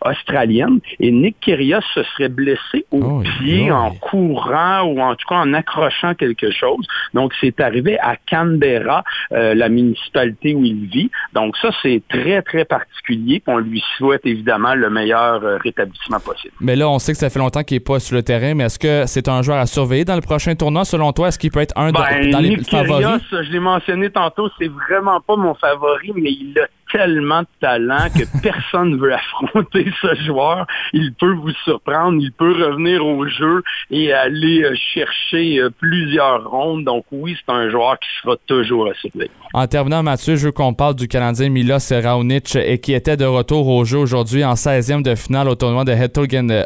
australienne. 0.00 0.80
Et 1.00 1.10
Nick 1.10 1.36
Kyrgios 1.40 1.80
se 1.94 2.02
serait 2.02 2.28
blessé 2.28 2.86
au 2.90 3.02
oh, 3.02 3.22
pied 3.38 3.70
en 3.70 3.92
courant 3.94 4.82
ou 4.82 5.00
en 5.00 5.14
tout 5.14 5.26
cas 5.28 5.36
en 5.36 5.52
accrochant 5.54 6.14
quelque 6.14 6.50
chose. 6.50 6.86
Donc, 7.14 7.32
c'est 7.40 7.60
arrivé 7.60 7.98
à 7.98 8.16
Canberra, 8.30 9.04
euh, 9.32 9.54
la 9.54 9.68
municipalité 9.68 10.54
où 10.54 10.64
il 10.64 10.86
vit. 10.86 11.10
Donc, 11.32 11.56
ça, 11.56 11.70
c'est 11.82 12.02
très, 12.08 12.42
très 12.42 12.64
particulier. 12.64 13.42
On 13.46 13.58
lui 13.58 13.82
souhaite 13.96 14.24
évidemment 14.24 14.74
le 14.74 14.90
meilleur 14.90 15.44
euh, 15.44 15.56
rétablissement 15.58 16.20
possible. 16.20 16.54
Mais 16.60 16.76
là, 16.76 16.88
on 16.88 16.98
sait 16.98 17.12
que 17.12 17.18
ça 17.18 17.30
fait 17.30 17.38
longtemps 17.38 17.62
qu'il 17.62 17.76
n'est 17.76 17.80
pas 17.80 18.00
sur 18.00 18.16
le 18.16 18.22
terrain, 18.22 18.54
mais 18.54 18.64
est-ce 18.64 18.78
que 18.78 19.04
c'est 19.06 19.28
un 19.28 19.42
joueur 19.42 19.58
à 19.58 19.66
surveiller 19.66 20.04
dans 20.04 20.14
le 20.14 20.20
prochain 20.20 20.54
tournoi? 20.54 20.84
Selon 20.84 21.12
toi, 21.12 21.28
est-ce 21.28 21.38
qu'il 21.38 21.50
peut 21.50 21.60
être 21.60 21.76
un 21.76 21.90
ben, 21.90 22.30
dans 22.30 22.40
les 22.40 22.50
Nick 22.50 22.68
favoris? 22.68 23.06
je 23.30 23.52
l'ai 23.52 23.60
mentionné 23.60 24.10
tantôt, 24.10 24.48
c'est 24.58 24.70
vraiment 24.88 25.20
pas 25.20 25.36
mon 25.36 25.54
favori, 25.54 26.12
mais 26.14 26.30
il 26.30 26.58
a 26.58 26.66
tellement 26.92 27.42
de 27.42 27.48
talent 27.60 28.08
que 28.16 28.24
personne 28.42 28.90
ne 28.90 28.96
veut 28.96 29.14
affronter 29.14 29.90
ce 30.00 30.14
joueur. 30.26 30.66
Il 30.92 31.12
peut 31.14 31.34
vous 31.34 31.52
surprendre, 31.64 32.18
il 32.20 32.32
peut 32.32 32.52
revenir 32.52 33.04
au 33.04 33.26
jeu 33.28 33.62
et 33.90 34.12
aller 34.12 34.62
euh, 34.62 34.74
chercher 34.94 35.60
euh, 35.60 35.70
plusieurs 35.70 36.48
rondes. 36.48 36.84
Donc 36.84 37.04
oui, 37.10 37.36
c'est 37.38 37.52
un 37.52 37.70
joueur 37.70 37.98
qui 37.98 38.08
sera 38.22 38.36
toujours 38.46 38.88
à 38.88 38.94
surveiller. 38.94 39.30
En 39.54 39.66
terminant, 39.66 40.02
Mathieu, 40.02 40.36
je 40.36 40.46
veux 40.46 40.52
qu'on 40.52 40.74
parle 40.74 40.94
du 40.94 41.08
Canadien 41.08 41.48
Milos 41.48 41.90
Raonic 41.90 42.56
et 42.56 42.78
qui 42.78 42.92
était 42.92 43.16
de 43.16 43.24
retour 43.24 43.66
au 43.68 43.84
jeu 43.84 43.98
aujourd'hui 43.98 44.44
en 44.44 44.54
16e 44.54 45.02
de 45.02 45.14
finale 45.14 45.48
au 45.48 45.54
tournoi 45.54 45.84
de 45.84 45.92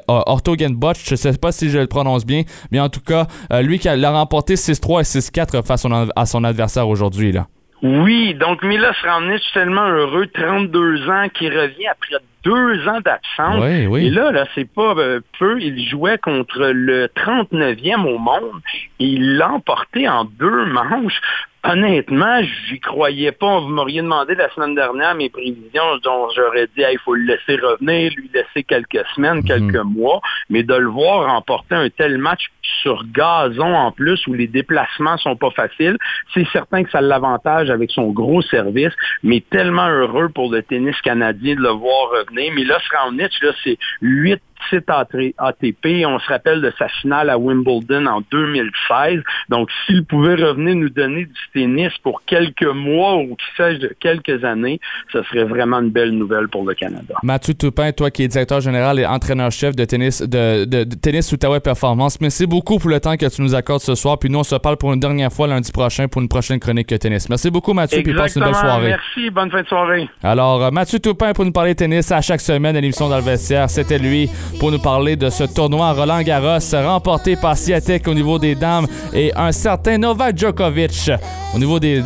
Ortogen 0.09 0.75
Botch. 0.75 1.05
Je 1.05 1.13
ne 1.13 1.17
sais 1.17 1.39
pas 1.39 1.53
si 1.53 1.71
je 1.71 1.79
le 1.79 1.87
prononce 1.87 2.27
bien, 2.27 2.43
mais 2.71 2.81
en 2.81 2.89
tout 2.89 3.01
cas, 3.01 3.27
euh, 3.53 3.63
lui 3.63 3.79
qui 3.79 3.89
a, 3.89 4.11
remporté 4.11 4.55
6-3 4.55 5.01
et 5.01 5.21
6-4 5.21 5.65
face 5.65 5.87
à 6.17 6.27
son 6.27 6.45
adversaire 6.45 6.89
aujourd'hui. 6.89 7.33
là. 7.33 7.47
Oui, 7.83 8.35
donc 8.35 8.63
Milos 8.63 8.93
Raonic, 9.03 9.43
tellement 9.55 9.89
heureux, 9.89 10.27
32 10.27 11.09
ans, 11.09 11.29
qui 11.33 11.49
revient 11.49 11.87
après 11.89 12.17
deux 12.45 12.89
ans 12.89 13.01
d'absence. 13.01 13.65
Et 13.65 14.11
là, 14.11 14.33
là, 14.33 14.47
c'est 14.55 14.71
pas 14.71 14.95
euh, 14.97 15.21
peu. 15.39 15.61
Il 15.61 15.89
jouait 15.89 16.19
contre 16.19 16.67
le 16.73 17.07
39e 17.09 18.07
au 18.07 18.19
monde 18.19 18.61
et 18.99 19.05
il 19.05 19.37
l'a 19.37 19.53
emporté 19.53 20.09
en 20.09 20.25
deux 20.25 20.67
manches. 20.67 21.21
Honnêtement, 21.63 22.41
j'y 22.43 22.81
croyais 22.81 23.33
pas. 23.33 23.61
Vous 23.61 23.69
m'auriez 23.69 24.01
demandé 24.01 24.35
la 24.35 24.49
semaine 24.51 24.75
dernière 24.75 25.15
mes 25.15 25.29
prévisions, 25.29 25.99
dont 26.03 26.29
j'aurais 26.35 26.67
dit 26.69 26.83
il 26.91 26.99
faut 27.05 27.15
le 27.15 27.25
laisser 27.25 27.61
revenir, 27.61 28.13
lui 28.17 28.31
laisser 28.33 28.65
quelques 28.65 29.05
semaines, 29.15 29.39
mhm. 29.39 29.45
quelques 29.45 29.85
mois, 29.85 30.21
mais 30.49 30.63
de 30.63 30.75
le 30.75 30.89
voir 30.89 31.27
remporter 31.27 31.75
un 31.75 31.91
tel 31.91 32.17
match 32.17 32.51
sur 32.83 33.05
gazon 33.13 33.75
en 33.75 33.93
plus 33.93 34.27
où 34.27 34.33
les 34.33 34.47
déplacements 34.47 35.19
sont 35.19 35.37
pas 35.37 35.51
faciles, 35.51 35.99
c'est 36.33 36.47
certain 36.53 36.83
que 36.83 36.91
ça 36.91 37.03
l'avantage 37.03 37.69
avec 37.69 37.91
son 37.91 38.11
gros 38.11 38.41
service, 38.41 38.95
mais 39.23 39.43
tellement 39.51 39.89
heureux 39.89 40.31
pour 40.31 40.51
le 40.51 40.63
tennis 40.63 40.99
canadien 41.03 41.57
de 41.57 41.61
le 41.61 41.69
voir 41.69 42.11
revenir. 42.11 42.53
Mais 42.55 42.65
là, 42.65 42.79
Sraunic, 42.81 43.33
là, 43.43 43.53
c'est 43.63 43.77
huit 44.01 44.41
titre 44.69 44.93
ATP. 45.39 46.05
On 46.07 46.19
se 46.19 46.29
rappelle 46.29 46.61
de 46.61 46.73
sa 46.79 46.89
finale 46.89 47.31
à 47.31 47.39
Wimbledon 47.39 48.07
en 48.07 48.23
2016. 48.31 49.21
Donc, 49.49 49.69
s'il 49.87 50.05
pouvait 50.05 50.35
revenir 50.35 50.77
nous 50.77 50.91
donner 50.91 51.25
du 51.27 51.41
tennis 51.53 51.93
pour 52.03 52.23
quelques 52.27 52.63
mois 52.63 53.17
ou 53.17 53.37
qui 53.37 53.47
sais 53.57 53.79
de 53.79 53.95
quelques 54.01 54.45
années, 54.45 54.81
ce 55.13 55.23
serait 55.25 55.45
vraiment 55.45 55.81
une 55.81 55.91
belle 55.91 56.11
nouvelle 56.11 56.49
pour 56.49 56.67
le 56.67 56.75
Canada. 56.75 57.15
Mathieu 57.23 57.55
Toupin, 57.55 57.93
toi 57.93 58.11
qui 58.11 58.25
es 58.25 58.29
directeur 58.29 58.61
général 58.61 58.99
et 58.99 59.07
entraîneur-chef 59.07 59.75
de 59.77 59.85
tennis 59.85 60.23
de, 60.23 60.65
de, 60.65 60.85
tennis 60.85 61.33
Outaouais 61.33 61.61
Performance, 61.61 62.21
merci 62.21 62.47
beaucoup 62.47 62.79
pour 62.79 62.91
le 62.91 63.01
temps 63.01 63.17
que 63.17 63.27
tu 63.27 63.43
nous 63.43 63.55
accordes 63.55 63.83
ce 63.83 63.95
soir. 63.95 64.19
Puis 64.19 64.31
nous, 64.31 64.39
on 64.39 64.45
se 64.45 64.57
parle 64.57 64.77
pour 64.77 64.93
une 64.93 65.01
dernière 65.01 65.33
fois 65.33 65.47
lundi 65.47 65.73
prochain 65.73 66.09
pour 66.09 66.21
une 66.23 66.29
prochaine 66.29 66.59
chronique 66.59 66.99
tennis. 66.99 67.29
Merci 67.29 67.51
beaucoup, 67.51 67.73
Mathieu. 67.73 68.03
Puis 68.03 68.15
passe 68.15 68.37
une 68.37 68.45
belle 68.45 68.55
soirée. 68.55 68.89
Merci. 68.89 69.31
Bonne 69.31 69.51
fin 69.51 69.63
de 69.63 69.67
soirée. 69.67 70.09
Alors, 70.23 70.63
euh, 70.65 70.71
Mathieu 70.71 70.99
Toupin 70.99 71.33
pour 71.33 71.45
nous 71.45 71.53
parler 71.53 71.75
tennis 71.75 72.11
à 72.13 72.21
chaque 72.21 72.41
semaine 72.41 72.77
à 72.77 72.81
l'émission 72.81 73.09
dans 73.09 73.17
le 73.17 73.23
vestiaire. 73.23 73.69
C'était 73.71 73.99
lui 73.99 74.29
pour 74.59 74.71
nous 74.71 74.79
parler 74.79 75.17
de 75.17 75.31
ce 75.31 75.45
tournoi 75.45 75.93
Roland 75.93 76.23
Garros 76.23 76.59
remporté 76.73 77.37
par 77.37 77.57
Siatek 77.57 78.07
au 78.09 78.15
niveau 78.15 78.39
des 78.39 78.55
dames 78.55 78.87
et 79.13 79.33
un 79.37 79.53
certain 79.53 79.99
Novak 79.99 80.37
Djokovic 80.39 81.11
au 81.55 81.59
niveau 81.59 81.79
des, 81.81 82.03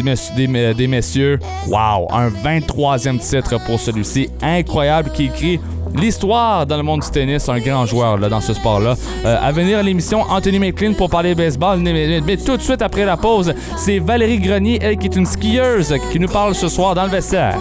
messieurs. 0.88 1.38
Wow, 1.68 2.08
un 2.12 2.28
23e 2.28 3.18
titre 3.18 3.58
pour 3.66 3.78
celui-ci. 3.78 4.30
Incroyable 4.42 5.10
qui 5.12 5.24
écrit 5.26 5.60
l'histoire 5.94 6.66
dans 6.66 6.76
le 6.76 6.82
monde 6.82 7.00
du 7.00 7.10
tennis, 7.10 7.48
un 7.48 7.58
grand 7.58 7.86
joueur 7.86 8.18
là, 8.18 8.28
dans 8.28 8.40
ce 8.40 8.54
sport-là. 8.54 8.94
Euh, 9.24 9.36
à 9.40 9.52
venir 9.52 9.78
à 9.78 9.82
l'émission, 9.82 10.22
Anthony 10.28 10.58
McLean 10.58 10.94
pour 10.94 11.10
parler 11.10 11.34
baseball. 11.34 11.78
Mais, 11.80 12.36
tout 12.36 12.56
de 12.56 12.62
suite 12.62 12.82
après 12.82 13.04
la 13.04 13.16
pause, 13.16 13.54
c'est 13.76 13.98
Valérie 13.98 14.38
Grenier, 14.38 14.78
elle 14.82 14.96
qui 14.96 15.06
est 15.06 15.16
une 15.16 15.26
skieuse, 15.26 15.94
qui 16.10 16.18
nous 16.20 16.28
parle 16.28 16.54
ce 16.54 16.68
soir 16.68 16.94
dans 16.94 17.04
le 17.04 17.10
vestiaire. 17.10 17.58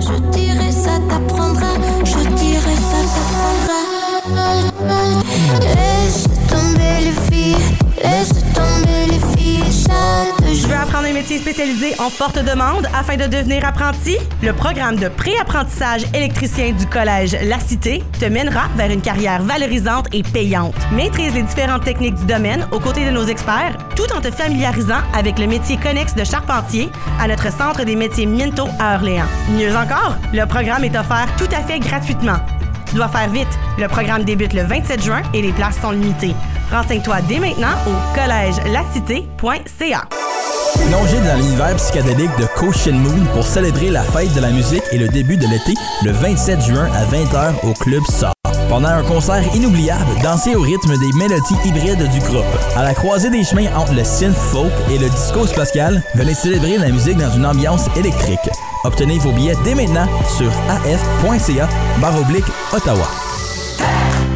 je 0.00 0.70
ça 0.70 0.98
t'apprendra. 1.08 1.77
Je 10.50 10.66
veux 10.66 10.74
apprendre 10.74 11.06
un 11.06 11.12
métier 11.12 11.38
spécialisé 11.38 11.94
en 11.98 12.10
forte 12.10 12.38
demande 12.38 12.86
afin 12.94 13.16
de 13.16 13.26
devenir 13.26 13.64
apprenti? 13.64 14.16
Le 14.42 14.52
programme 14.52 14.96
de 14.96 15.08
pré-apprentissage 15.08 16.04
électricien 16.14 16.72
du 16.72 16.86
Collège 16.86 17.36
La 17.44 17.58
Cité 17.60 18.02
te 18.18 18.24
mènera 18.26 18.68
vers 18.76 18.90
une 18.90 19.00
carrière 19.00 19.42
valorisante 19.42 20.06
et 20.12 20.22
payante. 20.22 20.74
Maîtrise 20.92 21.34
les 21.34 21.42
différentes 21.42 21.84
techniques 21.84 22.16
du 22.16 22.26
domaine 22.26 22.66
aux 22.72 22.80
côtés 22.80 23.06
de 23.06 23.10
nos 23.10 23.24
experts, 23.24 23.76
tout 23.96 24.12
en 24.14 24.20
te 24.20 24.30
familiarisant 24.30 25.02
avec 25.14 25.38
le 25.38 25.46
métier 25.46 25.76
connexe 25.76 26.14
de 26.14 26.24
charpentier 26.24 26.88
à 27.20 27.28
notre 27.28 27.50
centre 27.52 27.84
des 27.84 27.96
métiers 27.96 28.26
Minto 28.26 28.66
à 28.78 28.96
Orléans. 28.96 29.28
Mieux 29.50 29.74
encore, 29.76 30.16
le 30.32 30.44
programme 30.46 30.84
est 30.84 30.96
offert 30.96 31.28
tout 31.38 31.48
à 31.56 31.62
fait 31.62 31.78
gratuitement. 31.78 32.38
Tu 32.88 32.96
dois 32.96 33.08
faire 33.08 33.28
vite. 33.28 33.48
Le 33.78 33.86
programme 33.88 34.24
débute 34.24 34.54
le 34.54 34.62
27 34.62 35.02
juin 35.02 35.22
et 35.34 35.42
les 35.42 35.52
places 35.52 35.78
sont 35.80 35.90
limitées. 35.90 36.34
Renseigne-toi 36.70 37.20
dès 37.28 37.38
maintenant 37.38 37.74
au 37.86 37.92
collègelacité.ca. 38.14 40.27
Plongez 40.86 41.20
dans 41.20 41.36
l'univers 41.36 41.76
psychédélique 41.76 42.30
de 42.38 42.46
Caution 42.56 42.92
Moon 42.94 43.24
pour 43.34 43.44
célébrer 43.44 43.90
la 43.90 44.02
fête 44.02 44.32
de 44.34 44.40
la 44.40 44.50
musique 44.50 44.82
et 44.92 44.98
le 44.98 45.08
début 45.08 45.36
de 45.36 45.46
l'été 45.46 45.74
le 46.04 46.12
27 46.12 46.62
juin 46.62 46.88
à 46.94 47.04
20h 47.04 47.68
au 47.68 47.72
Club 47.74 48.02
Sort. 48.04 48.32
Pendant 48.68 48.88
un 48.88 49.02
concert 49.02 49.42
inoubliable, 49.54 50.04
dansez 50.22 50.54
au 50.54 50.60
rythme 50.60 50.96
des 50.98 51.12
mélodies 51.18 51.56
hybrides 51.64 52.08
du 52.10 52.20
groupe. 52.20 52.44
À 52.76 52.84
la 52.84 52.94
croisée 52.94 53.30
des 53.30 53.44
chemins 53.44 53.74
entre 53.74 53.94
le 53.94 54.04
synth 54.04 54.36
folk 54.36 54.72
et 54.90 54.98
le 54.98 55.08
disco 55.08 55.46
spatial, 55.46 56.02
venez 56.14 56.34
célébrer 56.34 56.78
la 56.78 56.90
musique 56.90 57.18
dans 57.18 57.30
une 57.30 57.46
ambiance 57.46 57.86
électrique. 57.96 58.38
Obtenez 58.84 59.18
vos 59.18 59.32
billets 59.32 59.56
dès 59.64 59.74
maintenant 59.74 60.06
sur 60.36 60.50
af.ca 60.68 61.68
oblique 62.20 62.44
Ottawa. 62.72 63.27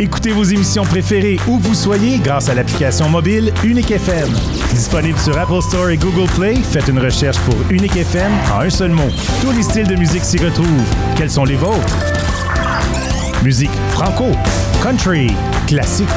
Écoutez 0.00 0.32
vos 0.32 0.42
émissions 0.42 0.84
préférées 0.84 1.38
où 1.46 1.58
vous 1.58 1.74
soyez 1.74 2.18
grâce 2.18 2.48
à 2.48 2.54
l'application 2.54 3.08
mobile 3.08 3.52
Unique 3.62 3.90
FM. 3.90 4.28
Disponible 4.70 5.18
sur 5.18 5.38
Apple 5.38 5.62
Store 5.62 5.90
et 5.90 5.96
Google 5.96 6.28
Play, 6.34 6.56
faites 6.56 6.88
une 6.88 6.98
recherche 6.98 7.38
pour 7.40 7.54
Unique 7.70 7.96
FM 7.96 8.32
en 8.54 8.60
un 8.60 8.70
seul 8.70 8.90
mot. 8.90 9.08
Tous 9.40 9.52
les 9.52 9.62
styles 9.62 9.86
de 9.86 9.94
musique 9.94 10.24
s'y 10.24 10.38
retrouvent. 10.38 10.66
Quels 11.16 11.30
sont 11.30 11.44
les 11.44 11.56
vôtres? 11.56 11.96
Musique 13.44 13.70
franco, 13.90 14.26
country, 14.82 15.32
classique, 15.66 16.08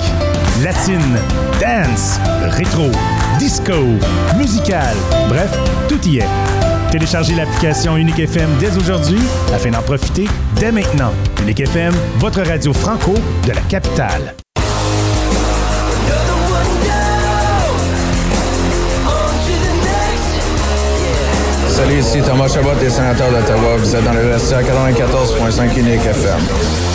latine, 0.64 1.18
dance, 1.60 2.20
rétro, 2.42 2.90
disco, 3.40 3.74
musical, 4.38 4.96
bref, 5.30 5.52
tout 5.88 6.02
y 6.08 6.20
est. 6.20 6.65
Téléchargez 6.96 7.36
l'application 7.36 7.98
Unique 7.98 8.20
FM 8.20 8.50
dès 8.58 8.74
aujourd'hui 8.78 9.20
afin 9.54 9.70
d'en 9.70 9.82
profiter 9.82 10.30
dès 10.58 10.72
maintenant. 10.72 11.12
Unique 11.42 11.60
FM, 11.60 11.94
votre 12.20 12.42
radio 12.42 12.72
franco 12.72 13.14
de 13.46 13.52
la 13.52 13.60
capitale. 13.64 14.34
Salut, 21.68 22.00
ici 22.00 22.22
Thomas 22.22 22.48
Chabot 22.48 22.80
des 22.80 22.90
sénateurs 22.90 23.30
d'Ottawa. 23.30 23.76
Vous 23.78 23.94
êtes 23.94 24.06
dans 24.06 24.14
le 24.14 24.34
à 24.34 24.38
94.5 24.38 25.78
Unique 25.78 26.06
FM. 26.06 26.95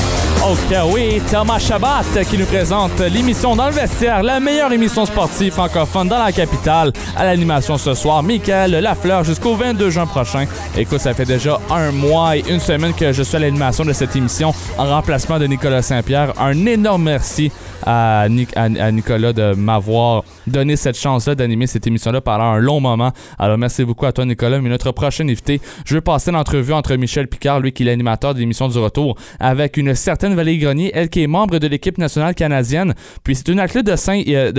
Ok, 0.51 0.77
oui, 0.93 1.23
Thomas 1.31 1.61
Chabat 1.61 2.03
qui 2.29 2.37
nous 2.37 2.45
présente 2.45 2.99
l'émission 2.99 3.55
Dans 3.55 3.67
le 3.67 3.73
vestiaire, 3.73 4.21
la 4.21 4.41
meilleure 4.41 4.73
émission 4.73 5.07
sportive 5.07 5.53
francophone 5.53 6.09
dans 6.09 6.19
la 6.19 6.33
capitale. 6.33 6.93
À 7.17 7.25
l'animation 7.25 7.79
ce 7.79 7.95
soir, 7.95 8.21
Michael 8.25 8.73
Lafleur 8.73 9.23
jusqu'au 9.23 9.55
22 9.55 9.91
juin 9.91 10.07
prochain. 10.07 10.47
Écoute, 10.77 10.99
ça 10.99 11.15
fait 11.15 11.25
déjà 11.25 11.61
un 11.71 11.93
mois 11.93 12.37
et 12.37 12.45
une 12.49 12.59
semaine 12.59 12.93
que 12.95 13.13
je 13.13 13.23
suis 13.23 13.37
à 13.37 13.39
l'animation 13.39 13.85
de 13.85 13.93
cette 13.93 14.17
émission 14.17 14.53
en 14.77 14.87
remplacement 14.87 15.39
de 15.39 15.47
Nicolas 15.47 15.83
Saint-Pierre. 15.83 16.33
Un 16.41 16.67
énorme 16.67 17.05
merci 17.05 17.53
à, 17.87 18.29
Nicolas 18.29 19.33
de 19.33 19.55
m'avoir 19.55 20.25
donné 20.47 20.77
cette 20.77 20.99
chance-là 20.99 21.35
d'animer 21.35 21.67
cette 21.67 21.87
émission-là 21.87 22.21
pendant 22.21 22.45
un 22.45 22.59
long 22.59 22.81
moment. 22.81 23.13
Alors, 23.39 23.59
merci 23.59 23.85
beaucoup 23.85 24.07
à 24.07 24.13
toi, 24.13 24.25
Nicolas. 24.25 24.61
Mais 24.61 24.69
notre 24.69 24.93
prochain 24.93 25.29
invité, 25.29 25.61
je 25.85 25.95
vais 25.95 26.01
passer 26.01 26.31
l'entrevue 26.31 26.73
entre 26.73 26.95
Michel 26.97 27.29
Picard, 27.29 27.61
lui 27.61 27.73
qui 27.73 27.83
est 27.83 27.87
l'animateur 27.87 28.35
de 28.35 28.41
l'émission 28.41 28.69
du 28.69 28.79
retour, 28.79 29.17
avec 29.39 29.77
une 29.77 29.95
certaine 29.95 30.35
Valérie 30.35 30.59
Grenier, 30.59 30.91
elle 30.95 31.09
qui 31.09 31.23
est 31.23 31.27
membre 31.27 31.59
de 31.59 31.67
l'équipe 31.67 31.99
nationale 31.99 32.35
canadienne. 32.35 32.95
Puis 33.25 33.37
c'est 33.37 33.49
une 33.49 33.61
athlète 33.61 33.87
de 33.87 33.97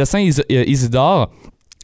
Saint-Isidore. 0.05 1.29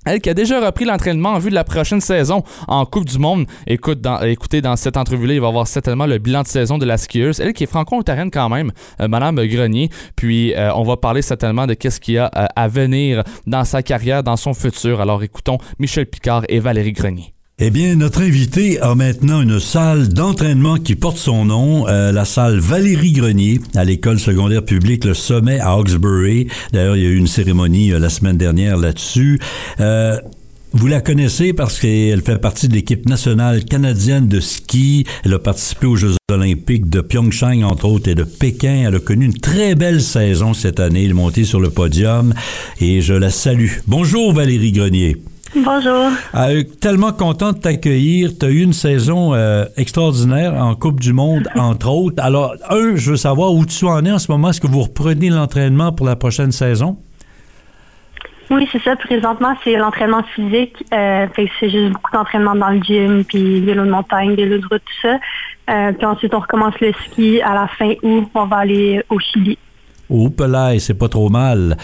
Elle 0.07 0.21
qui 0.21 0.29
a 0.29 0.33
déjà 0.33 0.65
repris 0.65 0.85
l'entraînement 0.85 1.33
en 1.33 1.39
vue 1.39 1.49
de 1.49 1.55
la 1.55 1.65
prochaine 1.65 1.99
saison 1.99 2.41
en 2.69 2.85
Coupe 2.85 3.03
du 3.03 3.19
Monde. 3.19 3.45
Écoute, 3.67 3.99
dans, 3.99 4.21
écoutez, 4.21 4.61
dans 4.61 4.77
cette 4.77 4.95
entrevue-là, 4.95 5.33
il 5.33 5.41
va 5.41 5.47
y 5.47 5.49
avoir 5.49 5.67
certainement 5.67 6.05
le 6.05 6.17
bilan 6.17 6.43
de 6.43 6.47
saison 6.47 6.77
de 6.77 6.85
la 6.85 6.97
skieuse. 6.97 7.41
Elle 7.41 7.51
qui 7.51 7.65
est 7.65 7.67
franco-ontarienne 7.67 8.31
quand 8.31 8.47
même, 8.47 8.71
euh, 9.01 9.09
Madame 9.09 9.35
Grenier. 9.35 9.89
Puis, 10.15 10.55
euh, 10.55 10.73
on 10.75 10.83
va 10.83 10.95
parler 10.95 11.21
certainement 11.21 11.67
de 11.67 11.73
qu'est-ce 11.73 11.99
qu'il 11.99 12.13
y 12.13 12.17
a 12.19 12.31
euh, 12.37 12.45
à 12.55 12.69
venir 12.69 13.23
dans 13.47 13.65
sa 13.65 13.83
carrière, 13.83 14.23
dans 14.23 14.37
son 14.37 14.53
futur. 14.53 15.01
Alors, 15.01 15.23
écoutons 15.23 15.57
Michel 15.77 16.05
Picard 16.05 16.43
et 16.47 16.59
Valérie 16.59 16.93
Grenier. 16.93 17.36
Eh 17.59 17.71
bien, 17.71 17.95
notre 17.95 18.21
invité 18.21 18.79
a 18.81 18.93
maintenant 18.93 19.41
une 19.41 19.59
salle 19.59 20.09
d'entraînement 20.09 20.77
qui 20.77 20.93
porte 20.93 21.17
son 21.17 21.45
nom, 21.45 21.87
euh, 21.87 22.11
la 22.11 22.23
salle 22.23 22.59
Valérie 22.59 23.13
Grenier, 23.13 23.59
à 23.73 23.83
l'école 23.83 24.19
secondaire 24.19 24.63
publique 24.63 25.05
Le 25.05 25.15
Sommet 25.15 25.59
à 25.59 25.71
Hawkesbury. 25.71 26.49
D'ailleurs, 26.71 26.95
il 26.95 27.01
y 27.01 27.07
a 27.07 27.09
eu 27.09 27.15
une 27.15 27.25
cérémonie 27.25 27.91
euh, 27.91 27.97
la 27.97 28.09
semaine 28.09 28.37
dernière 28.37 28.77
là-dessus. 28.77 29.39
Euh, 29.79 30.19
vous 30.73 30.85
la 30.85 31.01
connaissez 31.01 31.51
parce 31.51 31.79
qu'elle 31.79 32.21
fait 32.21 32.37
partie 32.37 32.67
de 32.67 32.75
l'équipe 32.75 33.09
nationale 33.09 33.65
canadienne 33.65 34.27
de 34.27 34.39
ski. 34.39 35.07
Elle 35.25 35.33
a 35.33 35.39
participé 35.39 35.87
aux 35.87 35.95
Jeux 35.95 36.13
olympiques 36.29 36.91
de 36.91 37.01
Pyeongchang, 37.01 37.63
entre 37.63 37.85
autres, 37.85 38.07
et 38.07 38.13
de 38.13 38.23
Pékin. 38.23 38.83
Elle 38.85 38.97
a 38.97 38.99
connu 38.99 39.25
une 39.25 39.39
très 39.39 39.73
belle 39.73 40.03
saison 40.03 40.53
cette 40.53 40.79
année. 40.79 41.05
Elle 41.05 41.09
est 41.09 41.13
montée 41.15 41.43
sur 41.43 41.59
le 41.59 41.71
podium 41.71 42.35
et 42.79 43.01
je 43.01 43.15
la 43.15 43.31
salue. 43.31 43.77
Bonjour 43.87 44.31
Valérie 44.31 44.73
Grenier. 44.73 45.17
Bonjour. 45.55 46.09
Euh, 46.35 46.63
tellement 46.81 47.11
content 47.11 47.51
de 47.53 47.57
t'accueillir. 47.59 48.31
Tu 48.37 48.45
as 48.45 48.49
eu 48.49 48.61
une 48.61 48.73
saison 48.73 49.33
euh, 49.33 49.65
extraordinaire 49.77 50.53
en 50.53 50.75
Coupe 50.75 50.99
du 50.99 51.13
Monde, 51.13 51.47
entre 51.55 51.89
autres. 51.89 52.21
Alors, 52.21 52.55
un, 52.69 52.95
je 52.95 53.11
veux 53.11 53.17
savoir 53.17 53.53
où 53.53 53.65
tu 53.65 53.85
en 53.85 54.03
es 54.05 54.11
en 54.11 54.19
ce 54.19 54.31
moment. 54.31 54.49
Est-ce 54.49 54.61
que 54.61 54.67
vous 54.67 54.81
reprenez 54.81 55.29
l'entraînement 55.29 55.91
pour 55.91 56.05
la 56.05 56.15
prochaine 56.15 56.51
saison? 56.51 56.97
Oui, 58.49 58.67
c'est 58.71 58.81
ça. 58.81 58.95
Présentement, 58.95 59.55
c'est 59.63 59.75
l'entraînement 59.75 60.23
physique. 60.35 60.83
Euh, 60.93 61.27
c'est 61.35 61.69
juste 61.69 61.91
beaucoup 61.93 62.11
d'entraînement 62.13 62.55
dans 62.55 62.69
le 62.69 62.81
gym, 62.81 63.23
puis 63.25 63.61
vélo 63.61 63.85
de 63.85 63.91
montagne, 63.91 64.35
vélo 64.35 64.57
de 64.57 64.67
route, 64.67 64.81
tout 64.83 65.07
ça. 65.07 65.91
puis 65.93 66.05
ensuite, 66.05 66.33
on 66.33 66.39
recommence 66.39 66.79
le 66.79 66.93
ski 67.05 67.41
à 67.41 67.53
la 67.53 67.67
fin 67.67 67.93
août. 68.03 68.27
On 68.33 68.45
va 68.45 68.57
aller 68.57 69.01
au 69.09 69.19
Chili. 69.19 69.57
Oh, 70.09 70.29
Pelay, 70.29 70.79
c'est 70.79 70.93
pas 70.93 71.09
trop 71.09 71.29
mal. 71.29 71.77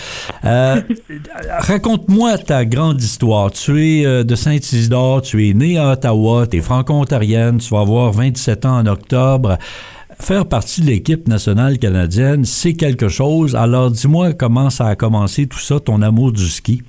Euh, 0.45 0.81
Raconte-moi 1.59 2.37
ta 2.37 2.63
grande 2.63 3.01
histoire. 3.01 3.51
Tu 3.51 3.99
es 3.99 4.05
euh, 4.05 4.23
de 4.23 4.35
Saint-Isidore, 4.35 5.21
tu 5.21 5.49
es 5.49 5.53
né 5.53 5.77
à 5.77 5.91
Ottawa, 5.91 6.47
tu 6.47 6.57
es 6.57 6.61
franco-ontarienne, 6.61 7.57
tu 7.57 7.73
vas 7.73 7.81
avoir 7.81 8.11
27 8.13 8.65
ans 8.65 8.77
en 8.79 8.85
octobre. 8.85 9.57
Faire 10.19 10.45
partie 10.45 10.81
de 10.81 10.87
l'équipe 10.87 11.27
nationale 11.27 11.77
canadienne, 11.79 12.45
c'est 12.45 12.75
quelque 12.75 13.09
chose. 13.09 13.57
Alors, 13.57 13.91
dis-moi 13.91 14.31
comment 14.33 14.69
ça 14.69 14.87
a 14.87 14.95
commencé 14.95 15.47
tout 15.47 15.59
ça, 15.59 15.81
ton 15.81 16.01
amour 16.01 16.31
du 16.31 16.47
ski. 16.47 16.81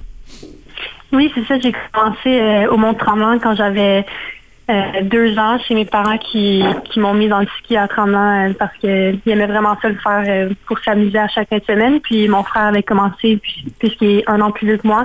Oui, 1.12 1.32
c'est 1.34 1.44
ça. 1.46 1.58
J'ai 1.58 1.72
commencé 1.92 2.28
euh, 2.28 2.70
au 2.70 2.76
Mont-Tremblant 2.76 3.38
quand 3.40 3.56
j'avais 3.56 4.04
euh, 4.70 5.02
deux 5.02 5.38
ans 5.38 5.58
chez 5.58 5.74
mes 5.74 5.84
parents 5.84 6.16
qui, 6.16 6.64
m'ont 6.96 7.12
mis 7.12 7.28
dans 7.28 7.40
le 7.40 7.46
ski 7.58 7.76
à 7.76 7.86
Tremblant 7.86 8.48
euh, 8.48 8.52
parce 8.58 8.74
qu'ils 8.78 9.20
aimaient 9.26 9.46
vraiment 9.46 9.76
ça 9.82 9.90
le 9.90 9.96
faire 9.96 10.24
euh, 10.26 10.54
pour 10.66 10.78
s'amuser 10.78 11.18
à 11.18 11.28
chaque 11.28 11.50
fin 11.50 11.58
de 11.58 11.64
semaine. 11.64 12.00
Puis 12.00 12.28
mon 12.28 12.42
frère 12.42 12.64
avait 12.64 12.82
commencé 12.82 13.40
puisqu'il 13.78 14.20
est 14.20 14.24
un 14.28 14.40
an 14.40 14.52
plus 14.52 14.66
vieux 14.66 14.78
que 14.78 14.86
moi. 14.86 15.04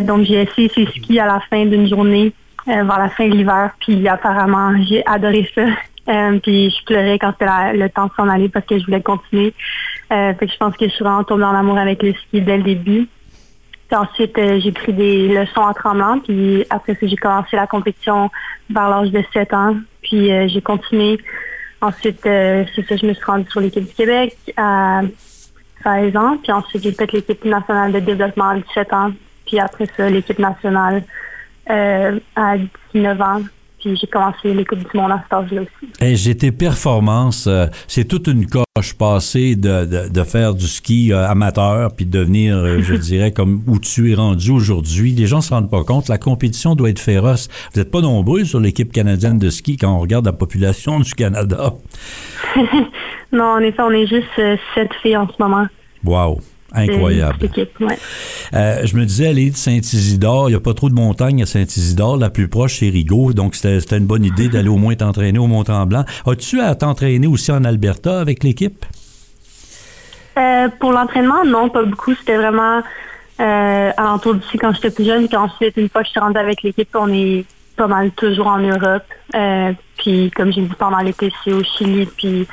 donc 0.00 0.24
j'ai 0.24 0.42
essayé 0.42 0.68
ses 0.68 0.86
skis 0.86 1.18
à 1.18 1.26
la 1.26 1.40
fin 1.48 1.64
d'une 1.64 1.88
journée 1.88 2.34
vers 2.66 2.84
la 2.84 3.08
fin 3.08 3.26
de 3.26 3.34
l'hiver. 3.34 3.70
Puis 3.80 4.06
apparemment 4.06 4.74
j'ai 4.82 5.06
adoré 5.06 5.48
ça. 5.54 5.62
puis 6.42 6.68
je 6.68 6.84
pleurais 6.84 7.18
quand 7.18 7.32
c'était 7.38 7.72
le 7.72 7.88
temps 7.88 8.06
de 8.06 8.12
s'en 8.16 8.28
aller 8.28 8.50
parce 8.50 8.66
que 8.66 8.78
je 8.78 8.84
voulais 8.84 9.00
continuer. 9.00 9.54
fait 10.10 10.36
que 10.38 10.52
je 10.52 10.58
pense 10.58 10.76
que 10.76 10.86
je 10.86 10.90
suis 10.90 11.04
vraiment 11.04 11.24
tombée 11.24 11.44
en 11.44 11.54
amour 11.54 11.78
avec 11.78 12.02
le 12.02 12.12
ski 12.12 12.42
dès 12.42 12.58
le 12.58 12.62
début 12.64 13.08
ensuite, 13.94 14.36
euh, 14.38 14.60
j'ai 14.60 14.72
pris 14.72 14.92
des 14.92 15.28
leçons 15.28 15.60
en 15.60 15.72
tremblant. 15.72 16.18
Puis 16.20 16.64
après 16.70 16.94
ça, 16.94 17.06
j'ai 17.06 17.16
commencé 17.16 17.56
la 17.56 17.66
compétition 17.66 18.30
vers 18.70 18.88
l'âge 18.88 19.10
de 19.10 19.22
7 19.32 19.52
ans. 19.54 19.76
Puis 20.02 20.32
euh, 20.32 20.48
j'ai 20.48 20.60
continué. 20.60 21.18
Ensuite, 21.80 22.24
euh, 22.26 22.64
c'est 22.74 22.86
ça, 22.86 22.96
je 22.96 23.06
me 23.06 23.14
suis 23.14 23.24
rendue 23.24 23.50
sur 23.50 23.60
l'équipe 23.60 23.84
du 23.84 23.94
Québec 23.94 24.36
à 24.56 25.02
16 25.82 26.16
ans. 26.16 26.38
Puis 26.42 26.52
ensuite, 26.52 26.82
j'ai 26.82 26.92
fait 26.92 27.10
l'équipe 27.12 27.44
nationale 27.44 27.92
de 27.92 28.00
développement 28.00 28.50
à 28.50 28.56
17 28.56 28.92
ans. 28.92 29.12
Puis 29.46 29.58
après 29.58 29.86
ça, 29.96 30.08
l'équipe 30.08 30.38
nationale 30.38 31.02
à 31.66 32.56
19 32.94 33.20
ans 33.20 33.40
j'ai 33.84 34.06
commencé 34.06 34.52
l'équipe 34.54 34.78
du 34.78 34.96
monde 34.96 35.12
à 35.12 35.22
cet 35.22 35.32
âge-là 35.32 35.62
aussi. 35.62 36.34
Tes 36.36 36.52
performances, 36.52 37.46
euh, 37.46 37.66
c'est 37.86 38.04
toute 38.04 38.26
une 38.26 38.46
coche 38.46 38.94
passée 38.98 39.56
de, 39.56 40.08
de, 40.08 40.22
faire 40.24 40.54
du 40.54 40.66
ski 40.66 41.12
euh, 41.12 41.28
amateur 41.28 41.94
puis 41.94 42.06
de 42.06 42.18
devenir, 42.18 42.56
euh, 42.56 42.78
je 42.82 42.94
dirais, 42.94 43.32
comme 43.32 43.62
où 43.66 43.78
tu 43.78 44.10
es 44.10 44.14
rendu 44.14 44.50
aujourd'hui. 44.50 45.12
Les 45.12 45.26
gens 45.26 45.38
ne 45.38 45.42
se 45.42 45.50
rendent 45.50 45.70
pas 45.70 45.84
compte, 45.84 46.08
la 46.08 46.18
compétition 46.18 46.74
doit 46.74 46.90
être 46.90 46.98
féroce. 46.98 47.48
Vous 47.72 47.80
n'êtes 47.80 47.90
pas 47.90 48.00
nombreux 48.00 48.44
sur 48.44 48.60
l'équipe 48.60 48.92
canadienne 48.92 49.38
de 49.38 49.50
ski 49.50 49.76
quand 49.76 49.94
on 49.94 50.00
regarde 50.00 50.26
la 50.26 50.32
population 50.32 51.00
du 51.00 51.14
Canada. 51.14 51.74
non, 53.32 53.44
en 53.44 53.58
effet, 53.58 53.82
on 53.82 53.90
est 53.90 54.06
juste 54.06 54.26
sept 54.74 54.92
filles 55.02 55.16
en 55.16 55.28
ce 55.28 55.34
moment. 55.38 55.66
Wow. 56.04 56.40
Incroyable. 56.74 57.48
Euh, 58.52 58.84
je 58.84 58.96
me 58.96 59.04
disais, 59.04 59.28
aller 59.28 59.50
de 59.50 59.56
Saint-Isidore, 59.56 60.48
il 60.48 60.52
n'y 60.52 60.56
a 60.56 60.60
pas 60.60 60.74
trop 60.74 60.88
de 60.88 60.94
montagnes 60.94 61.42
à 61.42 61.46
Saint-Isidore. 61.46 62.16
La 62.16 62.30
plus 62.30 62.48
proche, 62.48 62.80
c'est 62.80 62.88
Rigaud. 62.88 63.32
Donc, 63.32 63.54
c'était 63.54 63.96
une 63.96 64.06
bonne 64.06 64.24
idée 64.24 64.48
d'aller 64.48 64.68
au 64.68 64.76
moins 64.76 64.94
t'entraîner 64.94 65.38
au 65.38 65.46
Mont-Tremblant. 65.46 66.04
As-tu 66.26 66.60
à 66.60 66.74
t'entraîner 66.74 67.26
aussi 67.26 67.52
en 67.52 67.64
Alberta 67.64 68.20
avec 68.20 68.42
l'équipe? 68.42 68.84
Euh, 70.36 70.68
pour 70.80 70.92
l'entraînement, 70.92 71.44
non, 71.44 71.68
pas 71.68 71.84
beaucoup. 71.84 72.14
C'était 72.14 72.36
vraiment 72.36 72.82
euh, 73.40 73.90
alentour 73.96 74.34
d'ici 74.34 74.58
quand 74.58 74.72
j'étais 74.74 74.90
plus 74.90 75.04
jeune. 75.04 75.28
Puis 75.28 75.36
ensuite, 75.36 75.76
une 75.76 75.88
fois 75.88 76.02
que 76.02 76.08
je 76.08 76.10
suis 76.10 76.20
rentrée 76.20 76.40
avec 76.40 76.62
l'équipe, 76.62 76.88
on 76.94 77.12
est 77.12 77.44
pas 77.76 77.86
mal 77.86 78.10
toujours 78.12 78.48
en 78.48 78.58
Europe. 78.58 79.04
Euh, 79.34 79.72
puis, 79.96 80.30
comme 80.34 80.52
j'ai 80.52 80.62
dit 80.62 80.74
pendant 80.78 80.98
l'été, 80.98 81.32
c'est 81.44 81.52
au 81.52 81.62
Chili. 81.62 82.06
Puis, 82.16 82.46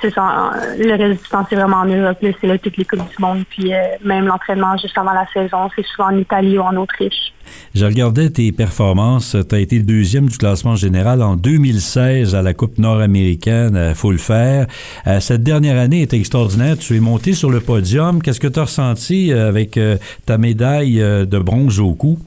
c'est 0.00 0.12
ça. 0.12 0.52
Le 0.78 0.94
reste 0.94 1.22
du 1.22 1.28
temps, 1.28 1.46
c'est 1.48 1.56
vraiment 1.56 1.78
en 1.78 1.86
Europe. 1.86 2.18
C'est 2.20 2.46
là 2.46 2.58
toutes 2.58 2.76
les 2.76 2.84
Coupes 2.84 2.98
du 2.98 3.16
Monde. 3.22 3.44
Puis 3.48 3.72
euh, 3.72 3.78
même 4.04 4.26
l'entraînement 4.26 4.76
juste 4.76 4.96
avant 4.96 5.12
la 5.12 5.26
saison, 5.32 5.68
c'est 5.74 5.84
souvent 5.86 6.08
en 6.08 6.18
Italie 6.18 6.58
ou 6.58 6.62
en 6.62 6.76
Autriche. 6.76 7.32
Je 7.74 7.84
regardais 7.84 8.28
tes 8.30 8.52
performances. 8.52 9.36
Tu 9.48 9.54
as 9.54 9.58
été 9.58 9.78
le 9.78 9.84
deuxième 9.84 10.28
du 10.28 10.36
classement 10.36 10.76
général 10.76 11.22
en 11.22 11.36
2016 11.36 12.34
à 12.34 12.42
la 12.42 12.52
Coupe 12.52 12.78
nord-américaine. 12.78 13.78
Il 13.90 13.94
faut 13.94 14.12
le 14.12 14.18
faire. 14.18 14.66
Euh, 15.06 15.20
cette 15.20 15.42
dernière 15.42 15.78
année 15.78 16.02
était 16.02 16.18
extraordinaire. 16.18 16.76
Tu 16.76 16.96
es 16.96 17.00
monté 17.00 17.32
sur 17.32 17.50
le 17.50 17.60
podium. 17.60 18.20
Qu'est-ce 18.20 18.40
que 18.40 18.48
tu 18.48 18.60
as 18.60 18.64
ressenti 18.64 19.32
euh, 19.32 19.48
avec 19.48 19.78
ta 20.26 20.38
médaille 20.38 20.96
de 20.96 21.38
bronze 21.38 21.80
au 21.80 21.94
cou? 21.94 22.18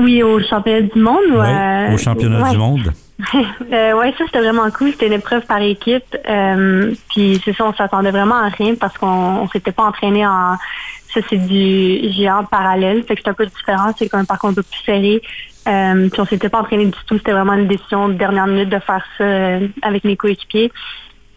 oui, 0.00 0.22
au 0.22 0.40
championnat 0.40 0.82
du 0.82 1.00
monde. 1.00 1.92
Au 1.92 1.96
championnat 1.96 2.50
du 2.50 2.56
monde. 2.56 2.92
euh, 3.34 3.92
ouais, 3.94 4.14
ça 4.16 4.24
c'était 4.26 4.38
vraiment 4.38 4.70
cool. 4.70 4.92
C'était 4.92 5.08
une 5.08 5.14
épreuve 5.14 5.44
par 5.46 5.60
équipe. 5.60 6.16
Euh, 6.28 6.94
puis 7.10 7.40
c'est 7.44 7.52
ça, 7.52 7.64
on 7.66 7.74
s'attendait 7.74 8.12
vraiment 8.12 8.36
à 8.36 8.48
rien 8.48 8.74
parce 8.76 8.96
qu'on 8.96 9.08
on, 9.08 9.48
s'était 9.48 9.72
pas 9.72 9.84
entraîné 9.84 10.26
en. 10.26 10.56
Ça 11.12 11.20
c'est 11.28 11.36
du 11.36 12.12
géant 12.12 12.44
parallèle, 12.44 13.02
fait 13.02 13.16
que 13.16 13.22
c'est 13.24 13.30
un 13.30 13.34
peu 13.34 13.46
différent. 13.46 13.92
C'est 13.98 14.12
un 14.14 14.24
parcours 14.24 14.50
un 14.50 14.54
peu 14.54 14.62
plus 14.62 14.82
serré. 14.84 15.22
Euh, 15.66 16.08
puis 16.08 16.20
on 16.20 16.26
s'était 16.26 16.48
pas 16.48 16.60
entraîné 16.60 16.86
du 16.86 16.98
tout. 17.06 17.18
C'était 17.18 17.32
vraiment 17.32 17.54
une 17.54 17.66
décision 17.66 18.08
de 18.08 18.14
dernière 18.14 18.46
minute 18.46 18.68
de 18.68 18.78
faire 18.78 19.04
ça 19.18 19.24
euh, 19.24 19.68
avec 19.82 20.04
mes 20.04 20.16
coéquipiers. 20.16 20.72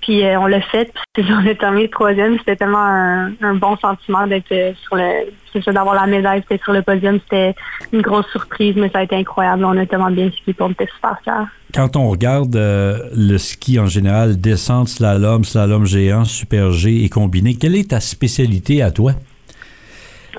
Puis 0.02 0.24
euh, 0.24 0.39
on 0.39 0.47
l'a 0.47 0.62
fait, 0.62 0.91
puis 1.14 1.26
on 1.32 1.45
est 1.45 1.60
terminé 1.60 1.89
troisième. 1.89 2.38
C'était 2.39 2.56
tellement 2.56 2.80
un, 2.80 3.56
bon 3.56 3.78
sentiment 3.78 4.28
d'être 4.28 4.52
euh, 4.52 4.74
sur 4.84 4.95
le, 4.95 5.72
d'avoir 5.72 5.95
la 5.95 6.08
médaille, 6.08 6.41
c'était 6.47 6.64
sur 6.64 6.74
le 6.74 6.82
podium. 6.82 7.20
C'était 7.24 7.56
une 7.93 8.02
grosse 8.02 8.30
surprise, 8.32 8.76
mais 8.76 8.89
ça 8.89 8.99
a 8.99 9.04
été 9.04 9.16
incroyable. 9.16 9.66
On 9.66 9.78
a 9.78 9.86
tellement 9.86 10.12
bien 10.12 10.30
ski, 10.32 10.54
pour 10.54 10.68
on 10.68 10.72
était 10.72 10.88
super 10.95 11.18
fiers. 11.24 11.47
Quand 11.74 11.95
on 11.95 12.10
regarde 12.10 12.56
euh, 12.56 13.10
le 13.16 13.38
ski 13.38 13.80
en 13.80 13.86
général, 13.86 14.39
descente, 14.39 14.89
slalom, 14.89 15.43
slalom 15.43 15.86
géant, 15.86 16.26
super 16.26 16.72
G 16.72 17.04
et 17.04 17.10
combiné, 17.10 17.56
quelle 17.56 17.76
est 17.76 17.91
ta 17.91 17.99
spécialité 17.99 18.82
à 18.82 18.91
toi? 18.91 19.14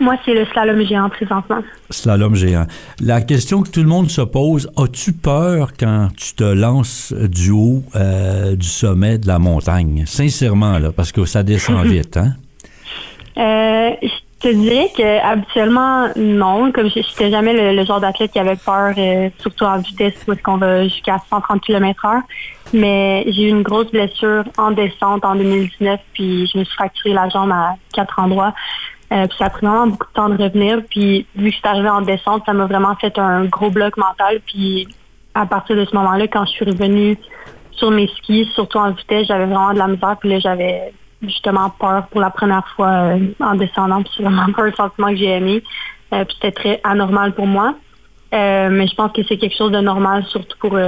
Moi, 0.00 0.16
c'est 0.24 0.34
le 0.34 0.44
slalom 0.46 0.84
géant 0.84 1.08
présentement. 1.10 1.62
Slalom 1.90 2.34
géant. 2.34 2.66
La 3.00 3.20
question 3.20 3.62
que 3.62 3.68
tout 3.68 3.82
le 3.82 3.88
monde 3.88 4.10
se 4.10 4.22
pose, 4.22 4.70
as-tu 4.76 5.12
peur 5.12 5.72
quand 5.78 6.08
tu 6.16 6.34
te 6.34 6.44
lances 6.44 7.12
du 7.12 7.50
haut 7.50 7.82
euh, 7.94 8.56
du 8.56 8.66
sommet 8.66 9.18
de 9.18 9.26
la 9.26 9.38
montagne? 9.38 10.04
Sincèrement, 10.06 10.78
là, 10.78 10.92
parce 10.92 11.12
que 11.12 11.24
ça 11.24 11.42
descend 11.42 11.84
vite, 11.86 12.16
hein? 12.16 12.34
Euh, 13.36 13.90
je 14.02 14.48
te 14.48 14.52
dirais 14.52 14.90
que 14.96 15.24
habituellement, 15.24 16.08
non. 16.16 16.72
Comme 16.72 16.90
je 16.90 16.98
n'étais 16.98 17.30
jamais 17.30 17.72
le, 17.74 17.84
genre 17.84 18.00
d'athlète 18.00 18.32
qui 18.32 18.38
avait 18.38 18.56
peur, 18.56 18.94
euh, 18.96 19.30
surtout 19.40 19.64
en 19.64 19.78
vitesse, 19.78 20.14
où 20.26 20.32
est-ce 20.32 20.42
qu'on 20.42 20.56
va 20.56 20.84
jusqu'à 20.84 21.18
130 21.30 21.60
km 21.60 22.04
heure. 22.06 22.22
Mais 22.74 23.24
j'ai 23.28 23.44
eu 23.44 23.48
une 23.48 23.62
grosse 23.62 23.90
blessure 23.90 24.44
en 24.56 24.70
descente 24.70 25.24
en 25.24 25.34
2019, 25.36 26.00
puis 26.14 26.46
je 26.46 26.58
me 26.58 26.64
suis 26.64 26.74
fracturé 26.74 27.14
la 27.14 27.28
jambe 27.28 27.52
à 27.52 27.76
quatre 27.92 28.18
endroits. 28.18 28.54
Euh, 29.12 29.26
puis 29.26 29.36
ça 29.38 29.46
a 29.46 29.50
pris 29.50 29.66
vraiment 29.66 29.88
beaucoup 29.88 30.06
de 30.06 30.12
temps 30.12 30.28
de 30.28 30.42
revenir. 30.42 30.82
Puis 30.88 31.26
vu 31.36 31.50
que 31.50 31.54
je 31.54 31.58
suis 31.58 31.68
arrivée 31.68 31.88
en 31.88 32.00
descente, 32.00 32.44
ça 32.46 32.52
m'a 32.52 32.66
vraiment 32.66 32.94
fait 32.96 33.18
un 33.18 33.44
gros 33.44 33.70
bloc 33.70 33.96
mental. 33.96 34.40
Puis 34.46 34.88
à 35.34 35.44
partir 35.44 35.76
de 35.76 35.84
ce 35.84 35.94
moment-là, 35.94 36.26
quand 36.28 36.44
je 36.46 36.50
suis 36.52 36.64
revenue 36.64 37.18
sur 37.72 37.90
mes 37.90 38.08
skis, 38.08 38.48
surtout 38.54 38.78
en 38.78 38.92
vitesse, 38.92 39.26
j'avais 39.26 39.44
vraiment 39.44 39.72
de 39.74 39.78
la 39.78 39.88
misère. 39.88 40.16
Puis 40.18 40.30
là, 40.30 40.38
j'avais 40.38 40.94
justement 41.22 41.70
peur 41.70 42.06
pour 42.10 42.20
la 42.20 42.30
première 42.30 42.66
fois 42.74 42.88
euh, 42.88 43.18
en 43.40 43.54
descendant. 43.54 44.02
Puis 44.02 44.12
c'est 44.16 44.22
vraiment 44.22 44.50
pas 44.56 44.62
un 44.64 44.72
sentiment 44.72 45.08
que 45.08 45.16
j'ai 45.16 45.30
aimé. 45.30 45.62
Euh, 46.14 46.24
puis 46.24 46.36
c'était 46.40 46.52
très 46.52 46.80
anormal 46.82 47.34
pour 47.34 47.46
moi. 47.46 47.74
mais 48.32 48.86
je 48.86 48.94
pense 48.94 49.12
que 49.12 49.22
c'est 49.28 49.36
quelque 49.36 49.56
chose 49.56 49.72
de 49.72 49.80
normal, 49.80 50.24
surtout 50.24 50.56
pour 50.58 50.78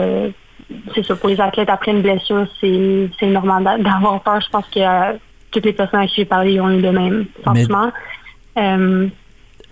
c'est 0.94 1.04
ça, 1.04 1.14
pour 1.14 1.28
les 1.28 1.40
athlètes 1.40 1.68
après 1.68 1.90
une 1.90 2.00
blessure, 2.00 2.46
c'est 2.58 3.26
normal 3.26 3.82
d'avoir 3.82 4.20
peur. 4.22 4.40
Je 4.40 4.48
pense 4.48 4.66
que 4.68 4.80
toutes 5.54 5.64
les 5.64 5.72
personnes 5.72 6.00
à 6.00 6.06
qui 6.06 6.16
j'ai 6.16 6.24
parlé 6.24 6.60
ont 6.60 6.70
eu 6.70 6.80
le 6.80 6.92
même 6.92 7.26
sentiment. 7.44 7.92
Euh, 8.56 9.08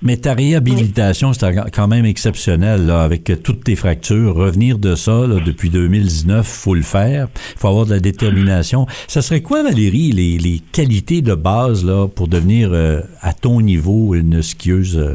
mais, 0.05 0.17
ta 0.17 0.35
réhabilitation, 0.35 1.33
c'est 1.33 1.55
quand 1.73 1.87
même 1.87 2.05
exceptionnel, 2.05 2.87
là, 2.87 3.03
avec 3.03 3.31
toutes 3.45 3.63
tes 3.63 3.77
fractures. 3.77 4.35
Revenir 4.35 4.79
de 4.79 4.97
ça, 4.97 5.27
depuis 5.45 5.71
2019, 5.71 6.45
faut 6.45 6.75
le 6.75 6.83
faire. 6.83 7.29
Il 7.55 7.59
faut 7.61 7.69
avoir 7.69 7.87
de 7.87 7.93
la 7.93 8.01
détermination. 8.01 8.87
Ça 9.07 9.23
serait 9.23 9.43
quoi, 9.43 9.63
Valérie, 9.63 10.11
les, 10.11 10.61
qualités 10.73 11.23
de 11.23 11.35
base 11.35 11.85
là, 11.85 12.09
pour 12.09 12.27
devenir 12.27 12.71
euh, 12.73 13.01
à 13.21 13.33
ton 13.33 13.61
niveau 13.61 14.15
une 14.15 14.43
skieuse 14.43 14.99
euh, 14.99 15.15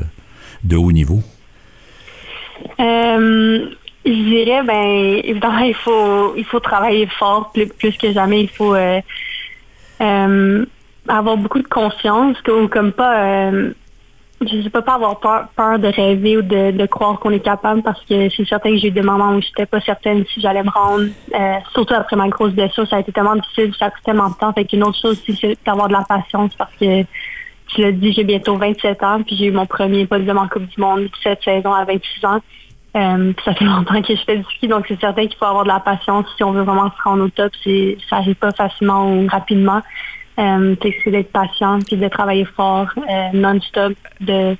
de 0.64 0.78
haut 0.78 0.92
niveau? 0.92 1.22
je 2.80 3.74
dirais, 4.06 4.64
ben, 4.64 5.22
évidemment, 5.24 5.60
il 5.60 5.74
faut, 5.74 6.34
il 6.38 6.46
faut 6.46 6.62
travailler 6.62 7.08
fort 7.20 7.52
plus, 7.52 7.68
plus 7.68 7.98
que 7.98 8.14
jamais. 8.14 8.44
Il 8.44 8.50
faut 8.50 8.74
avoir 11.08 11.38
beaucoup 11.38 11.62
de 11.62 11.68
confiance, 11.68 12.38
ou 12.48 12.68
comme 12.68 12.92
pas, 12.92 13.20
euh, 13.20 13.72
je 14.42 14.62
sais 14.62 14.70
pas, 14.70 14.82
pas 14.82 14.96
avoir 14.96 15.20
peur, 15.20 15.48
peur 15.56 15.80
de 15.80 15.88
rêver 15.88 16.38
ou 16.38 16.42
de, 16.42 16.86
croire 16.86 17.20
qu'on 17.20 17.32
est 17.32 17.40
capable 17.40 17.82
parce 17.82 18.02
que 18.06 18.30
c'est 18.30 18.48
certain 18.48 18.72
que 18.72 18.78
j'ai 18.78 18.90
eu 18.90 18.92
des 18.92 19.02
moments 19.02 19.34
où 19.34 19.42
j'étais 19.42 19.66
pas 19.66 19.82
certaine 19.82 20.26
si 20.34 20.42
j'allais 20.42 20.64
me 20.64 20.70
rendre. 20.70 21.06
Euh, 21.34 21.56
surtout 21.74 21.94
après 21.94 22.16
ma 22.16 22.28
grosse 22.30 22.54
blessure, 22.54 22.88
ça 22.88 22.98
a 22.98 23.00
été 23.00 23.12
tellement 23.12 23.36
difficile, 23.36 23.74
ça 23.78 23.86
a 23.86 23.90
pris 23.90 24.02
tellement 24.04 24.30
de 24.30 24.36
temps. 24.36 24.54
Fait 24.54 24.66
qu'une 24.66 24.84
autre 24.84 25.00
chose 25.00 25.22
c'est 25.26 25.58
d'avoir 25.66 25.88
de 25.88 25.94
la 25.94 26.04
patience 26.04 26.54
parce 26.56 26.74
que 26.80 27.04
tu 27.68 27.82
l'as 27.82 27.92
dit, 27.92 28.14
j'ai 28.14 28.24
bientôt 28.24 28.56
27 28.56 29.04
ans, 29.04 29.22
puis 29.24 29.36
j'ai 29.36 29.46
eu 29.48 29.52
mon 29.52 29.66
premier 29.66 30.06
podium 30.06 30.38
en 30.38 30.48
Coupe 30.48 30.68
du 30.68 30.80
Monde 30.80 31.10
cette 31.22 31.44
saison 31.44 31.74
à 31.74 31.84
26 31.84 32.26
ans. 32.26 32.40
Euh, 32.96 33.34
ça 33.44 33.54
fait 33.54 33.66
longtemps 33.66 34.02
que 34.02 34.16
je 34.16 34.24
fais 34.24 34.38
du 34.38 34.44
ski, 34.56 34.68
donc 34.68 34.86
c'est 34.88 35.00
certain 35.00 35.28
qu'il 35.28 35.38
faut 35.38 35.46
avoir 35.46 35.64
de 35.64 35.70
la 35.70 35.80
patience 35.80 36.26
si 36.36 36.44
on 36.44 36.52
veut 36.52 36.64
vraiment 36.64 36.90
se 36.90 37.02
rendre 37.04 37.26
au 37.26 37.30
top. 37.30 37.52
Ça 37.64 38.18
n'arrive 38.18 38.36
pas 38.36 38.52
facilement 38.52 39.12
ou 39.14 39.28
rapidement. 39.28 39.82
Euh, 40.40 40.76
c'est 40.82 41.12
d'être 41.12 41.32
patient, 41.32 41.80
puis 41.80 41.98
de 41.98 42.08
travailler 42.08 42.46
fort, 42.46 42.88
euh, 42.98 43.30
non-stop, 43.34 43.94
de, 44.22 44.56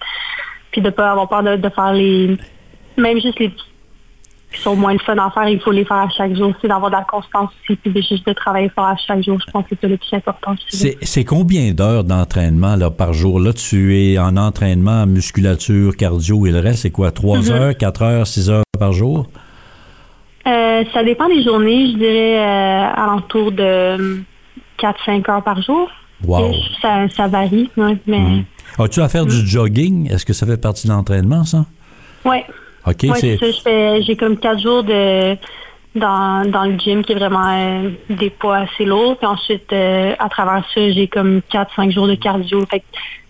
puis 0.72 0.82
de 0.82 0.90
pas 0.90 1.12
avoir 1.12 1.30
peur 1.30 1.44
de, 1.44 1.56
de 1.56 1.70
faire 1.70 1.94
les, 1.94 2.36
même 2.98 3.20
juste 3.20 3.40
les 3.40 3.50
petits 3.50 3.64
qui 4.52 4.62
sont 4.62 4.76
moins 4.76 4.94
le 4.94 5.00
fun 5.00 5.18
à 5.18 5.30
faire, 5.32 5.48
il 5.50 5.60
faut 5.60 5.72
les 5.72 5.84
faire 5.84 5.98
à 5.98 6.10
chaque 6.10 6.36
jour. 6.36 6.54
C'est 6.62 6.68
d'avoir 6.68 6.90
de 6.90 6.96
la 6.96 7.04
constance 7.04 7.50
aussi, 7.62 7.76
puis 7.76 7.92
de 7.92 8.02
juste 8.02 8.26
de 8.26 8.34
travailler 8.34 8.70
fort 8.70 8.86
à 8.86 8.96
chaque 8.96 9.24
jour. 9.24 9.38
Je 9.46 9.52
pense 9.52 9.66
que 9.68 9.76
c'est 9.80 9.88
le 9.88 9.98
plus 9.98 10.14
important. 10.14 10.56
C'est 10.70 11.24
combien 11.26 11.74
d'heures 11.74 12.04
d'entraînement 12.04 12.76
là, 12.76 12.90
par 12.90 13.14
jour? 13.14 13.40
Là, 13.40 13.52
tu 13.54 13.98
es 13.98 14.18
en 14.18 14.38
entraînement, 14.38 15.06
musculature, 15.06 15.96
cardio 15.98 16.46
et 16.46 16.52
le 16.52 16.60
reste, 16.60 16.84
c'est 16.84 16.92
quoi? 16.92 17.12
3 17.12 17.40
mm-hmm. 17.40 17.52
heures, 17.52 17.78
4 17.78 18.02
heures, 18.04 18.28
6 18.28 18.50
heures 18.50 18.64
par 18.80 18.94
jour? 18.94 19.28
Euh, 20.48 20.84
ça 20.94 21.04
dépend 21.04 21.28
des 21.28 21.44
journées. 21.44 21.92
Je 21.92 21.98
dirais 21.98 22.40
euh, 22.40 22.94
alentour 22.96 23.52
de 23.52 24.24
4-5 24.80 25.32
heures 25.32 25.44
par 25.44 25.62
jour. 25.62 25.90
Wow. 26.24 26.52
Ça, 26.82 27.08
ça, 27.10 27.28
varie, 27.28 27.70
mais... 27.78 27.96
Mm-hmm. 28.08 28.44
As-tu 28.80 29.02
à 29.02 29.08
faire 29.08 29.26
du 29.26 29.44
mm. 29.44 29.46
jogging? 29.46 30.12
Est-ce 30.12 30.26
que 30.26 30.34
ça 30.34 30.46
fait 30.46 30.58
partie 30.58 30.88
de 30.88 30.94
l'entraînement, 30.94 31.44
ça? 31.44 31.66
Oui. 32.26 32.38
OK, 32.86 33.06
c'est 33.18 34.02
j'ai 34.02 34.16
comme 34.16 34.38
quatre 34.38 34.62
jours 34.62 34.84
de 34.84 35.36
dans, 35.96 36.50
dans 36.50 36.66
le 36.66 36.78
gym 36.78 37.04
qui 37.04 37.14
est 37.14 37.16
vraiment 37.16 37.52
euh, 37.52 37.90
des 38.10 38.30
poids 38.30 38.58
assez 38.58 38.86
lourds. 38.86 39.18
Puis 39.18 39.28
ensuite, 39.28 39.72
euh, 39.74 40.16
à 40.20 40.30
travers 40.30 40.64
ça, 40.74 40.92
j'ai 40.92 41.08
comme 41.08 41.42
4-5 41.52 41.92
jours 41.92 42.08
de 42.08 42.16
cardio. 42.16 42.66
Fait 42.70 42.84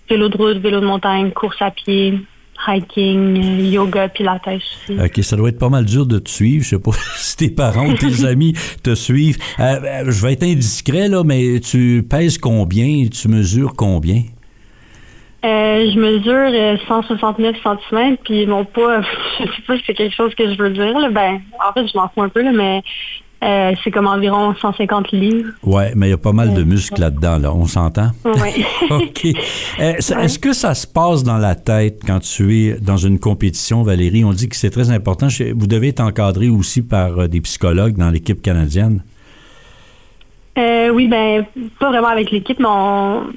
vélo 0.10 0.30
de 0.30 0.38
route, 0.38 0.58
vélo 0.58 0.80
de 0.80 0.86
montagne, 0.86 1.32
course 1.32 1.62
à 1.62 1.72
pied, 1.72 2.20
hiking, 2.68 3.38
euh, 3.38 3.70
yoga, 3.70 4.08
pilates 4.10 4.48
aussi. 4.48 5.00
OK, 5.00 5.24
ça 5.24 5.36
doit 5.36 5.50
être 5.50 5.60
pas 5.60 5.70
mal 5.70 5.86
dur 5.86 6.06
de 6.06 6.20
te 6.20 6.30
suivre. 6.30 6.64
Je 6.64 6.70
sais 6.70 6.80
pas 6.80 6.92
si 7.18 7.38
tes 7.38 7.50
parents 7.50 7.88
ou 7.88 7.94
tes 7.94 8.26
amis 8.26 8.54
te 8.84 8.96
suivent. 8.96 9.38
je 9.60 10.22
vais 10.22 10.34
être 10.34 10.44
indiscret, 10.44 11.08
là, 11.08 11.24
mais 11.24 11.60
tu 11.60 12.06
pèses 12.10 12.38
combien? 12.38 13.08
Tu 13.08 13.28
mesures 13.28 13.74
combien? 13.76 14.24
Euh, 15.46 15.92
je 15.92 16.00
mesure 16.00 16.80
169 16.88 17.56
euh, 17.56 17.76
cm, 17.90 18.18
puis 18.18 18.48
mon 18.48 18.66
poids, 18.66 19.02
je 19.40 19.46
sais 19.46 19.62
pas 19.68 19.78
si 19.78 19.84
c'est 19.86 19.94
quelque 19.94 20.16
chose 20.16 20.34
que 20.34 20.52
je 20.52 20.58
veux 20.58 20.72
dire. 20.72 21.12
Ben, 21.12 21.40
en 21.66 21.74
fait, 21.74 21.88
je 21.88 21.96
m'en 21.96 22.10
fous 22.10 22.24
un 22.24 22.30
peu, 22.30 22.44
mais 22.52 22.82
euh, 23.44 23.74
c'est 23.84 23.92
comme 23.92 24.08
environ 24.08 24.56
150 24.56 25.12
livres. 25.12 25.52
Oui, 25.64 25.84
mais 25.96 26.08
il 26.08 26.10
y 26.12 26.14
a 26.14 26.18
pas 26.18 26.32
mal 26.32 26.54
de 26.54 26.64
muscles 26.64 27.02
là-dedans, 27.02 27.38
là. 27.38 27.54
On 27.54 27.66
s'entend? 27.66 28.10
Oui. 28.26 28.66
OK. 28.90 29.26
Est-ce 29.80 30.40
que 30.40 30.54
ça 30.54 30.74
se 30.74 30.88
passe 30.88 31.24
dans 31.24 31.38
la 31.38 31.56
tête 31.56 32.02
quand 32.06 32.20
tu 32.20 32.58
es 32.58 32.80
dans 32.80 32.98
une 32.98 33.20
compétition, 33.20 33.84
Valérie? 33.84 34.26
On 34.26 34.34
dit 34.34 34.50
que 34.50 34.56
c'est 34.56 34.72
très 34.72 34.90
important. 34.90 35.28
Vous 35.56 35.68
devez 35.68 35.90
être 35.90 36.02
encadré 36.02 36.50
aussi 36.50 36.82
par 36.82 37.30
des 37.30 37.42
psychologues 37.42 37.98
dans 37.98 38.10
l'équipe 38.10 38.42
canadienne. 38.42 39.04
oui, 40.58 41.08
ben 41.08 41.46
pas 41.80 41.90
vraiment 41.90 42.08
avec 42.08 42.32
l'équipe, 42.32 42.60
mais 42.60 42.68
on, 42.68 43.28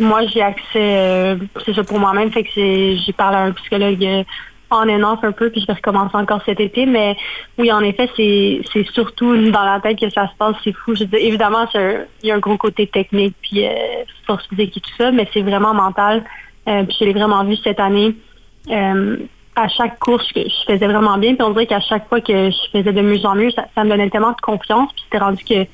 moi, 0.00 0.26
j'ai 0.26 0.42
accès, 0.42 0.62
euh, 0.76 1.36
c'est 1.64 1.74
ça 1.74 1.84
pour 1.84 1.98
moi-même, 1.98 2.30
fait 2.30 2.44
que 2.44 2.50
j'ai 2.54 3.12
parlé 3.12 3.36
à 3.36 3.42
un 3.42 3.52
psychologue 3.52 4.04
euh, 4.04 4.24
en 4.72 4.88
and 4.88 5.02
off 5.02 5.20
un 5.22 5.32
peu, 5.32 5.50
puis 5.50 5.60
je 5.60 5.66
vais 5.66 5.74
recommencer 5.74 6.16
encore 6.16 6.40
cet 6.44 6.60
été. 6.60 6.86
Mais 6.86 7.16
oui, 7.58 7.70
en 7.72 7.80
effet, 7.80 8.08
c'est 8.16 8.84
surtout 8.92 9.36
dans 9.50 9.64
la 9.64 9.80
tête 9.80 9.98
que 9.98 10.10
ça 10.10 10.28
se 10.28 10.36
passe, 10.36 10.56
c'est 10.64 10.72
fou. 10.72 10.94
Évidemment, 11.12 11.66
il 11.74 12.06
y 12.22 12.30
a 12.30 12.34
un 12.34 12.38
gros 12.38 12.56
côté 12.56 12.86
technique, 12.86 13.34
puis 13.42 13.66
euh, 13.66 13.70
force 14.26 14.46
physique 14.48 14.76
et 14.76 14.80
tout 14.80 14.90
ça, 14.98 15.12
mais 15.12 15.28
c'est 15.32 15.42
vraiment 15.42 15.74
mental. 15.74 16.22
puis 16.64 16.96
je 16.98 17.04
l'ai 17.04 17.12
vraiment 17.12 17.44
vu 17.44 17.56
cette 17.56 17.80
année. 17.80 18.14
à 19.54 19.68
chaque 19.68 19.98
course, 19.98 20.26
je, 20.34 20.40
je 20.42 20.72
faisais 20.72 20.86
vraiment 20.86 21.18
bien, 21.18 21.34
puis 21.34 21.42
on 21.42 21.50
dirait 21.50 21.66
qu'à 21.66 21.80
chaque 21.80 22.08
fois 22.08 22.20
que 22.20 22.50
je 22.50 22.70
faisais 22.72 22.92
de 22.92 23.02
mieux 23.02 23.24
en 23.26 23.34
mieux, 23.34 23.50
ça, 23.50 23.66
ça 23.74 23.84
me 23.84 23.90
donnait 23.90 24.10
tellement 24.10 24.32
de 24.32 24.40
confiance, 24.40 24.90
puis 24.92 25.04
c'était 25.04 25.22
rendu 25.22 25.44
que 25.44 25.66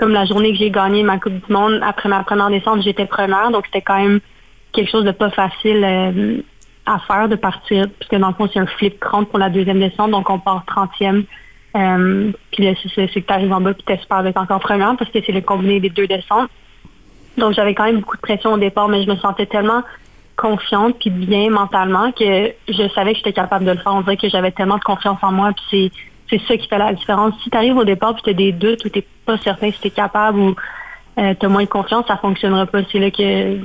comme 0.00 0.12
la 0.12 0.24
journée 0.24 0.52
que 0.52 0.58
j'ai 0.58 0.70
gagné 0.70 1.02
ma 1.02 1.18
Coupe 1.18 1.34
du 1.34 1.52
Monde, 1.52 1.78
après 1.82 2.08
ma 2.08 2.24
première 2.24 2.48
descente, 2.48 2.82
j'étais 2.82 3.04
première. 3.04 3.50
Donc, 3.50 3.66
c'était 3.66 3.82
quand 3.82 3.98
même 3.98 4.20
quelque 4.72 4.90
chose 4.90 5.04
de 5.04 5.10
pas 5.10 5.30
facile 5.30 5.84
euh, 5.84 6.38
à 6.86 6.98
faire 7.00 7.28
de 7.28 7.36
partir. 7.36 7.86
Puisque 7.98 8.16
dans 8.16 8.28
le 8.28 8.34
fond, 8.34 8.48
c'est 8.52 8.60
un 8.60 8.66
flip 8.66 8.98
crank 9.00 9.28
pour 9.28 9.38
la 9.38 9.50
deuxième 9.50 9.80
descente. 9.80 10.10
Donc, 10.10 10.28
on 10.30 10.38
part 10.38 10.64
30e. 10.66 11.24
Euh, 11.76 12.32
puis 12.50 12.64
là, 12.64 12.72
c'est 12.94 13.06
que 13.06 13.18
tu 13.20 13.32
arrives 13.32 13.52
en 13.52 13.60
bas 13.60 13.74
puis 13.74 13.84
t'espères 13.84 14.24
d'être 14.24 14.38
encore 14.38 14.58
première 14.58 14.96
parce 14.96 15.10
que 15.10 15.20
c'est 15.24 15.32
le 15.32 15.40
combiné 15.40 15.78
des 15.78 15.90
deux 15.90 16.06
descentes. 16.06 16.50
Donc, 17.38 17.54
j'avais 17.54 17.74
quand 17.74 17.84
même 17.84 18.00
beaucoup 18.00 18.16
de 18.16 18.22
pression 18.22 18.52
au 18.54 18.58
départ, 18.58 18.88
mais 18.88 19.04
je 19.04 19.10
me 19.10 19.16
sentais 19.16 19.46
tellement 19.46 19.82
confiante 20.36 20.98
puis 20.98 21.10
bien 21.10 21.50
mentalement 21.50 22.12
que 22.12 22.52
je 22.68 22.88
savais 22.94 23.12
que 23.12 23.18
j'étais 23.18 23.32
capable 23.32 23.64
de 23.64 23.72
le 23.72 23.78
faire. 23.78 23.94
On 23.94 24.00
dirait 24.00 24.16
que 24.16 24.28
j'avais 24.28 24.50
tellement 24.50 24.78
de 24.78 24.82
confiance 24.82 25.18
en 25.22 25.30
moi. 25.30 25.52
Puis 25.52 25.92
c'est 26.30 26.40
ça 26.46 26.56
qui 26.56 26.66
fait 26.66 26.78
la 26.78 26.92
différence. 26.92 27.34
Si 27.42 27.50
tu 27.50 27.56
arrives 27.56 27.76
au 27.76 27.84
départ 27.84 28.14
et 28.18 28.22
tu 28.22 28.30
as 28.30 28.34
des 28.34 28.52
doutes 28.52 28.84
ou 28.84 28.88
tu 28.88 29.02
pas 29.24 29.36
certain 29.38 29.70
si 29.70 29.80
tu 29.80 29.88
es 29.88 29.90
capable 29.90 30.38
ou 30.38 30.56
euh, 31.18 31.34
tu 31.38 31.46
as 31.46 31.48
moins 31.48 31.64
de 31.64 31.68
confiance, 31.68 32.06
ça 32.06 32.14
ne 32.14 32.18
fonctionnera 32.18 32.66
pas. 32.66 32.80
C'est 32.90 32.98
là 32.98 33.10
que 33.10 33.58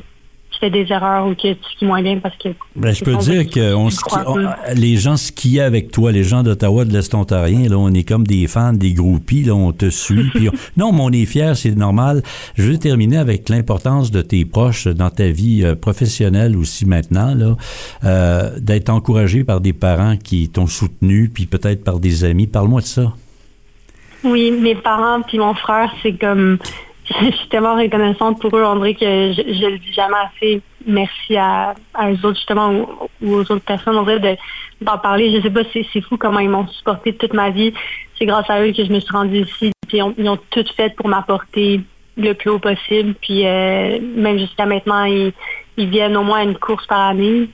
tu 0.56 0.60
fais 0.60 0.70
des 0.70 0.92
erreurs 0.92 1.28
ou 1.28 1.36
que 1.36 1.54
tu 1.54 1.58
skis 1.76 1.86
moins 1.86 2.02
bien 2.02 2.20
parce 2.20 2.36
que. 2.38 2.50
Ben, 2.76 2.94
je 2.94 3.04
peux 3.04 3.16
dire 3.18 3.50
que 3.50 4.76
les 4.76 4.96
gens 4.96 5.18
skiaient 5.18 5.62
avec 5.62 5.92
toi, 5.92 6.12
les 6.12 6.24
gens 6.24 6.44
d'Ottawa, 6.44 6.86
de 6.86 6.94
l'Est 6.94 7.14
ontarien, 7.14 7.70
là, 7.70 7.78
on 7.78 7.94
est 7.94 8.04
comme 8.04 8.26
des 8.26 8.48
fans, 8.48 8.74
des 8.74 8.94
groupies, 8.94 9.44
là, 9.44 9.54
on 9.54 9.72
te 9.72 9.90
suit. 9.90 10.32
non, 10.78 10.92
mais 10.92 11.02
on 11.02 11.12
est 11.12 11.26
fiers, 11.26 11.54
c'est 11.56 11.76
normal. 11.76 12.24
Je 12.56 12.64
veux 12.64 12.78
terminer 12.78 13.18
avec 13.18 13.50
l'importance 13.50 14.12
de 14.12 14.22
tes 14.22 14.46
proches 14.46 14.88
dans 14.88 15.10
ta 15.10 15.28
vie 15.28 15.64
euh, 15.64 15.76
professionnelle 15.76 16.56
aussi 16.56 16.86
maintenant, 16.86 17.36
là, 17.36 17.56
euh, 18.04 18.60
d'être 18.60 18.90
encouragé 18.90 19.44
par 19.44 19.62
des 19.62 19.74
parents 19.74 20.16
qui 20.18 20.50
t'ont 20.50 20.68
soutenu, 20.68 21.30
puis 21.30 21.46
peut-être 21.46 21.84
par 21.84 22.00
des 22.00 22.24
amis. 22.24 22.48
Parle-moi 22.48 22.82
de 22.82 22.86
ça. 22.86 23.14
Oui, 24.24 24.52
mes 24.52 24.76
parents 24.76 25.22
puis 25.22 25.38
mon 25.38 25.54
frère, 25.54 25.94
c'est 26.02 26.14
comme 26.14 26.58
je 27.06 27.32
suis 27.32 27.48
tellement 27.50 27.76
reconnaissante 27.76 28.40
pour 28.40 28.56
eux. 28.58 28.64
On 28.64 28.76
dirait 28.78 28.96
que 28.96 29.34
je, 29.34 29.42
je 29.54 29.66
le 29.68 29.78
dis 29.78 29.94
jamais 29.94 30.18
assez 30.18 30.62
merci 30.86 31.36
à, 31.36 31.74
à 31.94 32.12
eux 32.12 32.18
autres, 32.24 32.36
justement, 32.36 32.70
ou, 33.22 33.34
aux 33.34 33.42
autres 33.42 33.60
personnes. 33.60 33.98
On 33.98 34.04
dirait 34.04 34.38
d'en 34.82 34.98
parler. 34.98 35.36
Je 35.36 35.42
sais 35.42 35.50
pas, 35.50 35.62
c'est 35.72 36.02
fou 36.02 36.18
comment 36.18 36.40
ils 36.40 36.50
m'ont 36.50 36.68
supporté 36.68 37.14
toute 37.14 37.34
ma 37.34 37.50
vie. 37.50 37.74
C'est 38.18 38.26
grâce 38.26 38.50
à 38.50 38.62
eux 38.62 38.72
que 38.72 38.84
je 38.84 38.92
me 38.92 39.00
suis 39.00 39.12
rendue 39.12 39.42
ici. 39.42 39.72
Puis 39.88 40.00
ils 40.18 40.30
ont 40.30 40.40
tout 40.50 40.66
fait 40.76 40.96
pour 40.96 41.08
m'apporter 41.08 41.82
le 42.18 42.34
plus 42.34 42.50
haut 42.50 42.60
possible. 42.60 43.14
Puis 43.22 43.46
euh, 43.46 44.00
même 44.16 44.40
jusqu'à 44.40 44.66
maintenant, 44.66 45.04
ils, 45.06 45.34
ils 45.78 45.90
viennent 45.90 46.18
au 46.18 46.24
moins 46.24 46.44
une 46.44 46.58
course 46.58 46.86
par 46.88 47.10
année. 47.10 47.50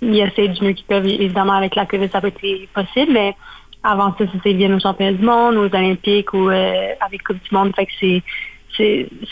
Ils 0.00 0.20
essaient 0.20 0.48
du 0.48 0.64
mieux 0.64 0.72
qu'ils 0.72 0.86
peuvent. 0.86 1.06
Évidemment, 1.06 1.54
avec 1.54 1.74
la 1.74 1.86
COVID, 1.86 2.08
ça 2.08 2.20
peut 2.20 2.28
être 2.28 2.68
possible, 2.72 3.12
mais 3.12 3.34
avant 3.82 4.14
ça, 4.16 4.24
c'était 4.32 4.52
ils 4.52 4.56
viennent 4.56 4.74
aux 4.74 4.80
championnats 4.80 5.12
du 5.12 5.24
monde, 5.24 5.56
aux 5.56 5.66
Olympiques 5.66 6.32
ou 6.32 6.48
euh, 6.48 6.92
avec 7.00 7.22
Coupe 7.22 7.42
du 7.42 7.54
Monde. 7.54 7.72
Fait 7.74 7.86
que 7.86 7.92
c'est 8.00 8.22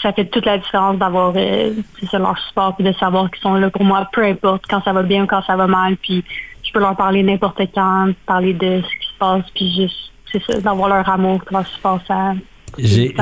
ça 0.03 0.13
fait 0.13 0.27
toute 0.27 0.47
la 0.47 0.59
différence 0.59 0.99
d'avoir 0.99 1.33
euh, 1.37 1.73
leur 2.13 2.39
support 2.49 2.75
et 2.79 2.83
de 2.83 2.93
savoir 2.93 3.31
qu'ils 3.31 3.43
sont 3.43 3.55
là 3.55 3.71
pour 3.71 3.85
moi, 3.85 4.09
peu 4.13 4.25
importe 4.25 4.65
quand 4.69 4.83
ça 4.83 4.93
va 4.93 5.03
bien 5.03 5.25
ou 5.25 5.27
quand 5.27 5.43
ça 5.47 5.57
va 5.57 5.67
mal. 5.67 5.97
Puis 5.97 6.25
je 6.63 6.73
peux 6.73 6.81
leur 6.81 6.97
parler 6.97 7.23
n'importe 7.23 7.61
quand, 7.75 8.13
parler 8.27 8.55
de 8.55 8.83
ce 8.83 9.01
qui 9.01 9.13
se 9.13 9.19
passe, 9.19 9.45
puis 9.55 9.75
juste 9.75 10.13
c'est 10.33 10.43
ça, 10.43 10.61
d'avoir 10.61 10.89
leur 10.89 11.09
amour, 11.09 11.41
leur 11.51 11.67
support, 11.67 12.01
ça. 12.07 12.35
J'ai 12.79 13.15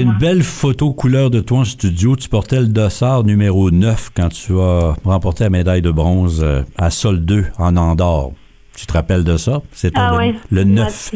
une 0.00 0.16
belle 0.18 0.42
photo 0.42 0.92
couleur 0.92 1.30
de 1.30 1.40
toi 1.40 1.58
en 1.58 1.64
studio. 1.64 2.16
Tu 2.16 2.28
portais 2.28 2.60
le 2.60 2.66
dossard 2.66 3.22
numéro 3.22 3.70
9 3.70 4.10
quand 4.14 4.28
tu 4.28 4.58
as 4.58 4.96
remporté 5.04 5.44
la 5.44 5.50
médaille 5.50 5.82
de 5.82 5.90
bronze 5.90 6.42
euh, 6.42 6.62
à 6.76 6.90
Sol 6.90 7.24
2 7.24 7.44
en 7.58 7.76
Andorre. 7.76 8.32
Tu 8.78 8.86
te 8.86 8.92
rappelles 8.92 9.24
de 9.24 9.36
ça? 9.36 9.60
C'est 9.72 9.90
ah 9.96 10.16
le, 10.52 10.62
9. 10.62 11.10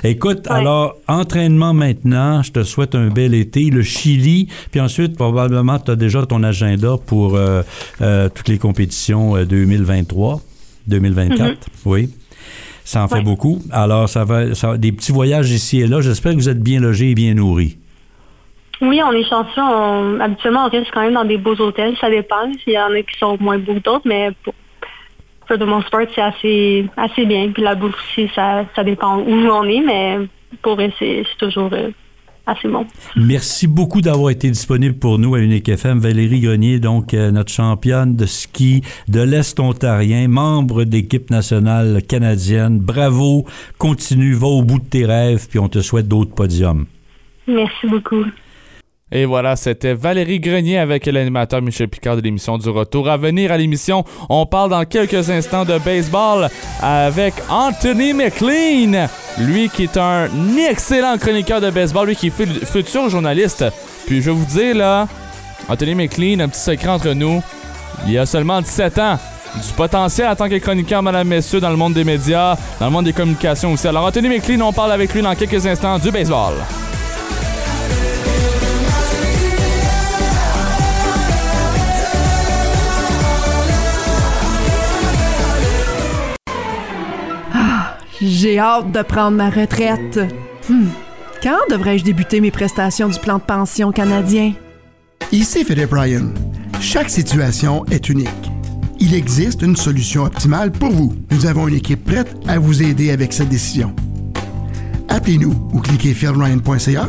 Écoute, 0.04 0.46
alors, 0.48 0.96
entraînement 1.06 1.74
maintenant. 1.74 2.42
Je 2.42 2.50
te 2.50 2.62
souhaite 2.62 2.94
un 2.94 3.08
bel 3.08 3.34
été. 3.34 3.68
Le 3.68 3.82
Chili, 3.82 4.48
puis 4.70 4.80
ensuite, 4.80 5.16
probablement, 5.16 5.78
tu 5.78 5.90
as 5.90 5.96
déjà 5.96 6.24
ton 6.24 6.42
agenda 6.44 6.94
pour 7.06 7.36
euh, 7.36 7.60
euh, 8.00 8.30
toutes 8.34 8.48
les 8.48 8.56
compétitions 8.56 9.36
2023, 9.44 10.36
euh, 10.36 10.38
2024. 10.86 11.50
Mm-hmm. 11.50 11.56
Oui. 11.84 12.08
Ça 12.82 13.02
en 13.02 13.08
fait 13.08 13.20
beaucoup. 13.20 13.60
Alors, 13.70 14.08
ça 14.08 14.24
va, 14.24 14.54
ça 14.54 14.78
des 14.78 14.92
petits 14.92 15.12
voyages 15.12 15.50
ici 15.50 15.82
et 15.82 15.86
là. 15.86 16.00
J'espère 16.00 16.32
que 16.32 16.38
vous 16.38 16.48
êtes 16.48 16.62
bien 16.62 16.80
logés 16.80 17.10
et 17.10 17.14
bien 17.14 17.34
nourris. 17.34 17.76
Oui, 18.80 19.02
on 19.04 19.12
est 19.12 19.28
chanceux. 19.28 20.20
habituellement, 20.22 20.64
on 20.66 20.70
reste 20.70 20.90
quand 20.94 21.02
même 21.02 21.14
dans 21.14 21.24
des 21.26 21.36
beaux 21.36 21.56
hôtels. 21.56 21.94
Ça 22.00 22.08
dépend. 22.08 22.50
Il 22.66 22.72
y 22.72 22.78
en 22.78 22.92
a 22.92 23.02
qui 23.02 23.18
sont 23.18 23.36
moins 23.40 23.58
beaux 23.58 23.74
que 23.74 23.80
d'autres, 23.80 24.06
mais 24.06 24.30
pour, 24.42 24.54
the 25.54 25.62
most 25.62 25.90
part, 25.90 26.06
c'est 26.14 26.22
assez, 26.22 26.86
assez 26.96 27.24
bien. 27.24 27.50
Puis 27.52 27.62
la 27.62 27.74
bouffe 27.74 27.94
aussi, 27.94 28.28
ça, 28.34 28.64
ça 28.74 28.84
dépend 28.84 29.18
où 29.18 29.30
on 29.30 29.64
est, 29.64 29.80
mais 29.80 30.18
pour 30.62 30.80
eux, 30.80 30.90
c'est 30.98 31.24
toujours 31.38 31.70
euh, 31.72 31.90
assez 32.46 32.68
bon. 32.68 32.86
Merci 33.16 33.66
beaucoup 33.66 34.00
d'avoir 34.00 34.30
été 34.30 34.50
disponible 34.50 34.96
pour 34.96 35.18
nous 35.18 35.34
à 35.34 35.40
Unique 35.40 35.68
FM. 35.68 35.98
Valérie 35.98 36.40
Grenier, 36.40 36.78
donc 36.78 37.12
euh, 37.14 37.30
notre 37.30 37.52
championne 37.52 38.16
de 38.16 38.26
ski 38.26 38.82
de 39.08 39.20
l'Est 39.20 39.58
ontarien, 39.60 40.28
membre 40.28 40.84
d'équipe 40.84 41.30
nationale 41.30 42.02
canadienne. 42.08 42.78
Bravo, 42.78 43.46
continue, 43.78 44.34
va 44.34 44.46
au 44.46 44.62
bout 44.62 44.78
de 44.78 44.86
tes 44.86 45.06
rêves, 45.06 45.46
puis 45.48 45.58
on 45.58 45.68
te 45.68 45.80
souhaite 45.80 46.08
d'autres 46.08 46.34
podiums. 46.34 46.86
Merci 47.46 47.86
beaucoup. 47.86 48.24
Et 49.12 49.24
voilà, 49.24 49.54
c'était 49.54 49.94
Valérie 49.94 50.40
Grenier 50.40 50.78
avec 50.78 51.06
l'animateur 51.06 51.62
Michel 51.62 51.86
Picard 51.86 52.16
de 52.16 52.22
l'émission 52.22 52.58
du 52.58 52.68
retour. 52.68 53.08
À 53.08 53.16
venir 53.16 53.52
à 53.52 53.56
l'émission, 53.56 54.02
on 54.28 54.46
parle 54.46 54.70
dans 54.70 54.84
quelques 54.84 55.30
instants 55.30 55.64
de 55.64 55.78
baseball 55.78 56.48
avec 56.82 57.34
Anthony 57.48 58.12
McLean. 58.12 59.06
Lui 59.38 59.68
qui 59.68 59.84
est 59.84 59.96
un 59.96 60.28
excellent 60.68 61.18
chroniqueur 61.18 61.60
de 61.60 61.70
baseball, 61.70 62.08
lui 62.08 62.16
qui 62.16 62.26
est 62.28 62.64
futur 62.64 63.08
journaliste. 63.08 63.64
Puis 64.08 64.20
je 64.20 64.30
vais 64.30 64.36
vous 64.36 64.44
dire 64.44 64.74
là, 64.74 65.06
Anthony 65.68 65.94
McLean, 65.94 66.40
un 66.40 66.48
petit 66.48 66.60
secret 66.60 66.88
entre 66.88 67.12
nous, 67.12 67.40
il 68.08 68.18
a 68.18 68.26
seulement 68.26 68.60
17 68.60 68.98
ans. 68.98 69.18
Du 69.54 69.72
potentiel 69.74 70.28
en 70.28 70.34
tant 70.34 70.48
que 70.48 70.58
chroniqueur, 70.58 71.02
madame, 71.02 71.28
messieurs, 71.28 71.60
dans 71.60 71.70
le 71.70 71.76
monde 71.76 71.94
des 71.94 72.04
médias, 72.04 72.56
dans 72.80 72.86
le 72.86 72.92
monde 72.92 73.04
des 73.04 73.12
communications 73.12 73.72
aussi. 73.72 73.86
Alors 73.86 74.04
Anthony 74.04 74.28
McLean, 74.28 74.60
on 74.62 74.72
parle 74.72 74.90
avec 74.90 75.14
lui 75.14 75.22
dans 75.22 75.34
quelques 75.36 75.64
instants 75.64 75.96
du 76.00 76.10
baseball. 76.10 76.54
J'ai 88.28 88.58
hâte 88.58 88.90
de 88.90 89.02
prendre 89.02 89.36
ma 89.36 89.50
retraite. 89.50 90.18
Hmm. 90.68 90.88
Quand 91.40 91.60
devrais-je 91.70 92.02
débuter 92.02 92.40
mes 92.40 92.50
prestations 92.50 93.08
du 93.08 93.20
plan 93.20 93.38
de 93.38 93.42
pension 93.42 93.92
canadien? 93.92 94.54
Ici 95.30 95.64
Philip 95.64 95.92
Ryan. 95.92 96.32
Chaque 96.80 97.08
situation 97.08 97.84
est 97.86 98.08
unique. 98.08 98.28
Il 98.98 99.14
existe 99.14 99.62
une 99.62 99.76
solution 99.76 100.24
optimale 100.24 100.72
pour 100.72 100.90
vous. 100.90 101.14
Nous 101.30 101.46
avons 101.46 101.68
une 101.68 101.76
équipe 101.76 102.04
prête 102.04 102.34
à 102.48 102.58
vous 102.58 102.82
aider 102.82 103.12
avec 103.12 103.32
cette 103.32 103.48
décision. 103.48 103.94
Appelez-nous 105.08 105.54
ou 105.72 105.78
cliquez 105.78 106.12
philryan.ca. 106.12 107.08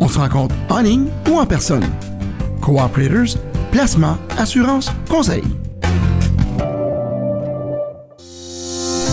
On 0.00 0.08
se 0.08 0.18
rencontre 0.18 0.56
en 0.70 0.80
ligne 0.80 1.06
ou 1.30 1.38
en 1.38 1.46
personne. 1.46 1.86
Cooperators, 2.60 3.40
placement, 3.70 4.18
assurance, 4.36 4.90
conseil. 5.08 5.44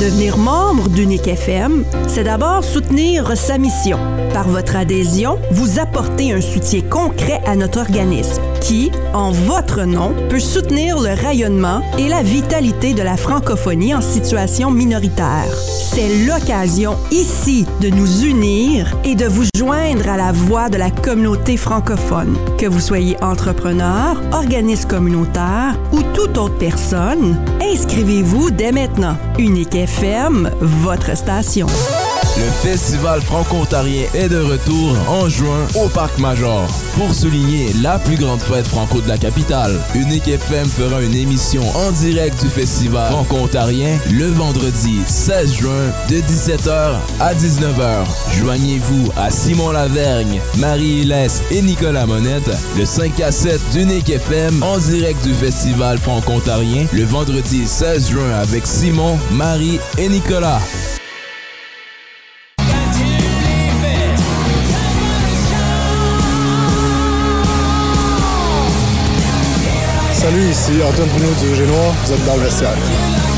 Devenir 0.02 0.38
membre 0.38 0.90
d'Unique 0.90 1.28
FM, 1.28 1.86
c'est 2.10 2.26
d'abord 2.26 2.66
soutenir 2.66 3.38
sa 3.38 3.58
mission. 3.58 3.98
Par 4.34 4.50
votre 4.50 4.76
adhésion, 4.76 5.40
vous 5.52 5.80
apportez 5.80 6.34
un 6.34 6.42
soutien 6.42 6.82
concret 6.82 7.40
à 7.46 7.56
notre 7.56 7.80
organisme 7.80 8.42
qui, 8.60 8.92
en 9.14 9.32
votre 9.32 9.84
nom, 9.84 10.14
peut 10.30 10.40
soutenir 10.40 11.00
le 11.00 11.14
rayonnement 11.14 11.82
et 11.98 12.10
la 12.10 12.24
vitalité 12.24 12.94
de 12.94 13.04
la 13.04 13.16
francophonie 13.16 13.96
en 13.96 14.02
situation 14.02 14.70
minoritaire. 14.70 15.56
C'est 15.94 16.26
l'occasion 16.26 16.98
ici 17.12 17.66
de 17.80 17.90
nous 17.90 18.24
unir 18.24 18.98
et 19.06 19.16
de 19.16 19.26
vous 19.26 19.46
joindre 19.56 20.10
à 20.10 20.18
la 20.18 20.34
voix 20.34 20.68
de 20.68 20.78
la 20.78 20.92
communauté 20.92 21.56
francophone. 21.56 22.36
Que 22.58 22.66
vous 22.66 22.82
soyez 22.82 23.16
entrepreneur, 23.24 24.22
organisme 24.34 24.90
communautaire 24.90 25.80
ou 25.94 26.02
toute 26.14 26.38
autre 26.38 26.58
personne, 26.58 27.38
inscrivez-vous 27.62 28.52
dès 28.52 28.74
maintenant. 28.74 29.16
Unique 29.38 29.76
FM, 29.86 30.50
votre 30.62 31.16
station. 31.16 31.68
Le 32.38 32.52
Festival 32.52 33.22
franco-ontarien 33.22 34.08
est 34.14 34.28
de 34.28 34.42
retour 34.42 34.98
en 35.08 35.30
juin 35.30 35.66
au 35.76 35.88
Parc 35.88 36.18
Major. 36.20 36.68
Pour 36.96 37.14
souligner 37.14 37.72
la 37.82 37.98
plus 37.98 38.18
grande 38.18 38.42
fête 38.42 38.68
franco 38.68 39.00
de 39.00 39.08
la 39.08 39.18
capitale, 39.18 39.80
Unique 39.96 40.28
FM 40.28 40.68
fera 40.68 41.02
une 41.02 41.16
émission 41.16 41.64
en 41.78 41.92
direct 41.94 42.42
du 42.44 42.50
Festival 42.50 43.10
franco-ontarien 43.10 43.98
le 44.12 44.26
vendredi 44.26 45.00
16 45.08 45.54
juin 45.54 45.94
de 46.10 46.18
17h 46.18 46.96
à 47.22 47.34
19h. 47.34 48.06
Joignez-vous 48.38 49.12
à 49.16 49.32
Simon 49.32 49.72
Lavergne, 49.72 50.42
Marie-Hélès 50.58 51.42
et 51.52 51.62
Nicolas 51.62 52.06
Monette, 52.06 52.52
le 52.78 52.84
5 52.84 53.18
à 53.22 53.32
7 53.32 53.62
d'Unique 53.72 54.10
FM 54.10 54.62
en 54.62 54.78
direct 54.78 55.24
du 55.24 55.34
Festival 55.34 55.98
franco-ontarien 56.00 56.88
le 56.92 57.06
vendredi 57.06 57.66
16 57.66 58.10
juin 58.10 58.32
avec 58.42 58.68
Simon, 58.68 59.18
Marie 59.32 59.80
et 59.98 60.10
Nicolas. 60.10 60.60
Ici 70.56 70.82
Antoine 70.82 71.10
Bruno 71.10 71.34
du 71.34 71.54
Génois, 71.54 71.94
vous 72.06 72.14
êtes 72.14 72.26
dans 72.26 72.38
le 72.38 72.44
vestiaire. 72.44 73.35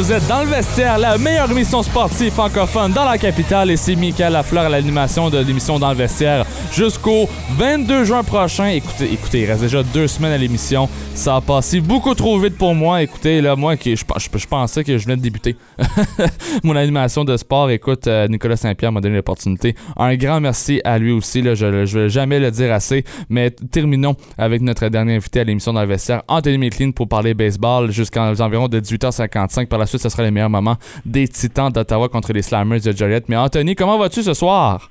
Vous 0.00 0.12
êtes 0.12 0.26
dans 0.28 0.40
le 0.40 0.48
vestiaire, 0.48 0.96
la 0.96 1.18
meilleure 1.18 1.50
émission 1.50 1.82
sportive 1.82 2.32
francophone 2.32 2.90
dans 2.90 3.04
la 3.04 3.18
capitale 3.18 3.70
et 3.70 3.76
c'est 3.76 3.94
Michael 3.94 4.32
Lafleur 4.32 4.64
à 4.64 4.68
l'animation 4.70 5.28
de 5.28 5.36
l'émission 5.36 5.78
dans 5.78 5.90
le 5.90 5.94
vestiaire 5.94 6.46
jusqu'au 6.72 7.28
22 7.58 8.04
juin 8.04 8.24
prochain. 8.24 8.68
Écoutez, 8.68 9.12
écoutez, 9.12 9.42
il 9.42 9.44
reste 9.44 9.60
déjà 9.60 9.82
deux 9.82 10.08
semaines 10.08 10.32
à 10.32 10.38
l'émission. 10.38 10.88
Ça 11.14 11.36
a 11.36 11.40
passé 11.42 11.82
beaucoup 11.82 12.14
trop 12.14 12.38
vite 12.38 12.56
pour 12.56 12.74
moi. 12.74 13.02
Écoutez, 13.02 13.42
là, 13.42 13.56
moi, 13.56 13.74
je, 13.74 13.94
je, 13.94 14.46
pensais 14.46 14.84
que 14.84 14.96
je 14.96 15.04
venais 15.04 15.18
de 15.18 15.20
débuter 15.20 15.54
mon 16.64 16.76
animation 16.76 17.26
de 17.26 17.36
sport. 17.36 17.68
Écoute, 17.68 18.06
euh, 18.06 18.26
Nicolas 18.26 18.56
Saint-Pierre 18.56 18.92
m'a 18.92 19.02
donné 19.02 19.16
l'opportunité. 19.16 19.74
Un 19.98 20.16
grand 20.16 20.40
merci 20.40 20.80
à 20.82 20.98
lui 20.98 21.12
aussi. 21.12 21.42
Là, 21.42 21.54
je 21.54 21.66
ne 21.66 21.84
vais 21.84 22.08
jamais 22.08 22.40
le 22.40 22.50
dire 22.50 22.72
assez. 22.72 23.04
Mais 23.28 23.50
terminons 23.50 24.16
avec 24.38 24.62
notre 24.62 24.88
dernier 24.88 25.16
invité 25.16 25.40
à 25.40 25.44
l'émission 25.44 25.74
dans 25.74 25.82
le 25.82 25.88
vestiaire, 25.88 26.22
Anthony 26.26 26.56
McLean, 26.56 26.92
pour 26.92 27.06
parler 27.06 27.34
baseball 27.34 27.90
jusqu'à 27.90 28.22
environ 28.22 28.68
de 28.68 28.80
18h55. 28.80 29.66
Par 29.66 29.78
la 29.78 29.89
suite, 29.90 30.02
ce 30.02 30.08
sera 30.08 30.22
les 30.22 30.30
meilleurs 30.30 30.50
moments 30.50 30.76
des 31.04 31.28
Titans 31.28 31.70
d'Ottawa 31.70 32.08
contre 32.08 32.32
les 32.32 32.42
Slammers 32.42 32.80
de 32.80 32.92
Joliette. 32.92 33.28
Mais 33.28 33.36
Anthony, 33.36 33.74
comment 33.74 33.98
vas-tu 33.98 34.22
ce 34.22 34.34
soir? 34.34 34.90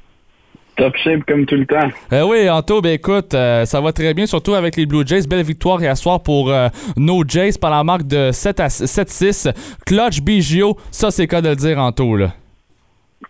Top 0.80 0.96
shape 0.96 1.26
comme 1.28 1.46
tout 1.46 1.56
le 1.56 1.66
temps. 1.66 1.90
Euh, 2.14 2.24
oui, 2.24 2.50
Anto, 2.50 2.82
ben 2.82 2.94
écoute, 2.94 3.34
euh, 3.34 3.66
ça 3.66 3.82
va 3.82 3.92
très 3.92 4.14
bien, 4.14 4.26
surtout 4.26 4.54
avec 4.54 4.78
les 4.78 4.86
Blue 4.86 5.06
Jays. 5.06 5.28
Belle 5.28 5.44
victoire 5.44 5.82
hier 5.82 5.98
soir 5.98 6.24
pour 6.24 6.50
euh, 6.50 6.70
nos 6.96 7.28
Jays 7.28 7.58
par 7.60 7.72
la 7.72 7.84
marque 7.84 8.08
de 8.08 8.32
7 8.32 8.60
à 8.62 8.68
7-6. 8.68 9.54
Clutch 9.86 10.22
Bigio, 10.22 10.78
ça 10.90 11.12
c'est 11.12 11.28
quoi 11.28 11.42
de 11.42 11.50
le 11.50 11.56
dire, 11.58 11.80
Anto, 11.80 12.16
là? 12.16 12.30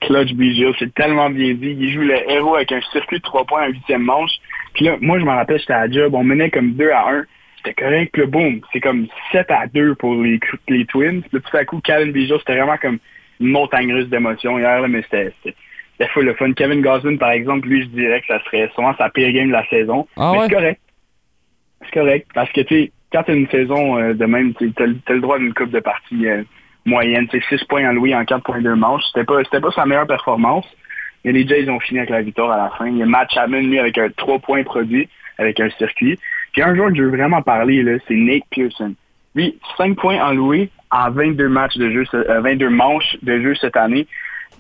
Clutch 0.02 0.34
Bigio, 0.34 0.74
c'est 0.78 0.94
tellement 0.94 1.32
bien 1.32 1.56
dit. 1.56 1.76
Il 1.80 1.92
joue 1.92 2.02
le 2.02 2.30
héros 2.30 2.56
avec 2.56 2.72
un 2.72 2.82
circuit 2.92 3.18
de 3.18 3.24
3 3.24 3.46
points 3.46 3.64
à 3.64 3.68
8 3.70 3.98
manche. 3.98 4.32
Puis 4.76 4.86
là, 4.86 4.98
moi, 5.02 5.20
je 5.20 5.26
me 5.26 5.32
rappelle, 5.32 5.60
j'étais 5.60 5.74
à 5.74 5.88
la 5.88 5.92
job, 5.92 6.14
on 6.14 6.24
menait 6.24 6.52
comme 6.52 6.74
2 6.74 6.92
à 6.92 7.10
1. 7.10 7.24
C'était 7.60 7.74
correct, 7.74 8.12
puis 8.14 8.26
boum, 8.26 8.62
c'est 8.72 8.80
comme 8.80 9.08
7 9.32 9.52
à 9.52 9.68
2 9.68 9.96
pour 9.96 10.16
les, 10.16 10.40
les 10.70 10.86
Twins. 10.86 11.22
Puis 11.22 11.42
tout 11.42 11.58
à 11.58 11.66
coup, 11.66 11.82
Calvin 11.82 12.12
Bigio, 12.12 12.40
c'était 12.40 12.58
vraiment 12.58 12.78
comme 12.78 13.00
une 13.40 13.50
montagne 13.50 13.94
russe 13.94 14.08
d'émotions 14.08 14.58
hier, 14.58 14.82
là, 14.82 14.88
mais 14.88 15.04
c'était 15.04 15.34
full 16.14 16.26
le 16.26 16.34
fun. 16.36 16.54
Kevin 16.54 16.82
Gosman, 16.82 17.18
par 17.18 17.32
exemple, 17.32 17.68
lui, 17.68 17.84
je 17.84 17.88
dirais 17.88 18.22
que 18.22 18.28
ça 18.28 18.42
serait 18.46 18.72
souvent 18.76 18.96
sa 18.98 19.10
pire 19.10 19.32
game 19.34 19.48
de 19.48 19.54
la 19.54 19.68
saison. 19.68 20.08
Ah 20.16 20.32
mais 20.34 20.44
c'est 20.44 20.54
correct. 20.54 20.82
C'est 21.84 21.92
correct. 21.92 22.28
Parce 22.34 22.52
que, 22.52 22.62
tu 22.62 22.76
sais, 22.76 22.92
quand 23.12 23.24
t'as 23.24 23.36
une 23.36 23.50
saison 23.50 23.98
euh, 23.98 24.14
de 24.14 24.26
même, 24.26 24.54
tu 24.54 24.72
as, 24.78 25.14
le 25.14 25.20
droit 25.20 25.40
d'une 25.40 25.54
coupe 25.54 25.72
de 25.72 25.80
partie 25.80 26.28
euh, 26.28 26.44
moyenne. 26.86 27.28
Tu 27.28 27.42
6 27.42 27.64
points 27.66 27.88
en 27.90 27.94
Louis 27.94 28.16
en 28.16 28.24
4.2 28.24 28.76
manches. 28.76 29.04
C'était 29.08 29.26
pas, 29.26 29.44
c'était 29.44 29.62
pas 29.62 29.72
sa 29.72 29.86
meilleure 29.86 30.08
performance. 30.08 30.66
Mais 31.26 31.34
les 31.34 31.46
Jays 31.48 31.70
ont 31.70 31.80
fini 31.80 32.00
avec 32.00 32.12
la 32.12 32.22
victoire 32.22 32.52
à 32.52 32.58
la 32.58 32.70
fin. 32.78 32.88
Il 32.88 32.98
y 32.98 33.04
a 33.04 33.06
Matt 33.06 33.32
Chapman, 33.32 33.62
lui, 33.62 33.80
avec 33.80 33.98
un 33.98 34.10
3 34.10 34.40
points 34.40 34.64
produit, 34.64 35.10
avec 35.38 35.60
un 35.60 35.70
circuit. 35.72 36.18
Puis 36.52 36.62
un 36.62 36.76
joueur 36.76 36.90
que 36.90 36.96
je 36.96 37.04
veux 37.04 37.16
vraiment 37.16 37.42
parler, 37.42 37.84
c'est 38.08 38.16
Nate 38.16 38.44
Pearson. 38.50 38.94
Lui, 39.36 39.58
5 39.78 39.96
points 39.96 40.22
en 40.22 40.34
Louis 40.34 40.70
en 40.92 41.12
22 41.12 41.50
matchs 41.50 41.78
de 41.78 41.92
jeu, 41.92 42.04
22 42.14 42.66
euh, 42.66 42.70
manches 42.70 43.18
de 43.22 43.40
jeu 43.42 43.56
cette 43.56 43.78
année 43.78 44.08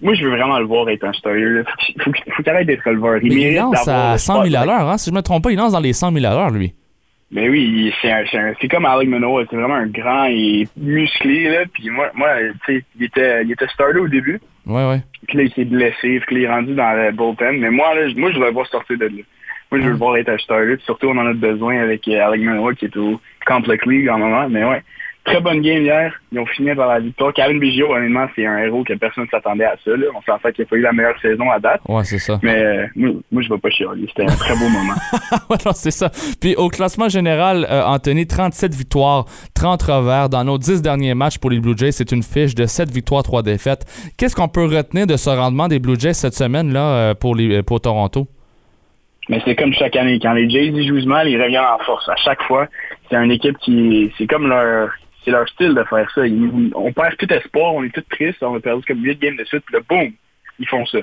moi, 0.01 0.13
je 0.13 0.23
veux 0.23 0.31
vraiment 0.31 0.59
le 0.59 0.65
voir 0.65 0.89
être 0.89 1.03
un 1.03 1.13
starter. 1.13 1.39
Il 1.41 1.63
faut, 2.03 2.11
faut 2.31 2.43
qu'il 2.43 2.49
arrête 2.49 2.67
d'être 2.67 2.83
releveur. 2.85 3.19
Il, 3.21 3.33
il 3.33 3.55
lance 3.55 3.87
à 3.87 4.17
100 4.17 4.45
000 4.45 4.55
à 4.55 4.65
l'heure. 4.65 4.89
Hein? 4.89 4.97
Si 4.97 5.09
je 5.09 5.11
ne 5.11 5.17
me 5.17 5.21
trompe 5.21 5.43
pas, 5.43 5.51
il 5.51 5.57
lance 5.57 5.73
dans 5.73 5.79
les 5.79 5.93
100 5.93 6.13
000 6.13 6.25
à 6.25 6.29
l'heure, 6.29 6.51
lui. 6.51 6.73
Mais 7.31 7.43
ben 7.43 7.51
oui, 7.51 7.93
c'est 8.01 8.67
comme 8.69 8.85
Alec 8.85 9.07
Manoa. 9.07 9.43
C'est 9.49 9.55
vraiment 9.55 9.75
un 9.75 9.85
grand 9.85 10.25
et 10.25 10.67
musclé. 10.77 11.47
Là. 11.49 11.59
Puis 11.71 11.89
moi, 11.91 12.09
moi 12.15 12.27
il 12.67 13.05
était, 13.05 13.43
il 13.43 13.51
était 13.51 13.67
starter 13.67 13.99
au 13.99 14.07
début. 14.07 14.39
Ouais, 14.65 14.87
ouais. 14.89 15.01
Puis 15.27 15.37
là, 15.37 15.43
il 15.43 15.53
s'est 15.53 15.65
blessé. 15.65 16.19
Puis 16.25 16.35
là, 16.35 16.41
il 16.41 16.43
est 16.43 16.49
rendu 16.49 16.73
dans 16.73 16.91
le 16.91 17.11
bullpen. 17.11 17.59
Mais 17.59 17.69
moi, 17.69 17.93
là, 17.93 18.11
moi 18.15 18.31
je 18.31 18.39
veux 18.39 18.45
le 18.45 18.51
voir 18.51 18.65
sortir 18.65 18.97
de 18.97 19.05
là. 19.05 19.23
Moi, 19.71 19.81
je 19.81 19.85
veux 19.85 19.91
le 19.91 19.97
voir 19.97 20.17
être 20.17 20.29
un 20.29 20.37
starter. 20.37 20.77
surtout, 20.85 21.07
on 21.07 21.17
en 21.17 21.27
a 21.27 21.33
besoin 21.33 21.79
avec 21.79 22.07
euh, 22.07 22.25
Alec 22.25 22.41
Manoa 22.41 22.73
qui 22.73 22.85
est 22.85 22.97
au 22.97 23.19
Complex 23.45 23.85
League 23.85 24.09
en 24.09 24.17
moment. 24.17 24.49
Mais 24.49 24.63
ouais, 24.63 24.81
Très 25.25 25.41
bonne 25.41 25.61
game 25.61 25.83
hier. 25.83 26.13
Ils 26.31 26.39
ont 26.39 26.45
fini 26.45 26.73
par 26.73 26.87
la 26.87 26.99
victoire. 26.99 27.33
Kevin 27.33 27.59
Biggio, 27.59 27.93
honnêtement, 27.93 28.27
c'est 28.35 28.45
un 28.45 28.57
héros 28.57 28.83
que 28.83 28.93
personne 28.93 29.25
ne 29.25 29.29
s'attendait 29.29 29.65
à 29.65 29.75
ça. 29.83 29.91
Là. 29.91 30.07
On 30.15 30.21
s'en 30.21 30.37
qu'il 30.51 30.63
a 30.63 30.65
pas 30.65 30.75
eu 30.75 30.81
la 30.81 30.93
meilleure 30.93 31.19
saison 31.21 31.51
à 31.51 31.59
date. 31.59 31.81
Ouais, 31.87 32.03
c'est 32.03 32.17
ça. 32.17 32.39
Mais 32.41 32.57
euh, 32.57 32.87
moi, 32.95 33.43
je 33.43 33.49
ne 33.49 33.53
vais 33.53 33.59
pas 33.59 33.69
chialer. 33.69 34.07
C'était 34.07 34.23
un 34.23 34.35
très 34.35 34.55
beau 34.55 34.67
moment. 34.69 34.93
ouais, 35.49 35.57
non, 35.65 35.71
c'est 35.75 35.91
ça. 35.91 36.09
Puis 36.41 36.55
au 36.55 36.69
classement 36.69 37.09
général, 37.09 37.67
euh, 37.69 37.83
Anthony, 37.83 38.25
37 38.25 38.73
victoires, 38.73 39.25
30 39.53 39.83
revers. 39.83 40.29
Dans 40.29 40.43
nos 40.43 40.57
10 40.57 40.81
derniers 40.81 41.13
matchs 41.13 41.37
pour 41.37 41.51
les 41.51 41.59
Blue 41.59 41.77
Jays, 41.77 41.91
c'est 41.91 42.11
une 42.11 42.23
fiche 42.23 42.55
de 42.55 42.65
7 42.65 42.89
victoires, 42.89 43.21
3 43.21 43.43
défaites. 43.43 43.85
Qu'est-ce 44.17 44.35
qu'on 44.35 44.47
peut 44.47 44.65
retenir 44.65 45.05
de 45.05 45.17
ce 45.17 45.29
rendement 45.29 45.67
des 45.67 45.79
Blue 45.79 45.99
Jays 45.99 46.13
cette 46.13 46.33
semaine 46.33 46.73
là 46.73 47.13
pour, 47.13 47.35
les, 47.35 47.61
pour 47.61 47.81
Toronto? 47.81 48.27
Mais 49.29 49.41
c'est 49.45 49.55
comme 49.55 49.73
chaque 49.73 49.95
année. 49.95 50.19
Quand 50.19 50.33
les 50.33 50.49
Jays 50.49 50.83
jouent 50.85 51.07
mal, 51.07 51.29
ils 51.29 51.41
reviennent 51.41 51.63
en 51.63 51.77
force. 51.85 52.09
À 52.09 52.15
chaque 52.17 52.41
fois, 52.43 52.67
c'est 53.09 53.15
une 53.15 53.31
équipe 53.31 53.57
qui... 53.59 54.11
C'est 54.17 54.27
comme 54.27 54.47
leur 54.47 54.89
c'est 55.23 55.31
leur 55.31 55.47
style 55.49 55.73
de 55.73 55.83
faire 55.83 56.09
ça. 56.13 56.21
on 56.75 56.93
perd 56.93 57.17
tout 57.17 57.31
espoir, 57.33 57.73
on 57.73 57.83
est 57.83 57.93
tout 57.93 58.03
triste, 58.09 58.41
on 58.41 58.55
a 58.55 58.59
perdu 58.59 58.83
comme 58.85 59.03
8 59.03 59.19
games 59.19 59.35
de 59.35 59.43
suite, 59.43 59.63
puis 59.65 59.75
là, 59.75 59.81
boum, 59.87 60.11
ils 60.59 60.67
font 60.67 60.85
ça. 60.85 60.99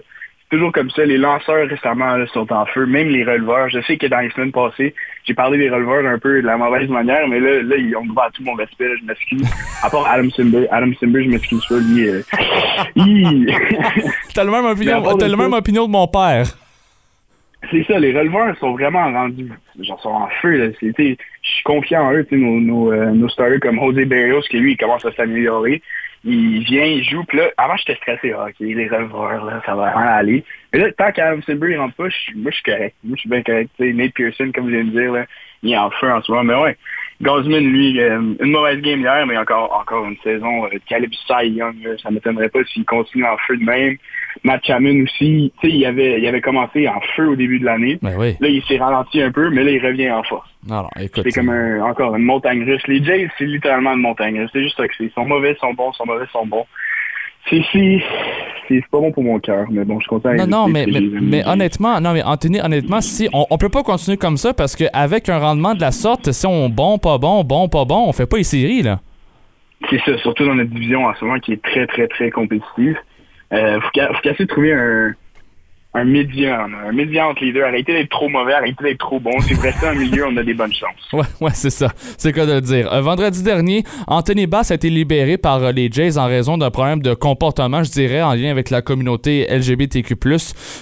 toujours 0.50 0.72
comme 0.72 0.90
ça. 0.90 1.04
Les 1.04 1.18
lanceurs 1.18 1.68
récemment 1.68 2.16
sont 2.32 2.50
en 2.52 2.66
feu, 2.66 2.86
même 2.86 3.08
les 3.08 3.24
releveurs. 3.24 3.68
Je 3.68 3.80
sais 3.82 3.96
que 3.96 4.06
dans 4.06 4.20
les 4.20 4.30
semaines 4.30 4.52
passées, 4.52 4.94
j'ai 5.24 5.34
parlé 5.34 5.58
des 5.58 5.68
releveurs 5.68 6.06
un 6.06 6.18
peu 6.18 6.40
de 6.40 6.46
la 6.46 6.56
mauvaise 6.56 6.88
manière, 6.88 7.26
mais 7.28 7.40
là, 7.40 7.62
là 7.62 7.76
ils 7.76 7.94
ont 7.96 8.06
droit 8.06 8.24
à 8.24 8.30
tout 8.30 8.42
mon 8.42 8.54
respect. 8.54 8.88
je 9.00 9.04
m'excuse. 9.04 9.46
À 9.82 9.90
part 9.90 10.06
Adam 10.06 10.30
Simber. 10.30 10.66
Adam 10.70 10.92
Simber, 10.98 11.24
je 11.24 11.30
m'excuse 11.30 11.66
pas. 11.66 11.78
Lui, 11.78 12.08
euh, 12.08 12.22
t'as 14.34 14.44
le 14.44 14.50
même 14.50 14.64
opinion, 14.66 15.16
t'as 15.16 15.28
le 15.28 15.36
même 15.36 15.52
opinion 15.52 15.86
de 15.86 15.92
mon 15.92 16.06
père. 16.06 16.46
C'est 17.70 17.84
ça, 17.84 17.98
les 17.98 18.16
releveurs 18.16 18.56
sont 18.58 18.72
vraiment 18.72 19.10
rendus, 19.10 19.50
genre 19.80 20.00
sont 20.00 20.08
en 20.10 20.28
feu. 20.40 20.72
Je 20.82 20.88
suis 21.42 21.62
confiant 21.64 22.06
en 22.06 22.12
eux, 22.12 22.26
nos, 22.30 22.60
nos, 22.60 22.92
euh, 22.92 23.10
nos 23.12 23.28
starters 23.28 23.60
comme 23.60 23.80
José 23.80 24.04
Berrios, 24.04 24.42
qui 24.42 24.58
lui, 24.58 24.72
il 24.72 24.76
commence 24.76 25.04
à 25.04 25.12
s'améliorer 25.12 25.82
il 26.26 26.64
vient, 26.64 26.84
il 26.84 27.04
joue, 27.04 27.24
puis 27.24 27.38
là, 27.38 27.50
avant 27.56 27.76
j'étais 27.76 27.94
stressé, 27.96 28.32
ah, 28.32 28.46
ok, 28.48 28.54
les 28.58 28.88
releveurs, 28.88 29.44
là, 29.44 29.62
ça 29.64 29.74
va 29.76 29.90
vraiment 29.90 30.16
aller. 30.16 30.44
Mais 30.72 30.80
là, 30.80 30.92
tant 30.92 31.12
qu'Adam 31.12 31.40
Silver 31.42 31.70
il 31.70 31.78
rentre 31.78 31.94
pas, 31.94 32.08
moi 32.34 32.50
je 32.50 32.54
suis 32.54 32.62
correct. 32.64 32.96
Moi 33.04 33.16
je 33.16 33.20
suis 33.20 33.28
bien 33.28 33.42
correct. 33.42 33.70
Nate 33.78 34.12
Pearson, 34.12 34.50
comme 34.52 34.66
je 34.66 34.74
viens 34.74 34.84
de 34.84 34.90
dire, 34.90 35.12
là, 35.12 35.26
il 35.62 35.72
est 35.72 35.78
en 35.78 35.90
feu 35.90 36.10
en 36.10 36.20
ce 36.22 36.32
moment. 36.32 36.44
Mais 36.44 36.62
ouais, 36.62 36.76
Gosman, 37.22 37.64
lui, 37.64 38.00
euh, 38.00 38.34
une 38.40 38.50
mauvaise 38.50 38.80
game 38.80 39.00
hier, 39.00 39.24
mais 39.26 39.38
encore 39.38 39.72
encore 39.72 40.04
une 40.04 40.16
saison 40.18 40.66
euh, 40.66 40.78
Cy 40.88 41.48
Young, 41.48 41.76
ça 42.02 42.10
m'étonnerait 42.10 42.48
pas 42.48 42.64
s'il 42.64 42.84
continue 42.84 43.24
en 43.24 43.36
feu 43.38 43.56
de 43.56 43.64
même. 43.64 43.96
Matt 44.44 44.64
Chapman 44.64 45.02
aussi, 45.02 45.52
tu 45.60 45.68
sais, 45.68 45.74
il 45.74 45.84
avait, 45.86 46.20
il 46.20 46.26
avait 46.26 46.40
commencé 46.40 46.88
en 46.88 47.00
feu 47.14 47.28
au 47.28 47.36
début 47.36 47.58
de 47.58 47.64
l'année. 47.64 47.98
Ben 48.02 48.14
oui. 48.18 48.36
Là, 48.40 48.48
il 48.48 48.62
s'est 48.64 48.78
ralenti 48.78 49.20
un 49.22 49.30
peu, 49.30 49.50
mais 49.50 49.64
là, 49.64 49.70
il 49.70 49.84
revient 49.84 50.10
en 50.10 50.22
force. 50.22 50.48
C'est 51.14 51.32
comme 51.32 51.50
un, 51.50 51.82
encore 51.82 52.16
une 52.16 52.24
montagne 52.24 52.64
russe. 52.64 52.82
Les 52.86 53.02
Jays, 53.04 53.28
c'est 53.38 53.44
littéralement 53.44 53.94
une 53.94 54.00
montagne 54.00 54.40
russe. 54.40 54.50
C'est 54.52 54.62
juste 54.62 54.76
ça 54.76 54.86
que 54.86 54.94
c'est. 54.96 55.04
Ils 55.04 55.12
sont 55.12 55.24
mauvais, 55.24 55.52
ils 55.52 55.60
sont 55.60 55.74
bons, 55.74 55.92
ils 55.92 55.96
sont 55.96 56.06
mauvais, 56.06 56.24
ils 56.24 56.32
sont 56.32 56.46
bons. 56.46 56.66
C'est, 57.48 57.62
c'est, 58.68 58.80
pas 58.90 58.98
bon 58.98 59.12
pour 59.12 59.22
mon 59.22 59.38
cœur, 59.38 59.66
mais 59.70 59.84
bon, 59.84 60.00
je 60.00 60.08
compte 60.08 60.24
Non, 60.24 60.46
non, 60.48 60.68
mais, 60.68 60.84
mais, 60.86 61.46
honnêtement, 61.46 62.00
non, 62.00 62.12
mais 62.12 62.22
Anthony, 62.24 62.60
honnêtement, 62.60 63.00
si 63.00 63.28
on, 63.32 63.46
on 63.48 63.56
peut 63.56 63.68
pas 63.68 63.84
continuer 63.84 64.16
comme 64.16 64.36
ça 64.36 64.52
parce 64.52 64.74
qu'avec 64.74 65.28
un 65.28 65.38
rendement 65.38 65.74
de 65.74 65.80
la 65.80 65.92
sorte, 65.92 66.32
si 66.32 66.44
on 66.44 66.68
bon, 66.68 66.98
pas 66.98 67.18
bon, 67.18 67.44
bon, 67.44 67.68
pas 67.68 67.84
bon, 67.84 68.08
on 68.08 68.12
fait 68.12 68.26
pas 68.26 68.38
les 68.38 68.42
séries, 68.42 68.82
là. 68.82 68.98
C'est 69.90 70.00
ça, 70.00 70.18
surtout 70.18 70.44
dans 70.44 70.54
notre 70.54 70.70
division 70.70 71.04
en 71.04 71.14
ce 71.14 71.24
moment 71.24 71.38
qui 71.38 71.52
est 71.52 71.62
très, 71.62 71.86
très, 71.86 72.08
très 72.08 72.30
compétitive. 72.30 72.96
Euh, 73.52 73.78
de 73.96 74.44
trouver 74.44 74.72
un, 74.72 75.14
un 75.96 76.04
médian, 76.04 76.66
un 76.86 76.92
médian 76.92 77.30
entre 77.30 77.42
les 77.44 77.52
deux. 77.52 77.62
Arrêtez 77.62 77.94
d'être 77.94 78.10
trop 78.10 78.28
mauvais, 78.28 78.52
arrêtez 78.52 78.84
d'être 78.84 78.98
trop 78.98 79.18
bon. 79.18 79.40
Si 79.40 79.54
vous 79.54 79.62
restez 79.62 79.86
en 79.88 79.94
milieu, 79.94 80.26
on 80.26 80.36
a 80.36 80.42
des 80.42 80.52
bonnes 80.52 80.72
chances. 80.72 81.12
Ouais, 81.12 81.24
ouais, 81.40 81.52
c'est 81.54 81.70
ça. 81.70 81.92
C'est 82.18 82.32
quoi 82.32 82.44
de 82.44 82.52
le 82.52 82.60
dire. 82.60 82.92
Euh, 82.92 83.00
vendredi 83.00 83.42
dernier, 83.42 83.82
Anthony 84.06 84.46
Bass 84.46 84.70
a 84.70 84.74
été 84.74 84.90
libéré 84.90 85.38
par 85.38 85.62
euh, 85.62 85.72
les 85.72 85.90
Jays 85.90 86.18
en 86.18 86.26
raison 86.26 86.58
d'un 86.58 86.70
problème 86.70 87.00
de 87.00 87.14
comportement, 87.14 87.82
je 87.82 87.90
dirais, 87.90 88.20
en 88.20 88.34
lien 88.34 88.50
avec 88.50 88.68
la 88.70 88.82
communauté 88.82 89.46
LGBTQ+. 89.48 90.16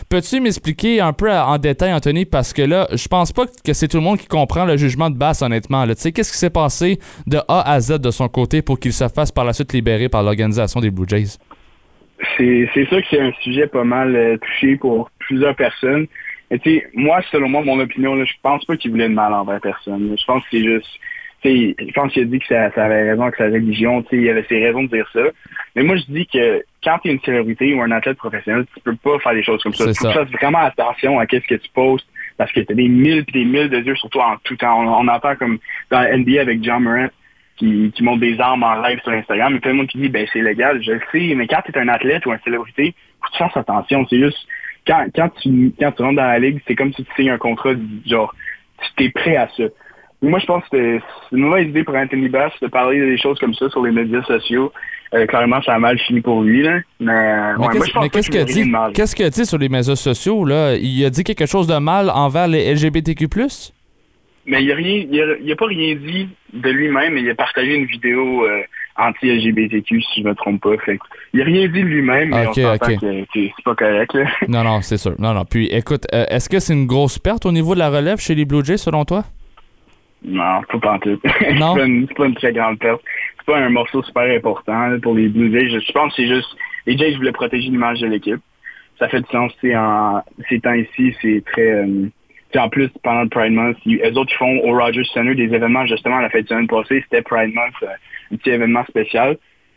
Peux-tu 0.09 0.41
m'expliquer 0.41 1.01
un 1.01 1.13
peu 1.13 1.31
en 1.31 1.59
détail, 1.59 1.93
Anthony, 1.93 2.25
parce 2.25 2.53
que 2.53 2.63
là, 2.63 2.89
je 2.93 3.07
pense 3.07 3.33
pas 3.33 3.45
que 3.65 3.73
c'est 3.73 3.89
tout 3.89 3.99
le 3.99 4.03
monde 4.03 4.19
qui 4.19 4.27
comprend 4.27 4.65
le 4.65 4.77
jugement 4.77 5.11
de 5.11 5.17
Bass, 5.17 5.43
honnêtement. 5.43 5.87
Tu 5.87 5.95
sais, 5.97 6.13
qu'est-ce 6.13 6.33
qui 6.33 6.39
s'est 6.39 6.51
passé 6.51 6.99
de 7.27 7.39
A 7.47 7.71
à 7.71 7.79
Z 7.79 8.01
de 8.01 8.11
son 8.11 8.29
côté 8.29 8.63
pour 8.63 8.81
qu'il 8.81 8.93
se 8.93 9.07
fasse 9.09 9.31
par 9.31 9.45
la 9.45 9.53
suite 9.53 9.73
libérer 9.73 10.09
par 10.09 10.23
l'organisation 10.23 10.81
des 10.81 10.91
Blue 10.91 11.07
Jays? 11.07 11.39
C'est 12.37 12.87
sûr 12.87 13.01
que 13.01 13.07
c'est 13.11 13.21
un 13.21 13.33
sujet 13.43 13.67
pas 13.67 13.85
mal 13.85 14.15
euh, 14.15 14.37
touché 14.39 14.77
pour 14.77 15.11
plusieurs 15.19 15.57
personnes. 15.57 16.07
Tu 16.63 16.83
moi, 16.95 17.21
selon 17.33 17.49
moi, 17.49 17.63
mon 17.63 17.81
opinion, 17.81 18.15
là, 18.15 18.25
je 18.25 18.35
pense 18.43 18.65
pas 18.65 18.77
qu'il 18.77 18.91
voulait 18.93 19.09
de 19.09 19.15
mal 19.15 19.33
envers 19.33 19.61
personne. 19.61 20.15
Je 20.17 20.25
pense 20.25 20.43
que 20.45 20.49
c'est 20.53 20.65
juste. 20.65 20.89
Je 21.45 21.93
pense 21.93 22.11
qu'il 22.13 22.23
a 22.23 22.25
dit 22.25 22.39
que 22.39 22.47
ça, 22.47 22.71
avait 22.77 23.11
raison 23.11 23.25
avec 23.25 23.37
sa 23.37 23.45
religion, 23.45 24.03
il 24.13 24.29
avait 24.31 24.47
ses 24.49 24.65
raisons 24.65 24.85
de 24.85 24.89
dire 24.89 25.09
ça. 25.13 25.25
Mais 25.77 25.83
moi, 25.83 25.97
je 25.97 26.05
dis 26.09 26.27
que 26.27 26.65
quand 26.83 26.99
tu 27.01 27.09
es 27.09 27.13
une 27.13 27.21
célébrité 27.21 27.75
ou 27.75 27.83
un 27.83 27.91
athlète 27.91 28.17
professionnel, 28.17 28.65
tu 28.73 28.81
peux 28.81 28.97
pas 28.97 29.19
faire 29.19 29.35
des 29.35 29.43
choses 29.43 29.63
comme 29.63 29.75
ça. 29.75 29.93
Tu 29.93 30.15
fasses 30.15 30.31
vraiment 30.31 30.61
attention 30.61 31.19
à 31.19 31.27
qu'est-ce 31.27 31.47
que 31.47 31.57
tu 31.57 31.69
postes 31.75 32.07
parce 32.37 32.51
que 32.53 32.61
tu 32.61 32.73
as 32.73 32.75
des 32.75 32.89
mille 32.89 33.25
et 33.29 33.33
des 33.33 33.45
mille 33.45 33.69
de 33.69 33.79
yeux, 33.79 33.97
surtout 33.97 34.21
en 34.21 34.37
tout 34.43 34.57
temps. 34.57 34.81
On, 34.81 35.09
entend 35.09 35.37
comme 35.37 35.59
dans 35.91 36.01
la 36.01 36.17
NBA 36.17 36.41
avec 36.41 36.65
John 36.65 36.83
Morant, 36.83 37.09
qui, 37.57 37.93
qui 37.95 38.03
montent 38.03 38.21
des 38.21 38.41
armes 38.41 38.63
en 38.63 38.81
live 38.83 39.01
sur 39.03 39.13
Instagram. 39.13 39.57
Et 39.57 39.61
tout 39.61 39.69
le 39.69 39.75
monde 39.75 39.87
qui 39.87 39.99
dit, 39.99 40.09
ben 40.09 40.27
c'est 40.33 40.43
légal, 40.43 40.83
je 40.83 40.93
le 40.93 41.01
sais, 41.13 41.35
mais 41.35 41.47
quand 41.47 41.61
tu 41.65 41.73
es 41.73 41.79
un 41.79 41.89
athlète 41.89 42.27
ou 42.27 42.33
une 42.33 42.41
célébrité, 42.45 42.95
faut 43.21 43.27
que 43.29 43.33
tu 43.33 43.39
fasses 43.39 43.57
attention. 43.57 44.07
C'est 44.09 44.19
juste, 44.19 44.39
quand, 44.87 45.07
quand, 45.15 45.29
tu, 45.41 45.73
quand 45.79 45.93
tu 45.93 46.03
rentres 46.03 46.17
dans 46.17 46.23
la 46.27 46.39
ligue, 46.39 46.61
c'est 46.67 46.75
comme 46.75 46.93
si 46.93 47.05
tu 47.05 47.13
signes 47.17 47.31
un 47.31 47.39
contrat, 47.39 47.73
genre, 48.07 48.35
tu 48.97 49.05
es 49.05 49.11
prêt 49.11 49.37
à 49.37 49.49
ça. 49.57 49.65
Moi, 50.23 50.39
je 50.39 50.47
pense 50.47 50.63
que 50.71 50.99
c'est 51.31 51.37
une 51.37 51.43
mauvaise 51.43 51.69
idée 51.69 51.85
pour 51.85 51.95
Anthony 51.95 52.29
Bass 52.29 52.53
de 52.63 52.67
parler 52.69 52.99
des 52.99 53.19
choses 53.19 53.39
comme 53.39 53.55
ça 53.55 53.69
sur 53.69 53.85
les 53.85 53.93
médias 53.93 54.23
sociaux. 54.23 54.73
Euh, 55.13 55.27
clairement, 55.27 55.61
ça 55.63 55.75
a 55.75 55.79
mal 55.79 55.99
fini 55.99 56.21
pour 56.23 56.43
lui. 56.43 56.63
Là. 56.63 56.79
Mais, 56.99 57.69
qu'est-ce 58.11 58.31
qu'il 58.31 58.41
a 58.41 58.45
dit? 58.45 58.73
Qu'est-ce 58.95 59.15
qu'il 59.15 59.27
a 59.27 59.31
dit 59.31 59.45
sur 59.45 59.59
les 59.59 59.69
médias 59.69 59.97
sociaux? 59.97 60.45
Là? 60.45 60.77
Il 60.77 61.05
a 61.05 61.11
dit 61.11 61.25
quelque 61.25 61.47
chose 61.47 61.67
de 61.67 61.77
mal 61.77 62.11
envers 62.11 62.49
les 62.49 62.75
LGBTQ+. 62.75 63.29
Mais 64.47 64.63
il 64.63 64.69
n'a 64.69 64.75
rien, 64.75 65.07
il 65.11 65.53
a, 65.53 65.57
pas 65.57 65.67
rien 65.67 65.95
dit 65.95 66.29
de 66.53 66.71
lui-même, 66.71 67.15
mais 67.15 67.23
il 67.23 67.31
a 67.31 67.35
partagé 67.35 67.75
une 67.75 67.87
vidéo 67.87 68.45
euh, 68.45 68.63
anti-LGBTQ, 68.97 70.03
si 70.03 70.23
je 70.23 70.29
me 70.29 70.35
trompe 70.35 70.61
pas. 70.63 70.77
Fait, 70.85 70.99
il 71.33 71.39
n'a 71.39 71.47
rien 71.47 71.67
dit 71.69 71.83
de 71.83 71.87
lui-même, 71.87 72.29
mais 72.29 72.47
okay, 72.47 72.67
on 72.67 72.77
que, 72.77 73.27
c'est 73.33 73.65
pas 73.65 73.75
correct. 73.75 74.13
Là. 74.15 74.27
Non, 74.49 74.63
non, 74.63 74.83
c'est 74.83 74.99
sûr. 74.99 75.15
Non, 75.19 75.33
non. 75.33 75.45
Puis 75.47 75.67
écoute, 75.67 76.07
euh, 76.13 76.27
est-ce 76.29 76.51
que 76.51 76.61
c'est 76.61 76.75
une 76.75 76.87
grosse 76.87 77.19
perte 77.19 77.47
au 77.47 77.53
niveau 77.53 77.75
de 77.75 77.79
la 77.79 77.89
relève 77.89 78.19
chez 78.19 78.35
les 78.35 78.45
Blue 78.45 78.65
Jays, 78.65 78.77
selon 78.77 79.05
toi? 79.05 79.25
Non, 80.23 80.63
pas 80.81 80.93
en 80.93 80.99
tout. 80.99 81.21
Non? 81.55 81.75
c'est 81.77 82.15
pas, 82.15 82.27
une 82.27 82.35
très 82.35 82.53
grande 82.53 82.79
perte. 82.79 83.01
C'est 83.39 83.47
pas 83.47 83.59
un 83.59 83.71
morceau 83.71 84.03
super 84.03 84.25
important 84.25 84.99
pour 85.03 85.15
les 85.15 85.29
Blue 85.29 85.51
Jays. 85.53 85.71
Je, 85.71 85.93
pense 85.93 86.15
que 86.15 86.23
c'est 86.23 86.29
juste... 86.29 86.49
Les 86.87 86.99
Jays 86.99 87.17
voulaient 87.17 87.33
protéger 87.33 87.71
l'image 87.71 88.01
de 88.01 88.09
l'équipe. 88.09 88.41
Ça 88.99 89.09
fait 89.09 89.21
du 89.21 89.29
sens. 89.31 89.53
En, 89.65 90.23
ces 90.49 90.61
temps 90.61 90.75
ici, 90.75 91.15
c'est 91.23 91.43
très... 91.47 91.71
Euh, 91.71 92.09
en 92.59 92.69
plus, 92.69 92.89
pendant 93.03 93.23
le 93.23 93.29
Pride 93.29 93.53
Month, 93.53 93.77
eux 93.87 94.19
autres, 94.19 94.35
font 94.35 94.59
au 94.65 94.79
Rogers 94.79 95.05
Center 95.13 95.35
des 95.35 95.55
événements, 95.55 95.87
justement, 95.87 96.19
la 96.19 96.31
fête 96.31 96.45
de 96.45 96.49
semaine 96.49 96.67
passée, 96.67 97.03
c'était 97.03 97.23
Pride 97.23 97.55
Month, 97.55 97.75
euh, 97.83 97.89
un 98.33 98.37
petit 98.37 98.51
événement 98.51 98.85
spécial 98.85 99.37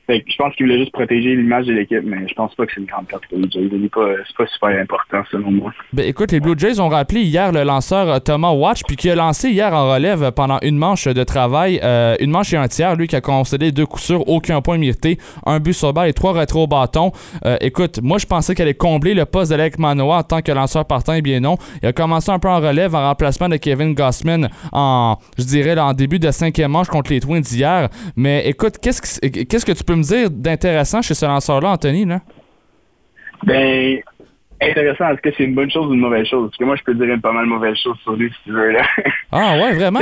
je 0.09 0.35
pense 0.38 0.55
qu'il 0.55 0.65
voulait 0.65 0.79
juste 0.79 0.93
protéger 0.93 1.35
l'image 1.35 1.65
de 1.65 1.73
l'équipe, 1.73 2.03
mais 2.03 2.27
je 2.27 2.34
pense 2.34 2.55
pas 2.55 2.65
que 2.65 2.71
c'est 2.73 2.79
une 2.79 2.88
grande 2.88 3.07
perte. 3.07 3.23
C'est 3.29 4.38
pas, 4.38 4.45
super 4.47 4.69
important, 4.79 5.23
selon 5.29 5.51
moi. 5.51 5.73
Ben, 5.91 6.07
écoute, 6.07 6.31
les 6.31 6.39
Blue 6.39 6.53
Jays 6.57 6.79
ont 6.79 6.88
rappelé 6.88 7.21
hier 7.21 7.51
le 7.51 7.63
lanceur 7.63 8.09
euh, 8.09 8.19
Thomas 8.19 8.51
Watch, 8.51 8.84
puis 8.88 8.95
qui 8.95 9.09
a 9.09 9.15
lancé 9.15 9.49
hier 9.49 9.73
en 9.73 9.91
relève 9.91 10.31
pendant 10.31 10.59
une 10.61 10.77
manche 10.77 11.07
de 11.07 11.23
travail, 11.23 11.79
euh, 11.84 12.15
une 12.21 12.31
manche 12.31 12.53
et 12.53 12.57
un 12.57 12.67
tiers, 12.67 12.95
lui 12.95 13.07
qui 13.07 13.15
a 13.15 13.21
concédé 13.21 13.71
deux 13.71 13.85
coups 13.85 14.03
sûrs, 14.03 14.27
aucun 14.29 14.61
point 14.61 14.77
mérité, 14.77 15.17
un 15.45 15.59
but 15.59 15.73
sur 15.73 15.91
balle 15.91 16.09
et 16.09 16.13
trois 16.13 16.31
rétro 16.31 16.63
au 16.63 16.67
bâton. 16.67 17.11
Euh, 17.45 17.57
écoute, 17.59 17.99
moi 18.01 18.17
je 18.17 18.25
pensais 18.25 18.55
qu'elle 18.55 18.67
allait 18.67 18.75
combler 18.75 19.13
le 19.13 19.25
poste 19.25 19.51
d'Alec 19.51 19.77
Manoa 19.77 20.19
en 20.19 20.23
tant 20.23 20.41
que 20.41 20.51
lanceur 20.51 20.85
partant, 20.85 21.13
et 21.13 21.21
bien 21.21 21.41
non. 21.41 21.57
Il 21.81 21.88
a 21.88 21.93
commencé 21.93 22.31
un 22.31 22.39
peu 22.39 22.49
en 22.49 22.59
relève 22.59 22.95
en 22.95 23.09
remplacement 23.09 23.49
de 23.49 23.57
Kevin 23.57 23.93
Gossman 23.93 24.49
en, 24.71 25.17
je 25.38 25.43
dirais, 25.43 25.77
en 25.77 25.93
début 25.93 26.19
de 26.19 26.31
cinquième 26.31 26.71
manche 26.71 26.88
contre 26.88 27.11
les 27.11 27.19
Twins 27.19 27.41
d'hier. 27.41 27.89
Mais 28.15 28.47
écoute, 28.47 28.75
qu'est-ce 28.81 29.01
que, 29.01 29.43
qu'est-ce 29.43 29.65
que 29.65 29.71
tu 29.73 29.84
peux 29.84 29.97
me 29.98 30.03
dire 30.03 30.30
d'intéressant 30.30 31.02
chez 31.02 31.14
ce 31.14 31.26
lanceur-là, 31.26 31.72
Anthony? 31.72 32.06
Là? 32.06 32.22
Ben, 33.44 33.99
intéressant, 34.61 35.10
est-ce 35.10 35.22
que 35.22 35.30
c'est 35.38 35.44
une 35.44 35.56
bonne 35.56 35.69
chose 35.69 35.88
ou 35.88 35.94
une 35.94 35.99
mauvaise 35.99 36.26
chose? 36.28 36.49
Parce 36.49 36.57
que 36.57 36.64
moi, 36.64 36.76
je 36.76 36.84
peux 36.84 36.94
dire 36.95 37.14
une 37.14 37.22
pas 37.22 37.32
mal 37.32 37.45
mauvaise 37.45 37.76
chose 37.78 37.98
sur 38.03 38.15
lui, 38.15 38.30
si 38.30 38.44
tu 38.45 38.52
veux. 38.52 38.72
Là. 38.72 38.84
Ah 39.32 39.57
ouais, 39.57 39.74
vraiment? 39.74 39.99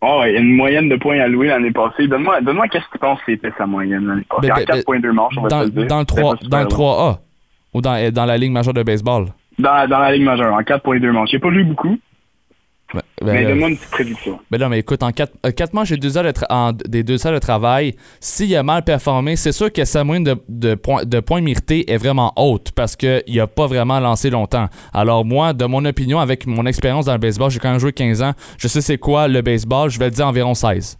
oh, 0.00 0.22
y 0.24 0.36
a 0.36 0.38
une 0.40 0.56
moyenne 0.56 0.88
de 0.88 0.96
points 0.96 1.20
alloués 1.20 1.46
l'année 1.46 1.70
passée. 1.70 2.08
Donne-moi 2.08 2.40
donne 2.40 2.60
qu'est-ce 2.70 2.84
que 2.86 2.92
tu 2.92 2.98
penses 2.98 3.20
que 3.20 3.32
c'était 3.32 3.52
sa 3.56 3.66
moyenne 3.66 4.06
l'année 4.06 4.26
passée. 4.28 4.48
Ben, 4.48 4.76
en 4.76 4.78
4.2 4.78 5.00
ben, 5.00 5.12
manches, 5.12 5.34
on 5.38 5.42
va 5.42 5.48
dans, 5.48 5.64
te 5.64 5.70
dire. 5.70 5.86
Dans 5.86 6.00
le, 6.00 6.04
3, 6.04 6.36
dans 6.48 6.60
le 6.60 6.66
3A? 6.66 7.18
Ou 7.74 7.80
dans, 7.80 8.12
dans 8.12 8.24
la 8.24 8.36
Ligue 8.36 8.52
majeure 8.52 8.74
de 8.74 8.82
baseball? 8.82 9.26
Dans, 9.58 9.88
dans 9.88 9.98
la 9.98 10.12
Ligue 10.12 10.24
majeure, 10.24 10.52
en 10.52 10.60
4.2 10.60 11.10
manches. 11.10 11.30
J'ai 11.30 11.38
pas 11.38 11.52
joué 11.52 11.62
beaucoup, 11.62 11.96
ben, 12.94 13.02
mais 13.22 13.44
euh, 13.44 13.48
donne-moi 13.48 13.68
une 13.68 13.76
petite 13.76 13.90
prédiction. 13.90 14.40
Ben 14.50 14.58
non, 14.60 14.68
mais 14.70 14.78
écoute, 14.78 15.02
en 15.02 15.12
4 15.12 15.32
euh, 15.44 15.50
quatre, 15.50 15.74
manches 15.74 15.90
des 15.90 15.98
deux, 15.98 16.16
heures 16.16 16.24
de 16.24 16.88
des 16.88 17.02
deux 17.02 17.26
heures 17.26 17.34
de 17.34 17.38
travail, 17.38 17.94
s'il 18.20 18.54
a 18.56 18.62
mal 18.62 18.82
performé, 18.82 19.36
c'est 19.36 19.52
sûr 19.52 19.70
que 19.70 19.84
sa 19.84 20.04
moyenne 20.04 20.24
de, 20.24 20.36
de, 20.48 20.74
points, 20.74 21.04
de 21.04 21.20
points 21.20 21.42
mérités 21.42 21.90
est 21.90 21.98
vraiment 21.98 22.32
haute 22.36 22.72
parce 22.72 22.96
qu'il 22.96 23.22
n'a 23.28 23.46
pas 23.46 23.66
vraiment 23.66 24.00
lancé 24.00 24.30
longtemps. 24.30 24.68
Alors 24.94 25.24
moi, 25.24 25.52
de 25.52 25.66
mon 25.66 25.84
opinion, 25.84 26.18
avec 26.18 26.46
mon 26.46 26.64
expérience 26.64 27.04
dans 27.04 27.12
le 27.12 27.18
baseball, 27.18 27.50
j'ai 27.50 27.58
quand 27.58 27.70
même 27.70 27.80
joué 27.80 27.92
15 27.92 28.22
ans, 28.22 28.32
je 28.56 28.68
sais 28.68 28.80
c'est 28.80 28.98
quoi 28.98 29.28
le 29.28 29.42
baseball, 29.42 29.90
je 29.90 29.98
vais 29.98 30.06
le 30.06 30.12
dire 30.12 30.26
environ 30.26 30.54
16. 30.54 30.98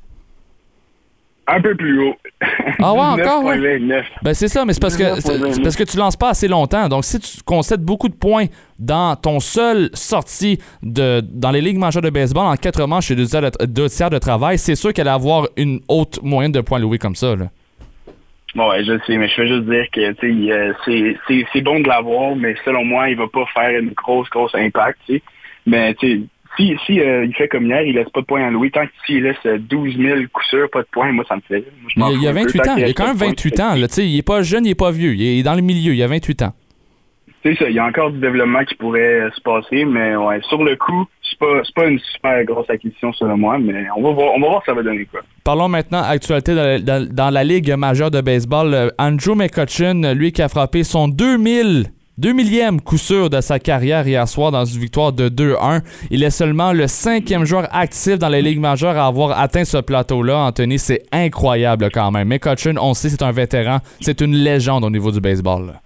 Un 1.47 1.60
peu 1.62 1.74
plus 1.74 2.01
haut. 2.01 2.16
Ah 2.82 2.92
ouais, 2.92 3.00
encore? 3.22 3.44
Ben 4.22 4.34
c'est 4.34 4.48
ça, 4.48 4.64
mais 4.64 4.72
c'est 4.72 4.80
parce, 4.80 4.96
que, 4.96 5.62
parce 5.62 5.76
que 5.76 5.84
tu 5.84 5.96
lances 5.96 6.16
pas 6.16 6.30
assez 6.30 6.48
longtemps. 6.48 6.88
Donc 6.88 7.04
si 7.04 7.18
tu 7.18 7.42
concèdes 7.44 7.82
beaucoup 7.82 8.08
de 8.08 8.14
points 8.14 8.46
dans 8.78 9.16
ton 9.16 9.40
seul 9.40 9.90
sortie 9.94 10.58
de, 10.82 11.20
dans 11.20 11.50
les 11.50 11.60
ligues 11.60 11.78
majeures 11.78 12.02
de 12.02 12.10
baseball 12.10 12.46
en 12.46 12.56
quatre 12.56 12.86
manches 12.86 13.10
et 13.10 13.16
deux, 13.16 13.26
deux 13.66 13.88
tiers 13.88 14.10
de 14.10 14.18
travail, 14.18 14.58
c'est 14.58 14.76
sûr 14.76 14.92
qu'elle 14.92 15.06
va 15.06 15.14
avoir 15.14 15.48
une 15.56 15.80
haute 15.88 16.20
moyenne 16.22 16.52
de 16.52 16.60
points 16.60 16.78
loués 16.78 16.98
comme 16.98 17.16
ça. 17.16 17.34
Là. 17.36 17.46
Ouais, 18.56 18.82
je 18.82 18.98
sais, 19.06 19.16
mais 19.16 19.28
je 19.28 19.40
veux 19.42 19.46
juste 19.46 19.68
dire 19.68 19.86
que 19.92 20.14
c'est 21.52 21.60
bon 21.60 21.80
de 21.80 21.88
l'avoir, 21.88 22.34
mais 22.34 22.54
selon 22.64 22.84
moi, 22.84 23.10
il 23.10 23.16
va 23.16 23.28
pas 23.28 23.44
faire 23.54 23.78
une 23.78 23.90
grosse, 23.90 24.28
grosse 24.30 24.54
impact. 24.54 24.98
Mais 25.66 25.94
tu 25.94 26.08
sais 26.08 26.22
si, 26.59 26.76
si 26.85 27.01
euh, 27.01 27.24
il 27.24 27.35
fait 27.35 27.48
comme 27.48 27.66
hier, 27.66 27.82
il 27.82 27.94
laisse 27.94 28.09
pas 28.10 28.20
de 28.20 28.26
points 28.26 28.44
à 28.44 28.51
Louis, 28.51 28.70
tant 28.70 28.85
qu'il 29.06 29.22
laisse 29.22 29.36
12 29.44 29.94
euh, 29.97 30.02
000 30.02 30.20
coups 30.32 30.47
sûrs, 30.48 30.68
pas 30.70 30.82
de 30.82 30.89
points, 30.90 31.12
moi, 31.12 31.24
ça 31.28 31.36
me 31.36 31.40
fait. 31.43 31.64
il, 31.97 32.20
il, 32.20 32.26
a 32.26 32.32
28 32.32 32.68
ans. 32.68 32.76
Il 32.76 32.85
a 32.85 32.93
quand 32.93 33.06
même 33.06 33.16
28 33.16 33.60
ans. 33.60 33.74
Là, 33.76 33.86
il 33.97 34.18
est 34.18 34.22
pas 34.22 34.43
jeune, 34.43 34.66
il 34.66 34.70
est 34.70 34.74
pas 34.74 34.90
vieux. 34.90 35.14
Il 35.14 35.22
est 35.22 35.43
dans 35.43 35.55
le 35.55 35.62
milieu. 35.62 35.94
Il 35.94 36.02
a 36.02 36.09
28 36.09 36.43
ans. 36.43 36.55
c'est 37.44 37.56
ça, 37.56 37.68
il 37.68 37.76
y 37.76 37.78
a 37.78 37.86
encore 37.86 38.10
du 38.10 38.18
développement 38.18 38.64
qui 38.64 38.74
pourrait 38.74 39.30
se 39.35 39.40
passer, 39.40 39.85
mais 39.85 40.16
ouais, 40.16 40.40
sur 40.48 40.64
le 40.64 40.74
coup, 40.76 41.06
c'est 41.22 41.39
pas, 41.39 41.62
pas 41.74 41.86
une 41.86 42.01
super 42.01 42.44
grosse 42.44 42.68
acquisition 42.68 43.12
selon 43.12 43.36
moi, 43.36 43.59
mais 43.59 43.86
on 43.97 44.02
va 44.02 44.10
voir, 44.10 44.35
on 44.35 44.40
va 44.40 44.48
voir 44.48 44.62
ça 44.66 44.74
va 44.74 44.82
donner 44.82 45.05
quoi. 45.05 45.20
Parlons 45.44 45.68
maintenant 45.68 46.02
actualité 46.02 46.55
dans 46.55 47.30
la, 47.30 47.44
Ligue 47.44 47.72
majeure 47.76 48.10
de 48.10 48.20
baseball. 48.20 48.74
Euh, 48.74 48.89
Andrew 48.98 49.35
McCutcheon, 49.35 50.14
lui 50.14 50.32
qui 50.32 50.43
a 50.43 50.48
frappé 50.48 50.82
son 50.82 51.09
2000 51.09 51.93
deux 52.18 52.32
millième 52.32 52.80
coup 52.80 52.98
sûr 52.98 53.30
de 53.30 53.40
sa 53.40 53.60
carrière 53.60 54.06
hier 54.06 54.26
soir 54.28 54.50
dans 54.50 54.64
une 54.64 54.80
victoire 54.80 55.12
de 55.12 55.28
2-1. 55.28 55.82
Il 56.10 56.24
est 56.24 56.30
seulement 56.30 56.72
le 56.72 56.88
cinquième 56.88 57.44
joueur 57.44 57.68
actif 57.70 58.18
dans 58.18 58.28
la 58.28 58.40
Ligue 58.40 58.58
majeure 58.58 58.96
à 58.96 59.06
avoir 59.06 59.38
atteint 59.38 59.64
ce 59.64 59.78
plateau-là. 59.78 60.36
Anthony, 60.38 60.80
c'est 60.80 61.04
incroyable 61.12 61.90
quand 61.92 62.10
même. 62.10 62.26
McCutcheon, 62.28 62.74
on 62.80 62.92
sait, 62.94 63.08
c'est 63.08 63.22
un 63.22 63.30
vétéran. 63.30 63.78
C'est 64.00 64.20
une 64.20 64.34
légende 64.34 64.84
au 64.84 64.90
niveau 64.90 65.12
du 65.12 65.20
baseball. 65.20 65.80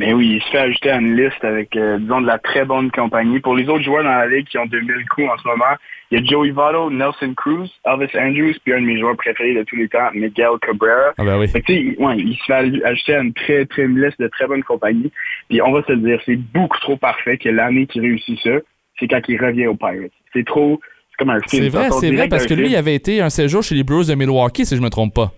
Mais 0.00 0.14
oui, 0.14 0.36
il 0.36 0.42
se 0.42 0.48
fait 0.48 0.58
ajouter 0.60 0.90
à 0.92 0.96
une 0.96 1.14
liste 1.14 1.44
avec, 1.44 1.76
euh, 1.76 1.98
disons, 1.98 2.22
de 2.22 2.26
la 2.26 2.38
très 2.38 2.64
bonne 2.64 2.90
compagnie. 2.90 3.38
Pour 3.38 3.54
les 3.54 3.68
autres 3.68 3.84
joueurs 3.84 4.02
dans 4.02 4.08
la 4.08 4.26
ligue 4.28 4.46
qui 4.46 4.56
ont 4.56 4.64
2000 4.64 5.06
coups 5.10 5.28
en 5.28 5.36
ce 5.36 5.46
moment, 5.46 5.76
il 6.10 6.18
y 6.18 6.22
a 6.22 6.24
Joey 6.24 6.52
Votto, 6.52 6.90
Nelson 6.90 7.34
Cruz, 7.36 7.68
Elvis 7.84 8.08
Andrews, 8.18 8.54
puis 8.64 8.72
un 8.72 8.80
de 8.80 8.86
mes 8.86 8.98
joueurs 8.98 9.18
préférés 9.18 9.52
de 9.52 9.62
tous 9.62 9.76
les 9.76 9.88
temps, 9.88 10.08
Miguel 10.14 10.52
Cabrera. 10.62 11.12
Ah 11.18 11.22
ben 11.22 11.38
oui. 11.38 11.50
ouais, 11.98 12.16
il 12.16 12.34
se 12.34 12.44
fait 12.44 12.82
ajouter 12.82 13.14
à 13.14 13.20
une 13.20 13.34
très, 13.34 13.66
très 13.66 13.82
une 13.82 14.02
liste 14.02 14.18
de 14.18 14.28
très 14.28 14.46
bonne 14.46 14.62
compagnie. 14.62 15.12
Puis 15.50 15.60
on 15.60 15.70
va 15.70 15.82
se 15.82 15.92
le 15.92 15.98
dire, 15.98 16.18
c'est 16.24 16.36
beaucoup 16.36 16.78
trop 16.78 16.96
parfait 16.96 17.36
que 17.36 17.50
l'année 17.50 17.84
qui 17.86 18.00
réussit 18.00 18.40
ça, 18.40 18.52
c'est 18.98 19.06
quand 19.06 19.20
il 19.28 19.38
revient 19.38 19.66
aux 19.66 19.76
Pirates. 19.76 20.12
C'est 20.32 20.46
trop... 20.46 20.80
C'est 21.10 21.16
comme 21.18 21.30
un 21.30 21.40
film. 21.40 21.64
C'est 21.64 21.68
vrai, 21.68 21.90
c'est 21.90 22.10
vrai, 22.10 22.28
parce 22.28 22.46
que 22.46 22.54
lui, 22.54 22.70
il 22.70 22.76
avait 22.76 22.94
été 22.94 23.20
un 23.20 23.28
séjour 23.28 23.62
chez 23.62 23.74
les 23.74 23.84
Blues 23.84 24.06
de 24.06 24.14
Milwaukee, 24.14 24.64
si 24.64 24.76
je 24.76 24.80
me 24.80 24.88
trompe 24.88 25.12
pas. 25.12 25.34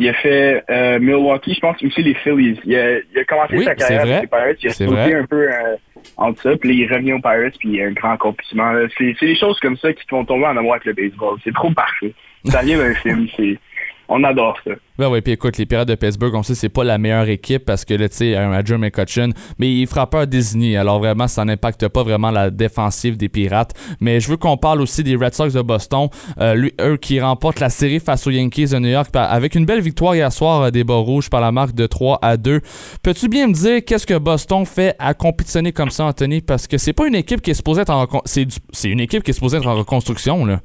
Il 0.00 0.08
a 0.08 0.14
fait 0.14 0.64
euh, 0.70 1.00
Milwaukee, 1.00 1.54
je 1.54 1.60
pense 1.60 1.82
aussi 1.82 2.02
les 2.04 2.14
Phillies. 2.14 2.58
Il 2.64 2.76
a, 2.76 2.98
il 2.98 3.18
a 3.18 3.24
commencé 3.24 3.62
sa 3.64 3.74
carrière 3.74 4.02
avec 4.02 4.20
les 4.22 4.26
Pirates, 4.28 4.56
il 4.62 4.68
a 4.68 4.72
sauté 4.72 5.14
un 5.14 5.26
peu 5.26 5.52
euh, 5.52 5.76
entre 6.16 6.40
ça, 6.40 6.56
puis 6.56 6.76
il 6.76 6.92
revient 6.92 7.14
aux 7.14 7.20
Pirates, 7.20 7.54
puis 7.58 7.70
il 7.70 7.74
y 7.74 7.82
a 7.82 7.86
un 7.86 7.92
grand 7.92 8.12
accomplissement. 8.12 8.72
C'est 8.96 9.14
des 9.20 9.36
choses 9.36 9.58
comme 9.58 9.76
ça 9.76 9.92
qui 9.92 10.04
te 10.04 10.10
font 10.10 10.24
tomber 10.24 10.46
en 10.46 10.56
amour 10.56 10.74
avec 10.74 10.84
le 10.84 10.92
baseball. 10.92 11.36
C'est 11.42 11.52
trop 11.52 11.70
parfait. 11.72 12.14
Ça 12.44 12.62
vient 12.62 12.78
d'un 12.78 12.94
film, 12.94 13.26
c'est 13.36 13.58
on 14.08 14.24
adore 14.24 14.56
ça. 14.64 14.72
Ben 14.98 15.08
oui, 15.08 15.20
puis 15.20 15.34
écoute, 15.34 15.58
les 15.58 15.66
Pirates 15.66 15.86
de 15.86 15.94
Pittsburgh, 15.94 16.34
on 16.34 16.42
sait 16.42 16.54
c'est 16.54 16.68
pas 16.68 16.82
la 16.82 16.98
meilleure 16.98 17.28
équipe 17.28 17.64
parce 17.64 17.84
que 17.84 17.94
là, 17.94 18.08
tu 18.08 18.16
sais, 18.16 18.36
un 18.36 18.64
Joe 18.64 18.78
McCutcheon, 18.78 19.30
mais 19.58 19.72
il 19.72 19.86
frappeur 19.86 20.26
désigné. 20.26 20.76
Alors 20.76 20.98
vraiment, 20.98 21.28
ça 21.28 21.44
n'impacte 21.44 21.86
pas 21.88 22.02
vraiment 22.02 22.30
la 22.30 22.50
défensive 22.50 23.16
des 23.16 23.28
Pirates. 23.28 23.74
Mais 24.00 24.18
je 24.18 24.28
veux 24.28 24.36
qu'on 24.36 24.56
parle 24.56 24.80
aussi 24.80 25.04
des 25.04 25.14
Red 25.14 25.34
Sox 25.34 25.52
de 25.52 25.62
Boston, 25.62 26.08
euh, 26.40 26.54
lui, 26.54 26.72
eux 26.80 26.96
qui 26.96 27.20
remportent 27.20 27.60
la 27.60 27.70
série 27.70 28.00
face 28.00 28.26
aux 28.26 28.30
Yankees 28.30 28.68
de 28.68 28.78
New 28.78 28.88
York 28.88 29.10
avec 29.14 29.54
une 29.54 29.66
belle 29.66 29.80
victoire 29.80 30.14
hier 30.14 30.32
soir 30.32 30.62
euh, 30.62 30.70
des 30.70 30.84
Bas 30.84 30.94
Rouges 30.94 31.30
par 31.30 31.40
la 31.40 31.52
marque 31.52 31.74
de 31.74 31.86
3 31.86 32.18
à 32.22 32.36
2. 32.36 32.60
Peux-tu 33.02 33.28
bien 33.28 33.46
me 33.46 33.52
dire 33.52 33.84
qu'est-ce 33.84 34.06
que 34.06 34.18
Boston 34.18 34.64
fait 34.64 34.96
à 34.98 35.14
compétitionner 35.14 35.72
comme 35.72 35.90
ça, 35.90 36.06
Anthony? 36.06 36.40
Parce 36.40 36.66
que 36.66 36.78
c'est 36.78 36.92
pas 36.92 37.06
une 37.06 37.14
équipe 37.14 37.40
qui 37.40 37.50
est 37.50 37.54
supposée 37.54 37.82
être 37.82 37.90
en 37.90 38.06
c'est 38.24 38.88
une 38.88 39.00
équipe 39.00 39.22
qui 39.22 39.30
est 39.30 39.34
supposée 39.34 39.58
être 39.58 39.66
en 39.66 39.76
reconstruction, 39.76 40.44
là. 40.44 40.60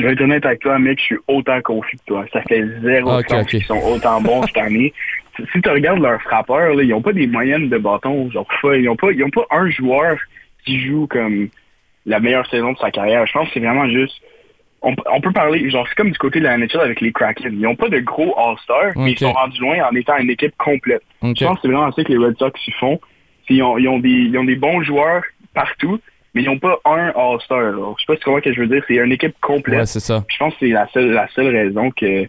Je 0.00 0.06
vais 0.06 0.12
être 0.12 0.22
honnête 0.22 0.46
avec 0.46 0.60
toi, 0.60 0.78
mec, 0.78 0.98
je 0.98 1.04
suis 1.04 1.16
autant 1.28 1.60
confus 1.60 1.96
que 1.98 2.04
toi. 2.06 2.24
Ça 2.32 2.40
fait 2.42 2.64
zéro 2.82 3.18
okay, 3.18 3.34
okay. 3.34 3.58
qu'ils 3.58 3.64
sont 3.64 3.80
autant 3.84 4.20
bons 4.22 4.42
cette 4.46 4.56
année. 4.56 4.94
Si 5.52 5.60
tu 5.60 5.68
regardes 5.68 6.00
leurs 6.00 6.22
frappeurs, 6.22 6.74
là, 6.74 6.82
ils 6.82 6.88
n'ont 6.88 7.02
pas 7.02 7.12
des 7.12 7.26
moyennes 7.26 7.68
de 7.68 7.76
bâton. 7.76 8.30
Genre, 8.30 8.46
ils 8.74 8.84
n'ont 8.84 8.96
pas, 8.96 9.12
ils 9.12 9.22
ont 9.22 9.30
pas 9.30 9.44
un 9.50 9.68
joueur 9.68 10.16
qui 10.64 10.80
joue 10.80 11.06
comme 11.06 11.48
la 12.06 12.18
meilleure 12.18 12.48
saison 12.48 12.72
de 12.72 12.78
sa 12.78 12.90
carrière. 12.90 13.26
Je 13.26 13.32
pense 13.32 13.48
que 13.48 13.54
c'est 13.54 13.60
vraiment 13.60 13.88
juste. 13.88 14.14
On, 14.82 15.20
peut 15.20 15.32
parler, 15.32 15.68
genre, 15.68 15.86
c'est 15.86 15.94
comme 15.94 16.10
du 16.10 16.16
côté 16.16 16.38
de 16.38 16.44
la 16.44 16.56
NHL 16.56 16.80
avec 16.80 17.02
les 17.02 17.12
Kraken. 17.12 17.52
Ils 17.52 17.60
n'ont 17.60 17.76
pas 17.76 17.90
de 17.90 17.98
gros 17.98 18.34
All-Stars, 18.38 18.92
mais 18.96 19.12
ils 19.12 19.18
sont 19.18 19.32
rendus 19.32 19.60
loin 19.60 19.76
en 19.86 19.94
étant 19.94 20.16
une 20.16 20.30
équipe 20.30 20.56
complète. 20.56 21.02
Je 21.22 21.44
pense 21.44 21.56
que 21.56 21.60
c'est 21.62 21.68
vraiment 21.68 21.92
ça 21.92 22.02
que 22.02 22.10
les 22.10 22.16
Red 22.16 22.38
Sox 22.38 22.58
y 22.66 22.70
font. 22.72 22.98
Ils 23.50 23.62
ont, 23.62 23.76
ils, 23.76 23.88
ont 23.88 23.98
des, 23.98 24.08
ils 24.08 24.38
ont 24.38 24.44
des 24.44 24.56
bons 24.56 24.82
joueurs 24.82 25.22
partout, 25.52 26.00
mais 26.34 26.42
ils 26.42 26.46
n'ont 26.46 26.58
pas 26.58 26.78
un 26.84 27.08
All-Star. 27.16 27.72
Je 27.72 28.02
sais 28.02 28.06
pas 28.06 28.14
si 28.14 28.20
tu 28.20 28.24
comprends 28.24 28.38
ce 28.38 28.44
que 28.44 28.52
je 28.54 28.60
veux 28.60 28.66
dire. 28.68 28.82
C'est 28.86 28.96
une 28.96 29.12
équipe 29.12 29.34
complète. 29.40 29.86
c'est 29.86 30.00
ça. 30.00 30.24
Je 30.28 30.36
pense 30.38 30.54
que 30.54 30.66
c'est 30.66 30.72
la 30.72 30.88
seule, 30.88 31.10
la 31.10 31.28
seule 31.28 31.54
raison 31.54 31.90
qu'ils 31.90 32.28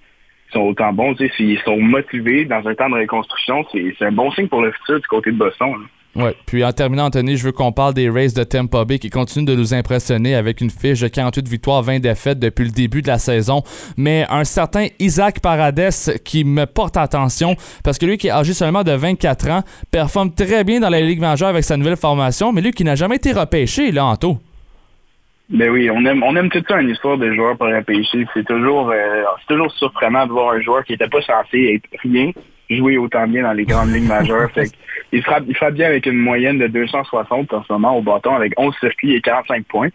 sont 0.52 0.62
autant 0.62 0.94
bons. 0.94 1.16
S'ils 1.38 1.60
sont 1.60 1.80
motivés 1.80 2.46
dans 2.46 2.68
un 2.68 2.74
temps 2.74 2.90
de 2.90 2.96
reconstruction, 2.96 3.66
c'est 3.72 4.06
un 4.06 4.12
bon 4.12 4.32
signe 4.32 4.48
pour 4.48 4.62
le 4.62 4.72
futur 4.72 5.00
du 5.00 5.08
côté 5.08 5.32
de 5.32 5.38
Boston. 5.38 5.74
Ouais. 6.16 6.36
Puis 6.46 6.64
en 6.64 6.72
terminant, 6.74 7.06
Anthony, 7.06 7.38
je 7.38 7.46
veux 7.46 7.52
qu'on 7.54 7.72
parle 7.72 7.94
des 7.94 8.10
Rays 8.10 8.30
de 8.36 8.44
Tampa 8.44 8.84
Bay 8.84 9.00
qui 9.00 9.10
continuent 9.10 9.46
de 9.46 9.56
nous 9.56 9.74
impressionner 9.74 10.36
avec 10.36 10.60
une 10.60 10.70
fiche 10.70 11.00
de 11.00 11.08
48 11.08 11.48
victoires, 11.48 11.82
20 11.84 12.00
défaites 12.00 12.40
depuis 12.40 12.66
le 12.66 12.72
début 12.72 13.02
de 13.02 13.08
la 13.08 13.18
saison. 13.18 13.64
Mais 13.96 14.26
un 14.30 14.44
certain 14.44 14.88
Isaac 15.00 15.40
Paradès 15.40 16.20
qui 16.26 16.44
me 16.44 16.66
porte 16.66 16.98
attention 16.98 17.56
parce 17.84 17.98
que 17.98 18.06
lui 18.06 18.18
qui 18.18 18.28
est 18.28 18.32
âgé 18.32 18.54
seulement 18.54 18.84
de 18.84 18.92
24 18.92 19.50
ans 19.50 19.62
performe 19.90 20.34
très 20.34 20.66
bien 20.66 20.82
dans 20.82 20.90
la 20.90 21.00
Ligue 21.00 21.22
majeure 21.22 21.48
avec 21.48 21.64
sa 21.64 21.78
nouvelle 21.78 21.96
formation, 21.96 22.52
mais 22.52 22.62
lui 22.62 22.72
qui 22.72 22.84
n'a 22.84 22.96
jamais 22.96 23.16
été 23.16 23.32
repêché, 23.32 23.92
là, 23.92 24.06
Anto. 24.06 24.38
Ben 25.50 25.70
oui, 25.70 25.90
on 25.90 26.06
aime, 26.06 26.24
on 26.24 26.36
aime 26.36 26.50
tout 26.50 26.64
ça 26.68 26.80
une 26.80 26.90
histoire 26.90 27.18
de 27.18 27.34
joueur 27.34 27.58
pas 27.58 27.76
repêché. 27.76 28.26
C'est 28.34 28.46
toujours, 28.46 28.90
euh, 28.90 29.24
c'est 29.40 29.54
toujours 29.54 29.72
surprenant 29.74 30.26
de 30.26 30.32
voir 30.32 30.54
un 30.54 30.62
joueur 30.62 30.84
qui 30.86 30.94
n'était 30.94 31.10
pas 31.10 31.22
censé 31.22 31.76
être 31.76 32.02
rien 32.02 32.32
jouer 32.76 32.98
autant 32.98 33.28
bien 33.28 33.44
dans 33.44 33.54
les 33.54 33.66
grandes 33.66 33.94
lignes 33.94 34.08
majeures. 34.08 34.52
Fait 34.54 34.72
il, 35.12 35.22
frappe, 35.22 35.44
il 35.48 35.56
frappe 35.56 35.74
bien 35.74 35.88
avec 35.88 36.06
une 36.06 36.18
moyenne 36.18 36.58
de 36.58 36.68
260 36.68 37.54
en 37.54 37.64
ce 37.64 37.74
moment 37.74 37.98
au 37.98 38.02
bâton 38.02 38.36
avec 38.36 38.54
11 38.58 38.74
circuits 38.80 39.16
et 39.16 39.22
45 39.22 39.66
points. 39.66 39.90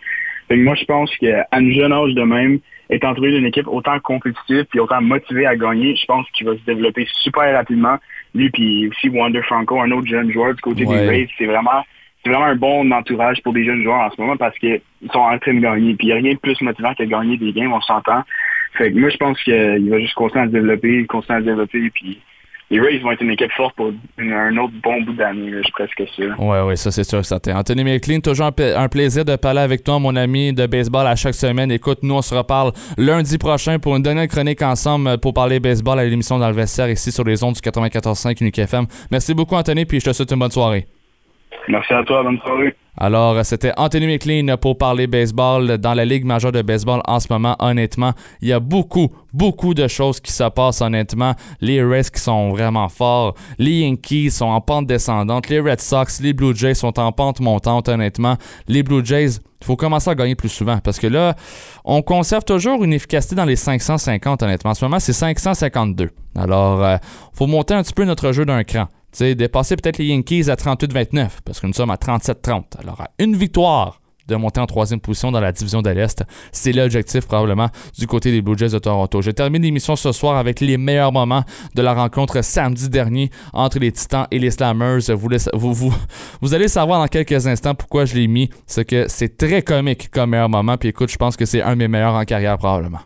Fait 0.48 0.56
moi, 0.56 0.74
je 0.74 0.84
pense 0.84 1.14
qu'à 1.16 1.46
un 1.52 1.70
jeune 1.72 1.92
âge 1.92 2.14
de 2.14 2.22
même, 2.22 2.58
étant 2.88 3.10
entouré 3.10 3.32
d'une 3.32 3.46
équipe 3.46 3.66
autant 3.66 3.98
compétitive 4.00 4.64
et 4.74 4.80
autant 4.80 5.00
motivée 5.00 5.46
à 5.46 5.56
gagner, 5.56 5.96
je 5.96 6.06
pense 6.06 6.26
qu'il 6.30 6.46
va 6.46 6.54
se 6.54 6.64
développer 6.66 7.06
super 7.22 7.52
rapidement. 7.52 7.96
Lui, 8.34 8.50
puis 8.50 8.88
aussi 8.88 9.08
Wander 9.08 9.42
Franco, 9.42 9.80
un 9.80 9.90
autre 9.90 10.06
jeune 10.06 10.30
joueur 10.30 10.54
du 10.54 10.60
côté 10.60 10.84
des 10.84 10.96
Rays, 10.96 11.28
c'est 11.38 11.46
vraiment 11.46 11.84
c'est 12.22 12.32
vraiment 12.32 12.46
un 12.46 12.56
bon 12.56 12.90
entourage 12.90 13.40
pour 13.42 13.52
des 13.52 13.64
jeunes 13.64 13.84
joueurs 13.84 14.00
en 14.00 14.10
ce 14.10 14.20
moment 14.20 14.36
parce 14.36 14.58
qu'ils 14.58 14.80
sont 15.12 15.18
en 15.20 15.38
train 15.38 15.54
de 15.54 15.60
gagner. 15.60 15.94
Puis 15.94 16.08
il 16.08 16.10
n'y 16.10 16.12
a 16.12 16.16
rien 16.16 16.34
de 16.34 16.38
plus 16.38 16.60
motivant 16.60 16.92
que 16.94 17.04
de 17.04 17.08
gagner 17.08 17.36
des 17.36 17.52
games, 17.52 17.72
on 17.72 17.80
s'entend. 17.80 18.22
Fait 18.76 18.92
que 18.92 18.98
moi, 18.98 19.10
je 19.10 19.16
pense 19.16 19.40
qu'il 19.42 19.88
va 19.88 20.00
juste 20.00 20.14
continuer 20.14 20.42
à 20.42 20.46
se 20.48 20.52
développer, 20.52 21.06
continuer 21.06 21.38
à 21.38 21.40
se 21.40 21.46
développer, 21.46 21.90
puis 21.90 22.20
les 22.70 22.80
Rays 22.80 22.98
vont 22.98 23.12
être 23.12 23.22
une 23.22 23.30
équipe 23.30 23.52
forte 23.52 23.76
pour 23.76 23.92
un 24.18 24.56
autre 24.56 24.72
bon 24.82 25.00
bout 25.02 25.12
d'année, 25.12 25.50
je 25.52 25.62
suis 25.62 25.72
presque 25.72 26.02
sûr. 26.14 26.34
Oui, 26.38 26.58
oui, 26.64 26.76
ça 26.76 26.90
c'est 26.90 27.04
sûr 27.04 27.24
certain. 27.24 27.56
Anthony 27.56 27.84
McLean, 27.84 28.20
toujours 28.20 28.46
un, 28.46 28.88
plaisir 28.88 29.24
de 29.24 29.36
parler 29.36 29.60
avec 29.60 29.84
toi, 29.84 29.98
mon 29.98 30.16
ami 30.16 30.52
de 30.52 30.66
baseball 30.66 31.06
à 31.06 31.14
chaque 31.14 31.34
semaine. 31.34 31.70
Écoute, 31.70 31.98
nous 32.02 32.14
on 32.14 32.22
se 32.22 32.34
reparle 32.34 32.72
lundi 32.98 33.38
prochain 33.38 33.78
pour 33.78 33.94
une 33.96 34.02
dernière 34.02 34.26
chronique 34.26 34.62
ensemble 34.62 35.18
pour 35.18 35.32
parler 35.32 35.60
baseball 35.60 35.98
à 35.98 36.04
l'émission 36.04 36.38
dans 36.38 36.48
le 36.48 36.54
vestiaire 36.54 36.90
ici 36.90 37.12
sur 37.12 37.24
les 37.24 37.42
ondes 37.44 37.54
du 37.54 37.60
94.5 37.60 38.40
Unique 38.40 38.58
FM. 38.58 38.86
Merci 39.10 39.34
beaucoup 39.34 39.54
Anthony, 39.54 39.84
puis 39.84 40.00
je 40.00 40.06
te 40.06 40.12
souhaite 40.12 40.32
une 40.32 40.40
bonne 40.40 40.50
soirée. 40.50 40.86
Merci 41.68 41.92
à 41.92 42.02
toi, 42.02 42.22
bonne 42.22 42.38
soirée. 42.40 42.74
Alors, 42.98 43.44
c'était 43.44 43.72
Anthony 43.76 44.06
McLean 44.06 44.56
pour 44.56 44.78
parler 44.78 45.06
baseball 45.06 45.78
dans 45.78 45.92
la 45.92 46.04
Ligue 46.04 46.24
majeure 46.24 46.52
de 46.52 46.62
baseball 46.62 47.02
en 47.06 47.20
ce 47.20 47.26
moment. 47.30 47.54
Honnêtement, 47.58 48.12
il 48.40 48.48
y 48.48 48.52
a 48.52 48.60
beaucoup, 48.60 49.08
beaucoup 49.34 49.74
de 49.74 49.86
choses 49.86 50.18
qui 50.18 50.32
se 50.32 50.44
passent 50.48 50.80
honnêtement. 50.80 51.34
Les 51.60 51.82
Rays 51.82 52.04
qui 52.12 52.20
sont 52.20 52.50
vraiment 52.50 52.88
forts. 52.88 53.34
Les 53.58 53.80
Yankees 53.80 54.30
sont 54.30 54.46
en 54.46 54.60
pente 54.60 54.86
descendante. 54.86 55.48
Les 55.48 55.60
Red 55.60 55.80
Sox, 55.80 56.20
les 56.22 56.32
Blue 56.32 56.56
Jays 56.56 56.74
sont 56.74 56.98
en 56.98 57.12
pente 57.12 57.40
montante 57.40 57.88
honnêtement. 57.88 58.36
Les 58.66 58.82
Blue 58.82 59.04
Jays, 59.04 59.40
il 59.60 59.66
faut 59.66 59.76
commencer 59.76 60.08
à 60.08 60.14
gagner 60.14 60.34
plus 60.34 60.48
souvent 60.48 60.78
parce 60.78 60.98
que 60.98 61.06
là, 61.06 61.34
on 61.84 62.00
conserve 62.00 62.44
toujours 62.44 62.82
une 62.82 62.94
efficacité 62.94 63.34
dans 63.34 63.44
les 63.44 63.56
550 63.56 64.42
honnêtement. 64.42 64.70
En 64.70 64.74
ce 64.74 64.84
moment, 64.84 65.00
c'est 65.00 65.12
552. 65.12 66.10
Alors, 66.34 66.80
il 66.80 66.84
euh, 66.84 66.98
faut 67.32 67.46
monter 67.46 67.74
un 67.74 67.82
petit 67.82 67.94
peu 67.94 68.04
notre 68.04 68.32
jeu 68.32 68.44
d'un 68.44 68.64
cran 68.64 68.86
dépasser 69.24 69.76
peut-être 69.76 69.98
les 69.98 70.06
Yankees 70.06 70.50
à 70.50 70.54
38-29, 70.54 71.28
parce 71.44 71.60
que 71.60 71.66
nous 71.66 71.72
sommes 71.72 71.90
à 71.90 71.96
37-30. 71.96 72.80
Alors, 72.80 73.00
à 73.00 73.10
une 73.18 73.36
victoire 73.36 74.00
de 74.28 74.36
monter 74.36 74.60
en 74.60 74.66
troisième 74.66 75.00
position 75.00 75.30
dans 75.30 75.40
la 75.40 75.52
division 75.52 75.82
de 75.82 75.90
l'Est. 75.90 76.24
C'est 76.52 76.72
l'objectif 76.72 77.26
probablement 77.26 77.68
du 77.98 78.06
côté 78.06 78.32
des 78.32 78.42
Blue 78.42 78.56
Jays 78.56 78.70
de 78.70 78.78
Toronto. 78.78 79.22
Je 79.22 79.30
termine 79.30 79.62
l'émission 79.62 79.96
ce 79.96 80.12
soir 80.12 80.36
avec 80.36 80.60
les 80.60 80.76
meilleurs 80.78 81.12
moments 81.12 81.44
de 81.74 81.82
la 81.82 81.94
rencontre 81.94 82.42
samedi 82.42 82.88
dernier 82.88 83.30
entre 83.52 83.78
les 83.78 83.92
Titans 83.92 84.26
et 84.30 84.38
les 84.38 84.50
Slammers. 84.50 84.98
Vous, 85.14 85.72
vous, 85.72 85.94
vous, 86.40 86.54
allez 86.54 86.68
savoir 86.68 87.00
dans 87.00 87.08
quelques 87.08 87.46
instants 87.46 87.74
pourquoi 87.74 88.04
je 88.04 88.14
l'ai 88.14 88.26
mis. 88.26 88.50
C'est 88.66 88.84
que 88.84 89.06
c'est 89.08 89.36
très 89.36 89.62
comique 89.62 90.10
comme 90.10 90.30
meilleur 90.30 90.48
moment. 90.48 90.76
Puis 90.76 90.88
écoute, 90.88 91.10
je 91.10 91.16
pense 91.16 91.36
que 91.36 91.44
c'est 91.44 91.62
un 91.62 91.70
de 91.70 91.76
mes 91.76 91.88
meilleurs 91.88 92.14
en 92.14 92.24
carrière 92.24 92.58
probablement. 92.58 93.00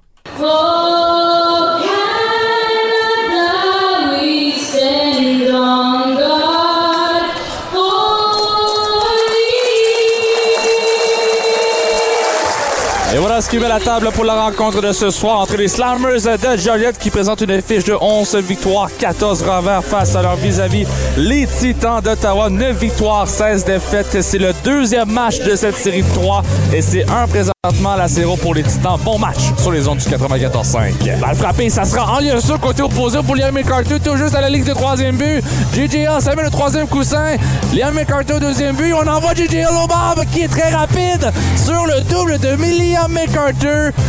Et 13.12 13.18
voilà 13.18 13.29
qui 13.48 13.58
met 13.58 13.68
la 13.68 13.80
table 13.80 14.10
pour 14.12 14.24
la 14.24 14.34
rencontre 14.34 14.82
de 14.82 14.92
ce 14.92 15.08
soir 15.10 15.40
entre 15.40 15.56
les 15.56 15.68
Slammers 15.68 16.20
de 16.20 16.56
Joliette 16.58 16.98
qui 16.98 17.10
présentent 17.10 17.40
une 17.40 17.62
fiche 17.62 17.84
de 17.84 17.94
11 17.98 18.36
victoires, 18.36 18.88
14 18.98 19.42
revers 19.42 19.82
face 19.82 20.14
à 20.14 20.22
leur 20.22 20.36
vis-à-vis 20.36 20.86
les 21.16 21.46
Titans 21.46 22.00
d'Ottawa. 22.02 22.50
9 22.50 22.76
victoires, 22.76 23.26
16 23.26 23.64
défaites. 23.64 24.20
C'est 24.20 24.38
le 24.38 24.52
deuxième 24.62 25.10
match 25.10 25.38
de 25.40 25.56
cette 25.56 25.76
série 25.76 26.02
de 26.02 26.12
3 26.12 26.42
et 26.74 26.82
c'est 26.82 27.08
un 27.08 27.26
présentement 27.26 27.92
à 27.92 27.96
la 27.96 28.08
0 28.08 28.36
pour 28.36 28.54
les 28.54 28.62
Titans. 28.62 28.98
Bon 29.04 29.18
match 29.18 29.38
sur 29.58 29.72
les 29.72 29.88
ondes 29.88 29.98
du 29.98 30.08
94-5. 30.08 31.20
Balle 31.20 31.34
frappée, 31.34 31.70
ça 31.70 31.84
sera 31.84 32.16
en 32.16 32.20
lieu 32.20 32.38
sûr 32.40 32.60
côté 32.60 32.82
opposé 32.82 33.20
pour 33.24 33.36
Liam 33.36 33.54
McCarthy, 33.54 34.00
tout 34.00 34.16
juste 34.16 34.34
à 34.34 34.40
la 34.40 34.50
ligne 34.50 34.64
de 34.64 34.72
troisième 34.72 35.16
but. 35.16 35.42
JJL, 35.74 36.20
ça 36.20 36.34
met 36.34 36.42
le 36.42 36.50
troisième 36.50 36.88
coussin. 36.88 37.36
Liam 37.74 37.94
McCarthy 37.94 38.32
au 38.32 38.38
deuxième 38.38 38.76
but. 38.76 38.92
On 38.92 39.06
envoie 39.06 39.34
JJL 39.34 39.68
au 39.82 39.86
bob 39.86 40.26
qui 40.32 40.42
est 40.42 40.48
très 40.48 40.70
rapide 40.70 41.32
sur 41.56 41.86
le 41.86 42.02
double 42.02 42.38
de 42.38 42.48
Liam 42.48 43.10
McCarter. 43.10 43.29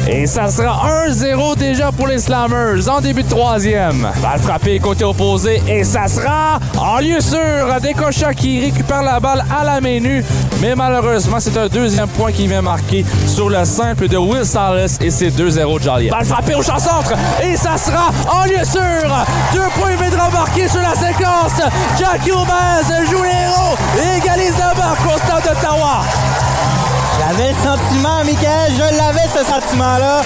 Et 0.07 0.25
ça 0.25 0.49
sera 0.49 1.07
1-0 1.07 1.57
déjà 1.57 1.91
pour 1.91 2.07
les 2.07 2.17
Slammers 2.17 2.87
en 2.89 3.01
début 3.01 3.23
de 3.23 3.29
troisième. 3.29 4.07
Balle 4.21 4.39
frappée 4.39 4.79
côté 4.79 5.03
opposé 5.03 5.61
et 5.67 5.83
ça 5.83 6.07
sera 6.07 6.59
en 6.77 6.99
lieu 6.99 7.19
sûr. 7.19 7.39
Décocha 7.81 8.33
qui 8.33 8.61
récupère 8.61 9.03
la 9.03 9.19
balle 9.19 9.45
à 9.55 9.63
la 9.63 9.79
main 9.79 9.99
nue. 9.99 10.23
Mais 10.59 10.75
malheureusement, 10.75 11.37
c'est 11.39 11.57
un 11.57 11.67
deuxième 11.67 12.07
point 12.07 12.31
qui 12.31 12.47
vient 12.47 12.61
marquer 12.61 13.05
sur 13.27 13.49
le 13.49 13.63
simple 13.63 14.07
de 14.07 14.17
Will 14.17 14.45
Salas 14.45 14.97
et 15.01 15.11
c'est 15.11 15.29
2-0 15.29 15.81
Joliet. 15.81 16.09
Balle 16.09 16.25
frappée 16.25 16.55
au 16.55 16.63
champ 16.63 16.79
centre 16.79 17.13
et 17.43 17.55
ça 17.55 17.77
sera 17.77 18.09
en 18.31 18.45
lieu 18.45 18.63
sûr. 18.63 19.25
Deux 19.53 19.69
points 19.79 19.95
viendront 19.99 20.31
marquer 20.31 20.67
sur 20.67 20.81
la 20.81 20.95
séquence. 20.95 21.61
Jackie 21.99 22.31
Aubez 22.31 23.05
joue 23.09 23.23
les 23.23 23.29
héros 23.29 23.77
et 23.97 24.17
égalise 24.17 24.57
la 24.57 24.73
marque 24.73 25.05
au 25.05 25.17
stade 25.17 25.43
d'Ottawa. 25.43 26.01
J'avais 27.31 27.49
le 27.49 27.55
sentiment, 27.55 28.23
Michael, 28.25 28.71
je 28.75 28.97
l'avais 28.97 29.27
ce 29.33 29.45
sentiment-là. 29.45 30.21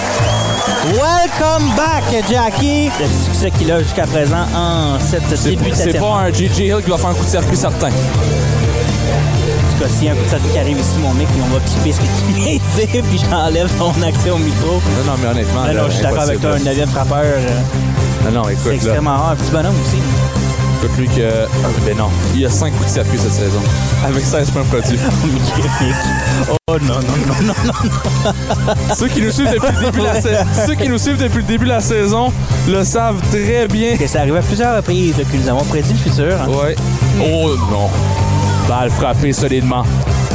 Welcome 0.86 1.70
back, 1.76 2.02
Jackie. 2.28 2.90
Le 2.98 3.06
succès 3.24 3.50
qu'il 3.52 3.70
a 3.70 3.80
jusqu'à 3.80 4.06
présent 4.06 4.44
en 4.56 4.98
cette 4.98 5.28
début 5.44 5.70
de 5.70 5.74
C'est 5.76 5.98
pas 6.00 6.22
un 6.26 6.32
G.G. 6.32 6.66
Hill 6.66 6.82
qui 6.82 6.90
va 6.90 6.96
faire 6.98 7.10
un 7.10 7.14
coup 7.14 7.24
de 7.24 7.30
circuit 7.30 7.56
certain. 7.56 7.88
En 7.88 7.90
tout 7.90 9.82
cas, 9.84 9.88
s'il 9.88 10.04
y 10.06 10.08
a 10.08 10.12
un 10.12 10.16
coup 10.16 10.24
de 10.24 10.28
circuit 10.30 10.48
qui 10.52 10.58
arrive 10.58 10.78
ici, 10.80 10.96
mon 11.00 11.14
mec, 11.14 11.28
on 11.38 11.54
va 11.54 11.60
clipper 11.60 11.92
ce 11.92 11.98
que 12.00 12.06
tu 12.06 12.32
viens 12.40 12.54
de 12.56 12.86
dire, 12.92 13.02
puis 13.04 13.20
j'enlève 13.30 13.70
ton 13.78 13.90
accès 14.02 14.30
au 14.30 14.38
micro. 14.38 14.72
Non, 14.72 15.12
non, 15.12 15.18
mais 15.22 15.28
honnêtement. 15.28 15.64
Non, 15.64 15.74
non, 15.74 15.84
je 15.88 15.92
suis 15.94 16.02
d'accord 16.02 16.22
avec 16.22 16.40
toi, 16.40 16.54
un 16.54 16.58
neuvième 16.58 16.88
frappeur. 16.88 17.22
euh, 17.24 17.60
Non, 18.24 18.42
non, 18.42 18.48
écoute. 18.48 18.62
C'est 18.64 18.70
là. 18.70 18.74
extrêmement 18.76 19.16
rare. 19.16 19.30
Un 19.30 19.36
petit 19.36 19.50
bonhomme 19.52 19.76
aussi. 19.86 19.98
Écoute, 20.82 20.96
lui 20.98 21.08
que. 21.08 21.46
ben 21.86 21.96
non, 21.96 22.08
il 22.34 22.40
y 22.40 22.46
a 22.46 22.50
5 22.50 22.72
coups 22.72 22.86
de 22.86 22.90
circuit 22.90 23.18
cette 23.18 23.32
saison. 23.32 23.60
Avec 24.06 24.24
16 24.24 24.50
points 24.50 24.62
produits. 24.64 24.98
oh 26.50 26.78
non, 26.82 26.94
non, 26.94 27.00
non, 27.42 27.42
non, 27.42 27.54
non. 27.66 28.94
Ceux 28.94 29.08
qui 29.08 29.22
nous 29.22 29.30
suivent 29.30 29.50
depuis 29.52 29.72
le 29.74 29.84
début 29.86 29.98
de 30.00 30.04
la 30.04 30.20
saison, 30.20 30.44
ceux 30.66 30.74
qui 30.74 30.88
nous 30.88 30.98
suivent 30.98 31.16
depuis 31.22 31.38
le 31.38 31.42
début 31.44 31.64
de 31.64 31.70
la 31.70 31.80
saison 31.80 32.32
le 32.68 32.84
savent 32.84 33.20
très 33.30 33.66
bien. 33.68 33.96
Que 33.96 34.06
ça 34.06 34.20
arrive 34.20 34.36
à 34.36 34.42
plusieurs 34.42 34.76
reprises 34.76 35.14
que 35.16 35.36
nous 35.36 35.48
avons 35.48 35.64
prédit 35.64 35.92
le 35.94 35.98
futur. 36.10 36.34
hein. 36.40 36.48
Ouais. 36.48 36.76
Oh 37.22 37.50
non. 37.70 37.88
Balle 38.68 38.90
frappée 38.90 39.32
solidement. 39.32 39.84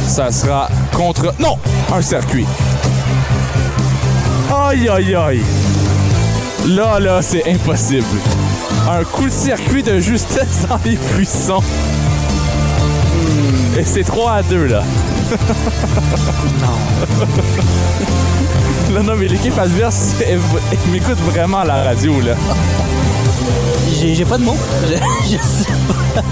Ça 0.06 0.32
sera 0.32 0.68
contre. 0.92 1.32
Non! 1.38 1.56
Un 1.94 2.02
circuit. 2.02 2.46
Aïe 4.52 4.88
aïe 4.88 5.14
aïe. 5.14 5.42
Là, 6.66 7.00
là, 7.00 7.20
c'est 7.22 7.48
impossible. 7.50 8.06
Un 8.88 9.04
coup 9.04 9.24
de 9.26 9.30
circuit 9.30 9.82
de 9.82 9.98
justesse 10.00 10.66
dans 10.68 10.78
les 10.84 10.96
buissons. 11.16 11.62
Et 13.78 13.84
c'est 13.84 14.04
3 14.04 14.32
à 14.32 14.42
2, 14.42 14.66
là. 14.66 14.82
non. 16.60 16.78
non, 18.94 19.02
non, 19.02 19.14
mais 19.16 19.26
l'équipe 19.28 19.56
adverse 19.58 20.14
elle- 20.26 20.38
elle 20.70 20.90
m'écoute 20.92 21.18
vraiment 21.30 21.58
à 21.60 21.64
la 21.64 21.82
radio, 21.84 22.20
là. 22.20 22.34
J'ai 23.98 24.14
j'ai 24.14 24.24
pas 24.24 24.36
de 24.38 24.44
mots. 24.44 24.56
Je, 25.24 25.32
je 25.36 25.42
sais 25.42 25.72
pas. 26.14 26.22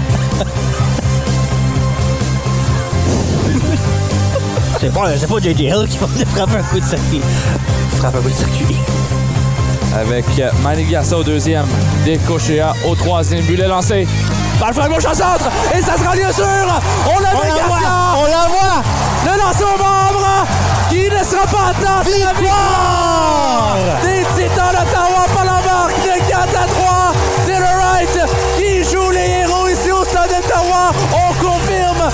C'est 4.79 4.93
pas, 4.93 5.17
c'est 5.17 5.27
pas 5.27 5.39
J.J. 5.39 5.63
Hill 5.65 5.87
qui 5.89 5.97
va 5.99 6.07
frapper 6.07 6.57
un 6.57 6.63
coup 6.63 6.79
de 6.79 6.85
circuit. 6.85 7.21
Frappe 7.97 8.15
un 8.15 8.19
coup 8.21 8.29
de 8.29 8.33
circuit. 8.33 8.75
Avec 9.95 10.25
Manny 10.63 10.83
Garça 10.85 11.17
au 11.17 11.23
deuxième, 11.23 11.65
Décochéa 12.05 12.73
au 12.87 12.95
troisième 12.95 13.43
but, 13.45 13.57
le 13.57 13.67
lancé. 13.67 14.07
Balle 14.59 14.73
frappe 14.73 14.89
gauche 14.91 15.05
en 15.05 15.13
centre 15.13 15.49
et 15.75 15.81
ça 15.81 15.97
sera 15.97 16.15
bien 16.15 16.31
sûr. 16.31 16.45
On 17.05 17.19
l'a 17.19 17.31
vu, 17.31 17.47
Garcia. 17.47 17.89
on 18.17 18.25
la 18.25 18.47
voit. 18.47 18.83
Le 19.25 19.39
lancer 19.39 19.63
au 19.63 19.77
membre 19.77 20.45
qui 20.89 21.03
ne 21.09 21.23
sera 21.23 21.45
pas 21.47 21.69
atteint. 21.71 22.03
C'est 22.03 22.19
la 22.19 22.33
victoire 22.33 23.75
des 24.03 24.23
Titans 24.35 24.71
d'Ottawa 24.71 25.25
par 25.33 25.45
la 25.45 25.61
marque 25.61 26.01
de 26.03 26.29
4 26.29 26.41
à 26.41 26.67
3. 26.67 27.13
C'est 27.45 27.59
le 27.59 27.65
Wright 27.77 28.19
qui 28.57 28.83
joue 28.91 29.09
les 29.09 29.41
héros 29.41 29.67
ici 29.67 29.91
au 29.91 30.03
stade 30.03 30.29
d'Ottawa. 30.29 30.91
On 31.11 31.33
confirme 31.43 32.09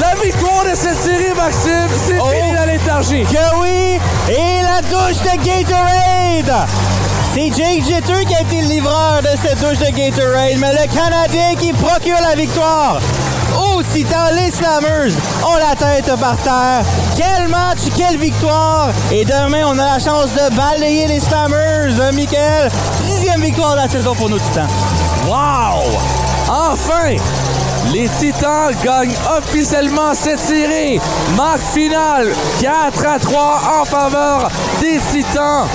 la 0.00 0.14
victoire 0.22 0.64
de 0.64 0.74
cette 0.74 0.96
série, 0.96 1.34
Maxime. 1.36 1.88
C'est 2.06 2.14
fini 2.14 2.52
la 2.54 2.66
léthargie. 2.66 3.24
Que 3.24 3.60
oui! 3.60 4.00
Et 4.28 4.62
la 4.62 4.80
douche 4.80 5.20
de 5.20 5.44
Gatorade! 5.44 6.68
C'est 7.34 7.46
Jake 7.46 7.82
Jeter 7.84 8.26
qui 8.26 8.34
a 8.34 8.42
été 8.42 8.60
le 8.60 8.68
livreur 8.68 9.22
de 9.22 9.28
cette 9.42 9.58
douche 9.58 9.78
de 9.78 9.86
Gatorade, 9.86 10.58
mais 10.58 10.72
le 10.72 10.94
Canadien 10.94 11.54
qui 11.58 11.72
procure 11.72 12.18
la 12.20 12.34
victoire. 12.34 13.00
Aussitôt, 13.74 14.34
les 14.34 14.50
Slammers 14.50 15.14
ont 15.42 15.56
la 15.56 15.74
tête 15.74 16.14
par 16.20 16.36
terre. 16.42 16.84
Quel 17.16 17.48
match, 17.48 17.78
quelle 17.96 18.18
victoire! 18.18 18.90
Et 19.10 19.24
demain, 19.24 19.64
on 19.66 19.78
a 19.78 19.94
la 19.94 19.98
chance 19.98 20.28
de 20.34 20.54
balayer 20.54 21.06
les 21.06 21.20
Slammers. 21.20 21.98
Euh, 21.98 22.12
Michael, 22.12 22.70
dixième 23.06 23.40
victoire 23.40 23.72
de 23.72 23.76
la 23.76 23.88
saison 23.88 24.14
pour 24.14 24.28
nos 24.28 24.38
Titans. 24.38 24.68
Wow! 25.26 25.98
Enfin! 26.50 27.16
Les 27.92 28.08
Titans 28.08 28.72
gagnent 28.84 29.14
officiellement 29.38 30.14
cette 30.14 30.38
série. 30.38 31.00
Marque 31.36 31.60
finale 31.60 32.32
4 32.60 33.06
à 33.06 33.18
3 33.18 33.60
en 33.80 33.84
faveur 33.84 34.50
des 34.80 34.98
Titans. 34.98 35.66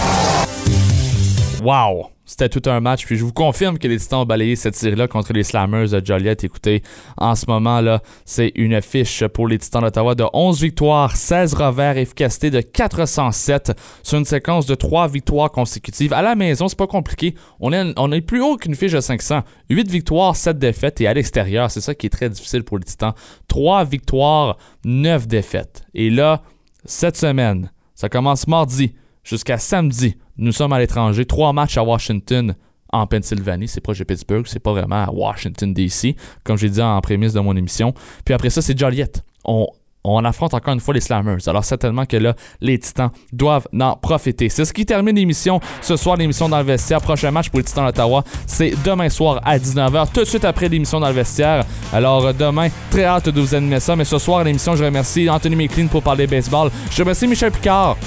Wow! 1.67 2.11
C'était 2.23 2.47
tout 2.47 2.61
un 2.69 2.79
match, 2.79 3.05
puis 3.05 3.17
je 3.17 3.25
vous 3.25 3.33
confirme 3.33 3.77
que 3.77 3.89
les 3.89 3.99
Titans 3.99 4.19
ont 4.19 4.25
balayé 4.25 4.55
cette 4.55 4.77
série-là 4.77 5.09
contre 5.09 5.33
les 5.33 5.43
Slammers 5.43 5.89
de 5.89 6.05
Joliette. 6.05 6.45
Écoutez, 6.45 6.81
en 7.17 7.35
ce 7.35 7.43
moment-là, 7.49 8.01
c'est 8.23 8.53
une 8.55 8.81
fiche 8.81 9.27
pour 9.27 9.49
les 9.49 9.57
Titans 9.57 9.81
d'Ottawa 9.81 10.15
de 10.15 10.23
11 10.31 10.61
victoires, 10.61 11.13
16 11.17 11.55
revers, 11.55 11.97
efficacité 11.97 12.51
de 12.51 12.61
407 12.61 13.73
sur 14.01 14.17
une 14.17 14.23
séquence 14.23 14.65
de 14.65 14.75
3 14.75 15.09
victoires 15.09 15.51
consécutives. 15.51 16.13
À 16.13 16.21
la 16.21 16.35
maison, 16.35 16.69
c'est 16.69 16.77
pas 16.77 16.87
compliqué. 16.87 17.35
On 17.59 17.73
est, 17.73 17.93
on 17.97 18.13
est 18.13 18.21
plus 18.21 18.41
haut 18.41 18.55
qu'une 18.55 18.75
fiche 18.75 18.93
de 18.93 19.01
500. 19.01 19.41
8 19.69 19.91
victoires, 19.91 20.37
7 20.37 20.57
défaites, 20.57 21.01
et 21.01 21.07
à 21.07 21.13
l'extérieur, 21.13 21.69
c'est 21.69 21.81
ça 21.81 21.93
qui 21.93 22.05
est 22.05 22.11
très 22.11 22.29
difficile 22.29 22.63
pour 22.63 22.77
les 22.77 22.85
Titans. 22.85 23.11
3 23.49 23.83
victoires, 23.83 24.57
9 24.85 25.27
défaites. 25.27 25.83
Et 25.93 26.11
là, 26.11 26.43
cette 26.85 27.17
semaine, 27.17 27.73
ça 27.93 28.07
commence 28.07 28.47
mardi 28.47 28.93
jusqu'à 29.27 29.57
samedi. 29.57 30.15
Nous 30.37 30.51
sommes 30.51 30.73
à 30.73 30.79
l'étranger. 30.79 31.25
Trois 31.25 31.53
matchs 31.53 31.77
à 31.77 31.83
Washington 31.83 32.55
en 32.91 33.05
Pennsylvanie. 33.05 33.67
C'est 33.67 33.81
proche 33.81 33.99
de 33.99 34.03
Pittsburgh. 34.05 34.45
C'est 34.47 34.59
pas 34.59 34.71
vraiment 34.71 35.03
à 35.03 35.11
Washington, 35.11 35.73
D.C., 35.73 36.15
comme 36.43 36.57
j'ai 36.57 36.69
dit 36.69 36.81
en 36.81 36.99
prémisse 37.01 37.33
de 37.33 37.39
mon 37.39 37.55
émission. 37.55 37.93
Puis 38.23 38.33
après 38.33 38.49
ça, 38.49 38.61
c'est 38.61 38.77
Joliette. 38.77 39.23
On, 39.43 39.67
on 40.05 40.23
affronte 40.23 40.53
encore 40.53 40.73
une 40.73 40.79
fois 40.79 40.93
les 40.93 41.01
Slammers. 41.01 41.47
Alors 41.47 41.65
certainement 41.65 42.05
que 42.05 42.15
là, 42.15 42.33
les 42.61 42.79
Titans 42.79 43.09
doivent 43.33 43.67
en 43.77 43.97
profiter. 43.97 44.47
C'est 44.47 44.63
ce 44.63 44.71
qui 44.71 44.85
termine 44.85 45.15
l'émission. 45.15 45.59
Ce 45.81 45.97
soir, 45.97 46.15
l'émission 46.15 46.47
dans 46.47 46.59
le 46.59 46.63
vestiaire. 46.63 47.01
Prochain 47.01 47.31
match 47.31 47.49
pour 47.49 47.59
les 47.59 47.65
Titans 47.65 47.85
d'Ottawa, 47.85 48.23
c'est 48.45 48.73
demain 48.85 49.09
soir 49.09 49.41
à 49.43 49.57
19h, 49.57 50.11
tout 50.13 50.21
de 50.21 50.25
suite 50.25 50.45
après 50.45 50.69
l'émission 50.69 51.01
dans 51.01 51.09
le 51.09 51.13
vestiaire. 51.13 51.65
Alors 51.91 52.27
euh, 52.27 52.33
demain, 52.33 52.69
très 52.89 53.03
hâte 53.03 53.27
de 53.27 53.41
vous 53.41 53.53
animer 53.53 53.81
ça. 53.81 53.97
Mais 53.97 54.05
ce 54.05 54.17
soir, 54.17 54.43
l'émission, 54.45 54.77
je 54.77 54.85
remercie 54.85 55.29
Anthony 55.29 55.57
McLean 55.57 55.87
pour 55.87 56.01
parler 56.01 56.27
baseball. 56.27 56.71
Je 56.89 57.01
remercie 57.01 57.27
Michel 57.27 57.51
Picard. 57.51 57.97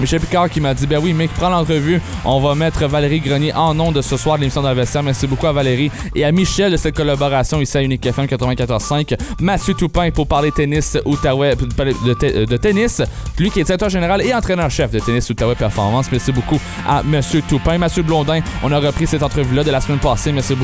Michel 0.00 0.20
Picard 0.20 0.50
qui 0.50 0.60
m'a 0.60 0.74
dit 0.74 0.86
Ben 0.86 0.98
oui, 1.02 1.12
mec, 1.12 1.30
prends 1.34 1.48
l'entrevue. 1.48 2.00
On 2.24 2.40
va 2.40 2.54
mettre 2.54 2.86
Valérie 2.86 3.20
Grenier 3.20 3.52
en 3.54 3.74
nom 3.74 3.92
de 3.92 4.02
ce 4.02 4.16
soir 4.16 4.36
de 4.36 4.40
l'émission 4.42 4.62
d'Investir. 4.62 5.02
Merci 5.02 5.26
beaucoup 5.26 5.46
à 5.46 5.52
Valérie 5.52 5.90
et 6.14 6.24
à 6.24 6.32
Michel 6.32 6.72
de 6.72 6.76
cette 6.76 6.94
collaboration 6.94 7.60
ici 7.60 7.76
à 7.78 7.82
Unique 7.82 8.04
FM 8.04 8.26
94.5. 8.26 9.16
Mathieu 9.40 9.74
Toupin 9.74 10.10
pour 10.10 10.26
parler 10.26 10.50
tennis 10.52 10.96
Outaouais, 11.04 11.54
de, 11.56 12.12
te- 12.14 12.44
de 12.44 12.56
tennis. 12.56 13.02
Lui 13.38 13.50
qui 13.50 13.60
est 13.60 13.64
directeur 13.64 13.88
général 13.88 14.22
et 14.22 14.34
entraîneur-chef 14.34 14.90
de 14.90 14.98
tennis 14.98 15.28
Outaouais 15.30 15.54
Performance. 15.54 16.06
Merci 16.10 16.32
beaucoup 16.32 16.58
à 16.88 17.02
Monsieur 17.02 17.42
Toupin. 17.42 17.78
Mathieu 17.78 18.02
Blondin, 18.02 18.40
on 18.62 18.72
a 18.72 18.78
repris 18.78 19.06
cette 19.06 19.22
entrevue-là 19.22 19.64
de 19.64 19.70
la 19.70 19.80
semaine 19.80 19.98
passée. 19.98 20.32
Merci 20.32 20.54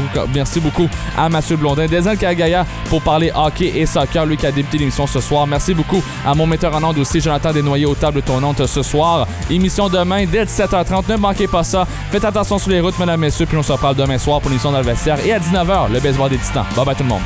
beaucoup, 0.60 0.88
à 1.16 1.28
Mathieu 1.28 1.56
Blondin. 1.56 1.86
Desan 1.86 2.16
Kagaya 2.16 2.66
pour 2.88 3.02
parler 3.02 3.30
hockey 3.34 3.72
et 3.76 3.86
soccer. 3.86 4.26
Lui 4.26 4.36
qui 4.36 4.46
a 4.46 4.52
débuté 4.52 4.78
l'émission 4.78 5.06
ce 5.06 5.20
soir. 5.20 5.46
Merci 5.46 5.74
beaucoup 5.74 6.02
à 6.26 6.34
mon 6.34 6.46
metteur 6.46 6.74
en 6.74 6.82
onde 6.84 6.98
aussi, 6.98 7.20
Jonathan 7.20 7.52
Desnoyers 7.52 7.86
aux 7.86 7.94
tables 7.94 8.22
tournantes 8.22 8.66
ce 8.66 8.82
Émission 9.50 9.88
demain 9.88 10.24
dès 10.26 10.44
17h30. 10.44 11.10
Ne 11.10 11.16
manquez 11.16 11.48
pas 11.48 11.62
ça. 11.62 11.86
Faites 12.10 12.24
attention 12.24 12.58
sur 12.58 12.70
les 12.70 12.80
routes, 12.80 12.98
mesdames, 12.98 13.20
messieurs. 13.20 13.46
Puis 13.46 13.56
on 13.56 13.62
se 13.62 13.72
reparle 13.72 13.96
demain 13.96 14.18
soir 14.18 14.40
pour 14.40 14.50
l'émission 14.50 14.72
dans 14.72 14.78
le 14.78 14.84
vestiaire. 14.84 15.18
Et 15.24 15.32
à 15.32 15.38
19h, 15.38 15.92
le 15.92 16.00
baseball 16.00 16.30
des 16.30 16.38
titans. 16.38 16.64
Bye 16.76 16.84
bye 16.84 16.94
tout 16.94 17.02
le 17.02 17.08
monde. 17.08 17.22